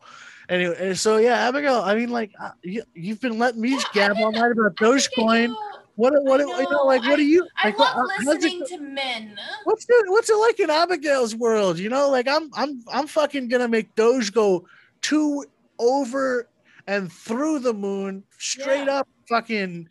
anyway, 0.50 0.76
and 0.80 0.98
so 1.00 1.18
yeah, 1.18 1.48
Abigail, 1.48 1.82
I 1.82 1.96
mean 1.96 2.10
like 2.10 2.32
uh, 2.42 2.52
you, 2.62 2.84
you've 2.94 3.22
been 3.22 3.38
letting 3.40 3.62
me 3.62 3.72
Yeah, 3.72 3.84
gab 3.94 4.18
all 4.18 4.32
night 4.34 4.52
about 4.52 4.76
Dogecoin. 4.76 5.56
What 5.96 6.14
what 6.24 6.42
I 6.42 6.44
you 6.44 6.50
know, 6.50 6.70
know, 6.70 6.86
like 6.86 7.02
what 7.04 7.14
I- 7.14 7.16
do 7.18 7.24
you 7.24 7.48
I 7.64 7.68
like 7.70 7.80
love 7.80 7.96
what- 7.96 8.12
how's 8.18 8.28
it 8.28 8.42
listening 8.42 8.66
to 8.68 8.78
men. 8.80 9.40
What's 9.64 9.86
it 9.88 10.06
what's 10.10 10.30
it 10.30 10.36
like 10.36 10.60
in 10.60 10.70
Abigail's 10.70 11.36
world? 11.36 11.80
You 11.80 11.88
know, 11.90 12.10
like 12.10 12.28
I'm 12.28 12.50
I'm 12.54 12.82
I'm 12.92 13.08
fucking 13.08 13.48
gonna 13.48 13.70
make 13.70 13.96
Doge 13.96 14.34
go 14.34 14.68
two 15.02 15.46
over 15.80 16.48
and 16.88 17.12
through 17.12 17.60
the 17.60 17.74
moon, 17.74 18.24
straight 18.38 18.86
Yeah. 18.86 19.00
up 19.00 19.08
fucking 19.30 19.88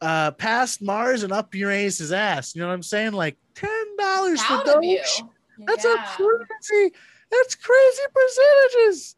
uh 0.00 0.30
past 0.32 0.80
Mars 0.80 1.22
and 1.24 1.32
up 1.32 1.54
Uranus's 1.54 2.12
ass. 2.12 2.54
You 2.54 2.62
know 2.62 2.68
what 2.68 2.74
I'm 2.74 2.82
saying? 2.82 3.12
Like 3.12 3.36
ten 3.54 3.96
dollars 3.96 4.42
for 4.42 4.54
of 4.54 4.64
That's 5.66 5.84
Yeah. 5.84 5.94
a 5.94 5.98
crazy, 6.16 6.94
that's 7.30 7.54
crazy 7.56 8.02
percentages. 8.14 9.16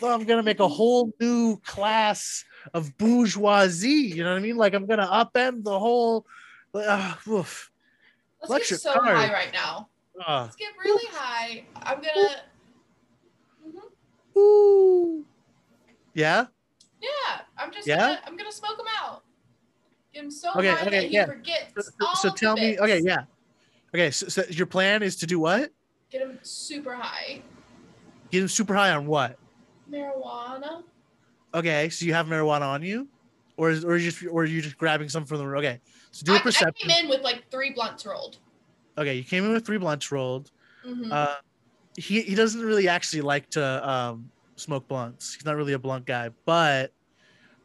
So 0.00 0.12
I'm 0.12 0.24
gonna 0.24 0.42
make 0.42 0.58
a 0.60 0.68
whole 0.78 1.12
new 1.20 1.58
class 1.58 2.44
of 2.74 2.96
bourgeoisie. 2.98 3.88
You 3.90 4.24
know 4.24 4.30
what 4.30 4.38
I 4.38 4.42
mean? 4.42 4.56
Like 4.56 4.74
I'm 4.74 4.86
gonna 4.86 5.06
upend 5.06 5.62
the 5.64 5.78
whole. 5.78 6.26
Uh, 6.74 7.14
oof. 7.28 7.70
Let's 8.40 8.50
Electric 8.50 8.68
get 8.70 8.80
so 8.80 8.94
car. 8.94 9.14
high 9.14 9.32
right 9.32 9.52
now. 9.52 9.88
Uh, 10.26 10.42
Let's 10.42 10.56
get 10.56 10.72
really 10.84 11.06
high. 11.12 11.64
I'm 11.76 11.98
gonna. 12.00 12.42
Mhm. 13.68 14.36
ooh. 14.38 15.24
Yeah. 16.14 16.46
Yeah, 17.00 17.40
I'm 17.58 17.72
just 17.72 17.86
Yeah? 17.86 17.98
gonna. 17.98 18.20
I'm 18.26 18.36
gonna 18.36 18.52
smoke 18.52 18.78
him 18.78 18.86
out. 19.02 19.22
Get 20.12 20.24
him 20.24 20.30
so 20.30 20.50
Okay, 20.56 20.68
high 20.70 20.82
okay, 20.82 20.90
that 20.90 21.04
he 21.04 21.14
yeah. 21.14 21.26
forgets 21.26 21.72
So, 21.78 22.06
all 22.06 22.14
so 22.16 22.30
tell 22.30 22.54
me. 22.56 22.78
Okay. 22.78 23.00
Yeah. 23.00 23.24
Okay. 23.94 24.10
So, 24.10 24.28
so 24.28 24.42
your 24.50 24.66
plan 24.66 25.02
is 25.02 25.16
to 25.16 25.26
do 25.26 25.38
what? 25.40 25.70
Get 26.10 26.20
him 26.22 26.38
super 26.42 26.94
high. 26.94 27.42
Get 28.30 28.42
him 28.42 28.48
super 28.48 28.74
high 28.74 28.92
on 28.92 29.06
what? 29.06 29.38
Marijuana. 29.90 30.84
Okay. 31.54 31.88
So 31.88 32.04
you 32.04 32.14
have 32.14 32.26
marijuana 32.26 32.62
on 32.62 32.82
you, 32.82 33.08
or 33.56 33.70
is 33.70 33.84
or 33.84 33.96
you 33.96 34.10
just 34.10 34.24
or 34.24 34.42
are 34.42 34.44
you 34.44 34.62
just 34.62 34.76
grabbing 34.78 35.08
some 35.08 35.24
from 35.24 35.38
the 35.38 35.46
room? 35.46 35.58
okay? 35.58 35.80
So 36.12 36.24
do 36.24 36.32
a 36.32 36.36
I, 36.36 36.38
I 36.38 36.42
perception. 36.42 36.90
came 36.90 37.04
in 37.04 37.10
with 37.10 37.22
like 37.22 37.50
three 37.50 37.72
blunts 37.72 38.06
rolled. 38.06 38.38
okay. 38.98 39.14
You 39.14 39.24
came 39.24 39.44
in 39.44 39.52
with 39.52 39.66
three 39.66 39.78
blunts 39.78 40.12
rolled. 40.12 40.50
Mhm. 40.86 41.10
Uh, 41.10 41.34
he 41.96 42.22
he 42.22 42.34
doesn't 42.34 42.60
really 42.60 42.88
actually 42.88 43.22
like 43.22 43.48
to 43.50 43.88
um 43.88 44.30
smoke 44.56 44.88
blunts. 44.88 45.34
He's 45.34 45.44
not 45.44 45.56
really 45.56 45.72
a 45.72 45.78
blunt 45.78 46.06
guy. 46.06 46.30
But 46.44 46.92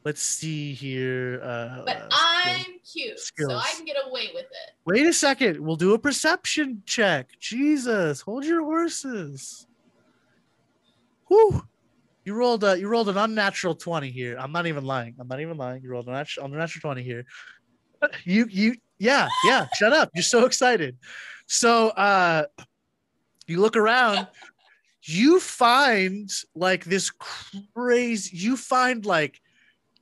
let's 0.04 0.22
see 0.22 0.74
here. 0.74 1.42
Uh, 1.44 1.84
but 1.86 2.08
I'm 2.12 2.66
cute, 2.92 3.20
so. 3.20 3.56
I 3.56 3.74
can 3.76 3.86
get 3.86 3.98
away 4.08 4.30
with 4.34 4.46
it. 4.46 4.74
wait 4.86 5.06
a 5.06 5.14
second. 5.14 5.60
We'll 5.60 5.76
do 5.76 5.94
a 5.94 6.00
perception 6.00 6.82
check. 6.86 7.30
Jesus, 7.40 8.22
hold 8.22 8.46
your 8.46 8.64
horses. 8.64 9.68
Whew. 11.28 11.64
You 12.24 12.34
rolled 12.34 12.66
a 12.66 12.78
you 12.78 12.90
rolled 12.90 13.08
an 13.08 13.18
unnatural 13.18 13.74
twenty 13.74 14.12
here. 14.12 14.38
I'm 14.38 14.52
not 14.52 14.68
even 14.68 14.84
lying. 14.84 15.16
I'm 15.18 15.30
not 15.30 15.40
even 15.40 15.56
lying. 15.56 15.82
You 15.82 15.90
rolled 15.90 16.08
an 16.08 16.14
unnatural, 16.14 16.46
unnatural 16.48 16.82
twenty 16.82 17.02
here. 17.02 17.26
You 18.26 18.48
you 18.50 18.76
yeah 19.00 19.30
yeah. 19.46 19.68
shut 19.76 19.94
up. 19.94 20.10
You're 20.14 20.24
so 20.24 20.46
excited. 20.46 20.98
So 21.46 21.90
uh, 21.90 22.46
you 23.48 23.62
look 23.62 23.78
around. 23.78 24.28
You 25.10 25.40
find 25.40 26.30
like 26.54 26.84
this 26.84 27.12
crazy. 27.74 28.36
You 28.36 28.58
find 28.58 29.06
like 29.06 29.40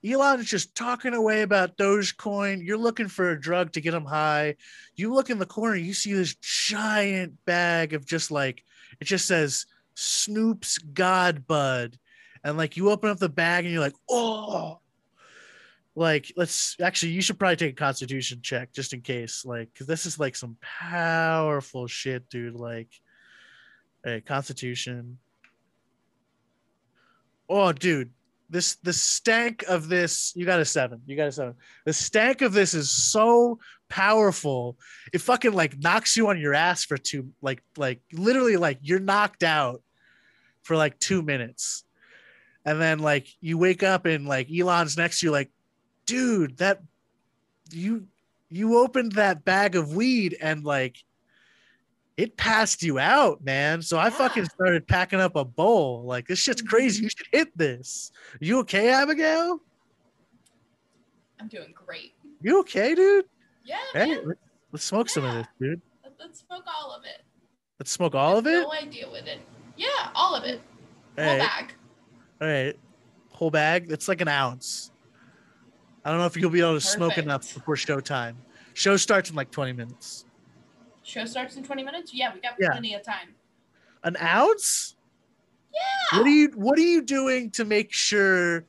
Elon 0.03 0.39
is 0.39 0.49
just 0.49 0.73
talking 0.73 1.13
away 1.13 1.43
about 1.43 1.77
Dogecoin. 1.77 2.65
You're 2.65 2.79
looking 2.79 3.07
for 3.07 3.29
a 3.29 3.39
drug 3.39 3.71
to 3.73 3.81
get 3.81 3.93
him 3.93 4.05
high. 4.05 4.55
You 4.95 5.13
look 5.13 5.29
in 5.29 5.37
the 5.37 5.45
corner, 5.45 5.75
you 5.75 5.93
see 5.93 6.13
this 6.13 6.35
giant 6.41 7.33
bag 7.45 7.93
of 7.93 8.03
just 8.03 8.31
like 8.31 8.63
it 8.99 9.05
just 9.05 9.27
says 9.27 9.67
Snoop's 9.93 10.79
God 10.79 11.45
Bud. 11.45 11.99
And 12.43 12.57
like 12.57 12.75
you 12.75 12.89
open 12.89 13.11
up 13.11 13.19
the 13.19 13.29
bag 13.29 13.65
and 13.65 13.71
you're 13.71 13.83
like, 13.83 13.95
oh, 14.09 14.79
like 15.93 16.33
let's 16.35 16.77
actually 16.81 17.11
you 17.11 17.21
should 17.21 17.37
probably 17.37 17.57
take 17.57 17.73
a 17.73 17.75
constitution 17.75 18.39
check 18.41 18.73
just 18.73 18.93
in 18.93 19.01
case. 19.01 19.45
Like, 19.45 19.69
cause 19.75 19.85
this 19.85 20.07
is 20.07 20.19
like 20.19 20.35
some 20.35 20.57
powerful 20.61 21.85
shit, 21.85 22.27
dude. 22.27 22.55
Like, 22.55 22.89
hey, 24.05 24.21
constitution. 24.21 25.17
Oh, 27.49 27.73
dude, 27.73 28.11
this 28.49 28.75
the 28.83 28.93
stank 28.93 29.63
of 29.67 29.89
this 29.89 30.31
you 30.35 30.45
got 30.45 30.59
a 30.59 30.65
seven 30.65 31.01
you 31.05 31.15
got 31.15 31.27
a 31.27 31.31
seven 31.31 31.55
the 31.85 31.93
stank 31.93 32.41
of 32.41 32.53
this 32.53 32.73
is 32.73 32.91
so 32.91 33.57
powerful 33.89 34.77
it 35.13 35.19
fucking 35.19 35.53
like 35.53 35.77
knocks 35.79 36.15
you 36.15 36.27
on 36.27 36.39
your 36.39 36.53
ass 36.53 36.83
for 36.83 36.95
two 36.95 37.27
like 37.41 37.63
like 37.75 38.01
literally 38.13 38.55
like 38.55 38.77
you're 38.81 38.99
knocked 38.99 39.43
out 39.43 39.81
for 40.61 40.75
like 40.75 40.97
two 40.99 41.21
minutes 41.21 41.85
and 42.65 42.79
then 42.79 42.99
like 42.99 43.27
you 43.41 43.57
wake 43.57 43.83
up 43.83 44.05
and 44.05 44.27
like 44.27 44.47
elon's 44.51 44.97
next 44.97 45.19
to 45.19 45.27
you 45.27 45.31
like 45.31 45.49
dude 46.05 46.55
that 46.57 46.81
you 47.71 48.05
you 48.49 48.77
opened 48.77 49.13
that 49.13 49.43
bag 49.43 49.75
of 49.75 49.95
weed 49.95 50.37
and 50.39 50.63
like 50.63 50.97
it 52.17 52.37
passed 52.37 52.81
you 52.81 52.97
out, 52.99 53.43
man. 53.43 53.81
So 53.81 53.97
I 53.97 54.05
Yeah. 54.05 54.09
fucking 54.11 54.45
started 54.45 54.87
packing 54.87 55.19
up 55.19 55.35
a 55.35 55.43
bowl. 55.43 56.03
Like 56.05 56.27
this 56.27 56.39
shit's 56.39 56.61
mm-hmm. 56.61 56.69
crazy. 56.69 57.03
You 57.03 57.09
should 57.09 57.27
hit 57.31 57.57
this. 57.57 58.11
You 58.39 58.59
okay, 58.59 58.89
Abigail? 58.89 59.59
I'm 61.39 61.47
doing 61.47 61.73
great. 61.73 62.13
You 62.41 62.59
okay, 62.61 62.95
dude? 62.95 63.25
Yeah, 63.63 63.77
Hey, 63.93 64.19
let's, 64.23 64.39
let's 64.71 64.85
smoke 64.85 65.09
some 65.09 65.25
of 65.25 65.33
this, 65.33 65.47
dude. 65.59 65.81
Let's 66.19 66.39
smoke 66.39 66.63
all 66.67 66.95
of 66.95 67.03
it. 67.03 67.23
Let's 67.79 67.91
smoke 67.91 68.15
all 68.15 68.37
of 68.37 68.47
it. 68.47 68.61
No 68.61 68.71
idea 68.71 69.09
with 69.09 69.25
it. 69.25 69.39
Yeah, 69.75 69.87
all 70.13 70.35
of 70.35 70.43
it. 70.43 70.61
All 71.17 71.23
Whole 71.23 71.37
right. 71.37 71.39
bag. 71.39 71.73
All 72.41 72.47
right. 72.47 72.79
Whole 73.31 73.51
bag. 73.51 73.87
That's 73.87 74.07
like 74.07 74.21
an 74.21 74.27
ounce. 74.27 74.91
I 76.03 76.09
don't 76.09 76.19
know 76.19 76.25
if 76.25 76.37
you'll 76.37 76.51
be 76.51 76.61
able 76.61 76.75
to 76.75 76.81
smoke 76.81 77.17
enough 77.17 77.53
before 77.53 77.75
show 77.75 77.99
time. 77.99 78.37
Show 78.73 78.95
starts 78.97 79.29
in 79.29 79.35
like 79.35 79.51
20 79.51 79.73
minutes. 79.73 80.24
Show 81.05 81.25
starts 81.25 81.55
in 81.55 81.63
20 81.63 81.83
minutes. 81.83 82.13
Yeah, 82.13 82.33
we 82.33 82.41
got 82.41 82.55
Yeah. 82.59 82.71
plenty 82.71 82.93
of 82.95 83.03
time. 83.03 83.35
An 84.03 84.17
ounce? 84.17 84.95
Yeah. 85.73 86.17
What 86.19 86.27
are 86.27 86.29
you 86.31 86.51
what 86.55 86.77
are 86.79 86.81
you 86.81 87.01
doing 87.01 87.51
to 87.51 87.65
make 87.65 87.93
sure 87.93 88.65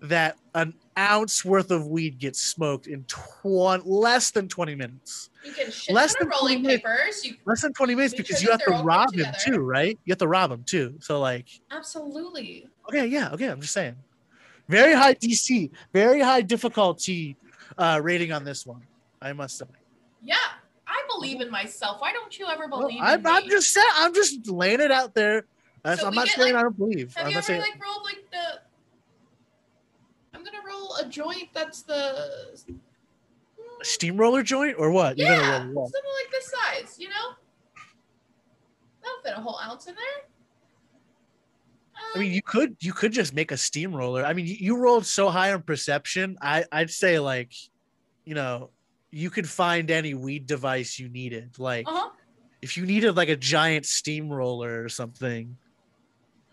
that 0.00 0.36
an 0.54 0.74
ounce 0.98 1.44
worth 1.44 1.70
of 1.70 1.86
weed 1.86 2.18
gets 2.18 2.40
smoked 2.40 2.86
in 2.86 3.04
tw- 3.04 3.84
less 3.86 4.30
than 4.32 4.48
20 4.48 4.74
minutes? 4.74 5.30
You 5.44 5.52
a 5.52 5.70
shit 5.70 5.94
Less 5.94 6.14
than 6.16 6.28
rolling 6.28 6.64
papers. 6.64 7.24
You 7.24 7.36
Less 7.46 7.62
than 7.62 7.72
20 7.72 7.94
minutes 7.94 8.14
because 8.14 8.42
you 8.42 8.50
have 8.50 8.62
to 8.64 8.70
rob 8.82 9.12
him 9.12 9.18
together. 9.26 9.38
too, 9.44 9.58
right? 9.60 9.98
You 10.04 10.12
have 10.12 10.18
to 10.18 10.28
rob 10.28 10.50
him 10.50 10.64
too. 10.64 10.96
So 11.00 11.20
like 11.20 11.46
absolutely. 11.70 12.66
Okay, 12.88 13.06
yeah, 13.06 13.30
okay. 13.32 13.46
I'm 13.46 13.60
just 13.60 13.72
saying. 13.74 13.96
Very 14.68 14.92
high 14.94 15.14
DC, 15.14 15.70
very 15.92 16.20
high 16.20 16.42
difficulty 16.42 17.36
uh, 17.78 18.00
rating 18.02 18.32
on 18.32 18.44
this 18.44 18.66
one. 18.66 18.82
I 19.22 19.32
must 19.32 19.58
say. 19.58 19.66
Believe 21.14 21.40
in 21.40 21.50
myself. 21.50 22.00
Why 22.00 22.12
don't 22.12 22.38
you 22.38 22.46
ever 22.46 22.66
Well, 22.68 22.80
believe 22.82 23.00
I'm, 23.02 23.20
in 23.20 23.26
I'm 23.26 23.48
just 23.48 23.70
saying. 23.72 23.86
I'm 23.94 24.14
just 24.14 24.48
laying 24.48 24.80
it 24.80 24.90
out 24.90 25.14
there. 25.14 25.46
So 25.96 26.06
I'm 26.06 26.14
not 26.14 26.26
get, 26.26 26.36
saying 26.36 26.54
like- 26.54 26.60
I 26.60 26.62
don't 26.62 26.76
believe. 26.76 27.14
Have 27.16 27.26
I'm 27.26 27.32
you 27.32 27.38
ever 27.38 27.46
saying. 27.46 27.60
like 27.60 27.82
rolled 27.82 28.04
like 28.04 28.24
the? 28.30 28.60
I'm 30.34 30.44
gonna 30.44 30.58
roll 30.66 30.94
a 30.96 31.06
joint 31.08 31.48
that's 31.54 31.82
the. 31.82 32.58
a 33.80 33.84
steamroller 33.84 34.42
joint 34.42 34.76
or 34.78 34.90
what? 34.90 35.16
You're 35.18 35.28
Yeah, 35.28 35.58
gonna 35.58 35.72
roll 35.72 35.86
something 35.86 36.10
like 36.22 36.30
this 36.32 36.52
size. 36.52 36.98
You 36.98 37.08
know. 37.08 37.34
That'll 39.02 39.22
fit 39.24 39.32
a 39.36 39.40
whole 39.40 39.58
ounce 39.58 39.86
in 39.86 39.94
there. 39.94 40.04
I 42.14 42.18
mean, 42.18 42.28
Um, 42.28 42.34
you 42.34 42.42
could 42.42 42.76
you 42.80 42.92
could 42.92 43.12
just 43.12 43.34
make 43.34 43.50
a 43.52 43.56
steamroller. 43.56 44.24
I 44.24 44.32
mean, 44.34 44.46
you, 44.46 44.56
you 44.58 44.76
rolled 44.76 45.06
so 45.06 45.30
high 45.30 45.52
on 45.52 45.62
perception. 45.62 46.36
I 46.42 46.64
I'd 46.70 46.90
say 46.90 47.18
like, 47.18 47.52
you 48.24 48.34
know, 48.34 48.70
you 49.10 49.30
could 49.30 49.48
find 49.48 49.90
any 49.90 50.14
weed 50.14 50.46
device 50.46 50.98
you 50.98 51.08
needed. 51.08 51.58
Like 51.58 51.86
uh-huh. 51.88 52.10
if 52.62 52.76
you 52.76 52.86
needed 52.86 53.16
like 53.16 53.28
a 53.28 53.36
giant 53.36 53.86
steamroller 53.86 54.84
or 54.84 54.88
something, 54.88 55.56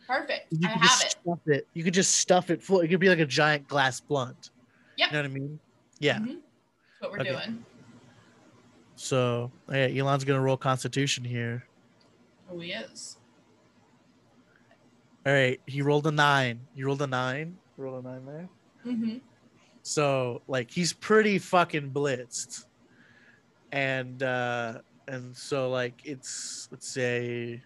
Perfect. 0.08 0.48
you 0.52 0.68
I 0.68 0.74
could 0.74 0.82
have 0.82 0.90
just 0.90 1.06
it. 1.06 1.12
stuff 1.22 1.40
it. 1.48 1.68
You 1.74 1.84
could 1.84 1.94
just 1.94 2.18
stuff 2.18 2.50
it 2.50 2.64
full. 2.64 2.80
It 2.80 2.88
could 2.88 3.00
be 3.00 3.10
like 3.10 3.20
a 3.20 3.26
giant 3.26 3.68
glass 3.68 4.00
blunt. 4.00 4.52
Yep. 4.98 5.12
You 5.12 5.14
know 5.14 5.22
what 5.22 5.32
I 5.32 5.34
mean? 5.34 5.60
Yeah. 6.00 6.18
Mhm. 6.20 6.38
What 7.00 7.12
we're 7.12 7.20
Okay. 7.20 7.32
doing. 7.32 7.66
So 8.96 9.52
yeah, 9.70 9.88
Elon's 9.88 10.24
gonna 10.24 10.42
roll 10.42 10.58
Constitution 10.58 11.24
here. 11.24 11.66
Oh, 12.50 12.60
he 12.60 12.72
is. 12.72 13.18
All 15.26 15.34
right, 15.34 15.60
he 15.68 15.82
rolled 15.82 16.08
a 16.08 16.12
nine. 16.12 16.62
You 16.74 16.86
rolled 16.86 17.02
a 17.02 17.08
nine. 17.08 17.58
Roll 17.76 18.00
a 18.00 18.02
nine 18.02 18.26
there. 18.26 18.50
Mm-hmm. 18.86 19.18
So 19.88 20.42
like 20.50 20.70
he's 20.70 20.92
pretty 20.92 21.40
fucking 21.40 21.92
blitzed, 21.92 22.66
and 23.72 24.22
uh 24.22 24.80
and 25.08 25.34
so 25.34 25.70
like 25.70 26.02
it's 26.04 26.68
let's 26.70 26.92
say 26.92 27.64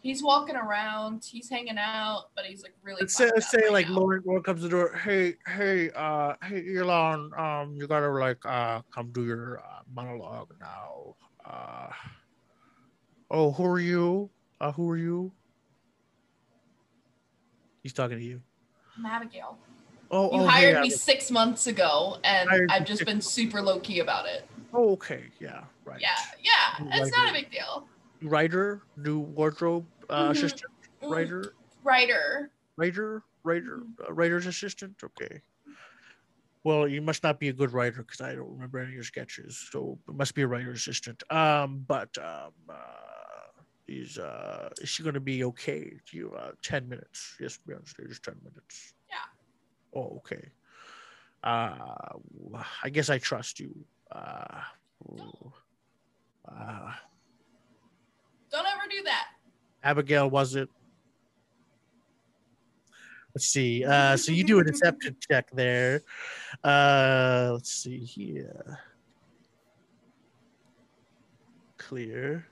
He's 0.00 0.22
walking 0.22 0.56
around. 0.56 1.22
He's 1.30 1.50
hanging 1.50 1.76
out, 1.76 2.30
but 2.34 2.46
he's 2.46 2.62
like 2.62 2.72
really. 2.82 3.00
let's 3.00 3.14
say 3.14 3.30
let's 3.34 3.50
say 3.50 3.64
right 3.64 3.72
like 3.72 3.88
now. 3.90 3.96
Lauren 3.96 4.22
Lauren 4.24 4.42
comes 4.42 4.62
to 4.62 4.68
the 4.68 4.70
door. 4.70 4.96
Hey 4.96 5.34
hey 5.46 5.90
uh 5.90 6.32
hey 6.42 6.64
Elon 6.78 7.30
um 7.36 7.74
you 7.74 7.86
gotta 7.86 8.08
like 8.08 8.38
uh 8.46 8.80
come 8.90 9.12
do 9.12 9.26
your 9.26 9.58
uh, 9.58 9.82
monologue 9.94 10.54
now. 10.58 11.14
Uh 11.44 11.90
oh 13.30 13.52
who 13.52 13.66
are 13.66 13.80
you? 13.80 14.30
Uh 14.62 14.72
who 14.72 14.88
are 14.88 14.96
you? 14.96 15.30
He's 17.82 17.92
talking 17.92 18.16
to 18.16 18.24
you. 18.24 18.40
I'm 18.96 19.04
Abigail. 19.04 19.58
Oh, 20.10 20.30
You 20.36 20.40
oh, 20.42 20.46
hired 20.46 20.76
hey, 20.76 20.82
me 20.82 20.90
six 20.90 21.30
months 21.30 21.66
ago, 21.66 22.18
and 22.24 22.48
Hired 22.48 22.70
I've 22.70 22.86
just 22.86 23.04
been 23.04 23.20
super 23.20 23.60
low 23.60 23.80
key 23.80 24.00
about 24.00 24.26
it. 24.26 24.48
Oh, 24.72 24.92
okay, 24.92 25.30
yeah, 25.40 25.64
right. 25.84 26.00
Yeah, 26.00 26.14
yeah, 26.42 26.78
You 26.78 26.90
it's 26.90 27.00
like 27.00 27.12
not 27.12 27.30
a 27.30 27.32
big 27.32 27.50
deal. 27.50 27.88
Writer, 28.22 28.82
new 28.96 29.20
wardrobe 29.20 29.88
uh, 30.08 30.28
Mhm. 30.28 30.30
assistant, 30.32 30.72
Mm, 31.02 31.10
writer, 31.10 31.52
Writer. 31.82 32.50
writer, 32.76 33.22
writer, 33.44 33.82
uh, 34.06 34.12
writer's 34.12 34.46
assistant. 34.46 34.96
Okay. 35.02 35.42
Well, 36.64 36.88
you 36.88 37.00
must 37.00 37.22
not 37.22 37.38
be 37.38 37.48
a 37.48 37.52
good 37.52 37.72
writer 37.72 38.02
because 38.02 38.20
I 38.20 38.34
don't 38.34 38.50
remember 38.50 38.78
any 38.78 38.88
of 38.88 38.94
your 38.94 39.04
sketches. 39.04 39.68
So 39.70 40.00
it 40.08 40.14
must 40.14 40.34
be 40.34 40.42
a 40.42 40.48
writer's 40.48 40.78
assistant. 40.80 41.22
Um, 41.30 41.84
but 41.86 42.16
um, 42.18 42.52
uh, 42.68 43.62
is 43.86 44.18
uh, 44.18 44.70
is 44.80 44.88
she 44.88 45.04
going 45.04 45.14
to 45.14 45.20
be 45.20 45.44
okay? 45.44 45.84
Do 46.10 46.16
you 46.16 46.32
uh, 46.34 46.52
ten 46.62 46.88
minutes? 46.88 47.36
Yes, 47.38 47.58
be 47.64 47.74
on 47.74 47.86
stage. 47.86 48.20
Ten 48.20 48.36
minutes. 48.42 48.94
Oh, 49.96 50.20
okay. 50.20 50.50
Uh, 51.42 51.74
I 52.84 52.90
guess 52.90 53.08
I 53.08 53.16
trust 53.18 53.58
you. 53.60 53.74
Uh, 54.12 54.60
uh, 56.46 56.92
Don't 58.50 58.66
ever 58.66 58.82
do 58.90 59.02
that. 59.04 59.28
Abigail, 59.82 60.28
was 60.28 60.54
it? 60.54 60.68
Let's 63.34 63.48
see. 63.48 63.84
Uh, 63.84 64.18
so 64.18 64.32
you 64.32 64.44
do 64.44 64.58
a 64.58 64.64
deception 64.64 65.16
check 65.30 65.50
there. 65.52 66.02
Uh, 66.62 67.50
let's 67.54 67.72
see 67.72 68.00
here. 68.00 68.78
Clear. 71.78 72.46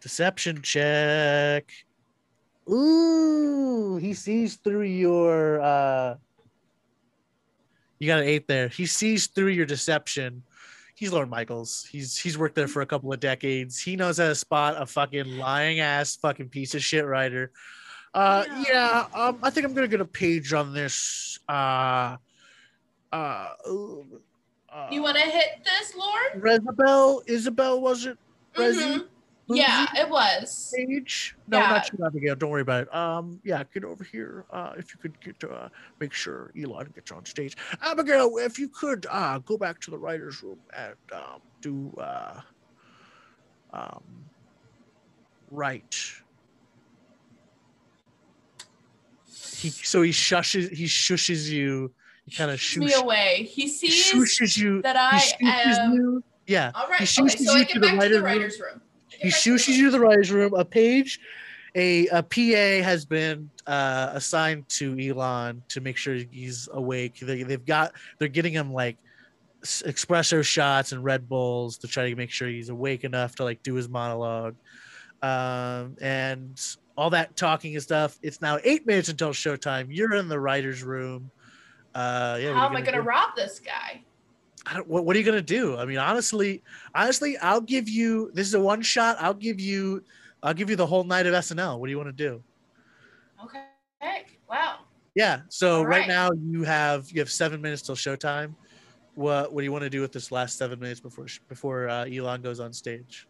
Deception 0.00 0.62
check. 0.62 1.72
Ooh, 2.70 3.96
he 3.96 4.14
sees 4.14 4.56
through 4.56 4.82
your. 4.82 5.60
Uh, 5.60 6.16
you 8.02 8.08
got 8.08 8.18
an 8.18 8.26
eight 8.26 8.48
there. 8.48 8.66
He 8.66 8.84
sees 8.86 9.28
through 9.28 9.50
your 9.50 9.64
deception. 9.64 10.42
He's 10.96 11.12
Lorne 11.12 11.28
Michaels. 11.30 11.86
He's 11.88 12.18
he's 12.18 12.36
worked 12.36 12.56
there 12.56 12.66
for 12.66 12.82
a 12.82 12.86
couple 12.86 13.12
of 13.12 13.20
decades. 13.20 13.78
He 13.80 13.94
knows 13.94 14.18
how 14.18 14.26
to 14.26 14.34
spot 14.34 14.74
a 14.76 14.86
fucking 14.86 15.38
lying 15.38 15.78
ass 15.78 16.16
fucking 16.16 16.48
piece 16.48 16.74
of 16.74 16.82
shit 16.82 17.06
writer. 17.06 17.52
Uh 18.12 18.44
Yeah. 18.48 18.64
yeah, 18.68 19.06
um 19.14 19.38
I 19.40 19.50
think 19.50 19.64
I'm 19.66 19.72
gonna 19.72 19.86
get 19.86 20.00
a 20.00 20.04
page 20.04 20.52
on 20.52 20.74
this. 20.74 21.38
Uh 21.48 22.16
uh, 23.12 23.50
uh 23.62 24.88
You 24.90 25.00
want 25.02 25.16
to 25.18 25.22
hit 25.22 25.62
this, 25.64 25.94
Lorne? 25.94 26.44
Isabel 26.60 27.22
Isabel 27.28 27.80
was 27.80 28.06
it? 28.06 28.18
Resi? 28.56 28.98
Mhm. 28.98 29.06
Yeah, 29.56 29.86
it 29.96 30.08
was. 30.08 30.72
Page? 30.76 31.34
No, 31.46 31.58
Yeah. 31.60 31.68
not 31.70 31.92
you, 31.92 32.04
Abigail. 32.04 32.36
Don't 32.36 32.50
worry 32.50 32.62
about 32.62 32.82
it. 32.82 32.94
Um, 32.94 33.40
yeah, 33.44 33.62
get 33.72 33.84
over 33.84 34.04
here. 34.04 34.46
Uh, 34.50 34.72
if 34.76 34.92
you 34.94 34.98
could 35.00 35.20
get 35.20 35.38
to 35.40 35.50
uh, 35.50 35.68
make 36.00 36.12
sure 36.12 36.52
Elon 36.60 36.92
gets 36.94 37.12
on 37.12 37.24
stage. 37.24 37.56
Abigail, 37.82 38.36
if 38.38 38.58
you 38.58 38.68
could 38.68 39.06
uh 39.10 39.38
go 39.40 39.56
back 39.56 39.80
to 39.80 39.90
the 39.90 39.98
writers' 39.98 40.42
room 40.42 40.58
and 40.76 40.94
um 41.12 41.40
do 41.60 41.92
uh 41.98 42.40
um 43.72 44.02
right. 45.50 45.94
He 49.56 49.70
so 49.70 50.02
he 50.02 50.10
shushes 50.10 50.70
he 50.72 50.84
shushes 50.84 51.48
you. 51.48 51.92
He 52.24 52.30
kind 52.30 52.50
of 52.50 52.58
Shoosh 52.58 52.78
me 52.78 52.92
shushes, 52.92 53.02
away. 53.02 53.50
He 53.50 53.68
sees 53.68 54.12
shushes 54.12 54.56
you. 54.56 54.82
that 54.82 54.96
I 54.96 55.18
shushes 55.18 55.84
am. 55.84 55.92
you. 55.94 56.24
Yeah. 56.46 56.70
All 56.74 56.88
right. 56.88 57.00
He 57.00 57.22
Okay, 57.22 57.34
shushes 57.34 57.44
so 57.44 57.52
I 57.52 57.58
you 57.60 57.64
get 57.66 57.72
to 57.74 57.80
the 57.80 57.86
back 57.86 58.00
to 58.00 58.08
the 58.10 58.22
writer's 58.22 58.22
room. 58.22 58.24
writer's 58.24 58.60
room. 58.60 58.82
He 59.22 59.28
shushes 59.28 59.76
you 59.76 59.86
to 59.86 59.90
the 59.90 60.00
writer's 60.00 60.30
room. 60.30 60.54
A 60.54 60.64
page, 60.64 61.20
a, 61.74 62.06
a 62.08 62.22
PA 62.22 62.84
has 62.84 63.04
been 63.04 63.50
uh, 63.66 64.10
assigned 64.12 64.68
to 64.70 64.98
Elon 64.98 65.62
to 65.68 65.80
make 65.80 65.96
sure 65.96 66.14
he's 66.14 66.68
awake. 66.72 67.20
They, 67.20 67.42
they've 67.42 67.64
got, 67.64 67.92
they're 68.18 68.28
getting 68.28 68.52
him 68.52 68.72
like 68.72 68.96
espresso 69.62 70.44
shots 70.44 70.92
and 70.92 71.04
Red 71.04 71.28
Bulls 71.28 71.78
to 71.78 71.88
try 71.88 72.10
to 72.10 72.16
make 72.16 72.30
sure 72.30 72.48
he's 72.48 72.68
awake 72.68 73.04
enough 73.04 73.36
to 73.36 73.44
like 73.44 73.62
do 73.62 73.74
his 73.74 73.88
monologue. 73.88 74.56
Um, 75.22 75.96
and 76.00 76.60
all 76.96 77.10
that 77.10 77.36
talking 77.36 77.74
and 77.74 77.82
stuff. 77.82 78.18
It's 78.22 78.40
now 78.40 78.58
eight 78.64 78.86
minutes 78.86 79.08
until 79.08 79.30
showtime. 79.30 79.86
You're 79.88 80.14
in 80.14 80.28
the 80.28 80.38
writer's 80.38 80.82
room. 80.82 81.30
Uh, 81.94 82.38
yeah, 82.40 82.54
How 82.54 82.66
am 82.66 82.76
I 82.76 82.80
gonna 82.80 83.02
rob 83.02 83.30
this 83.36 83.60
guy? 83.60 84.02
I 84.66 84.74
don't, 84.74 84.88
what, 84.88 85.04
what 85.04 85.16
are 85.16 85.18
you 85.18 85.24
gonna 85.24 85.42
do? 85.42 85.76
I 85.76 85.84
mean, 85.84 85.98
honestly, 85.98 86.62
honestly, 86.94 87.36
I'll 87.38 87.60
give 87.60 87.88
you. 87.88 88.30
This 88.32 88.46
is 88.46 88.54
a 88.54 88.60
one 88.60 88.82
shot. 88.82 89.16
I'll 89.18 89.34
give 89.34 89.60
you. 89.60 90.04
I'll 90.42 90.54
give 90.54 90.70
you 90.70 90.76
the 90.76 90.86
whole 90.86 91.04
night 91.04 91.26
of 91.26 91.34
SNL. 91.34 91.78
What 91.78 91.86
do 91.86 91.90
you 91.90 91.98
want 91.98 92.08
to 92.08 92.12
do? 92.12 92.42
Okay. 93.44 93.64
Wow. 94.48 94.80
Yeah. 95.14 95.40
So 95.48 95.82
right. 95.82 96.00
right. 96.00 96.08
now 96.08 96.30
you 96.32 96.62
have 96.64 97.10
you 97.10 97.20
have 97.20 97.30
seven 97.30 97.60
minutes 97.60 97.82
till 97.82 97.94
showtime. 97.94 98.54
What 99.14 99.52
What 99.52 99.60
do 99.60 99.64
you 99.64 99.72
want 99.72 99.82
to 99.82 99.90
do 99.90 100.00
with 100.00 100.12
this 100.12 100.30
last 100.30 100.58
seven 100.58 100.78
minutes 100.78 101.00
before 101.00 101.26
before 101.48 101.88
uh, 101.88 102.04
Elon 102.04 102.42
goes 102.42 102.60
on 102.60 102.72
stage? 102.72 103.26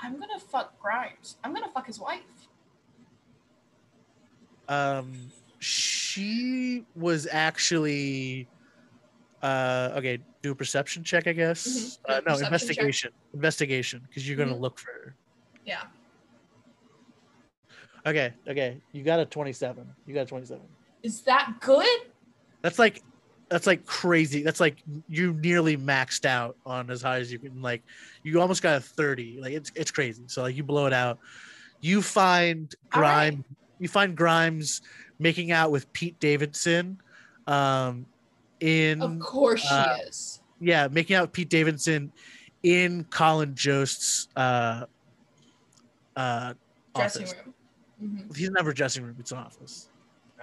I'm 0.00 0.18
gonna 0.18 0.38
fuck 0.38 0.80
Grimes. 0.80 1.36
I'm 1.44 1.54
gonna 1.54 1.70
fuck 1.72 1.86
his 1.86 2.00
wife. 2.00 2.20
Um, 4.68 5.12
she 5.58 6.86
was 6.94 7.26
actually 7.30 8.48
Uh, 9.42 9.92
okay, 9.96 10.18
do 10.42 10.52
a 10.52 10.54
perception 10.54 11.02
check, 11.02 11.26
I 11.26 11.32
guess. 11.32 11.66
Mhm. 11.66 11.98
Uh, 12.08 12.12
no, 12.14 12.20
perception 12.20 12.40
check. 12.40 12.46
investigation. 12.52 13.12
Investigation, 13.34 14.00
because 14.08 14.28
you're 14.28 14.36
gonna 14.36 14.54
Mhm. 14.54 14.60
look 14.60 14.78
for 14.78 14.90
her. 14.92 15.14
Yeah. 15.64 15.84
Okay, 18.06 18.32
okay. 18.48 18.80
You 18.92 19.02
got 19.02 19.20
a 19.20 19.26
27. 19.26 19.86
You 20.06 20.14
got 20.14 20.22
a 20.22 20.26
27. 20.26 20.62
Is 21.02 21.20
that 21.22 21.56
good? 21.60 21.86
That's 22.62 22.78
like 22.78 23.02
that's 23.48 23.66
like 23.66 23.84
crazy. 23.84 24.42
That's 24.42 24.60
like 24.60 24.82
you 25.08 25.32
nearly 25.34 25.76
maxed 25.76 26.24
out 26.24 26.56
on 26.64 26.88
as 26.90 27.02
high 27.02 27.18
as 27.18 27.32
you 27.32 27.38
can 27.38 27.60
like 27.60 27.82
you 28.22 28.40
almost 28.40 28.62
got 28.62 28.76
a 28.76 28.80
30. 28.80 29.38
Like 29.40 29.52
it's 29.52 29.72
it's 29.74 29.90
crazy. 29.90 30.22
So 30.26 30.42
like 30.42 30.56
you 30.56 30.62
blow 30.62 30.86
it 30.86 30.92
out. 30.92 31.18
You 31.80 32.00
find 32.02 32.72
grime 32.90 33.34
Grimes 33.36 33.44
you 33.80 33.88
find 33.88 34.16
Grimes 34.16 34.82
making 35.18 35.50
out 35.52 35.70
with 35.70 35.90
Pete 35.92 36.18
Davidson 36.20 37.00
um 37.46 38.06
in 38.60 39.02
Of 39.02 39.18
course 39.18 39.60
she 39.60 39.68
uh, 39.74 39.96
is. 40.06 40.40
yeah, 40.60 40.88
making 40.90 41.16
out 41.16 41.22
with 41.22 41.32
Pete 41.32 41.48
Davidson 41.48 42.12
in 42.62 43.04
Colin 43.04 43.54
Jost's 43.54 44.28
uh 44.36 44.84
uh 46.16 46.54
Dressing 46.94 47.22
office. 47.22 47.34
room. 47.98 48.18
hmm 48.26 48.34
He's 48.34 48.50
never 48.50 48.72
dressing 48.72 49.04
room, 49.04 49.16
it's 49.18 49.32
an 49.32 49.38
office. 49.38 49.88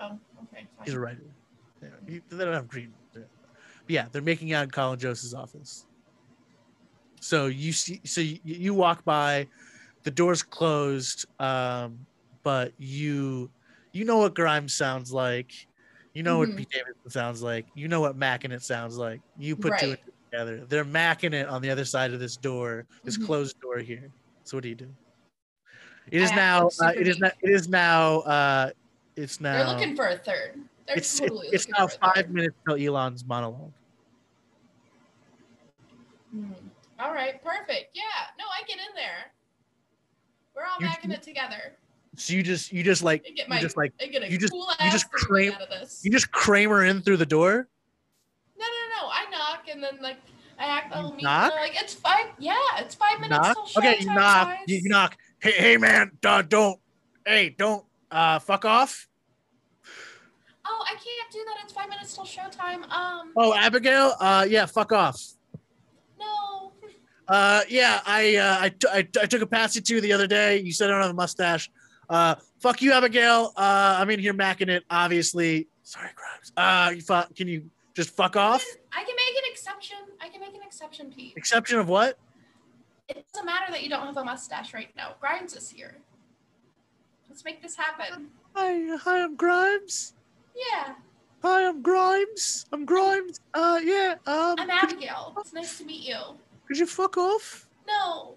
Oh, 0.02 0.06
okay. 0.06 0.18
fine. 0.78 0.86
He's 0.86 0.94
a 0.94 1.00
writer. 1.00 1.22
Yeah, 1.82 1.90
he, 2.08 2.22
they 2.30 2.46
don't 2.46 2.54
have 2.54 2.68
green. 2.68 2.94
Yeah. 3.16 3.22
But 3.86 3.94
yeah, 3.94 4.06
they're 4.12 4.22
making 4.22 4.54
out 4.54 4.64
in 4.64 4.72
Colin 4.72 5.00
jost's 5.00 5.34
office. 5.34 5.86
So 7.22 7.48
you 7.48 7.72
see, 7.74 8.02
so 8.06 8.22
you, 8.22 8.40
you 8.44 8.74
walk 8.74 9.04
by, 9.04 9.48
the 10.04 10.12
door's 10.12 10.44
closed, 10.44 11.26
um, 11.40 12.00
but 12.44 12.72
you 12.78 13.50
you 13.92 14.06
know 14.06 14.18
what 14.20 14.36
Grimes 14.36 14.74
sounds 14.74 15.12
like, 15.12 15.52
you 16.18 16.24
know 16.24 16.38
Mhm. 16.38 16.48
what 16.48 16.58
Pete 16.58 16.70
Davidson 16.72 17.12
sounds 17.12 17.44
like, 17.44 17.68
you 17.76 17.88
know 17.88 18.02
what 18.02 18.16
Mackin 18.16 18.52
it 18.52 18.64
sounds 18.64 18.98
like. 18.98 19.22
You 19.38 19.56
put 19.56 19.78
two 19.78 19.92
and 19.92 19.98
two 20.04 20.12
together. 20.32 20.66
They're 20.66 20.84
macking 20.84 21.34
it 21.34 21.48
on 21.48 21.62
the 21.62 21.70
other 21.70 21.86
side 21.86 22.12
of 22.12 22.20
this 22.20 22.36
door, 22.36 22.88
this 23.04 23.20
Mhm. 23.20 23.26
closed 23.28 23.62
door 23.62 23.78
here. 23.78 24.10
So 24.44 24.58
what 24.58 24.64
do 24.64 24.70
you 24.70 24.76
do? 24.76 24.92
It 26.10 26.20
is 26.24 26.32
now. 26.32 26.70
Uh, 26.82 26.92
it 26.96 27.08
is 27.08 27.20
not. 27.20 27.34
It 27.44 27.52
is 27.52 27.70
now. 27.70 28.22
Uh, 28.22 28.72
it's 29.16 29.40
now. 29.40 29.58
They're 29.64 29.76
looking 29.76 29.96
for 29.96 30.08
a 30.08 30.18
third. 30.18 30.60
They're 30.88 30.98
it's 30.98 31.20
totally 31.20 31.48
it's, 31.50 31.66
it's 31.66 31.78
now 31.78 31.86
five 31.88 32.32
minutes 32.32 32.56
till 32.66 32.78
Elon's 32.78 33.24
monologue. 33.24 33.72
Mhm. 36.36 36.56
All 37.00 37.14
right, 37.14 37.44
perfect. 37.44 37.92
Yeah, 37.94 38.04
no, 38.40 38.46
I 38.46 38.64
get 38.66 38.80
in 38.80 38.96
there. 38.96 39.32
We're 40.56 40.64
all 40.66 40.78
You- 40.80 40.88
backing 40.88 41.12
it 41.12 41.22
together. 41.22 41.76
So 42.20 42.34
you 42.34 42.42
just 42.44 42.72
you 42.74 42.84
just 42.84 43.04
like 43.04 43.24
get 43.36 43.48
you 43.48 43.60
just 43.60 43.78
like 43.78 43.94
a 44.02 44.08
you 44.30 44.38
just- 44.38 44.52
cool 44.52 44.68
you 44.84 44.92
just 44.92 45.10
cram- 45.12 45.54
out 45.54 45.62
of 45.62 45.70
this. 45.70 46.02
you 46.04 46.12
just 46.12 46.32
Kramer 46.32 46.84
in 46.86 47.02
through 47.02 47.18
the 47.18 47.26
door. 47.28 47.68
No, 48.60 48.66
no, 48.66 49.02
no. 49.04 49.08
I 49.10 49.26
knock 49.32 49.68
and 49.72 49.82
then 49.84 50.00
like 50.02 50.18
I 50.60 50.66
act 50.66 50.90
You 50.96 51.02
little 51.02 51.16
mean. 51.16 51.26
like, 51.26 51.80
it's 51.80 51.94
five. 51.94 52.26
Yeah, 52.40 52.56
it's 52.78 52.96
five 52.96 53.20
minutes 53.20 53.40
Knock. 53.48 53.68
till 53.72 53.84
Okay, 53.84 53.98
you 54.00 54.08
showtime, 54.08 54.16
knock. 54.16 54.48
guys." 54.50 54.58
You, 54.68 54.78
you 54.78 54.90
knock. 54.90 55.18
Hey, 55.40 55.52
hey, 55.52 55.78
man, 55.78 56.12
uh, 56.26 56.42
don't. 56.42 56.80
Hey, 57.26 57.50
don't. 57.56 57.86
Uh, 58.10 58.40
fuck 58.40 58.66
off. 58.66 59.08
Oh, 60.66 60.84
I 60.86 60.94
can't 60.94 61.32
do 61.32 61.40
that. 61.46 61.58
It's 61.64 61.74
five 61.74 61.88
minutes 61.90 62.16
till 62.16 62.26
showtime. 62.26 62.90
Um, 62.90 63.32
Oh, 63.38 63.54
Abigail. 63.54 64.16
Uh, 64.20 64.48
yeah, 64.50 64.66
fuck 64.66 64.92
off. 64.92 65.22
no. 66.20 66.72
Uh, 67.28 67.62
yeah, 67.70 68.02
I 68.06 68.38
uh, 68.38 68.58
I, 68.62 68.70
t- 68.70 68.88
I, 68.92 69.02
t- 69.04 69.20
I 69.22 69.26
took 69.28 69.42
a 69.44 69.48
passy 69.48 69.80
to 69.82 70.02
the 70.02 70.12
other 70.14 70.26
day. 70.28 70.60
You 70.62 70.72
said 70.72 70.90
I 70.90 70.94
don't 70.94 71.02
have 71.04 71.12
a 71.12 71.14
mustache. 71.14 71.70
Uh, 72.10 72.36
fuck 72.60 72.82
you, 72.82 72.94
Abigail. 72.94 73.54
Uh, 73.56 73.98
I'm 74.00 74.10
in 74.10 74.20
here 74.20 74.34
macking 74.34 74.70
it. 74.70 74.84
Obviously. 74.90 75.68
Sorry, 75.84 76.10
Grimes. 76.16 76.52
Uh, 76.58 76.92
you 76.96 77.02
fu- 77.02 77.34
can 77.36 77.48
you 77.48 77.70
just 77.96 78.16
fuck 78.16 78.36
off? 78.36 78.64
I 78.94 79.04
can 79.04 79.16
make 79.16 79.44
an 79.44 79.52
exception. 79.52 79.98
I 80.22 80.30
can 80.30 80.42
make 80.42 80.54
an 80.56 80.62
exception, 80.66 81.12
Pete. 81.16 81.34
Exception 81.36 81.80
of 81.80 81.88
what? 81.90 82.18
It 83.10 83.26
doesn't 83.34 83.46
matter 83.46 83.72
that 83.72 83.84
you 83.84 83.90
don't 83.90 84.06
have 84.06 84.18
a 84.18 84.24
mustache 84.24 84.74
right 84.74 84.90
now. 84.98 85.16
Grimes 85.22 85.56
is 85.56 85.70
here. 85.70 85.96
Let's 87.30 87.46
make 87.46 87.62
this 87.62 87.76
happen. 87.76 88.28
Hi, 88.56 88.96
hi, 88.98 89.24
I'm 89.24 89.36
Grimes. 89.36 90.14
Yeah, 90.56 90.96
Hi, 91.44 91.68
I'm 91.68 91.82
Grimes. 91.84 92.66
I'm 92.74 92.84
Grimes. 92.84 93.40
Uh, 93.54 93.80
yeah. 93.84 94.16
Um, 94.26 94.56
I'm 94.58 94.70
Abigail. 94.72 95.34
It's 95.40 95.54
nice 95.54 95.78
to 95.78 95.86
meet 95.86 96.02
you. 96.08 96.18
could 96.68 96.78
you 96.80 96.88
fuck 96.88 97.16
off? 97.18 97.70
No, 97.88 98.36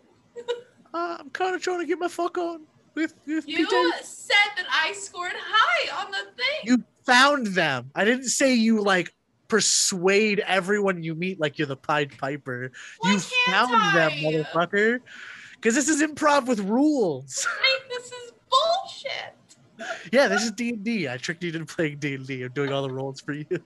Uh, 0.92 1.16
I'm 1.20 1.30
kind 1.30 1.54
of 1.54 1.62
trying 1.62 1.80
to 1.80 1.86
get 1.86 1.98
my 1.98 2.08
fuck 2.08 2.36
on 2.38 2.62
with 3.00 3.14
with 3.26 3.48
you 3.48 3.66
Davidson. 3.68 4.04
said 4.04 4.50
that 4.56 4.66
I 4.70 4.92
scored 4.92 5.32
high 5.34 6.04
on 6.04 6.10
the 6.10 6.18
thing. 6.36 6.60
You 6.64 6.84
found 7.04 7.48
them. 7.48 7.90
I 7.94 8.04
didn't 8.04 8.28
say 8.28 8.54
you 8.54 8.82
like 8.82 9.12
persuade 9.48 10.40
everyone 10.40 11.02
you 11.02 11.14
meet 11.14 11.40
like 11.40 11.58
you're 11.58 11.66
the 11.66 11.76
Pied 11.76 12.16
Piper. 12.18 12.70
Why 13.00 13.12
you 13.12 13.18
found 13.18 13.72
them, 13.94 14.12
motherfucker. 14.22 15.00
Because 15.54 15.74
this 15.74 15.88
is 15.88 16.00
improv 16.02 16.46
with 16.46 16.60
rules. 16.60 17.46
This 17.88 18.12
is 18.12 18.32
bullshit. 18.48 19.34
yeah, 20.12 20.28
this 20.28 20.44
is 20.44 20.52
D 20.52 20.70
and 20.70 20.84
D. 20.84 21.08
I 21.08 21.16
tricked 21.16 21.42
you 21.42 21.52
into 21.52 21.66
playing 21.66 21.98
D 21.98 22.14
and 22.14 22.26
D. 22.26 22.42
I'm 22.44 22.52
doing 22.52 22.72
all 22.72 22.82
the 22.82 22.90
roles 22.92 23.20
for 23.20 23.32
you. 23.32 23.46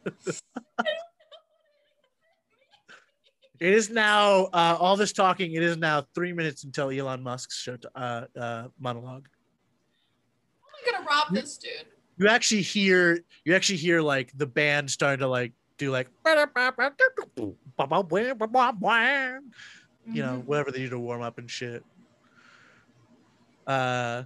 it 3.60 3.72
is 3.72 3.90
now 3.90 4.44
uh, 4.52 4.76
all 4.78 4.96
this 4.96 5.12
talking. 5.12 5.52
It 5.52 5.62
is 5.62 5.76
now 5.76 6.04
three 6.14 6.32
minutes 6.32 6.64
until 6.64 6.90
Elon 6.90 7.22
Musk's 7.22 7.56
show 7.58 7.76
t- 7.76 7.88
uh, 7.94 8.24
uh, 8.38 8.68
monologue. 8.78 9.28
I'm 10.86 10.92
gonna 10.92 11.06
rob 11.06 11.32
this 11.32 11.56
dude. 11.58 11.70
You 12.18 12.28
actually 12.28 12.62
hear 12.62 13.20
you 13.44 13.54
actually 13.54 13.78
hear 13.78 14.00
like 14.00 14.30
the 14.36 14.46
band 14.46 14.90
starting 14.90 15.20
to 15.20 15.28
like 15.28 15.52
do 15.78 15.90
like 15.90 16.08
you 20.12 20.22
know 20.22 20.36
Mhm. 20.40 20.44
whatever 20.44 20.70
they 20.70 20.78
do 20.80 20.90
to 20.90 20.98
warm 20.98 21.22
up 21.22 21.38
and 21.38 21.50
shit. 21.50 21.82
Uh, 23.66 24.24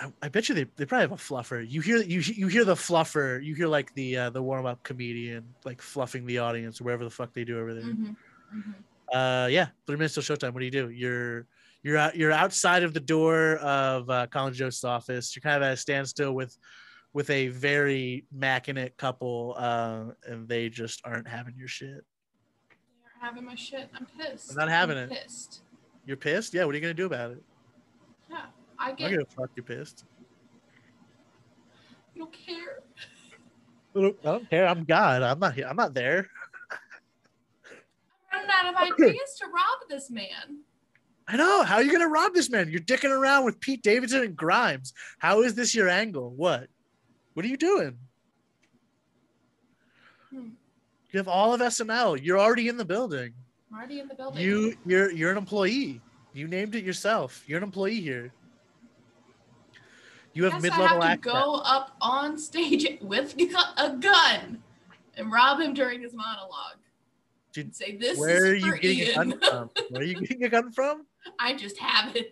I, 0.00 0.12
I 0.22 0.28
bet 0.28 0.48
you 0.48 0.54
they, 0.54 0.64
they 0.76 0.86
probably 0.86 1.02
have 1.02 1.12
a 1.12 1.16
fluffer. 1.16 1.64
You 1.68 1.80
hear 1.80 1.98
you 1.98 2.20
you 2.20 2.46
hear 2.48 2.64
the 2.64 2.74
fluffer. 2.74 3.44
You 3.44 3.54
hear 3.54 3.68
like 3.68 3.92
the 3.94 4.16
uh, 4.16 4.30
the 4.30 4.42
warm 4.42 4.64
up 4.66 4.82
comedian 4.82 5.54
like 5.64 5.82
fluffing 5.82 6.24
the 6.24 6.38
audience 6.38 6.80
or 6.80 6.84
whatever 6.84 7.04
the 7.04 7.10
fuck 7.10 7.32
they 7.34 7.44
do 7.44 7.58
over 7.60 7.74
there. 7.74 7.84
Mhm. 7.84 8.16
Mhm. 8.54 8.74
Uh, 9.12 9.48
yeah, 9.48 9.68
three 9.86 9.96
minutes 9.96 10.14
till 10.14 10.22
showtime. 10.22 10.52
What 10.52 10.60
do 10.60 10.64
you 10.66 10.70
do? 10.70 10.90
You're 10.90 11.46
you're 11.82 11.96
out 11.96 12.16
you're 12.16 12.32
outside 12.32 12.82
of 12.82 12.92
the 12.92 13.00
door 13.00 13.56
of 13.56 14.08
uh, 14.10 14.26
Colin 14.26 14.52
Jost's 14.52 14.84
office. 14.84 15.34
You're 15.34 15.42
kind 15.42 15.56
of 15.56 15.62
at 15.62 15.74
a 15.74 15.76
standstill 15.76 16.32
with 16.34 16.56
with 17.14 17.30
a 17.30 17.48
very 17.48 18.26
mackinate 18.36 18.96
couple, 18.96 19.54
uh, 19.56 20.04
and 20.26 20.46
they 20.48 20.68
just 20.68 21.00
aren't 21.04 21.26
having 21.26 21.54
your 21.56 21.68
shit. 21.68 22.04
They're 22.68 23.20
having 23.20 23.44
my 23.44 23.54
shit. 23.54 23.88
I'm 23.94 24.06
pissed. 24.18 24.50
I'm 24.50 24.56
not 24.56 24.68
having 24.68 24.98
I'm 24.98 25.04
it. 25.04 25.22
Pissed. 25.22 25.62
You're 26.04 26.16
pissed? 26.16 26.52
Yeah. 26.52 26.64
What 26.64 26.74
are 26.74 26.78
you 26.78 26.82
gonna 26.82 26.94
do 26.94 27.06
about 27.06 27.30
it? 27.30 27.42
Yeah, 28.30 28.46
I 28.78 28.92
get. 28.92 29.06
I'm 29.06 29.12
gonna 29.12 29.24
fuck 29.26 29.50
you 29.56 29.62
pissed. 29.62 30.04
You 32.14 32.22
don't 32.22 32.32
care. 32.32 32.82
I 33.96 34.12
don't 34.22 34.50
care. 34.50 34.66
I'm 34.66 34.84
God. 34.84 35.22
I'm 35.22 35.38
not 35.38 35.54
here. 35.54 35.66
I'm 35.66 35.76
not 35.76 35.94
there. 35.94 36.28
Out 38.50 38.74
of 38.74 38.76
ideas 39.00 39.34
to 39.38 39.46
rob 39.46 39.88
this 39.88 40.10
man. 40.10 40.62
I 41.26 41.36
know. 41.36 41.62
How 41.62 41.76
are 41.76 41.82
you 41.82 41.92
gonna 41.92 42.08
rob 42.08 42.34
this 42.34 42.50
man? 42.50 42.70
You're 42.70 42.80
dicking 42.80 43.10
around 43.10 43.44
with 43.44 43.60
Pete 43.60 43.82
Davidson 43.82 44.22
and 44.22 44.36
Grimes. 44.36 44.94
How 45.18 45.42
is 45.42 45.54
this 45.54 45.74
your 45.74 45.88
angle? 45.88 46.30
What? 46.30 46.68
What 47.34 47.44
are 47.44 47.48
you 47.48 47.56
doing? 47.56 47.98
Hmm. 50.30 50.48
You 51.10 51.18
have 51.18 51.28
all 51.28 51.54
of 51.54 51.60
SNL. 51.60 52.22
You're 52.22 52.38
already 52.38 52.68
in 52.68 52.76
the 52.76 52.84
building. 52.84 53.32
I'm 53.70 53.78
already 53.78 54.00
in 54.00 54.08
the 54.08 54.14
building. 54.14 54.42
You 54.42 54.76
you're 54.86 55.10
you're 55.10 55.30
an 55.30 55.38
employee. 55.38 56.00
You 56.32 56.48
named 56.48 56.74
it 56.74 56.84
yourself. 56.84 57.44
You're 57.46 57.58
an 57.58 57.64
employee 57.64 58.00
here. 58.00 58.32
You 60.34 60.44
have 60.44 60.62
mid-level 60.62 61.02
I 61.02 61.12
access. 61.12 61.32
go 61.32 61.54
up 61.64 61.96
on 62.00 62.38
stage 62.38 62.98
with 63.00 63.34
a 63.76 63.96
gun 63.96 64.62
and 65.16 65.32
rob 65.32 65.60
him 65.60 65.74
during 65.74 66.00
his 66.00 66.14
monologue. 66.14 66.76
And 67.56 67.74
say 67.74 67.96
this 67.96 68.18
Where 68.18 68.46
are 68.50 68.54
you 68.54 68.76
getting 68.78 69.08
a 69.08 69.14
gun 69.14 69.40
from? 69.40 69.70
Where 69.90 70.02
are 70.02 70.04
you 70.04 70.14
getting 70.20 70.44
a 70.44 70.48
gun 70.48 70.70
from? 70.72 71.06
I 71.38 71.54
just 71.54 71.78
have 71.78 72.14
it. 72.14 72.30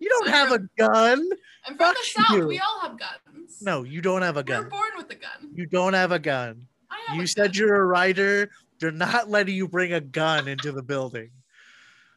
You 0.00 0.08
don't 0.08 0.28
have 0.28 0.52
a 0.52 0.58
gun. 0.78 1.28
I'm 1.66 1.76
from 1.76 1.78
the 1.78 1.84
Fuck 1.84 1.96
south. 2.28 2.36
you. 2.36 2.46
We 2.48 2.58
all 2.60 2.80
have 2.80 2.98
guns. 2.98 3.62
No, 3.62 3.84
you 3.84 4.00
don't 4.00 4.22
have 4.22 4.36
a 4.36 4.42
gun. 4.42 4.62
gun. 4.62 4.70
born 4.70 4.90
with 4.96 5.10
a 5.10 5.14
gun. 5.14 5.50
You 5.54 5.66
don't 5.66 5.92
have 5.94 6.12
a 6.12 6.18
gun. 6.18 6.66
Have 7.06 7.16
You 7.16 7.22
a 7.22 7.26
said 7.26 7.52
gun. 7.52 7.54
you're 7.54 7.76
a 7.82 7.86
writer. 7.86 8.50
They're 8.80 8.90
not 8.90 9.30
letting 9.30 9.54
you 9.54 9.68
bring 9.68 9.92
a 9.92 10.00
gun 10.00 10.48
into 10.48 10.72
the 10.72 10.82
building. 10.82 11.30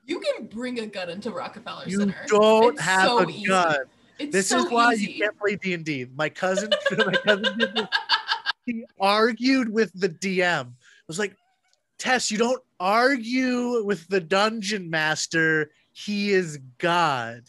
You 0.06 0.20
can 0.20 0.48
bring 0.48 0.80
a 0.80 0.88
gun 0.88 1.10
into 1.10 1.32
Rockefeller 1.32 1.84
You 1.86 2.00
Center. 2.00 2.16
don't 2.28 2.74
It's 2.74 2.82
have 2.82 3.08
so 3.08 3.20
a 3.20 3.30
easy. 3.30 3.45
gun. 3.45 3.78
It's 4.20 4.32
This 4.32 4.48
so 4.50 4.66
is 4.66 4.72
why 4.72 4.93
easy. 4.93 5.12
you 5.12 5.20
can't 5.24 5.38
play 5.38 5.56
D 5.58 5.74
and 5.74 5.86
D. 5.86 6.08
My 6.16 6.30
cousin, 6.30 6.70
my 6.98 7.14
cousin, 7.26 7.88
he 8.66 8.84
argued 9.00 9.70
with 9.72 9.91
the 10.00 10.10
DM. 10.10 10.62
It 10.68 11.08
was 11.08 11.20
like, 11.20 11.36
Tess, 11.98 12.30
you 12.32 12.38
don't 12.38 12.62
argue 12.80 13.84
with 13.84 14.08
the 14.08 14.20
dungeon 14.22 14.89
master. 14.89 15.72
He 15.93 16.32
is 16.32 16.60
God. 16.78 17.41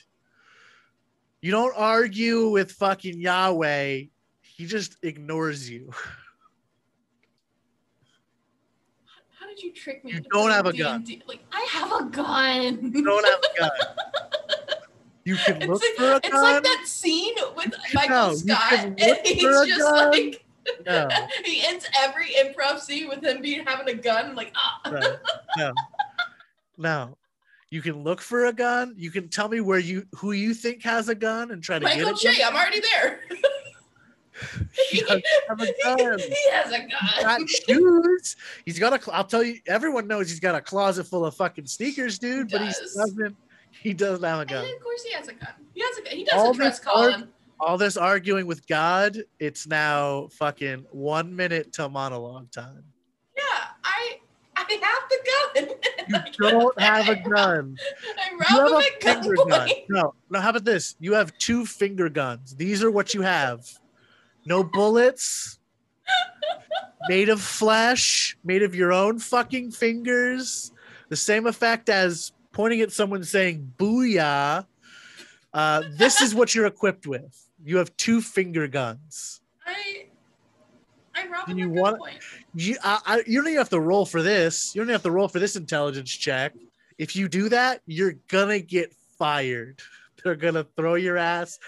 You 1.43 1.51
don't 1.53 1.75
argue 1.77 2.49
with 2.49 2.73
fucking 2.73 3.21
Yahweh. 3.21 4.03
He 4.43 4.67
just 4.67 4.97
ignores 5.03 5.69
you. 5.71 5.91
How 9.39 9.47
did 9.47 9.63
you 9.63 9.73
trick 9.73 10.05
me? 10.05 10.13
You 10.13 10.21
don't 10.33 10.51
have 10.51 10.67
a 10.67 10.73
gun. 10.73 11.03
D&D? 11.05 11.23
Like 11.27 11.45
I 11.53 11.61
have 11.71 11.93
a 11.93 12.05
gun. 12.11 12.93
You 12.95 13.05
don't 13.05 13.25
have 13.27 13.41
a 13.41 13.59
gun. 13.61 13.71
You 15.25 15.37
can 15.37 15.57
It's 15.59 15.67
look 15.67 15.83
like, 15.83 15.95
for 15.99 16.13
a 16.13 16.17
it's 16.17 16.29
gun. 16.31 16.43
like 16.43 16.63
that 16.63 16.85
scene 16.87 17.35
with 17.55 17.75
Michael 17.93 18.17
No, 18.31 18.35
Scott, 18.35 18.73
and 18.73 18.99
he's 19.27 19.43
just 19.43 19.79
gun. 19.79 20.11
like 20.11 20.43
No, 20.87 21.09
he 21.45 21.65
ends 21.67 21.87
every 22.01 22.29
improv 22.39 22.81
scene 22.81 23.09
with 23.09 23.23
him 23.25 23.41
being 23.43 23.65
having 23.67 23.89
a 23.89 23.95
gun. 23.99 24.35
Like 24.35 24.53
ah, 24.57 24.81
no, 24.91 25.17
no, 25.57 25.73
no. 26.77 27.19
You 27.71 27.83
can 27.83 28.03
look 28.03 28.21
for 28.21 28.47
a 28.47 28.53
gun. 28.53 28.95
You 28.97 29.11
can 29.11 29.29
tell 29.29 29.49
me 29.49 29.61
where 29.61 29.79
you 29.79 30.07
who 30.17 30.33
you 30.33 30.55
think 30.55 30.83
has 30.85 31.09
a 31.09 31.15
gun 31.15 31.51
and 31.51 31.63
try 31.63 31.79
to 31.79 31.85
Michael 31.85 32.15
get 32.15 32.25
it. 32.25 32.27
Michael 32.29 32.33
J. 32.35 32.43
I'm 32.45 32.55
already 32.55 32.81
there. 32.81 33.21
He 34.91 35.01
doesn't 35.01 35.25
have 35.49 35.61
a 35.61 35.67
gun. 35.85 36.19
he 36.21 36.51
has 36.53 36.71
a 36.73 36.79
He's 36.79 36.93
gun. 37.23 37.23
got 37.41 37.49
shoes. 37.49 38.37
He's 38.65 38.79
got 38.79 38.93
a. 39.09 39.13
I'll 39.13 39.25
tell 39.25 39.43
you. 39.43 39.59
Everyone 39.67 40.07
knows 40.07 40.31
he's 40.31 40.39
got 40.41 40.55
a 40.55 40.61
closet 40.61 41.05
full 41.09 41.27
of 41.27 41.35
fucking 41.35 41.67
sneakers, 41.67 42.19
dude. 42.21 42.49
But 42.51 42.61
he 42.61 42.67
does. 42.69 42.95
doesn't. 42.95 43.37
He 43.83 43.93
doesn't 43.95 44.23
have 44.25 44.39
a 44.39 44.41
And 44.43 44.49
gun. 44.51 44.65
of 44.65 44.81
course 44.81 45.03
he 45.03 45.13
has 45.13 45.27
a 45.29 45.33
gun. 45.33 45.49
He 45.75 45.81
has 45.81 45.99
a 45.99 46.03
gun. 46.03 46.17
He 46.17 46.25
does 46.25 46.35
All 46.35 46.55
dress 46.55 46.79
Colin. 46.79 47.29
All 47.61 47.77
this 47.77 47.97
arguing 47.97 48.47
with 48.47 48.67
God. 48.67 49.19
It's 49.39 49.67
now 49.67 50.29
fucking 50.33 50.87
one 50.91 51.35
minute 51.35 51.73
till 51.73 51.89
monologue 51.89 52.51
time. 52.51 52.85
Yeah, 53.37 53.43
I 53.85 54.19
I 54.57 54.79
have 54.83 55.09
the 55.09 55.19
gun. 55.65 56.29
You 56.39 56.51
don't 56.51 56.81
have 56.81 57.09
a 57.09 57.17
gun. 57.17 57.77
I 58.41 58.45
have 58.45 58.73
a 58.73 58.83
finger 59.01 59.35
gun. 59.49 59.69
No, 59.89 60.15
no. 60.31 60.41
How 60.41 60.51
about 60.51 60.65
this? 60.65 60.97
You 61.01 61.15
have 61.15 61.37
two 61.39 61.67
finger 61.67 62.09
guns. 62.09 62.55
These 62.55 62.83
are 62.83 62.91
what 62.91 63.15
you 63.15 63.23
have. 63.23 63.67
No 64.47 64.63
bullets. 64.63 65.59
Made 67.09 67.29
of 67.29 67.41
flesh. 67.41 68.37
Made 68.45 68.63
of 68.63 68.75
your 68.75 68.93
own 68.93 69.19
fucking 69.19 69.73
fingers. 69.73 70.73
The 71.09 71.17
same 71.17 71.47
effect 71.47 71.89
as 71.89 72.33
pointing 72.53 72.81
at 72.81 72.93
someone 72.93 73.25
saying 73.25 73.73
"booyah." 73.79 74.67
Uh, 75.53 75.83
this 75.97 76.21
is 76.21 76.35
what 76.35 76.55
you're 76.55 76.67
equipped 76.67 77.07
with. 77.07 77.48
You 77.65 77.79
have 77.79 77.97
two 77.97 78.21
finger 78.21 78.69
guns. 78.69 79.41
I 79.67 80.07
I 81.15 81.27
rob 81.29 81.47
Do 81.49 81.57
you 81.57 81.69
want- 81.71 82.01
You, 82.55 82.77
I, 82.83 83.01
I, 83.05 83.17
you 83.27 83.39
don't 83.41 83.49
even 83.49 83.59
have 83.59 83.71
to 83.71 83.81
roll 83.81 84.07
for 84.07 84.23
this. 84.23 84.75
You 84.75 84.81
don't 84.81 84.87
even 84.87 84.95
have 84.95 85.03
to 85.03 85.11
roll 85.11 85.29
for 85.29 85.39
this 85.41 85.57
intelligence 85.57 86.11
check. 86.11 86.55
If 86.99 87.15
you 87.17 87.29
do 87.29 87.49
that, 87.49 87.81
you're 87.87 88.15
gonna 88.29 88.61
get 88.61 88.95
fired. 89.19 89.81
They're 90.25 90.37
gonna 90.37 90.67
throw 90.77 90.95
your 90.95 91.17
ass 91.17 91.59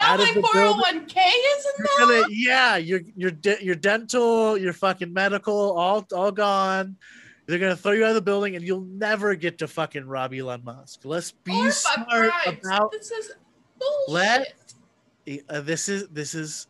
out 0.00 0.18
of 0.20 0.26
my 0.28 0.32
the 0.34 0.40
401k 0.42 1.04
is 1.04 1.14
in 1.14 1.18
You're 1.18 2.06
there. 2.08 2.22
gonna, 2.22 2.26
yeah, 2.30 2.76
your 2.76 3.00
your 3.16 3.30
de- 3.30 3.62
your 3.64 3.74
dental, 3.74 4.56
your 4.56 4.72
fucking 4.72 5.12
medical, 5.12 5.76
all 5.78 6.06
all 6.14 6.32
gone. 6.32 6.96
They're 7.46 7.58
gonna 7.58 7.76
throw 7.76 7.92
you 7.92 8.04
out 8.04 8.10
of 8.10 8.14
the 8.14 8.22
building, 8.22 8.56
and 8.56 8.64
you'll 8.64 8.80
never 8.86 9.34
get 9.34 9.58
to 9.58 9.68
fucking 9.68 10.06
rob 10.06 10.32
Elon 10.32 10.62
Musk. 10.64 11.00
Let's 11.04 11.32
be 11.32 11.52
Or 11.52 11.70
smart 11.70 12.30
about 12.46 12.92
This 12.92 13.10
is 13.10 13.32
bullshit. 13.78 14.08
Let- 14.08 14.54
uh, 15.48 15.60
this. 15.60 15.88
Is 15.88 16.08
this 16.08 16.34
is 16.34 16.66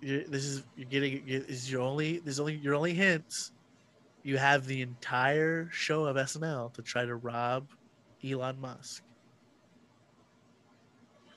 you're, 0.00 0.24
this 0.24 0.44
is 0.44 0.64
you're 0.76 0.88
getting 0.88 1.22
is 1.26 1.70
your 1.70 1.80
only 1.80 2.18
there's 2.18 2.40
only 2.40 2.56
your 2.56 2.74
only 2.74 2.94
hints. 2.94 3.52
You 4.22 4.36
have 4.36 4.66
the 4.66 4.82
entire 4.82 5.68
show 5.72 6.04
of 6.04 6.16
SNL 6.16 6.72
to 6.74 6.82
try 6.82 7.04
to 7.04 7.16
rob 7.16 7.68
Elon 8.24 8.60
Musk. 8.60 9.02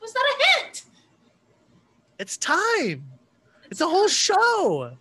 Was 0.02 0.14
that 0.14 0.24
a 0.24 0.64
hint? 0.64 0.84
It's 2.20 2.38
time. 2.38 3.06
It's 3.70 3.82
a 3.82 3.88
whole 3.88 4.08
show. 4.08 4.98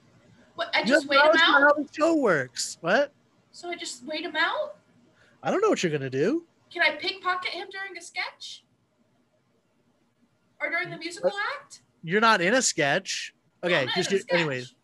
What, 0.55 0.71
I 0.75 0.85
just 0.85 1.05
have 1.05 1.11
wait 1.11 1.21
him 1.21 1.41
out. 1.41 1.63
how 1.63 1.73
the 1.73 1.89
show 1.91 2.17
works. 2.17 2.79
What? 2.83 3.13
So 3.51 3.71
I 3.71 3.77
just 3.77 4.05
wait 4.07 4.25
him 4.25 4.37
out. 4.37 4.77
I 5.43 5.51
don't 5.51 5.61
know 5.63 5.71
what 5.71 5.83
you're 5.83 5.93
gonna 5.93 6.11
do. 6.11 6.45
Can 6.73 6.83
I 6.83 6.97
pickpocket 6.97 7.51
him 7.51 7.67
during 7.73 7.97
a 7.97 8.03
sketch? 8.03 8.63
Or 10.63 10.71
during 10.71 10.91
the 10.91 10.99
musical 10.99 11.33
act? 11.59 11.83
You're 12.03 12.21
not 12.21 12.41
in 12.41 12.55
a 12.55 12.63
sketch. 12.63 13.35
Okay, 13.63 13.87
just 13.95 14.13
a 14.13 14.23
anyways. 14.31 14.75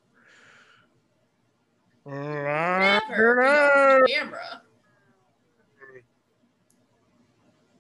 Never. 2.05 4.03
Camera. 4.09 4.63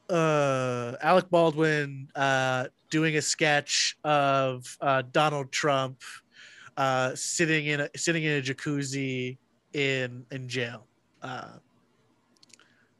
uh 0.08 0.94
Alec 1.00 1.28
Baldwin 1.30 2.08
uh 2.14 2.66
doing 2.90 3.16
a 3.16 3.22
sketch 3.22 3.96
of 4.04 4.76
uh 4.80 5.02
Donald 5.10 5.50
Trump 5.50 6.00
uh 6.76 7.12
sitting 7.14 7.66
in 7.66 7.80
a 7.80 7.88
sitting 7.96 8.22
in 8.22 8.38
a 8.38 8.42
jacuzzi 8.42 9.36
in 9.72 10.24
in 10.30 10.48
jail. 10.48 10.86
Uh 11.22 11.58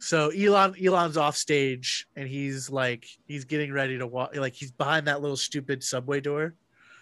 so 0.06 0.30
Elon 0.30 0.76
Elon's 0.80 1.16
off 1.16 1.36
stage 1.36 2.06
and 2.14 2.28
he's 2.28 2.70
like 2.70 3.08
he's 3.26 3.44
getting 3.44 3.72
ready 3.72 3.98
to 3.98 4.06
walk 4.06 4.36
like 4.36 4.54
he's 4.54 4.70
behind 4.70 5.08
that 5.08 5.20
little 5.20 5.36
stupid 5.36 5.82
subway 5.82 6.20
door. 6.20 6.54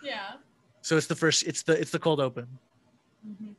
Yeah. 0.03 0.33
So 0.81 0.97
it's 0.97 1.07
the 1.07 1.15
first 1.15 1.43
it's 1.43 1.63
the 1.65 1.79
it's 1.79 1.91
the 1.91 1.99
cold 1.99 2.19
open. 2.19 2.49
Mm-hmm. 3.29 3.51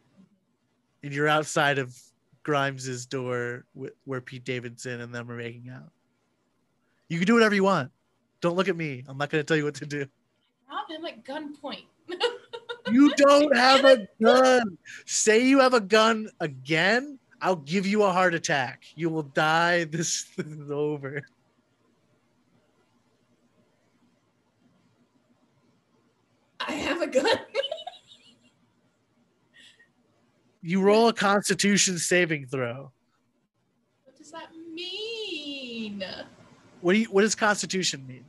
And 1.03 1.13
you're 1.13 1.27
outside 1.27 1.77
of 1.77 1.95
Grimes's 2.43 3.05
door 3.05 3.65
wh- 3.79 3.93
where 4.05 4.19
Pete 4.19 4.43
Davidson 4.43 5.01
and 5.01 5.13
them 5.13 5.29
are 5.29 5.37
making 5.37 5.69
out. 5.69 5.91
You 7.07 7.19
can 7.19 7.27
do 7.27 7.35
whatever 7.35 7.53
you 7.53 7.65
want. 7.65 7.91
Don't 8.41 8.55
look 8.55 8.67
at 8.67 8.75
me. 8.75 9.03
I'm 9.07 9.19
not 9.19 9.29
going 9.29 9.43
to 9.43 9.47
tell 9.47 9.57
you 9.57 9.65
what 9.65 9.75
to 9.75 9.85
do. 9.85 10.07
Rob 10.67 10.89
him 10.89 11.05
at 11.05 11.23
gunpoint. 11.23 11.85
You 12.91 13.13
don't 13.15 13.55
have 13.55 13.85
a 13.85 14.07
gun. 14.19 14.79
Say 15.05 15.45
you 15.45 15.59
have 15.59 15.75
a 15.75 15.81
gun 15.81 16.29
again, 16.39 17.19
I'll 17.45 17.57
give 17.57 17.85
you 17.85 18.01
a 18.01 18.11
heart 18.11 18.33
attack. 18.33 18.85
You 18.95 19.11
will 19.11 19.21
die. 19.21 19.83
This, 19.83 20.23
this 20.35 20.47
is 20.47 20.71
over. 20.71 21.21
I 26.59 26.71
have 26.71 27.01
a 27.01 27.07
gun. 27.07 27.25
You 30.67 30.81
roll 30.81 31.09
a 31.09 31.13
constitution 31.13 31.99
saving 31.99 32.47
throw. 32.47 32.91
what 34.03 34.17
does 34.17 34.31
that 34.31 34.47
mean? 34.73 36.03
What 36.81 36.93
do 36.93 36.97
you 36.97 37.05
what 37.11 37.21
does 37.21 37.35
constitution 37.35 38.03
mean? 38.07 38.25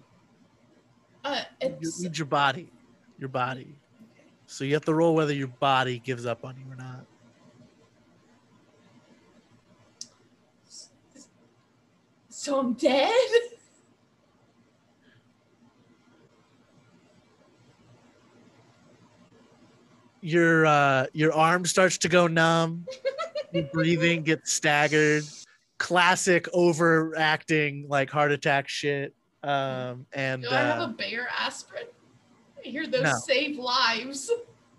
Uh, 1.25 1.41
You 1.63 1.91
need 2.01 2.19
your 2.19 2.27
body. 2.27 2.71
Your 3.19 3.31
body. 3.31 3.79
So 4.47 4.65
you 4.65 4.75
have 4.75 4.85
to 4.85 4.93
roll 4.93 5.15
whether 5.15 5.33
your 5.33 5.49
body 5.49 5.99
gives 5.99 6.27
up 6.27 6.45
on 6.45 6.57
you 6.59 6.71
or 6.71 6.77
not. 6.77 7.07
So 12.47 12.61
I'm 12.61 12.75
dead? 12.75 13.13
your 20.23 20.65
uh 20.65 21.07
your 21.13 21.33
arm 21.33 21.65
starts 21.67 21.99
to 21.99 22.09
go 22.09 22.27
numb 22.27 22.87
your 23.53 23.65
breathing 23.73 24.23
gets 24.23 24.51
staggered 24.53 25.23
classic 25.79 26.49
overacting 26.55 27.85
like 27.89 28.09
heart 28.11 28.33
attack 28.33 28.67
shit 28.67 29.15
um 29.43 30.07
and 30.15 30.43
Do 30.43 30.49
I 30.51 30.61
have 30.61 30.81
uh, 30.81 30.85
a 30.85 30.89
Bayer 30.97 31.27
aspirin? 31.39 31.85
I 32.65 32.69
hear 32.69 32.87
those 32.87 33.03
No. 33.03 33.13
save 33.13 33.59
lives. 33.59 34.31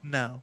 no 0.03 0.41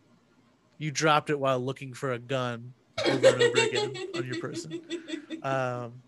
you 0.79 0.91
dropped 0.93 1.29
it 1.29 1.39
while 1.39 1.59
looking 1.59 1.93
for 1.93 2.12
a 2.12 2.18
gun 2.18 2.72
over 3.05 3.27
and 3.27 3.43
over 3.43 3.59
again 3.62 3.93
on 4.14 4.27
your 4.27 4.37
person 4.37 4.81
um 5.43 6.04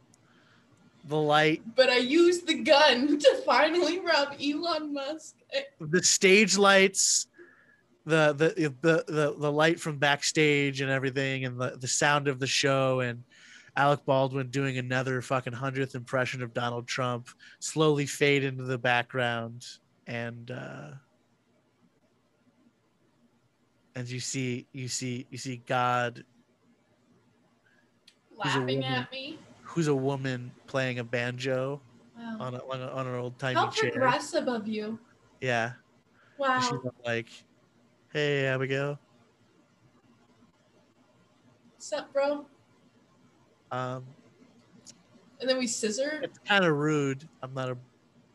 the 1.09 1.17
light 1.17 1.63
But 1.75 1.89
I 1.89 1.99
used 1.99 2.47
the 2.47 2.63
gun 2.63 3.19
to 3.19 3.43
finally 3.45 4.01
rob 4.01 4.35
Elon 4.43 4.93
Musk. 4.93 5.37
the 5.81 6.03
stage 6.03 6.57
lights 6.59 7.29
the 8.05 8.33
the 8.33 8.73
the 8.81 9.05
the, 9.13 9.35
the 9.39 9.53
light 9.53 9.81
from 9.81 9.99
backstage 9.99 10.81
and 10.81 10.91
everything 10.91 11.45
and 11.45 11.61
the, 11.61 11.77
the 11.81 11.89
sound 11.89 12.29
of 12.29 12.39
the 12.39 12.47
show 12.47 13.01
and 13.01 13.23
Alec 13.77 14.07
Baldwin 14.07 14.49
doing 14.49 14.79
another 14.79 15.21
fucking 15.21 15.53
hundredth 15.53 15.95
impression 15.95 16.43
of 16.43 16.55
Donald 16.55 16.87
Trump 16.87 17.29
slowly 17.59 18.07
fade 18.07 18.43
into 18.43 18.63
the 18.63 18.79
background 18.79 19.67
and 20.07 20.51
uh 20.51 20.91
and 23.97 24.09
you 24.09 24.21
see 24.21 24.67
you 24.73 24.89
see 24.89 25.27
you 25.31 25.39
see 25.39 25.63
God 25.67 26.25
laughing 28.37 28.85
at 28.85 29.11
me. 29.11 29.39
Who's 29.77 29.89
a 29.89 29.95
woman 29.95 30.57
playing 30.67 30.99
a 30.99 31.05
banjo 31.05 31.83
Wow. 32.17 32.39
on 32.41 32.55
a, 32.55 32.59
on, 32.67 32.81
a, 32.81 32.87
on 32.89 33.07
an 33.07 33.15
old 33.15 33.39
timey 33.39 33.55
How 33.57 33.69
chair 33.69 33.93
progressive 33.93 34.49
of 34.49 34.67
you. 34.67 34.99
yeah 35.43 35.75
and 36.55 36.65
she's 36.65 36.79
Wow. 36.83 36.91
like 37.05 37.29
hey 38.13 38.47
Abigail 38.47 38.99
What's 41.75 41.93
up, 41.93 42.13
bro? 42.15 42.47
um 43.71 44.07
And 45.41 45.49
then 45.51 45.59
we 45.59 45.67
scissored. 45.67 46.25
it's 46.25 46.39
kind 46.39 46.65
of 46.65 46.75
rude. 46.75 47.29
I'm 47.43 47.53
not 47.53 47.69
a. 47.69 47.79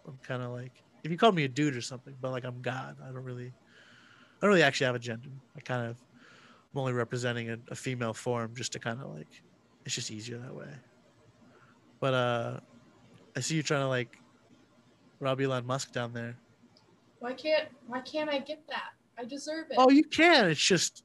I'm 0.07 0.19
kind 0.21 0.43
of 0.43 0.51
like 0.51 0.83
if 1.03 1.09
you 1.09 1.17
called 1.17 1.33
me 1.35 1.43
a 1.43 1.47
dude 1.47 1.75
or 1.75 1.81
something, 1.81 2.15
but 2.19 2.29
like 2.31 2.43
I'm 2.43 2.61
God. 2.61 2.97
I 3.01 3.07
don't 3.07 3.23
really. 3.23 3.47
I 3.47 4.45
don't 4.45 4.49
really 4.51 4.63
actually 4.63 4.85
have 4.85 4.95
a 4.95 4.99
gender. 4.99 5.31
I 5.57 5.61
kind 5.61 5.87
of. 5.89 5.97
I'm 6.73 6.79
only 6.79 6.93
representing 6.93 7.49
a, 7.49 7.57
a 7.69 7.75
female 7.75 8.13
form 8.13 8.55
just 8.55 8.73
to 8.73 8.79
kind 8.79 9.01
of 9.01 9.09
like 9.09 9.43
it's 9.85 9.95
just 9.95 10.11
easier 10.11 10.37
that 10.37 10.55
way. 10.55 10.71
But 12.01 12.13
uh, 12.13 12.59
I 13.37 13.39
see 13.39 13.55
you 13.55 13.63
trying 13.63 13.81
to 13.81 13.87
like 13.87 14.17
rob 15.21 15.39
Elon 15.39 15.65
Musk 15.65 15.93
down 15.93 16.11
there. 16.11 16.35
Why 17.19 17.33
can't 17.33 17.69
why 17.87 18.01
can't 18.01 18.29
I 18.29 18.39
get 18.39 18.67
that? 18.67 18.89
I 19.17 19.23
deserve 19.23 19.67
it. 19.69 19.77
Oh, 19.77 19.89
you 19.89 20.03
can. 20.03 20.49
It's 20.49 20.59
just 20.59 21.03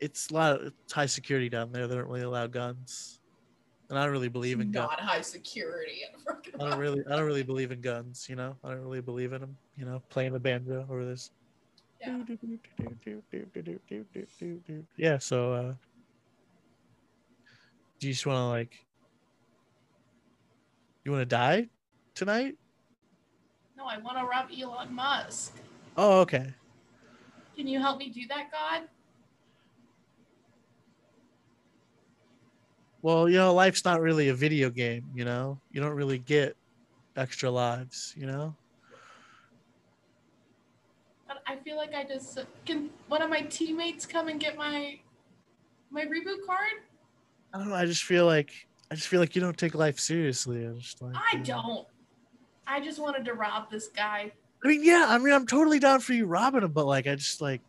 it's 0.00 0.30
a 0.30 0.34
lot 0.34 0.60
of 0.60 0.72
it's 0.84 0.92
high 0.92 1.06
security 1.06 1.48
down 1.48 1.72
there. 1.72 1.86
They 1.86 1.94
don't 1.94 2.08
really 2.08 2.22
allow 2.22 2.46
guns, 2.46 3.20
and 3.88 3.98
I 3.98 4.02
don't 4.02 4.12
really 4.12 4.28
believe 4.28 4.60
in 4.60 4.70
guns. 4.70 4.90
not 4.90 5.00
high 5.00 5.22
security. 5.22 6.02
I 6.60 6.68
don't 6.68 6.78
really, 6.78 7.02
I 7.08 7.16
don't 7.16 7.24
really 7.24 7.42
believe 7.42 7.72
in 7.72 7.80
guns. 7.80 8.26
You 8.28 8.36
know, 8.36 8.56
I 8.64 8.70
don't 8.70 8.82
really 8.82 9.00
believe 9.00 9.32
in 9.32 9.40
them. 9.40 9.56
You 9.76 9.86
know, 9.86 10.02
playing 10.10 10.32
the 10.32 10.40
banjo 10.40 10.86
over 10.90 11.04
this. 11.04 11.30
Yeah. 12.00 12.18
Yeah. 14.96 15.18
So, 15.18 15.52
uh, 15.52 15.74
do 18.04 18.08
you 18.08 18.12
just 18.12 18.26
want 18.26 18.36
to 18.36 18.44
like, 18.44 18.84
you 21.04 21.10
want 21.10 21.22
to 21.22 21.26
die 21.26 21.70
tonight? 22.14 22.54
No, 23.78 23.86
I 23.86 23.96
want 23.96 24.18
to 24.18 24.24
rob 24.24 24.48
Elon 24.54 24.94
Musk. 24.94 25.56
Oh, 25.96 26.20
okay. 26.20 26.52
Can 27.56 27.66
you 27.66 27.80
help 27.80 27.96
me 27.96 28.10
do 28.10 28.26
that, 28.28 28.52
God? 28.52 28.82
Well, 33.00 33.26
you 33.26 33.38
know, 33.38 33.54
life's 33.54 33.86
not 33.86 34.02
really 34.02 34.28
a 34.28 34.34
video 34.34 34.68
game. 34.68 35.06
You 35.14 35.24
know, 35.24 35.58
you 35.72 35.80
don't 35.80 35.94
really 35.94 36.18
get 36.18 36.58
extra 37.16 37.50
lives. 37.50 38.12
You 38.18 38.26
know. 38.26 38.54
But 41.26 41.38
I 41.46 41.56
feel 41.56 41.78
like 41.78 41.94
I 41.94 42.04
just 42.04 42.38
can. 42.66 42.90
One 43.08 43.22
of 43.22 43.30
my 43.30 43.40
teammates 43.40 44.04
come 44.04 44.28
and 44.28 44.38
get 44.38 44.58
my 44.58 44.98
my 45.90 46.04
reboot 46.04 46.44
card. 46.46 46.82
I 47.54 47.58
don't 47.58 47.68
know. 47.68 47.76
I 47.76 47.86
just 47.86 48.02
feel 48.02 48.26
like 48.26 48.52
I 48.90 48.96
just 48.96 49.06
feel 49.06 49.20
like 49.20 49.36
you 49.36 49.40
don't 49.40 49.56
take 49.56 49.76
life 49.76 50.00
seriously. 50.00 50.64
I'm 50.64 50.80
just 50.80 51.00
like 51.00 51.14
I 51.14 51.36
don't. 51.36 51.86
I 52.66 52.80
just 52.80 52.98
wanted 52.98 53.24
to 53.26 53.34
rob 53.34 53.70
this 53.70 53.88
guy. 53.88 54.32
I 54.64 54.68
mean, 54.68 54.82
yeah. 54.82 55.06
I 55.08 55.18
mean, 55.18 55.32
I'm 55.32 55.46
totally 55.46 55.78
down 55.78 56.00
for 56.00 56.14
you 56.14 56.26
robbing 56.26 56.62
him, 56.62 56.72
but 56.72 56.86
like, 56.86 57.06
I 57.06 57.14
just 57.14 57.40
like 57.40 57.60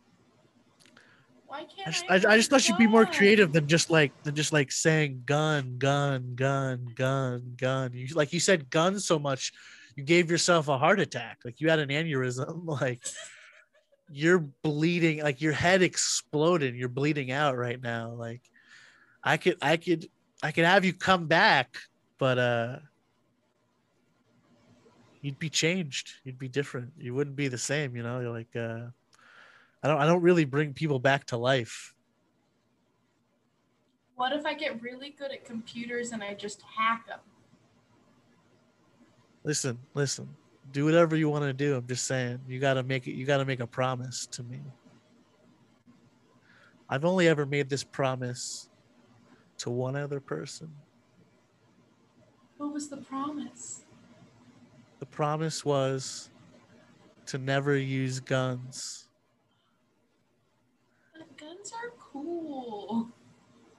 Why 1.46 1.64
can't 1.64 1.86
I 1.86 1.90
just, 1.90 2.04
I? 2.08 2.14
I, 2.14 2.32
I 2.32 2.36
just 2.36 2.50
thought 2.50 2.68
you'd 2.68 2.78
be 2.78 2.88
more 2.88 3.06
creative 3.06 3.52
than 3.52 3.68
just 3.68 3.88
like 3.88 4.10
than 4.24 4.34
just 4.34 4.52
like 4.52 4.72
saying 4.72 5.22
gun, 5.24 5.76
gun, 5.78 6.34
gun, 6.34 6.88
gun, 6.96 7.54
gun. 7.56 7.92
You 7.92 8.08
like 8.14 8.32
you 8.32 8.40
said 8.40 8.68
gun 8.70 8.98
so 8.98 9.20
much, 9.20 9.52
you 9.94 10.02
gave 10.02 10.30
yourself 10.30 10.66
a 10.66 10.78
heart 10.78 10.98
attack. 10.98 11.38
Like 11.44 11.60
you 11.60 11.70
had 11.70 11.78
an 11.78 11.90
aneurysm. 11.90 12.64
Like 12.80 13.06
you're 14.10 14.38
bleeding. 14.38 15.22
Like 15.22 15.40
your 15.40 15.52
head 15.52 15.82
exploded. 15.82 16.74
You're 16.74 16.88
bleeding 16.88 17.30
out 17.30 17.56
right 17.56 17.80
now. 17.80 18.10
Like 18.10 18.42
I 19.26 19.36
could, 19.36 19.56
I 19.60 19.76
could, 19.76 20.08
I 20.42 20.52
could 20.52 20.64
have 20.64 20.84
you 20.84 20.92
come 20.92 21.26
back, 21.26 21.76
but 22.16 22.38
uh, 22.38 22.76
you'd 25.20 25.40
be 25.40 25.50
changed. 25.50 26.12
You'd 26.22 26.38
be 26.38 26.48
different. 26.48 26.92
You 26.96 27.12
wouldn't 27.12 27.34
be 27.34 27.48
the 27.48 27.58
same. 27.58 27.96
You 27.96 28.04
know. 28.04 28.20
You're 28.20 28.30
like 28.30 28.54
uh. 28.54 28.86
I 29.82 29.88
don't 29.88 30.00
I 30.00 30.06
don't 30.06 30.22
really 30.22 30.44
bring 30.44 30.72
people 30.72 31.00
back 31.00 31.26
to 31.26 31.36
life. 31.36 31.94
What 34.14 34.32
if 34.32 34.46
I 34.46 34.54
get 34.54 34.80
really 34.80 35.10
good 35.10 35.32
at 35.32 35.44
computers 35.44 36.12
and 36.12 36.22
I 36.22 36.34
just 36.34 36.62
hack 36.62 37.06
them? 37.06 37.18
Listen, 39.44 39.78
listen. 39.94 40.28
Do 40.72 40.84
whatever 40.84 41.16
you 41.16 41.28
want 41.28 41.44
to 41.44 41.52
do. 41.52 41.76
I'm 41.76 41.86
just 41.86 42.06
saying. 42.06 42.40
You 42.48 42.58
got 42.58 42.74
to 42.74 42.82
make 42.82 43.06
it 43.06 43.12
you 43.12 43.26
got 43.26 43.38
to 43.38 43.44
make 43.44 43.60
a 43.60 43.66
promise 43.66 44.26
to 44.28 44.42
me. 44.44 44.60
I've 46.88 47.04
only 47.04 47.26
ever 47.26 47.44
made 47.44 47.68
this 47.68 47.82
promise 47.82 48.68
to 49.58 49.70
one 49.70 49.96
other 49.96 50.20
person. 50.20 50.70
What 52.56 52.72
was 52.72 52.88
the 52.88 52.98
promise? 52.98 53.82
The 54.98 55.06
promise 55.06 55.64
was 55.64 56.30
to 57.26 57.38
never 57.38 57.76
use 57.76 58.20
guns. 58.20 59.08
But 61.12 61.36
guns 61.36 61.72
are 61.72 61.92
cool. 61.98 63.08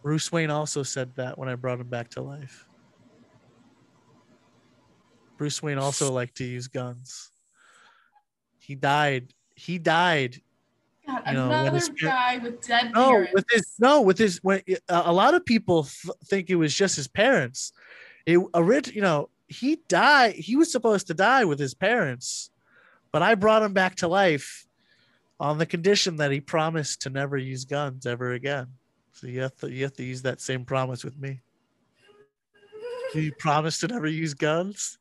Bruce 0.03 0.31
Wayne 0.31 0.51
also 0.51 0.83
said 0.83 1.15
that 1.15 1.37
when 1.37 1.49
I 1.49 1.55
brought 1.55 1.79
him 1.79 1.87
back 1.87 2.09
to 2.11 2.21
life. 2.21 2.67
Bruce 5.37 5.61
Wayne 5.61 5.77
also 5.77 6.11
liked 6.11 6.35
to 6.37 6.43
use 6.43 6.67
guns. 6.67 7.31
He 8.59 8.75
died. 8.75 9.33
He 9.55 9.79
died 9.79 10.41
God, 11.07 11.23
You 11.27 11.33
know, 11.33 11.51
another 11.51 11.79
guy 12.01 12.37
with 12.37 12.67
dead 12.67 12.91
no 12.93 13.11
parents. 13.11 13.33
with 13.33 13.45
his 13.51 13.73
no 13.79 14.01
with 14.01 14.17
his 14.17 14.39
when 14.43 14.61
uh, 14.89 15.03
a 15.05 15.13
lot 15.13 15.33
of 15.33 15.45
people 15.45 15.83
th- 15.83 16.13
think 16.25 16.49
it 16.49 16.55
was 16.55 16.73
just 16.75 16.95
his 16.97 17.07
parents. 17.07 17.71
It 18.25 18.37
orig- 18.53 18.93
you 18.93 19.01
know 19.01 19.29
he 19.47 19.77
died 19.87 20.33
he 20.35 20.55
was 20.57 20.69
supposed 20.71 21.07
to 21.07 21.13
die 21.13 21.45
with 21.45 21.57
his 21.57 21.73
parents 21.73 22.49
but 23.13 23.21
i 23.21 23.33
brought 23.33 23.63
him 23.63 23.71
back 23.71 23.95
to 23.95 24.05
life 24.09 24.67
on 25.39 25.57
the 25.57 25.65
condition 25.65 26.17
that 26.17 26.31
he 26.31 26.41
promised 26.41 27.01
to 27.03 27.09
never 27.09 27.37
use 27.37 27.63
guns 27.63 28.05
ever 28.05 28.33
again. 28.33 28.67
So 29.13 29.27
you 29.27 29.39
have 29.41 29.55
to 29.57 29.71
you 29.71 29.83
have 29.83 29.93
to 29.93 30.03
use 30.03 30.23
that 30.23 30.41
same 30.41 30.65
promise 30.65 31.03
with 31.05 31.17
me. 31.17 31.39
You 33.15 33.31
promise 33.39 33.79
to 33.79 33.87
never 33.87 34.07
use 34.07 34.33
guns? 34.33 34.97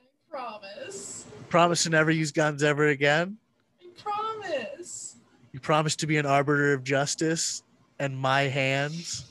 I 0.00 0.06
promise. 0.30 1.26
promise 1.50 1.82
to 1.82 1.90
never 1.90 2.10
use 2.10 2.32
guns 2.32 2.62
ever 2.62 2.86
again 2.86 3.36
promise. 5.62 5.96
to 5.96 6.06
be 6.06 6.16
an 6.18 6.26
arbiter 6.26 6.72
of 6.72 6.84
justice 6.84 7.62
and 7.98 8.16
my 8.16 8.42
hands 8.42 9.26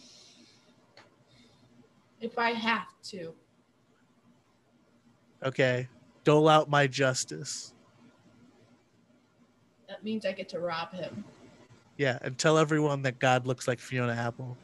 If 2.20 2.38
I 2.38 2.52
have 2.52 2.88
to. 3.10 3.34
Okay. 5.44 5.88
Dole 6.24 6.48
out 6.48 6.70
my 6.70 6.88
justice. 6.88 7.74
That 9.90 10.04
means 10.04 10.26
I 10.26 10.32
get 10.32 10.48
to 10.50 10.60
rob 10.60 10.94
him. 10.94 11.24
Yeah, 11.98 12.18
and 12.22 12.38
tell 12.38 12.58
everyone 12.58 13.02
that 13.04 13.20
God 13.20 13.46
looks 13.46 13.68
like 13.68 13.80
Fiona 13.80 14.14
Apple. 14.14 14.58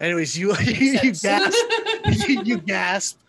Anyways, 0.00 0.36
you 0.36 0.56
you, 0.64 0.98
you 1.02 1.12
gasp, 1.12 1.58
you, 2.28 2.42
you 2.42 2.58
gasp 2.58 3.20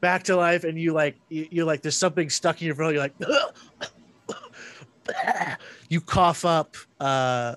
back 0.00 0.22
to 0.24 0.36
life, 0.36 0.64
and 0.64 0.78
you 0.78 0.92
like 0.92 1.16
you, 1.28 1.48
you're 1.50 1.64
like 1.64 1.82
there's 1.82 1.96
something 1.96 2.28
stuck 2.28 2.60
in 2.60 2.66
your 2.66 2.76
throat. 2.76 2.90
You're 2.90 3.02
like, 3.02 3.14
you 5.88 6.00
cough 6.00 6.44
up, 6.44 6.76
uh, 7.00 7.56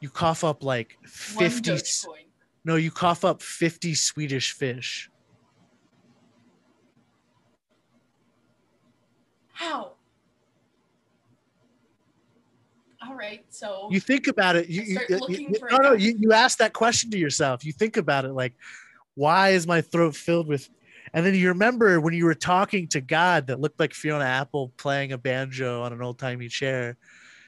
you 0.00 0.10
cough 0.10 0.44
up 0.44 0.62
like 0.62 0.96
One 1.00 1.08
fifty. 1.10 1.70
Dogecoin. 1.70 2.26
No, 2.64 2.76
you 2.76 2.90
cough 2.90 3.24
up 3.24 3.42
fifty 3.42 3.94
Swedish 3.94 4.52
fish. 4.52 5.10
How? 9.52 9.92
All 13.06 13.14
right, 13.14 13.44
so 13.50 13.88
you 13.90 14.00
think 14.00 14.28
about 14.28 14.56
it 14.56 14.66
you, 14.68 14.82
you, 14.82 14.98
you- 15.28 15.54
for 15.58 15.68
no 15.70 15.76
no 15.76 15.92
you, 15.92 16.14
you 16.18 16.32
ask 16.32 16.56
that 16.58 16.72
question 16.72 17.10
to 17.10 17.18
yourself 17.18 17.62
you 17.64 17.70
think 17.72 17.98
about 17.98 18.24
it 18.24 18.32
like 18.32 18.54
why 19.14 19.50
is 19.50 19.66
my 19.66 19.82
throat 19.82 20.16
filled 20.16 20.48
with 20.48 20.70
and 21.12 21.24
then 21.24 21.34
you 21.34 21.48
remember 21.48 22.00
when 22.00 22.14
you 22.14 22.24
were 22.24 22.34
talking 22.34 22.88
to 22.88 23.02
god 23.02 23.46
that 23.46 23.60
looked 23.60 23.78
like 23.78 23.92
fiona 23.92 24.24
apple 24.24 24.72
playing 24.78 25.12
a 25.12 25.18
banjo 25.18 25.82
on 25.82 25.92
an 25.92 26.00
old-timey 26.00 26.48
chair 26.48 26.96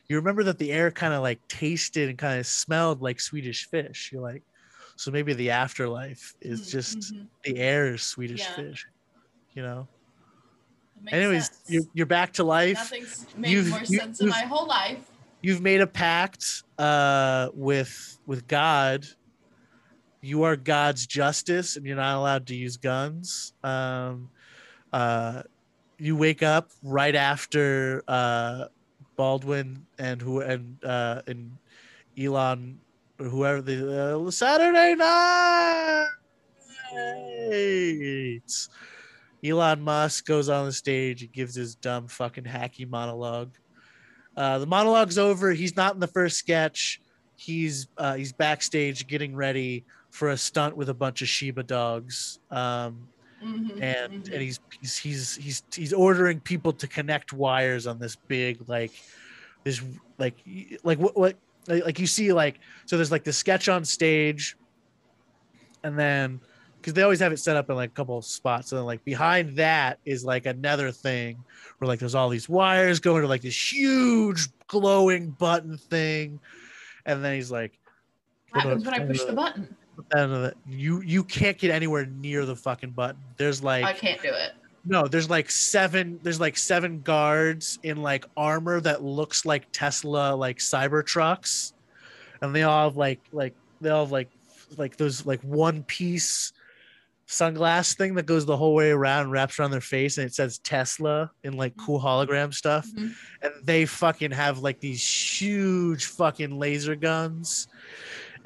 you 0.08 0.16
remember 0.16 0.44
that 0.44 0.58
the 0.58 0.72
air 0.72 0.90
kind 0.90 1.12
of 1.14 1.22
like 1.22 1.40
tasted 1.48 2.08
and 2.08 2.18
kind 2.18 2.38
of 2.38 2.46
smelled 2.46 3.02
like 3.02 3.20
swedish 3.20 3.68
fish 3.68 4.10
you're 4.12 4.22
like 4.22 4.42
so 4.96 5.10
maybe 5.10 5.34
the 5.34 5.50
afterlife 5.50 6.34
is 6.40 6.60
Mm, 6.62 6.70
just 6.70 7.14
mhm. 7.14 7.26
the 7.44 7.58
air 7.58 7.92
is 7.94 8.02
swedish 8.02 8.40
Yeah. 8.40 8.54
fish 8.54 8.86
you 9.54 9.62
know 9.62 9.88
anyways 11.12 11.44
sense. 11.46 11.60
you're, 11.68 11.82
you're 11.92 12.06
back 12.06 12.32
to 12.34 12.44
life 12.44 12.76
Nothing's 12.78 13.26
made 13.36 13.50
You've- 13.50 13.70
more 13.70 13.84
you- 13.84 13.98
sense 13.98 14.20
in 14.20 14.28
my 14.28 14.42
whole 14.42 14.66
life. 14.66 15.04
you've 15.42 15.60
made 15.60 15.80
a 15.80 15.86
pact 15.86 16.44
uh 16.78 17.48
with 17.54 18.18
with 18.26 18.46
god 18.46 19.04
you 20.22 20.42
are 20.44 20.56
god's 20.56 21.06
justice 21.06 21.76
and 21.76 21.86
you're 21.86 21.96
not 21.96 22.16
allowed 22.16 22.46
to 22.48 22.54
use 22.56 22.76
guns 22.76 23.52
um 23.62 24.30
uh 24.92 25.42
you 25.98 26.16
wake 26.16 26.42
up 26.42 26.70
right 26.82 27.14
after 27.14 28.02
uh 28.08 28.66
baldwin 29.16 29.86
and 29.98 30.20
who 30.20 30.40
and 30.40 30.82
uh 30.84 31.22
and 31.26 31.56
elon 32.18 32.78
or 33.18 33.26
whoever 33.26 33.62
the 33.62 34.16
uh, 34.16 34.30
saturday 34.30 34.94
night 34.94 36.06
elon 39.44 39.80
musk 39.80 40.26
goes 40.26 40.48
on 40.48 40.66
the 40.66 40.72
stage 40.72 41.22
and 41.22 41.32
gives 41.32 41.54
his 41.54 41.74
dumb 41.74 42.06
fucking 42.08 42.44
hacky 42.44 42.88
monologue 42.88 43.50
uh, 44.36 44.58
the 44.58 44.66
monologue's 44.66 45.18
over. 45.18 45.52
He's 45.52 45.76
not 45.76 45.94
in 45.94 46.00
the 46.00 46.06
first 46.06 46.36
sketch. 46.36 47.00
He's 47.36 47.88
uh, 47.96 48.14
he's 48.14 48.32
backstage 48.32 49.06
getting 49.06 49.34
ready 49.34 49.84
for 50.10 50.30
a 50.30 50.36
stunt 50.36 50.76
with 50.76 50.88
a 50.88 50.94
bunch 50.94 51.22
of 51.22 51.28
Shiba 51.28 51.62
dogs. 51.62 52.38
Um, 52.50 53.08
Mhm, 53.42 53.82
and 53.82 54.12
mhm. 54.12 54.32
and 54.32 54.42
he's, 54.42 54.58
he's 54.80 54.96
he's 54.96 55.36
he's 55.36 55.62
he's 55.74 55.92
ordering 55.92 56.40
people 56.40 56.72
to 56.72 56.88
connect 56.88 57.32
wires 57.32 57.86
on 57.86 57.98
this 57.98 58.16
big 58.28 58.68
like 58.68 58.92
this 59.64 59.82
like 60.18 60.38
like 60.82 60.98
what 60.98 61.16
what 61.16 61.38
like, 61.68 61.84
like 61.84 61.98
you 61.98 62.06
see 62.06 62.32
like 62.32 62.60
so 62.86 62.96
there's 62.96 63.12
like 63.12 63.24
the 63.24 63.32
sketch 63.32 63.68
on 63.68 63.84
stage 63.84 64.56
and 65.84 65.98
then 65.98 66.40
because 66.80 66.94
they 66.94 67.02
always 67.02 67.20
have 67.20 67.32
it 67.32 67.38
set 67.38 67.56
up 67.56 67.68
in 67.68 67.76
like 67.76 67.90
a 67.90 67.94
couple 67.94 68.16
of 68.16 68.24
spots 68.24 68.72
and 68.72 68.78
then 68.78 68.86
like 68.86 69.04
behind 69.04 69.56
that 69.56 69.98
is 70.04 70.24
like 70.24 70.46
another 70.46 70.92
thing 70.92 71.36
where 71.78 71.88
like 71.88 71.98
there's 71.98 72.14
all 72.14 72.28
these 72.28 72.48
wires 72.48 73.00
going 73.00 73.22
to 73.22 73.28
like 73.28 73.42
this 73.42 73.72
huge 73.72 74.48
glowing 74.68 75.30
button 75.30 75.76
thing 75.76 76.38
and 77.04 77.24
then 77.24 77.34
he's 77.34 77.50
like 77.50 77.78
What 78.52 78.64
happens 78.64 78.84
when 78.84 78.94
I 78.94 79.06
push 79.06 79.24
the 79.24 79.32
button? 79.32 79.76
You 80.66 81.00
you 81.02 81.24
can't 81.24 81.58
get 81.58 81.70
anywhere 81.70 82.06
near 82.06 82.44
the 82.44 82.56
fucking 82.56 82.90
button 82.90 83.20
there's 83.36 83.62
like 83.62 83.84
I 83.84 83.92
can't 83.92 84.20
do 84.20 84.28
it. 84.28 84.52
no, 84.84 85.08
there's 85.08 85.28
like 85.28 85.50
seven. 85.50 86.20
There's 86.22 86.38
like 86.40 86.56
seven 86.56 87.00
guards 87.00 87.78
in 87.82 88.02
like 88.02 88.24
armor 88.36 88.80
that 88.82 89.02
looks 89.02 89.44
like 89.44 89.66
Tesla 89.72 90.34
like 90.34 90.58
cyber 90.58 91.04
trucks, 91.04 91.72
and 92.40 92.54
they 92.54 92.62
all 92.62 92.88
have 92.88 92.96
like 92.96 93.20
like 93.32 93.54
they 93.80 93.90
all 93.90 94.04
have 94.04 94.12
like 94.12 94.30
like 94.76 94.96
those 94.96 95.26
like 95.26 95.40
one 95.42 95.82
piece 95.84 96.52
sunglass 97.28 97.96
thing 97.96 98.14
that 98.14 98.26
goes 98.26 98.46
the 98.46 98.56
whole 98.56 98.74
way 98.74 98.90
around, 98.90 99.30
wraps 99.32 99.58
around 99.58 99.72
their 99.72 99.80
face, 99.80 100.18
and 100.18 100.26
it 100.26 100.34
says 100.34 100.58
Tesla 100.58 101.30
in 101.42 101.54
like 101.54 101.76
cool 101.76 102.00
hologram 102.00 102.54
stuff. 102.54 102.86
Mhm. 102.94 103.12
And 103.42 103.52
they 103.64 103.84
fucking 103.86 104.30
have 104.30 104.60
like 104.60 104.78
these 104.78 105.02
huge 105.40 106.04
fucking 106.06 106.56
laser 106.56 106.94
guns. 106.94 107.66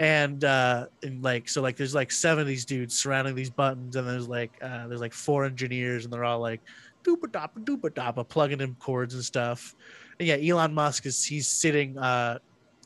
And 0.00 0.42
uh 0.44 0.86
and 1.02 1.22
like 1.22 1.46
so 1.48 1.60
like 1.60 1.76
there's 1.76 1.94
like 1.94 2.10
seven 2.10 2.40
of 2.40 2.48
these 2.48 2.64
dudes 2.64 2.98
surrounding 2.98 3.34
these 3.34 3.50
buttons, 3.50 3.96
and 3.96 4.08
there's 4.08 4.26
like 4.26 4.50
uh 4.62 4.88
there's 4.88 5.00
like 5.00 5.12
four 5.12 5.44
engineers, 5.44 6.04
and 6.04 6.12
they're 6.12 6.24
all 6.24 6.40
like 6.40 6.62
doopa 7.06 7.26
doppa 7.30 7.62
doopa 7.62 7.90
doppa 7.90 8.26
plugging 8.26 8.62
in 8.62 8.74
cords 8.76 9.14
and 9.14 9.22
stuff. 9.22 9.74
And 10.18 10.26
yeah, 10.26 10.36
Elon 10.36 10.72
Musk 10.72 11.04
is 11.04 11.22
he's 11.22 11.48
sitting 11.48 11.98
uh 11.98 12.38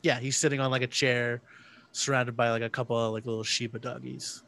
yeah, 0.03 0.19
he's 0.19 0.35
sitting 0.37 0.59
on 0.59 0.71
like 0.71 0.81
a 0.81 0.87
chair 0.87 1.41
surrounded 1.93 2.35
by 2.35 2.51
like 2.51 2.61
a 2.63 2.69
couple 2.69 2.97
of 2.97 3.13
like 3.13 3.25
little 3.25 3.43
Shiba 3.45 3.79
doggies. 3.79 4.43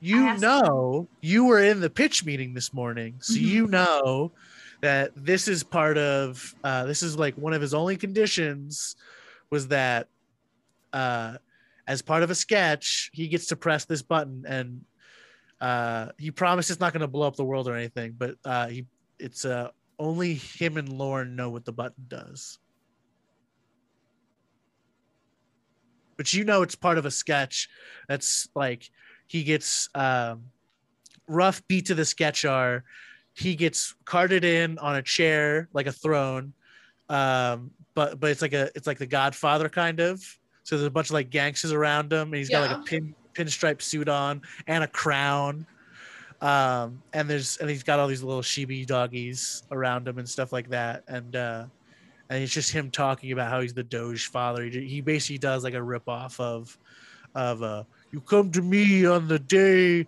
You 0.00 0.38
know, 0.38 1.08
you 1.20 1.44
were 1.46 1.62
in 1.62 1.80
the 1.80 1.90
pitch 1.90 2.24
meeting 2.24 2.54
this 2.54 2.72
morning, 2.72 3.16
so 3.20 3.34
Mhm. 3.34 3.42
you 3.42 3.66
know 3.66 4.32
that 4.82 5.12
this 5.14 5.48
is 5.48 5.62
part 5.62 5.98
of 5.98 6.54
uh, 6.64 6.84
this 6.84 7.02
is 7.02 7.16
like 7.18 7.34
one 7.36 7.52
of 7.52 7.60
his 7.60 7.74
only 7.74 7.96
conditions 7.96 8.96
was 9.50 9.68
that 9.68 10.08
uh, 10.92 11.36
as 11.86 12.02
part 12.02 12.22
of 12.22 12.30
a 12.30 12.34
sketch 12.34 13.10
he 13.12 13.28
gets 13.28 13.46
to 13.46 13.56
press 13.56 13.84
this 13.84 14.02
button 14.02 14.44
and 14.46 14.84
uh, 15.60 16.08
he 16.18 16.30
promised 16.30 16.70
it's 16.70 16.80
not 16.80 16.92
going 16.92 17.02
to 17.02 17.08
blow 17.08 17.26
up 17.26 17.36
the 17.36 17.44
world 17.44 17.68
or 17.68 17.74
anything, 17.74 18.14
but 18.16 18.36
uh, 18.44 18.66
he 18.68 18.86
it's 19.18 19.44
uh, 19.44 19.68
only 19.98 20.34
him 20.34 20.78
and 20.78 20.88
Lorne 20.88 21.36
know 21.36 21.50
what 21.50 21.66
the 21.66 21.72
button 21.72 22.06
does. 22.08 22.58
But 26.16 26.32
you 26.32 26.44
know 26.44 26.62
it's 26.62 26.74
part 26.74 26.96
of 26.96 27.04
a 27.04 27.10
sketch 27.10 27.68
that's 28.08 28.48
like 28.54 28.90
he 29.26 29.42
gets 29.42 29.88
um, 29.94 30.44
rough 31.28 31.66
beat 31.68 31.86
to 31.86 31.94
the 31.94 32.04
sketch 32.04 32.44
are 32.44 32.84
he 33.34 33.54
gets 33.54 33.94
carted 34.04 34.44
in 34.44 34.78
on 34.78 34.96
a 34.96 35.02
chair 35.02 35.68
like 35.72 35.86
a 35.86 35.92
throne 35.92 36.52
um 37.08 37.70
but 37.94 38.20
but 38.20 38.30
it's 38.30 38.42
like 38.42 38.52
a 38.52 38.70
it's 38.74 38.86
like 38.86 38.98
the 38.98 39.06
godfather 39.06 39.68
kind 39.68 40.00
of. 40.00 40.20
So 40.62 40.76
there's 40.76 40.86
a 40.86 40.90
bunch 40.90 41.08
of 41.08 41.14
like 41.14 41.30
gangsters 41.30 41.72
around 41.72 42.12
him 42.12 42.28
and 42.28 42.36
he's 42.36 42.50
got 42.50 42.68
like 42.68 42.78
a 42.78 42.82
pin 42.82 43.14
pinstripe 43.34 43.82
suit 43.82 44.08
on 44.08 44.42
and 44.66 44.84
a 44.84 44.88
crown. 44.88 45.66
Um 46.40 47.02
and 47.12 47.28
there's 47.28 47.56
and 47.58 47.68
he's 47.68 47.82
got 47.82 47.98
all 47.98 48.06
these 48.06 48.22
little 48.22 48.42
Shiba 48.42 48.84
doggies 48.86 49.62
around 49.70 50.06
him 50.06 50.18
and 50.18 50.28
stuff 50.28 50.52
like 50.52 50.68
that. 50.70 51.04
And 51.08 51.34
uh 51.36 51.66
and 52.28 52.42
it's 52.42 52.52
just 52.52 52.70
him 52.70 52.90
talking 52.90 53.32
about 53.32 53.50
how 53.50 53.60
he's 53.60 53.74
the 53.74 53.82
doge 53.82 54.28
father. 54.28 54.64
He, 54.64 54.86
he 54.86 55.00
basically 55.00 55.38
does 55.38 55.64
like 55.64 55.74
a 55.74 55.82
rip 55.82 56.08
off 56.08 56.38
of 56.38 56.76
of 57.34 57.62
uh 57.62 57.84
you 58.12 58.20
come 58.20 58.50
to 58.52 58.62
me 58.62 59.06
on 59.06 59.28
the 59.28 59.38
day 59.38 60.06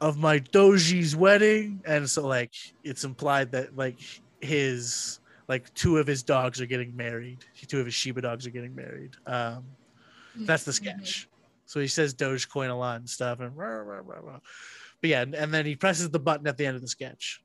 of 0.00 0.18
my 0.18 0.38
doji's 0.38 1.14
wedding. 1.16 1.80
And 1.86 2.08
so 2.08 2.26
like 2.26 2.54
it's 2.82 3.04
implied 3.04 3.52
that 3.52 3.76
like 3.76 3.98
his 4.40 5.20
like 5.48 5.72
two 5.74 5.98
of 5.98 6.06
his 6.06 6.22
dogs 6.22 6.60
are 6.60 6.66
getting 6.66 6.96
married. 6.96 7.44
Two 7.68 7.80
of 7.80 7.86
his 7.86 7.94
shiba 7.94 8.20
dogs 8.22 8.46
are 8.46 8.50
getting 8.50 8.74
married. 8.74 9.14
Um 9.26 9.64
that's 10.36 10.64
the 10.64 10.72
Mhm. 10.72 10.74
sketch. 10.74 11.28
So 11.66 11.80
he 11.80 11.86
says 11.88 12.14
dogecoin 12.14 12.70
a 12.70 12.74
lot 12.74 12.96
and 12.96 13.08
stuff 13.08 13.40
and 13.40 13.56
rah, 13.56 13.66
rah, 13.66 14.00
rah, 14.04 14.38
but 15.00 15.10
yeah 15.10 15.22
and, 15.22 15.34
and 15.34 15.52
then 15.52 15.64
he 15.66 15.76
presses 15.76 16.10
the 16.10 16.18
button 16.18 16.46
at 16.46 16.56
the 16.56 16.66
end 16.66 16.76
of 16.76 16.82
the 16.82 16.88
sketch. 16.88 17.40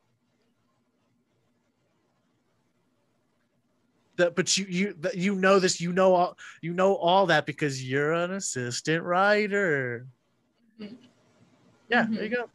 That 4.17 4.35
but 4.35 4.57
you 4.57 4.65
you 4.69 4.93
that 4.99 5.15
you 5.15 5.35
know 5.35 5.59
this 5.59 5.79
you 5.79 5.93
know 5.93 6.13
all 6.13 6.37
you 6.61 6.73
know 6.73 6.95
all 6.95 7.27
that 7.27 7.45
because 7.45 7.81
you're 7.83 8.11
an 8.11 8.31
assistant 8.31 9.03
writer. 9.03 10.07
Mhm. 10.79 10.97
yeah 11.89 12.03
Mhm. 12.05 12.15
there 12.15 12.23
you 12.25 12.29
go. 12.35 12.49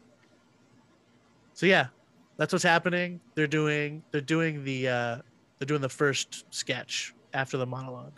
So 1.54 1.66
yeah 1.66 1.88
that's 2.36 2.52
what's 2.52 2.64
happening. 2.64 3.20
They're 3.36 3.46
doing 3.46 4.02
they're 4.12 4.20
doing 4.20 4.64
the 4.64 4.88
uh 4.88 5.18
they're 5.64 5.68
doing 5.76 5.80
the 5.80 5.88
first 5.88 6.44
sketch 6.50 7.14
after 7.32 7.56
the 7.56 7.64
monologue 7.64 8.12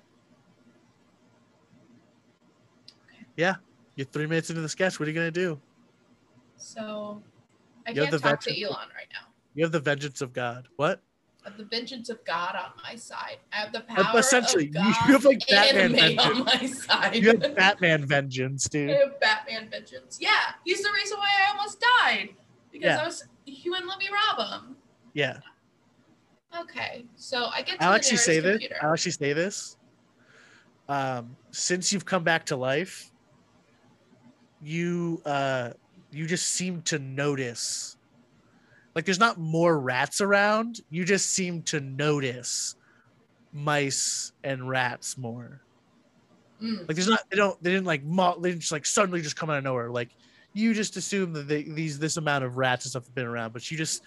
Okay. 3.09 3.25
yeah 3.37 3.55
you're 3.95 4.05
three 4.07 4.27
minutes 4.27 4.51
into 4.51 4.63
the 4.63 4.69
sketch 4.69 4.99
what 4.99 5.07
are 5.07 5.11
you 5.13 5.15
gonna 5.15 5.31
do 5.31 5.61
So 6.57 7.23
I 7.87 7.91
You 7.91 8.01
can't 8.03 8.11
the 8.11 8.19
talk 8.19 8.41
to 8.41 8.51
Elon 8.63 8.89
right 8.97 9.07
now. 9.13 9.29
you 9.55 9.63
have 9.65 9.71
the 9.71 9.79
vengeance 9.81 10.21
of 10.21 10.33
god 10.33 10.67
what 10.77 11.01
I 11.45 11.51
have 11.51 11.59
the 11.59 11.65
vengeance 11.65 12.09
of 12.09 12.25
God 12.25 12.57
on 12.57 12.73
my 12.83 12.97
side. 12.97 13.37
I 13.53 13.59
have 13.59 13.73
the 13.73 13.83
power 13.83 14.19
essentially, 14.19 14.67
of 14.67 14.75
you 14.75 14.83
have, 15.13 15.25
like, 15.25 15.47
Batman 15.49 15.93
me 15.93 16.19
on 16.19 16.45
vengeance. 16.45 16.89
my 16.89 16.97
side. 16.97 17.15
you 17.15 17.29
have 17.29 17.55
batman 17.55 18.05
vengeance 18.05 18.69
dude. 18.69 18.91
I 18.91 18.95
have 18.95 19.21
Batman 19.21 19.69
vengeance. 19.71 20.19
Yeah, 20.21 20.31
he's 20.65 20.83
the 20.83 20.91
reason 20.93 21.17
why 21.19 21.29
I 21.47 21.51
almost 21.57 21.81
died 22.03 22.31
because 22.73 22.87
Yeah. 22.87 23.01
I 23.01 23.05
was 23.05 23.29
he 23.45 23.71
wouldn't 23.71 23.87
let 23.89 24.01
me 24.01 24.09
rob 24.13 24.49
him. 24.65 24.77
yeah 25.15 25.39
Okay, 26.61 27.05
so 27.17 27.47
I 27.47 27.63
get 27.63 27.79
to 27.79 27.85
I'll 27.85 27.91
the 27.91 27.97
actually 27.97 28.13
nearest 28.13 28.25
say 28.25 28.41
this. 28.41 28.63
I'll 28.83 28.93
actually 28.93 29.13
say 29.13 29.33
this. 29.33 29.77
Um, 30.89 31.37
since 31.51 31.93
you've 31.93 32.05
come 32.05 32.23
back 32.23 32.47
to 32.47 32.57
life, 32.57 33.11
you 34.63 35.21
uh, 35.25 35.71
you 36.11 36.27
just 36.27 36.47
seem 36.53 36.83
to 36.83 36.99
notice, 36.99 37.97
like 38.95 39.05
there's 39.05 39.19
not 39.19 39.39
more 39.39 39.79
rats 39.79 40.21
around. 40.21 40.81
You 40.91 41.05
just 41.05 41.33
seem 41.33 41.63
to 41.65 41.81
notice 41.81 42.77
mice 43.53 44.33
and 44.45 44.69
rats 44.69 45.19
more. 45.19 45.63
Mm. 46.63 46.89
Like 46.89 46.97
there's 46.97 47.09
not 47.09 47.21
they 47.31 47.37
don't 47.37 47.61
they 47.63 47.71
didn't 47.71 47.87
like 47.87 48.05
mo- 48.05 48.39
they 48.41 48.51
didn't 48.51 48.61
just 48.61 48.73
like 48.73 48.87
suddenly 48.87 49.21
just 49.21 49.37
come 49.37 49.51
out 49.51 49.59
of 49.59 49.65
nowhere. 49.65 49.91
Like 49.91 50.11
you 50.53 50.73
just 50.73 50.97
assume 50.97 51.33
that 51.35 51.49
they, 51.49 51.65
these 51.65 51.99
this 51.99 52.17
amount 52.17 52.45
of 52.45 52.57
rats 52.57 52.85
and 52.87 52.91
stuff 52.91 53.05
have 53.05 53.15
been 53.15 53.27
around, 53.27 53.53
but 53.53 53.71
you 53.71 53.77
just 53.77 54.03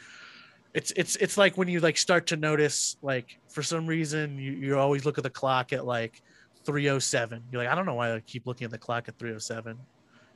it's 0.74 0.92
it's 0.96 1.16
it's 1.18 1.38
like 1.38 1.58
when 1.58 1.68
you 1.68 1.80
like 1.80 1.98
start 1.98 2.28
to 2.28 2.36
notice 2.36 2.98
like 3.02 3.40
for 3.48 3.64
some 3.64 3.88
reason 3.88 4.38
you, 4.38 4.52
you 4.52 4.78
always 4.78 5.06
look 5.06 5.18
at 5.18 5.24
the 5.24 5.30
clock 5.30 5.74
at 5.74 5.86
like 5.86 6.22
307 6.64 7.44
you're 7.52 7.64
like 7.64 7.72
i 7.72 7.76
don't 7.76 7.86
know 7.86 7.96
why 7.96 8.14
i 8.14 8.20
keep 8.22 8.46
looking 8.46 8.66
at 8.66 8.72
the 8.72 8.78
clock 8.78 9.08
at 9.08 9.18
307 9.18 9.72
you 9.72 9.78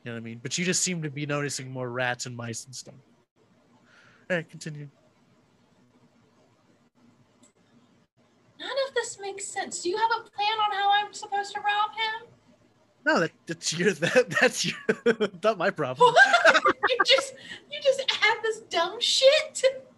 know 0.06 0.12
what 0.12 0.18
i 0.18 0.20
mean 0.20 0.40
but 0.42 0.58
you 0.58 0.66
just 0.66 0.82
seem 0.82 1.02
to 1.04 1.10
be 1.10 1.26
noticing 1.26 1.72
more 1.72 1.90
rats 1.90 2.26
and 2.26 2.36
mice 2.36 2.66
and 2.66 2.76
stuff 2.76 2.96
all 4.30 4.38
right 4.38 4.50
continue 4.50 4.88
None 8.60 8.88
of 8.88 8.96
this 8.96 9.20
makes 9.20 9.44
sense. 9.44 9.84
Do 9.84 9.90
you 9.90 9.98
have 9.98 10.10
a 10.12 10.30
plan 10.30 10.58
on 10.66 10.72
how 10.72 10.90
I'm 10.94 11.12
supposed 11.12 11.54
to 11.54 11.60
rob 11.60 11.92
him? 11.92 12.30
no 13.06 13.20
that, 13.20 13.32
that's 13.46 13.78
your 13.78 13.92
that, 13.92 14.30
that's 14.42 14.66
your 14.66 14.78
not 15.44 15.58
my 15.58 15.70
problem 15.70 16.14
you 16.90 16.98
just 17.06 17.34
you 17.72 17.80
just 17.82 18.02
add 18.24 18.38
this 18.44 18.60
dumb 18.70 19.00
shit. 19.00 19.64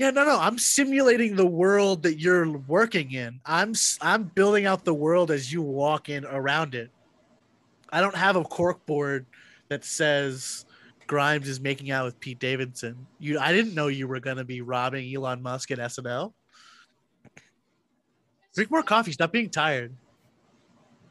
Yeah, 0.00 0.08
no, 0.12 0.24
no. 0.24 0.40
I'm 0.40 0.56
simulating 0.56 1.36
the 1.36 1.44
world 1.44 2.04
that 2.04 2.18
you're 2.18 2.48
working 2.48 3.12
in. 3.12 3.38
I'm 3.44 3.74
I'm 4.00 4.24
building 4.34 4.64
out 4.64 4.82
the 4.82 4.94
world 4.94 5.30
as 5.30 5.52
you 5.52 5.60
walk 5.60 6.08
in 6.08 6.24
around 6.24 6.74
it. 6.74 6.90
I 7.90 8.00
don't 8.00 8.16
have 8.16 8.34
a 8.34 8.42
cork 8.42 8.86
board 8.86 9.26
that 9.68 9.84
says 9.84 10.64
Grimes 11.06 11.46
is 11.50 11.60
making 11.60 11.90
out 11.90 12.06
with 12.06 12.18
Pete 12.18 12.38
Davidson. 12.38 13.06
You, 13.18 13.38
I 13.38 13.52
didn't 13.52 13.74
know 13.74 13.88
you 13.88 14.08
were 14.08 14.20
gonna 14.20 14.42
be 14.42 14.62
robbing 14.62 15.14
Elon 15.14 15.42
Musk 15.42 15.70
at 15.70 15.76
SNL. 15.78 16.32
Drink 18.54 18.70
more 18.70 18.82
coffee. 18.82 19.12
Stop 19.12 19.32
being 19.32 19.50
tired. 19.50 19.94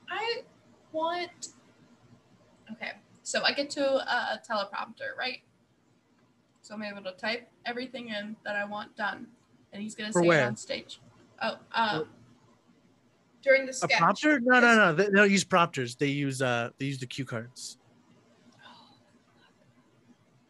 I 0.09 0.41
want. 0.93 1.49
Okay, 2.71 2.93
so 3.21 3.43
I 3.43 3.53
get 3.53 3.69
to 3.69 3.85
a 3.85 4.41
teleprompter, 4.49 5.15
right? 5.15 5.43
So 6.69 6.75
I'm 6.75 6.83
able 6.83 7.01
to 7.01 7.13
type 7.13 7.49
everything 7.65 8.09
in 8.09 8.35
that 8.45 8.55
I 8.55 8.63
want 8.63 8.95
done, 8.95 9.25
and 9.73 9.81
he's 9.81 9.95
gonna 9.95 10.11
For 10.11 10.21
say 10.21 10.27
where? 10.27 10.43
it 10.43 10.45
on 10.49 10.55
stage. 10.55 11.01
Oh, 11.41 11.57
um, 11.73 12.07
during 13.41 13.65
the 13.65 13.71
A 13.71 13.73
sketch. 13.73 13.97
prompter? 13.97 14.39
No, 14.39 14.59
no, 14.59 14.75
no. 14.75 14.93
They, 14.93 15.05
they 15.05 15.09
don't 15.11 15.31
use 15.31 15.43
prompters. 15.43 15.95
They 15.95 16.09
use 16.09 16.43
uh 16.43 16.69
they 16.77 16.85
use 16.85 16.99
the 16.99 17.07
cue 17.07 17.25
cards. 17.25 17.79
Oh, 18.63 18.69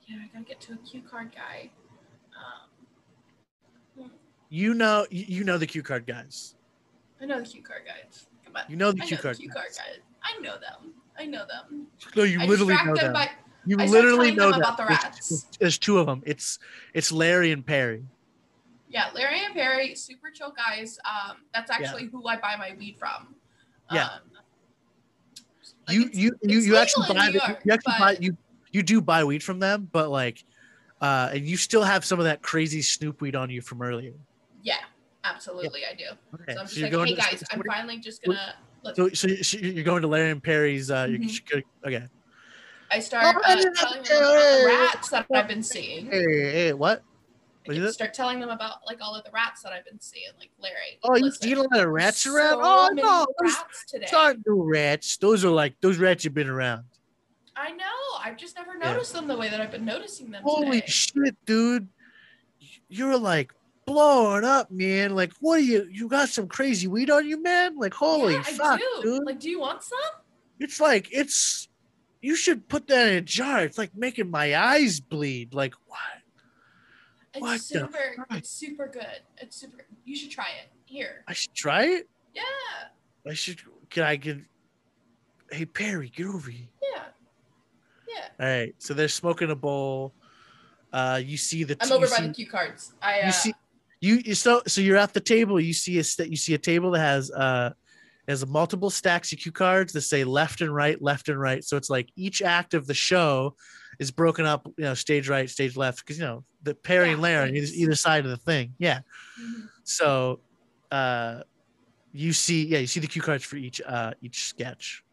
yeah, 0.09 0.17
I 0.21 0.27
gotta 0.33 0.43
get 0.43 0.59
to 0.59 0.73
a 0.73 0.77
cue 0.77 1.03
card 1.09 1.33
guy. 1.33 1.69
Um, 3.97 4.11
You 4.49 4.73
know 4.73 5.07
you, 5.09 5.45
know 5.45 5.57
the 5.57 5.67
cue 5.67 5.83
card 5.83 6.05
guys. 6.05 6.55
I 7.21 7.25
know 7.27 7.39
the 7.39 7.47
cue 7.47 7.63
card 7.63 7.83
guys. 7.85 8.27
Come 8.45 8.57
on. 8.57 8.63
You 8.67 8.75
know 8.75 8.91
the 8.91 9.03
I 9.03 9.05
cue 9.05 9.15
know 9.15 9.21
card. 9.23 9.35
the 9.37 9.43
cue 9.43 9.51
card 9.51 9.67
guys. 9.67 9.99
I 10.21 10.37
know 10.41 10.55
them. 10.59 10.91
I 11.17 11.25
know 11.27 11.45
them. 11.47 11.87
No, 12.13 12.23
you 12.23 12.41
I 12.41 12.45
literally 12.45 12.75
know 12.83 12.95
them 12.95 12.95
them. 12.95 13.13
by 13.13 13.29
You 13.69 13.77
I 13.79 13.85
literally 13.85 14.31
know 14.31 14.49
that. 14.49 14.57
about 14.61 14.77
the 14.77 14.85
There's- 14.85 15.03
rats. 15.03 15.47
There's, 15.59 15.77
two 15.77 15.99
of 15.99 16.07
them. 16.07 16.23
It's 16.25 16.57
it's 16.95 17.11
Larry 17.11 17.51
and 17.51 17.63
Perry. 17.63 18.03
yeah, 18.89 19.11
Larry 19.13 19.45
and 19.45 19.53
Perry, 19.53 19.93
super 19.93 20.31
chill 20.31 20.51
guys. 20.51 20.97
Um, 21.05 21.37
that's 21.53 21.69
actually 21.69 22.05
who 22.07 22.25
I 22.27 22.37
buy 22.37 22.55
my 22.57 22.73
weed 22.79 22.97
from. 22.97 23.35
Yeah. 23.91 24.05
Um, 24.05 24.09
like, 25.87 25.95
you 25.95 26.01
it's- 26.05 26.17
you 26.17 26.31
you 26.41 26.57
it's 26.57 26.65
you 26.67 26.77
actually 26.77 27.07
legal 27.09 27.15
in 27.21 27.33
buy 27.37 27.47
York, 27.47 27.61
you 27.63 27.73
actually 27.73 27.93
buy 27.99 28.17
you 28.19 28.37
you 28.71 28.81
do 28.81 29.01
buy 29.01 29.23
weed 29.23 29.43
from 29.43 29.59
them, 29.59 29.87
but 29.91 30.09
like, 30.09 30.43
uh, 31.01 31.29
and 31.31 31.45
you 31.45 31.55
still 31.55 31.83
have 31.83 32.03
some 32.03 32.17
of 32.17 32.25
that 32.25 32.41
crazy 32.41 32.81
Snoop 32.81 33.21
weed 33.21 33.35
on 33.35 33.51
you 33.51 33.61
from 33.61 33.83
earlier. 33.83 34.13
Yeah, 34.63 34.77
absolutely, 35.25 35.81
I 35.85 35.93
do. 35.93 36.05
Okay, 36.41 36.53
So 36.55 36.59
I'm 36.59 36.65
just 36.65 36.77
you're 36.77 36.89
like, 36.97 37.09
hey 37.09 37.15
to- 37.15 37.21
guys, 37.21 37.39
so 37.41 37.45
I'm 37.51 37.61
finally 37.67 37.97
just 37.99 38.23
gonna. 38.23 38.55
Let, 38.81 38.95
So, 38.95 39.09
so 39.09 39.27
you- 39.27 39.43
so 39.43 39.57
you're 39.59 39.83
going 39.83 40.01
to 40.01 40.07
Larry 40.07 40.31
and 40.31 40.41
Perry's. 40.41 40.89
Uh, 40.89 41.05
Mhm. 41.05 41.21
you 41.23 41.29
should 41.29 41.45
go- 41.49 41.61
okay. 41.85 42.07
I 42.91 42.99
start 42.99 43.35
uh, 43.35 43.39
telling 43.41 43.63
them 43.63 43.73
about 43.73 44.05
the 44.05 44.63
rats 44.67 45.09
that 45.09 45.25
I've 45.33 45.47
been 45.47 45.63
seeing. 45.63 46.07
Hey, 46.07 46.51
hey, 46.51 46.73
what? 46.73 47.03
What 47.65 47.75
can 47.75 47.83
is 47.83 47.89
it? 47.91 47.93
start 47.93 48.13
telling 48.13 48.39
them 48.39 48.49
about 48.49 48.77
like 48.87 48.97
all 49.01 49.13
of 49.15 49.23
the 49.23 49.31
rats 49.31 49.61
that 49.61 49.73
I've 49.73 49.85
been 49.85 49.99
seeing, 49.99 50.31
like 50.39 50.49
Larry. 50.59 50.97
Oh, 51.03 51.15
you 51.15 51.25
listen, 51.25 51.41
seen 51.41 51.57
a 51.57 51.61
lot 51.61 51.79
of 51.79 51.89
rats 51.89 52.21
so 52.21 52.33
around? 52.35 52.59
Oh 52.61 52.89
many 52.93 53.07
no, 53.07 53.25
those, 53.39 53.53
rats 53.53 53.85
today. 53.87 54.05
those 54.09 54.13
aren't 54.19 54.47
new 54.47 54.63
rats. 54.63 55.17
Those 55.17 55.45
are 55.45 55.51
like 55.51 55.75
those 55.81 55.97
rats 55.97 56.23
have 56.23 56.33
been 56.33 56.49
around. 56.49 56.85
I 57.55 57.71
know. 57.73 57.85
I've 58.23 58.37
just 58.37 58.55
never 58.55 58.71
Yeah. 58.73 58.93
noticed 58.93 59.13
them 59.13 59.27
the 59.27 59.37
way 59.37 59.49
that 59.49 59.61
I've 59.61 59.71
been 59.71 59.85
noticing 59.85 60.31
them 60.31 60.41
Holy 60.43 60.81
today. 60.81 60.87
shit, 60.91 61.35
dude! 61.45 61.87
You're 62.87 63.17
like 63.17 63.53
blowing 63.85 64.45
up, 64.45 64.71
man. 64.71 65.15
Like, 65.15 65.33
what 65.39 65.59
are 65.59 65.63
you? 65.63 65.87
You 65.91 66.07
got 66.07 66.29
some 66.29 66.47
crazy 66.47 66.87
weed 66.87 67.09
on 67.11 67.27
you, 67.27 67.41
man? 67.41 67.77
Like, 67.77 67.93
holy 67.93 68.33
yeah, 68.33 68.41
fuck, 68.43 68.65
I 68.65 68.77
do. 68.77 69.01
dude! 69.03 69.25
Like, 69.25 69.39
do 69.39 69.49
you 69.49 69.59
want 69.59 69.83
some? 69.83 69.99
it's 70.59 70.79
like 70.79 71.07
it's. 71.11 71.68
You 72.21 72.35
should 72.35 72.67
put 72.67 72.87
that 72.87 73.07
in 73.07 73.15
a 73.15 73.21
jar. 73.21 73.61
It's 73.63 73.77
like 73.77 73.95
making 73.95 74.29
my 74.29 74.55
eyes 74.55 74.99
bleed. 74.99 75.53
Like 75.53 75.73
what? 75.87 75.99
It's 77.33 77.41
What 77.41 77.61
super. 77.61 78.25
It's 78.31 78.49
super 78.49 78.87
good. 78.87 79.21
It's 79.37 79.55
super. 79.55 79.85
You 80.05 80.15
should 80.15 80.31
try 80.31 80.47
it. 80.61 80.69
Here. 80.85 81.23
I 81.27 81.33
should 81.33 81.53
try 81.53 81.85
it. 81.85 82.09
Yeah. 82.33 82.41
I 83.27 83.33
should. 83.33 83.61
Can 83.89 84.03
I 84.03 84.15
get? 84.15 84.37
Hey 85.51 85.65
Perry, 85.65 86.09
get 86.09 86.27
over 86.27 86.49
here. 86.51 86.67
Yeah. 86.81 87.03
Yeah. 88.07 88.25
All 88.39 88.45
right. 88.59 88.75
So 88.79 88.93
they're 88.93 89.07
smoking 89.07 89.51
a 89.51 89.55
bowl. 89.55 90.13
Uh, 90.91 91.21
you 91.23 91.37
see 91.37 91.63
the. 91.63 91.77
I'm 91.79 91.89
you 91.89 91.95
over 91.95 92.07
see- 92.07 92.21
by 92.21 92.27
the 92.27 92.33
cue 92.33 92.47
cards. 92.47 92.93
I. 93.01 93.21
Uh, 93.21 93.25
you 93.27 93.31
see 93.31 93.53
you, 94.01 94.15
you 94.25 94.35
so 94.35 94.61
so 94.65 94.81
you're 94.81 94.97
at 94.97 95.13
the 95.13 95.19
table 95.19 95.59
you 95.59 95.73
see 95.73 95.99
a 95.99 96.25
you 96.25 96.37
see 96.37 96.53
a 96.53 96.57
table 96.57 96.91
that 96.91 96.99
has 97.01 97.29
uh 97.31 97.73
has 98.29 98.45
multiple 98.47 98.89
stacks 98.89 99.33
of 99.33 99.39
cue 99.39 99.51
cards 99.51 99.91
that 99.93 100.01
say 100.01 100.23
left 100.23 100.61
and 100.61 100.73
right 100.73 101.01
left 101.01 101.29
and 101.29 101.39
right 101.39 101.63
so 101.63 101.75
it's 101.75 101.89
like 101.89 102.09
each 102.15 102.41
act 102.41 102.73
of 102.73 102.87
the 102.87 102.93
show 102.93 103.55
is 103.99 104.11
broken 104.11 104.45
up 104.45 104.67
you 104.77 104.83
know 104.83 104.93
stage 104.93 105.27
right 105.27 105.49
stage 105.49 105.75
left 105.75 105.99
because 105.99 106.17
you 106.17 106.25
know 106.25 106.43
the 106.63 106.73
perry 106.75 107.07
Yeah, 107.07 107.13
and 107.13 107.21
larry 107.21 107.49
on 107.49 107.55
either, 107.55 107.67
either 107.73 107.95
side 107.95 108.23
of 108.25 108.31
the 108.31 108.37
thing 108.37 108.73
yeah 108.77 108.99
mhm. 109.41 109.67
so 109.83 110.39
uh 110.91 111.41
you 112.13 112.33
see 112.33 112.65
yeah 112.65 112.79
you 112.79 112.87
see 112.87 112.99
the 112.99 113.07
cue 113.07 113.21
cards 113.21 113.43
for 113.43 113.57
each 113.57 113.81
uh 113.85 114.11
each 114.21 114.45
sketch 114.45 115.03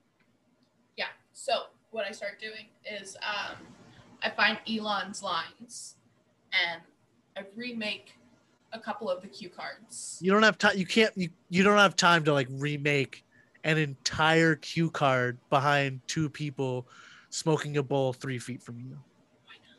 Yeah. 0.97 1.07
So 1.33 1.53
what 1.91 2.05
I 2.07 2.13
start 2.13 2.41
doing 2.41 2.67
is 2.85 3.17
um, 3.23 3.57
I 4.23 4.31
find 4.31 4.59
Elon's 4.69 5.23
lines, 5.23 5.97
and 6.53 6.83
I 7.37 7.43
remake 7.55 8.16
a 8.77 8.81
couple 8.81 9.09
of 9.11 9.23
the 9.23 9.29
cue 9.29 9.49
cards. 9.49 10.19
you 10.21 10.31
don't 10.31 10.43
have 10.43 10.59
time 10.59 10.77
you 10.77 10.87
can't 10.87 11.13
you, 11.17 11.29
you 11.49 11.63
don't 11.63 11.79
have 11.79 11.97
time 11.97 12.23
to 12.25 12.33
like 12.33 12.47
remake 12.51 13.25
an 13.65 13.79
entire 13.79 14.55
cue 14.57 14.91
card 14.91 15.39
behind 15.51 16.01
two 16.07 16.29
people 16.29 16.87
smoking 17.31 17.77
a 17.79 17.83
bowl 17.83 18.13
three 18.13 18.39
feet 18.39 18.63
from 18.63 18.79
you 18.79 18.97
Why 19.45 19.55
not? 19.69 19.79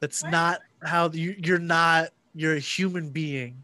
that's 0.00 0.22
Why 0.22 0.30
not 0.30 0.60
how 0.82 1.10
you, 1.10 1.34
you're 1.38 1.58
not 1.58 2.10
you're 2.34 2.56
a 2.56 2.60
human 2.60 3.10
being 3.10 3.62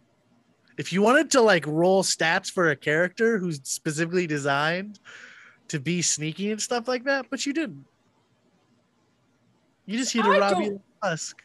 if 0.79 0.93
you 0.93 1.03
wanted 1.03 1.31
to 1.33 1.41
like 1.41 1.67
roll 1.67 2.03
stats 2.03 2.51
for 2.51 2.71
a 2.71 2.77
character 2.77 3.39
who's 3.39 3.61
specifically 3.65 4.27
designed 4.27 5.01
to 5.69 5.81
be 5.81 6.01
sneaky 6.01 6.51
and 6.53 6.61
stuff 6.63 6.87
like 6.89 7.05
that 7.05 7.27
but 7.31 7.45
you 7.45 7.53
didn't 7.53 7.85
you 9.87 9.99
just 9.99 10.13
here 10.13 10.23
to 10.23 10.31
I 10.31 10.39
rob 10.39 10.53
don't- 10.53 10.65
you 10.65 10.83
husk 11.03 11.43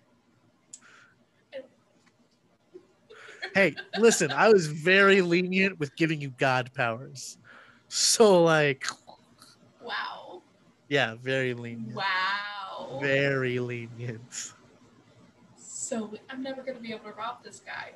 hey 3.53 3.75
listen 3.99 4.31
i 4.31 4.49
was 4.49 4.67
very 4.67 5.21
lenient 5.21 5.80
with 5.80 5.95
giving 5.95 6.19
you 6.21 6.30
god 6.31 6.71
powers 6.73 7.38
so 7.88 8.43
like 8.43 8.85
Wow. 9.81 10.41
yeah 10.89 11.15
very 11.21 11.53
lenient 11.53 11.95
Wow. 11.95 12.99
very 13.01 13.59
lenient 13.59 14.53
So 15.57 16.11
I'm 16.30 16.41
never 16.41 16.63
gonna 16.63 16.80
be 16.80 16.91
able 16.91 17.11
to 17.11 17.11
rob 17.11 17.43
this 17.43 17.59
guy. 17.59 17.91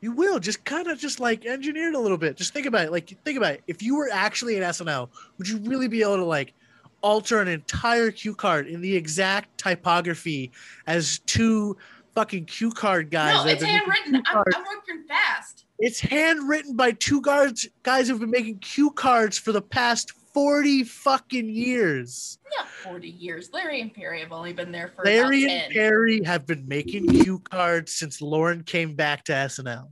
You 0.00 0.10
will 0.10 0.40
just 0.40 0.64
kind 0.64 0.88
of 0.88 0.98
just 0.98 1.20
like 1.20 1.46
engineer 1.46 1.90
it 1.90 1.94
a 1.94 1.98
little 1.98 2.16
bit. 2.18 2.36
Just 2.36 2.52
think 2.52 2.66
about 2.66 2.86
it. 2.86 2.90
Like 2.90 3.08
think 3.24 3.36
about 3.36 3.54
it. 3.54 3.62
If 3.68 3.82
you 3.82 3.94
were 3.96 4.08
actually 4.12 4.56
in 4.56 4.62
SNL, 4.64 5.08
would 5.38 5.48
you 5.48 5.58
really 5.58 5.86
be 5.86 6.02
able 6.02 6.16
to 6.16 6.24
like 6.24 6.54
alter 7.02 7.40
an 7.40 7.46
entire 7.46 8.10
cue 8.10 8.34
card 8.34 8.66
in 8.66 8.80
the 8.80 8.96
exact 8.96 9.58
typography 9.58 10.50
as 10.88 11.20
two 11.20 11.76
fucking 12.14 12.46
cue 12.46 12.70
card 12.70 13.10
guys? 13.10 13.44
no, 13.44 13.50
it's 13.50 13.62
handwritten. 13.62 14.16
I'm. 14.26 14.44
I'm 14.54 14.64
working 14.64 15.04
fast. 15.08 15.64
It's 15.78 16.00
handwritten 16.00 16.76
by 16.76 16.92
two 16.92 17.20
guards 17.20 17.68
guys 17.82 18.08
who've 18.08 18.20
been 18.20 18.30
making 18.30 18.58
cue 18.58 18.90
cards 18.90 19.38
for 19.38 19.52
the 19.52 19.62
past 19.62 20.12
40 20.32 20.84
fucking 20.84 21.48
years. 21.48 22.38
Not 22.56 22.68
40 22.68 23.08
years. 23.08 23.50
Larry 23.52 23.80
and 23.80 23.92
Perry 23.92 24.20
have 24.20 24.32
only 24.32 24.52
been 24.52 24.72
there 24.72 24.92
for 24.94 25.04
Larry 25.04 25.50
and 25.50 25.72
Perry 25.72 26.22
have 26.24 26.46
been 26.46 26.66
making 26.66 27.08
cue 27.08 27.38
cards 27.38 27.92
since 27.92 28.22
Lorne 28.22 28.62
came 28.62 28.94
back 28.94 29.24
to 29.24 29.32
SNL. 29.32 29.88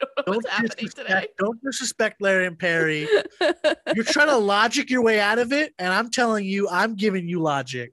Know 0.00 0.22
what's 0.26 0.48
happening 0.48 0.88
today. 0.88 1.26
don't 1.38 1.62
disrespect 1.62 2.20
Larry 2.20 2.46
and 2.46 2.58
Perry. 2.58 3.08
You're 3.94 4.04
trying 4.04 4.28
to 4.28 4.36
logic 4.36 4.90
your 4.90 5.02
way 5.02 5.20
out 5.20 5.38
of 5.38 5.52
it, 5.52 5.74
and 5.78 5.92
I'm 5.92 6.10
telling 6.10 6.44
you, 6.44 6.68
I'm 6.68 6.94
giving 6.94 7.28
you 7.28 7.40
logic. 7.40 7.92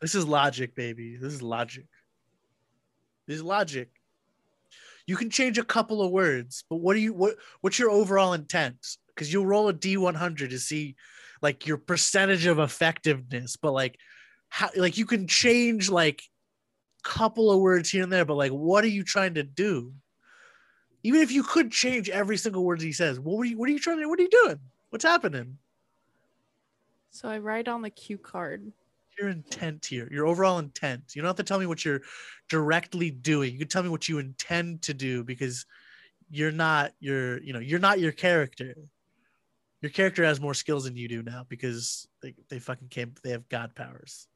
This 0.00 0.14
is 0.14 0.26
logic, 0.26 0.74
baby. 0.74 1.16
This 1.16 1.32
is 1.32 1.42
logic. 1.42 1.86
This 3.26 3.36
is 3.36 3.42
logic. 3.42 3.90
You 5.06 5.16
can 5.16 5.30
change 5.30 5.58
a 5.58 5.64
couple 5.64 6.02
of 6.02 6.10
words, 6.10 6.64
but 6.68 6.76
what 6.76 6.94
do 6.94 7.00
you 7.00 7.14
what 7.14 7.36
what's 7.60 7.78
your 7.78 7.90
overall 7.90 8.32
intent? 8.32 8.76
Because 9.08 9.32
you'll 9.32 9.46
roll 9.46 9.68
a 9.68 9.74
D100 9.74 10.50
to 10.50 10.58
see 10.58 10.96
like 11.42 11.66
your 11.66 11.76
percentage 11.76 12.46
of 12.46 12.58
effectiveness, 12.58 13.56
but 13.56 13.72
like 13.72 13.98
how 14.48 14.70
like 14.76 14.98
you 14.98 15.06
can 15.06 15.26
change 15.26 15.90
like 15.90 16.22
couple 17.04 17.52
of 17.52 17.60
words 17.60 17.88
here 17.88 18.02
and 18.02 18.12
there, 18.12 18.24
but 18.24 18.36
like 18.36 18.50
what 18.50 18.84
are 18.84 18.88
you 18.88 19.04
trying 19.04 19.34
to 19.34 19.42
do? 19.42 19.92
Even 21.06 21.20
if 21.20 21.30
you 21.30 21.44
could 21.44 21.70
change 21.70 22.10
every 22.10 22.36
single 22.36 22.64
word 22.64 22.82
he 22.82 22.90
says, 22.90 23.20
what 23.20 23.36
were 23.36 23.44
you 23.44 23.56
what 23.56 23.68
are 23.68 23.72
you 23.72 23.78
trying 23.78 24.00
to 24.00 24.06
what 24.06 24.18
are 24.18 24.22
you 24.22 24.28
doing? 24.28 24.58
What's 24.90 25.04
happening? 25.04 25.56
so 27.10 27.28
I 27.28 27.38
write 27.38 27.68
on 27.68 27.80
the 27.80 27.90
cue 27.90 28.18
card. 28.18 28.72
Your 29.18 29.28
intent 29.28 29.86
here, 29.86 30.08
your 30.10 30.26
overall 30.26 30.58
intent. 30.58 31.14
You 31.14 31.22
don't 31.22 31.28
have 31.28 31.36
to 31.36 31.44
tell 31.44 31.60
me 31.60 31.66
what 31.66 31.84
you're 31.84 32.02
directly 32.48 33.10
doing. 33.10 33.52
You 33.52 33.60
can 33.60 33.68
tell 33.68 33.84
me 33.84 33.88
what 33.88 34.08
you 34.08 34.18
intend 34.18 34.82
to 34.82 34.94
do 34.94 35.22
because 35.22 35.64
you're 36.28 36.52
not 36.52 36.92
your, 36.98 37.40
you 37.40 37.52
know, 37.52 37.60
you're 37.60 37.78
not 37.78 38.00
your 38.00 38.12
character. 38.12 38.74
Your 39.80 39.90
character 39.90 40.24
has 40.24 40.40
more 40.40 40.54
skills 40.54 40.84
than 40.84 40.96
you 40.96 41.06
do 41.06 41.22
now 41.22 41.46
because 41.48 42.08
they, 42.20 42.34
they 42.48 42.58
fucking 42.58 42.88
came 42.88 43.14
they 43.22 43.30
have 43.30 43.48
god 43.48 43.76
powers. 43.76 44.26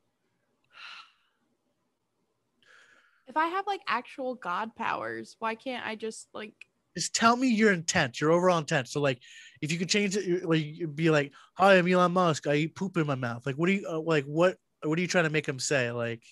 If 3.31 3.36
I 3.36 3.47
have 3.47 3.65
like 3.69 3.81
actual 3.86 4.35
god 4.35 4.74
powers, 4.74 5.36
why 5.39 5.55
can't 5.55 5.86
I 5.86 5.94
just 5.94 6.27
like 6.35 6.52
just 6.97 7.15
tell 7.15 7.36
me 7.36 7.47
your 7.47 7.73
intent, 7.73 8.20
your 8.20 8.32
overall 8.32 8.59
intent. 8.59 8.89
So 8.89 9.01
like, 9.01 9.20
if 9.62 9.70
you 9.70 9.78
could 9.78 9.89
change 9.89 10.16
it, 10.16 10.44
like 10.44 10.65
you'd 10.65 10.97
be 10.97 11.11
like, 11.11 11.31
"Hi, 11.55 11.78
I'm 11.78 11.86
Elon 11.86 12.11
Musk. 12.11 12.48
I 12.48 12.55
eat 12.57 12.74
poop 12.74 12.97
in 12.97 13.07
my 13.07 13.15
mouth." 13.15 13.47
Like, 13.47 13.55
what 13.55 13.66
do 13.69 13.73
you 13.74 13.86
uh, 13.89 14.01
like? 14.01 14.24
What 14.24 14.57
what 14.82 14.98
are 14.98 15.01
you 15.01 15.07
trying 15.07 15.24
to 15.24 15.31
make 15.31 15.47
him 15.47 15.61
say? 15.61 15.93
Like, 15.93 16.24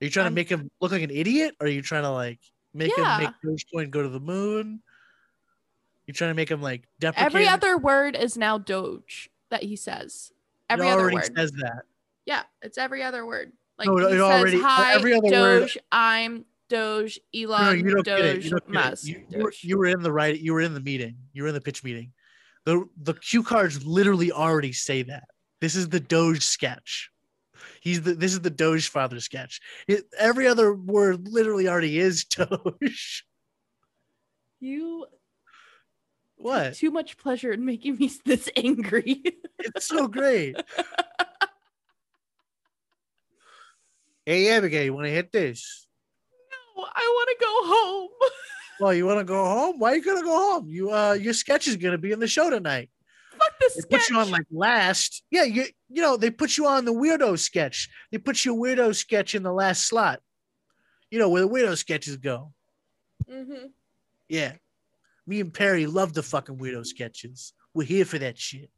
are 0.00 0.06
you 0.06 0.10
trying 0.10 0.28
to 0.28 0.34
make 0.34 0.48
him 0.48 0.70
look 0.80 0.92
like 0.92 1.02
an 1.02 1.10
idiot? 1.10 1.56
Or 1.60 1.66
are 1.66 1.70
you 1.70 1.82
trying 1.82 2.04
to 2.04 2.10
like 2.10 2.40
make 2.72 2.96
Yeah. 2.96 3.18
him 3.18 3.24
make 3.44 3.58
Dogecoin 3.74 3.90
go 3.90 4.02
to 4.02 4.08
the 4.08 4.18
moon? 4.18 4.82
You're 6.06 6.14
trying 6.14 6.30
to 6.30 6.36
make 6.36 6.50
him 6.50 6.62
like 6.62 6.88
deprecate? 6.98 7.26
every 7.26 7.46
other 7.46 7.76
word 7.76 8.16
is 8.16 8.38
now 8.38 8.56
Doge 8.56 9.28
that 9.50 9.62
he 9.62 9.76
says. 9.76 10.32
Every 10.70 10.86
he 10.86 10.92
other 10.92 11.12
word. 11.12 11.36
says 11.36 11.52
that. 11.52 11.82
Yeah, 12.24 12.44
it's 12.62 12.78
every 12.78 13.02
other 13.02 13.26
word. 13.26 13.52
Like 13.78 13.86
No, 13.88 13.96
it 13.98 14.10
says, 14.10 14.20
already- 14.20 14.60
"Hi, 14.60 14.94
every 14.94 15.14
other 15.14 15.28
word- 15.30 15.60
Doge. 15.60 15.78
I'm 15.92 16.44
Doge. 16.68 17.18
No, 17.32 17.40
Elon. 17.40 17.78
you 17.78 17.90
don't 17.94 18.04
get 18.04 18.18
it. 18.24 18.42
You 18.44 18.50
Doge. 18.50 18.50
don't 18.50 18.72
get 18.72 18.86
it. 18.86 18.90
Musk. 18.90 19.06
You, 19.06 19.24
you, 19.30 19.38
were, 19.38 19.50
Doge." 19.50 19.64
you 19.64 19.78
were 19.78 19.86
in 19.86 20.02
the 20.02 20.12
right. 20.12 20.38
You 20.38 20.52
were 20.54 20.60
in 20.60 20.74
the 20.74 20.80
meeting. 20.80 21.16
You 21.32 21.42
were 21.44 21.48
in 21.48 21.54
the 21.54 21.60
pitch 21.60 21.84
meeting. 21.84 22.12
The 22.64 22.84
the 23.00 23.14
cue 23.14 23.42
cards 23.42 23.86
literally 23.86 24.32
already 24.32 24.72
say 24.72 25.02
that. 25.04 25.24
This 25.60 25.74
is 25.76 25.88
the 25.88 26.00
Doge 26.00 26.44
sketch. 26.44 27.10
He's 27.80 28.02
the 28.02 28.14
this 28.14 28.32
is 28.32 28.40
the 28.40 28.50
Doge 28.50 28.88
father 28.90 29.20
sketch. 29.20 29.60
It, 29.86 30.04
every 30.18 30.46
other 30.48 30.74
word 30.74 31.28
literally 31.28 31.68
already 31.68 31.98
is 31.98 32.24
Doge. 32.36 33.24
You 34.60 35.06
What? 36.36 36.74
too 36.74 36.90
much 36.90 37.16
pleasure 37.16 37.52
in 37.52 37.64
making 37.64 37.96
me 37.96 38.10
this 38.24 38.48
angry. 38.56 39.22
It's 39.60 39.86
so 39.86 40.08
great. 40.08 40.56
hey 44.28 44.50
Abigail, 44.50 44.84
you 44.84 44.92
want 44.92 45.06
to 45.06 45.10
hit 45.10 45.32
this? 45.32 45.86
no, 46.76 46.84
I 46.84 47.12
want 47.16 47.28
to 47.30 47.44
go 47.44 47.74
home. 47.74 48.08
Well, 48.80 48.94
you 48.94 49.06
want 49.06 49.18
to 49.18 49.24
go 49.24 49.44
home? 49.44 49.80
Why 49.80 49.90
are 49.90 49.96
you 49.96 50.04
gonna 50.04 50.22
go 50.22 50.36
home? 50.36 50.68
You 50.68 50.92
uh, 50.92 51.14
your 51.14 51.32
sketch 51.32 51.66
is 51.66 51.74
gonna 51.76 51.98
be 51.98 52.12
in 52.12 52.20
the 52.20 52.28
show 52.28 52.48
tonight. 52.48 52.90
Fuck 53.32 53.58
this 53.58 53.74
They 53.74 53.80
sketch. 53.80 54.00
put 54.02 54.08
you 54.10 54.16
on 54.20 54.30
like 54.30 54.46
last. 54.52 55.24
Yeah, 55.32 55.42
you 55.42 55.64
you 55.88 56.00
know 56.00 56.16
they 56.16 56.30
put 56.30 56.56
you 56.56 56.68
on 56.68 56.84
the 56.84 56.92
weirdo 56.94 57.36
sketch. 57.40 57.88
They 58.12 58.18
put 58.18 58.44
your 58.44 58.54
weirdo 58.54 58.94
sketch 58.94 59.34
in 59.34 59.42
the 59.42 59.52
last 59.52 59.88
slot. 59.88 60.20
You 61.10 61.18
know 61.18 61.28
where 61.28 61.42
the 61.42 61.48
weirdo 61.48 61.76
sketches 61.76 62.18
go. 62.18 62.52
hmm 63.28 63.66
Yeah, 64.28 64.52
me 65.26 65.40
and 65.40 65.52
Perry 65.52 65.86
love 65.86 66.12
the 66.14 66.22
fucking 66.22 66.58
weirdo 66.58 66.86
sketches. 66.86 67.54
We're 67.74 67.82
here 67.82 68.04
for 68.04 68.20
that 68.20 68.38
shit. 68.38 68.70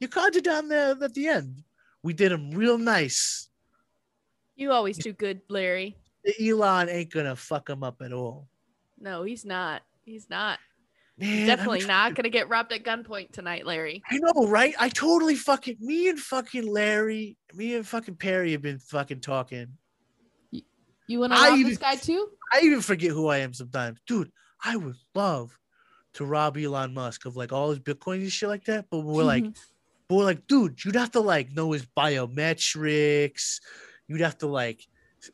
Your 0.00 0.08
cards 0.08 0.38
are 0.38 0.40
down 0.40 0.68
there 0.68 0.96
at 1.04 1.12
the 1.12 1.28
end. 1.28 1.64
We 2.02 2.14
did 2.14 2.32
them 2.32 2.50
real 2.52 2.78
nice. 2.78 3.50
You 4.58 4.72
always 4.72 4.98
do 4.98 5.12
good, 5.12 5.40
Larry. 5.48 5.96
Elon 6.42 6.88
ain't 6.88 7.12
gonna 7.12 7.36
fuck 7.36 7.70
him 7.70 7.84
up 7.84 8.02
at 8.02 8.12
all. 8.12 8.48
No, 8.98 9.22
he's 9.22 9.44
not. 9.44 9.82
He's 10.04 10.28
not. 10.28 10.58
Man, 11.16 11.46
Definitely 11.46 11.82
I'm 11.82 11.86
not 11.86 12.14
gonna 12.16 12.28
get 12.28 12.48
robbed 12.48 12.72
at 12.72 12.82
gunpoint 12.82 13.30
tonight, 13.30 13.64
Larry. 13.64 14.02
I 14.10 14.18
know, 14.18 14.48
right? 14.48 14.74
I 14.78 14.88
totally 14.88 15.36
fucking 15.36 15.76
me 15.80 16.08
and 16.08 16.18
fucking 16.18 16.66
Larry, 16.66 17.36
me 17.54 17.76
and 17.76 17.86
fucking 17.86 18.16
Perry 18.16 18.50
have 18.52 18.62
been 18.62 18.80
fucking 18.80 19.20
talking. 19.20 19.68
You 21.06 21.20
want 21.20 21.32
to 21.32 21.38
I 21.38 21.50
rob 21.50 21.58
even- 21.58 21.70
this 21.70 21.78
guy 21.78 21.94
too? 21.94 22.28
I 22.52 22.60
even 22.62 22.80
forget 22.80 23.12
who 23.12 23.28
I 23.28 23.38
am 23.38 23.54
sometimes. 23.54 24.00
Dude, 24.08 24.32
I 24.64 24.76
would 24.76 24.96
love 25.14 25.56
to 26.14 26.24
rob 26.24 26.56
Elon 26.56 26.94
Musk 26.94 27.26
of 27.26 27.36
like 27.36 27.52
all 27.52 27.70
his 27.70 27.78
bitcoins 27.78 28.22
and 28.22 28.32
shit 28.32 28.48
like 28.48 28.64
that. 28.64 28.86
But 28.90 29.00
we're 29.00 29.22
like, 29.22 29.44
but 30.08 30.14
we're 30.16 30.24
like, 30.24 30.46
dude, 30.48 30.84
you'd 30.84 30.96
have 30.96 31.12
to 31.12 31.20
like 31.20 31.52
know 31.52 31.70
his 31.70 31.86
biometrics. 31.96 33.60
You'd 34.08 34.20
have 34.20 34.38
to 34.38 34.46
like 34.46 34.86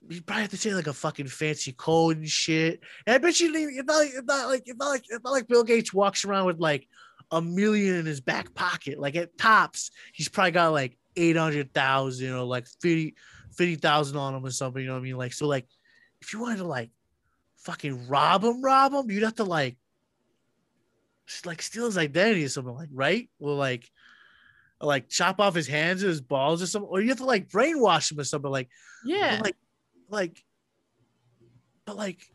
you 0.09 0.23
probably 0.23 0.43
have 0.43 0.51
to 0.51 0.57
say 0.57 0.75
like 0.75 0.87
a 0.87 0.93
fucking 0.93 1.29
fancy 1.29 1.73
code 1.73 2.17
and 2.19 2.29
shit. 2.29 2.81
And 3.07 3.15
I 3.15 3.19
bet 3.19 3.41
you 3.41 3.53
it's 3.55 3.87
not 3.87 3.97
like 3.97 4.13
it's 4.15 4.27
not 4.27 4.49
like 4.49 4.63
it's 4.67 4.79
not 4.79 4.89
like 4.89 5.05
it's 5.09 5.25
not 5.25 5.33
like 5.33 5.49
Bill 5.49 5.65
Gates 5.65 5.93
walks 5.93 6.25
around 6.25 6.47
with 6.47 6.59
like 6.59 6.89
a 7.31 7.41
million 7.41 7.97
in 7.97 8.07
his 8.07 8.21
back 8.21 8.55
pocket. 8.55 8.99
Like 8.99 9.17
at 9.17 9.37
tops, 9.39 9.91
he's 10.13 10.29
probably 10.29 10.53
got 10.53 10.73
like 10.73 10.97
eight 11.17 11.37
hundred 11.37 11.73
thousand 11.73 12.33
or 12.33 12.45
like 12.45 12.67
50 12.81 13.15
50,000 13.57 14.17
on 14.17 14.35
him 14.35 14.45
or 14.45 14.51
something. 14.51 14.83
You 14.83 14.89
know 14.89 14.95
what 14.95 15.01
I 15.01 15.05
mean? 15.05 15.17
Like 15.17 15.33
so 15.33 15.47
like 15.47 15.67
if 16.21 16.33
you 16.33 16.41
wanted 16.41 16.59
to 16.59 16.65
like 16.65 16.91
fucking 17.59 18.09
rob 18.09 18.45
him, 18.45 18.63
rob 18.63 18.93
him, 18.93 19.11
you'd 19.11 19.23
have 19.23 19.37
to 19.37 19.45
like 19.45 19.77
like 21.47 21.63
steal 21.63 21.87
his 21.87 21.97
identity 21.97 22.45
or 22.45 22.49
something 22.49 22.75
like 22.75 22.91
right? 22.93 23.29
Well 23.39 23.57
like 23.57 23.91
like 24.81 25.09
chop 25.09 25.41
off 25.41 25.55
his 25.55 25.67
hands 25.67 26.05
or 26.05 26.09
his 26.09 26.21
balls 26.21 26.63
or 26.63 26.67
something, 26.67 26.89
or 26.89 27.01
you 27.01 27.09
have 27.09 27.19
to 27.19 27.25
like 27.25 27.49
brainwash 27.49 28.11
him 28.13 28.21
or 28.21 28.25
something 28.25 28.51
like 28.51 28.69
yeah. 29.05 29.41
like 29.43 29.57
like 30.09 30.45
but 31.85 31.97
like 31.97 32.27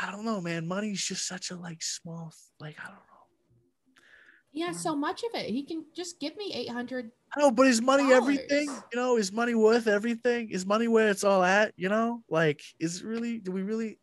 I 0.00 0.10
don't 0.10 0.24
know, 0.24 0.40
man. 0.40 0.66
Money's 0.66 1.04
just 1.04 1.28
such 1.28 1.50
a 1.50 1.56
like 1.56 1.82
small 1.82 2.32
like 2.60 2.76
I 2.80 2.86
don't 2.86 2.94
know. 2.94 4.02
he 4.50 4.60
has 4.62 4.76
um, 4.76 4.82
so 4.82 4.96
much 4.96 5.22
of 5.22 5.40
it. 5.40 5.50
He 5.50 5.62
can 5.64 5.84
just 5.94 6.18
give 6.18 6.36
me 6.36 6.52
800. 6.54 7.10
I 7.36 7.40
know, 7.40 7.50
but 7.50 7.66
is 7.66 7.80
money 7.80 8.12
everything? 8.12 8.68
You 8.92 8.98
know, 8.98 9.16
is 9.16 9.32
money 9.32 9.54
worth 9.54 9.86
everything? 9.86 10.50
Is 10.50 10.66
money 10.66 10.88
where 10.88 11.08
it's 11.08 11.24
all 11.24 11.42
at? 11.42 11.72
You 11.76 11.88
know, 11.88 12.22
like 12.28 12.62
is 12.80 13.00
it 13.00 13.06
really? 13.06 13.38
Do 13.38 13.52
we 13.52 13.62
really 13.62 13.98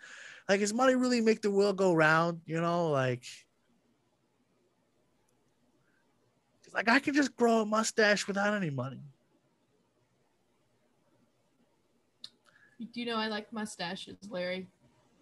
like? 0.47 0.61
Is 0.61 0.73
money 0.73 0.95
really 0.95 1.21
make 1.21 1.41
the 1.41 1.51
world 1.51 1.77
go 1.77 1.93
round? 1.93 2.41
You 2.45 2.61
know, 2.61 2.89
like. 2.89 3.25
'Cause, 6.69 6.75
Like 6.75 6.89
I 6.89 6.99
can 6.99 7.13
just 7.13 7.35
grow 7.35 7.61
a 7.61 7.65
mustache 7.65 8.27
without 8.27 8.53
any 8.53 8.69
money. 8.69 9.01
You 12.77 12.87
do 12.93 13.05
know 13.05 13.17
I 13.17 13.27
like 13.27 13.51
mustaches, 13.51 14.17
Larry. 14.29 14.67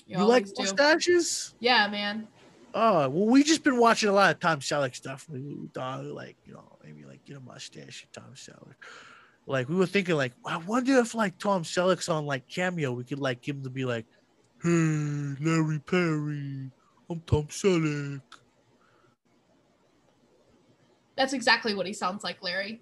You, 0.06 0.24
like 0.24 0.46
do. 0.46 0.54
mustaches? 0.60 1.56
Yeah, 1.60 1.88
man. 1.88 2.28
Oh 2.74 3.10
well, 3.10 3.26
we 3.26 3.44
just 3.44 3.64
been 3.64 3.78
watching 3.80 4.10
a 4.10 4.14
lot 4.14 4.32
of 4.36 4.40
Tom 4.40 4.60
Selleck 4.60 4.96
stuff. 4.96 5.28
We, 5.30 5.42
thought 5.74 6.06
like 6.06 6.38
you 6.46 6.54
know 6.54 6.78
maybe 6.84 7.04
like 7.06 7.26
get 7.26 7.38
a 7.38 7.40
mustache, 7.40 8.08
Tom 8.14 8.34
Selleck. 8.36 8.76
Like 9.48 9.70
we 9.70 9.76
were 9.76 9.88
thinking 9.88 10.16
like 10.16 10.34
I 10.46 10.58
wonder 10.58 10.98
if 11.00 11.16
like 11.16 11.38
Tom 11.40 11.64
Selleck's 11.64 12.10
on 12.10 12.26
like 12.26 12.48
cameo, 12.48 12.92
we 12.92 13.04
could 13.04 13.20
like 13.20 13.48
him 13.48 13.64
to 13.64 13.70
be 13.70 13.86
like, 13.86 14.06
"Hey, 14.62 15.36
Larry 15.42 15.80
Perry, 15.80 16.70
I'm 17.10 17.22
Tom 17.26 17.48
Selleck." 17.48 18.22
That's 21.18 21.34
exactly 21.34 21.74
what 21.74 21.88
he 21.88 21.94
sounds 21.94 22.24
like, 22.24 22.42
Larry. 22.44 22.82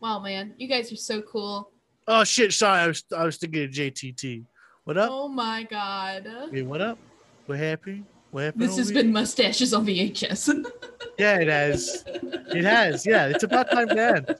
Wow, 0.00 0.20
man. 0.20 0.54
You 0.56 0.68
guys 0.68 0.90
are 0.92 0.96
so 0.96 1.20
cool. 1.20 1.70
Oh 2.08 2.24
shit! 2.24 2.52
Sorry, 2.52 2.80
I 2.80 2.86
was 2.86 3.04
I 3.14 3.24
was 3.24 3.36
thinking 3.36 3.64
of 3.64 3.70
JTT. 3.70 4.44
What 4.84 4.96
up? 4.96 5.10
Oh 5.12 5.28
my 5.28 5.64
god. 5.64 6.26
Hey, 6.50 6.62
what 6.62 6.80
up? 6.80 6.98
What 7.46 7.58
happened? 7.58 8.06
What 8.30 8.44
happened? 8.44 8.62
This 8.62 8.76
has 8.78 8.88
here? 8.88 9.02
been 9.02 9.12
mustaches 9.12 9.74
on 9.74 9.86
VHS. 9.86 10.64
Yeah, 11.18 11.36
it 11.38 11.48
has. 11.48 12.04
It 12.06 12.64
has. 12.64 13.04
Yeah, 13.04 13.26
it's 13.26 13.42
about 13.44 13.70
time 13.70 13.88
to 13.88 14.00
end. 14.00 14.36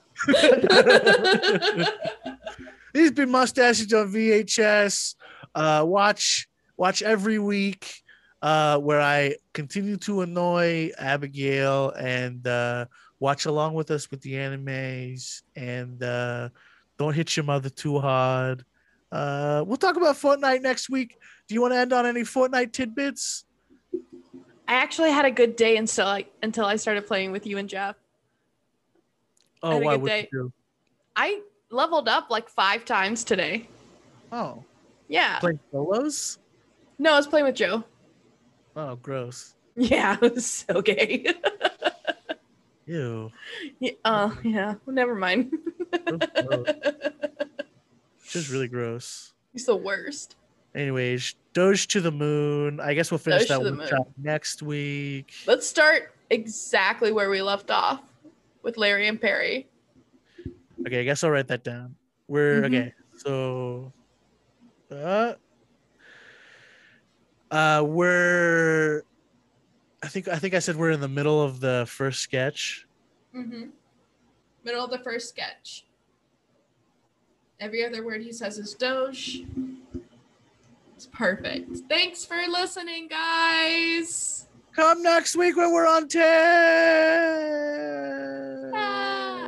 These 2.95 3.11
been 3.13 3.31
mustaches 3.31 3.93
on 3.93 4.11
VHS. 4.11 5.15
Uh, 5.55 5.85
watch 5.87 6.49
watch 6.79 7.03
every 7.03 7.39
week 7.39 8.00
uh, 8.43 8.79
where 8.79 9.01
I 9.01 9.37
continue 9.53 9.97
to 9.99 10.23
annoy 10.23 10.91
Abigail 10.99 11.91
and 11.91 12.47
uh, 12.47 12.87
watch 13.19 13.47
along 13.47 13.75
with 13.75 13.91
us 13.91 14.11
with 14.11 14.21
the 14.23 14.35
animes 14.35 15.43
and 15.57 16.03
uh, 16.03 16.49
don't 16.99 17.15
hit 17.15 17.37
your 17.37 17.45
mother 17.45 17.69
too 17.69 17.99
hard. 17.99 18.65
Uh, 19.13 19.65
we'll 19.67 19.77
talk 19.77 19.97
about 19.97 20.17
Fortnite 20.17 20.63
next 20.63 20.89
week. 20.89 21.19
Do 21.49 21.55
you 21.55 21.61
want 21.61 21.75
to 21.75 21.79
end 21.79 21.93
on 21.93 22.07
any 22.07 22.23
Fortnite 22.23 22.73
tidbits? 22.73 23.45
I 24.69 24.75
actually 24.75 25.11
had 25.11 25.25
a 25.25 25.31
good 25.33 25.57
day 25.57 25.77
until 25.77 26.07
I 26.07 26.27
until 26.43 26.65
I 26.65 26.77
started 26.77 27.07
playing 27.07 27.33
with 27.33 27.45
you 27.45 27.59
and 27.59 27.69
Jeff. 27.69 27.97
Oh, 29.63 29.79
why 29.79 29.97
would 29.97 30.09
day. 30.09 30.29
you 30.33 30.45
do? 30.45 30.53
I 31.17 31.41
leveled 31.71 32.09
up 32.09 32.31
like 32.31 32.49
five 32.49 32.85
times 32.85 33.25
today. 33.25 33.69
Oh, 34.33 34.65
Yeah. 35.09 35.41
play 35.41 35.59
solos? 35.73 36.39
No, 36.99 37.15
I 37.15 37.17
was 37.17 37.27
playing 37.27 37.47
with 37.47 37.57
Joe. 37.57 37.85
Oh, 38.77 38.97
gross. 38.97 39.55
Yeah, 39.77 40.17
it 40.23 40.35
was 40.35 40.47
so 40.47 40.83
gay. 40.83 41.27
Ew. 42.87 43.31
yeah, 43.79 43.91
oh, 44.05 44.37
yeah. 44.43 44.75
Well, 44.85 44.95
never 44.95 45.15
mind. 45.15 45.53
Just 48.29 48.51
really 48.51 48.69
gross. 48.69 49.33
He's 49.53 49.67
the 49.67 49.77
worst. 49.77 50.37
Anyways, 50.75 51.35
Doge 51.53 51.89
to 51.89 52.01
the 52.01 52.13
moon. 52.13 52.79
I 52.81 52.95
guess 52.95 53.11
we'll 53.11 53.19
finish 53.19 53.47
Doge 53.47 53.65
that 53.65 53.77
workshop 53.77 54.09
next 54.17 54.63
week. 54.63 55.33
Let's 55.47 55.67
start 55.67 56.15
exactly 56.31 57.11
where 57.13 57.29
we 57.31 57.43
left 57.43 57.71
off 57.71 58.01
with 58.63 58.77
Larry 58.77 59.09
and 59.09 59.21
Perry. 59.21 59.69
Okay, 60.87 61.01
I 61.01 61.05
guess 61.05 61.25
I'll 61.25 61.31
write 61.31 61.49
that 61.49 61.65
down. 61.65 61.97
We're 62.29 62.63
Mhm. 62.63 62.67
okay. 62.67 62.95
So, 63.17 63.93
uh, 64.91 65.35
uh, 67.51 67.83
we're, 67.87 69.03
I 70.03 70.09
think, 70.09 70.29
I 70.29 70.37
think 70.37 70.55
I 70.55 70.61
said 70.61 70.77
we're 70.77 70.91
in 70.91 71.01
the 71.01 71.09
middle 71.09 71.43
of 71.43 71.61
the 71.61 71.85
first 71.89 72.21
sketch. 72.21 72.87
Mm-hmm. 73.35 73.65
Middle 74.65 74.85
of 74.85 74.91
the 74.91 74.99
first 74.99 75.29
sketch. 75.29 75.85
Every 77.59 77.85
other 77.85 78.05
word 78.05 78.23
he 78.23 78.33
says 78.33 78.59
is 78.59 78.75
Doge. 78.75 79.43
It's 80.97 81.07
perfect. 81.07 81.77
Thanks 81.89 82.25
for 82.25 82.41
listening, 82.49 83.09
guys. 83.09 84.47
Come 84.75 85.03
next 85.03 85.37
week 85.37 85.57
when 85.57 85.73
we're 85.73 85.87
on 85.87 86.09
10. 86.09 86.23
Ah. 88.75 89.47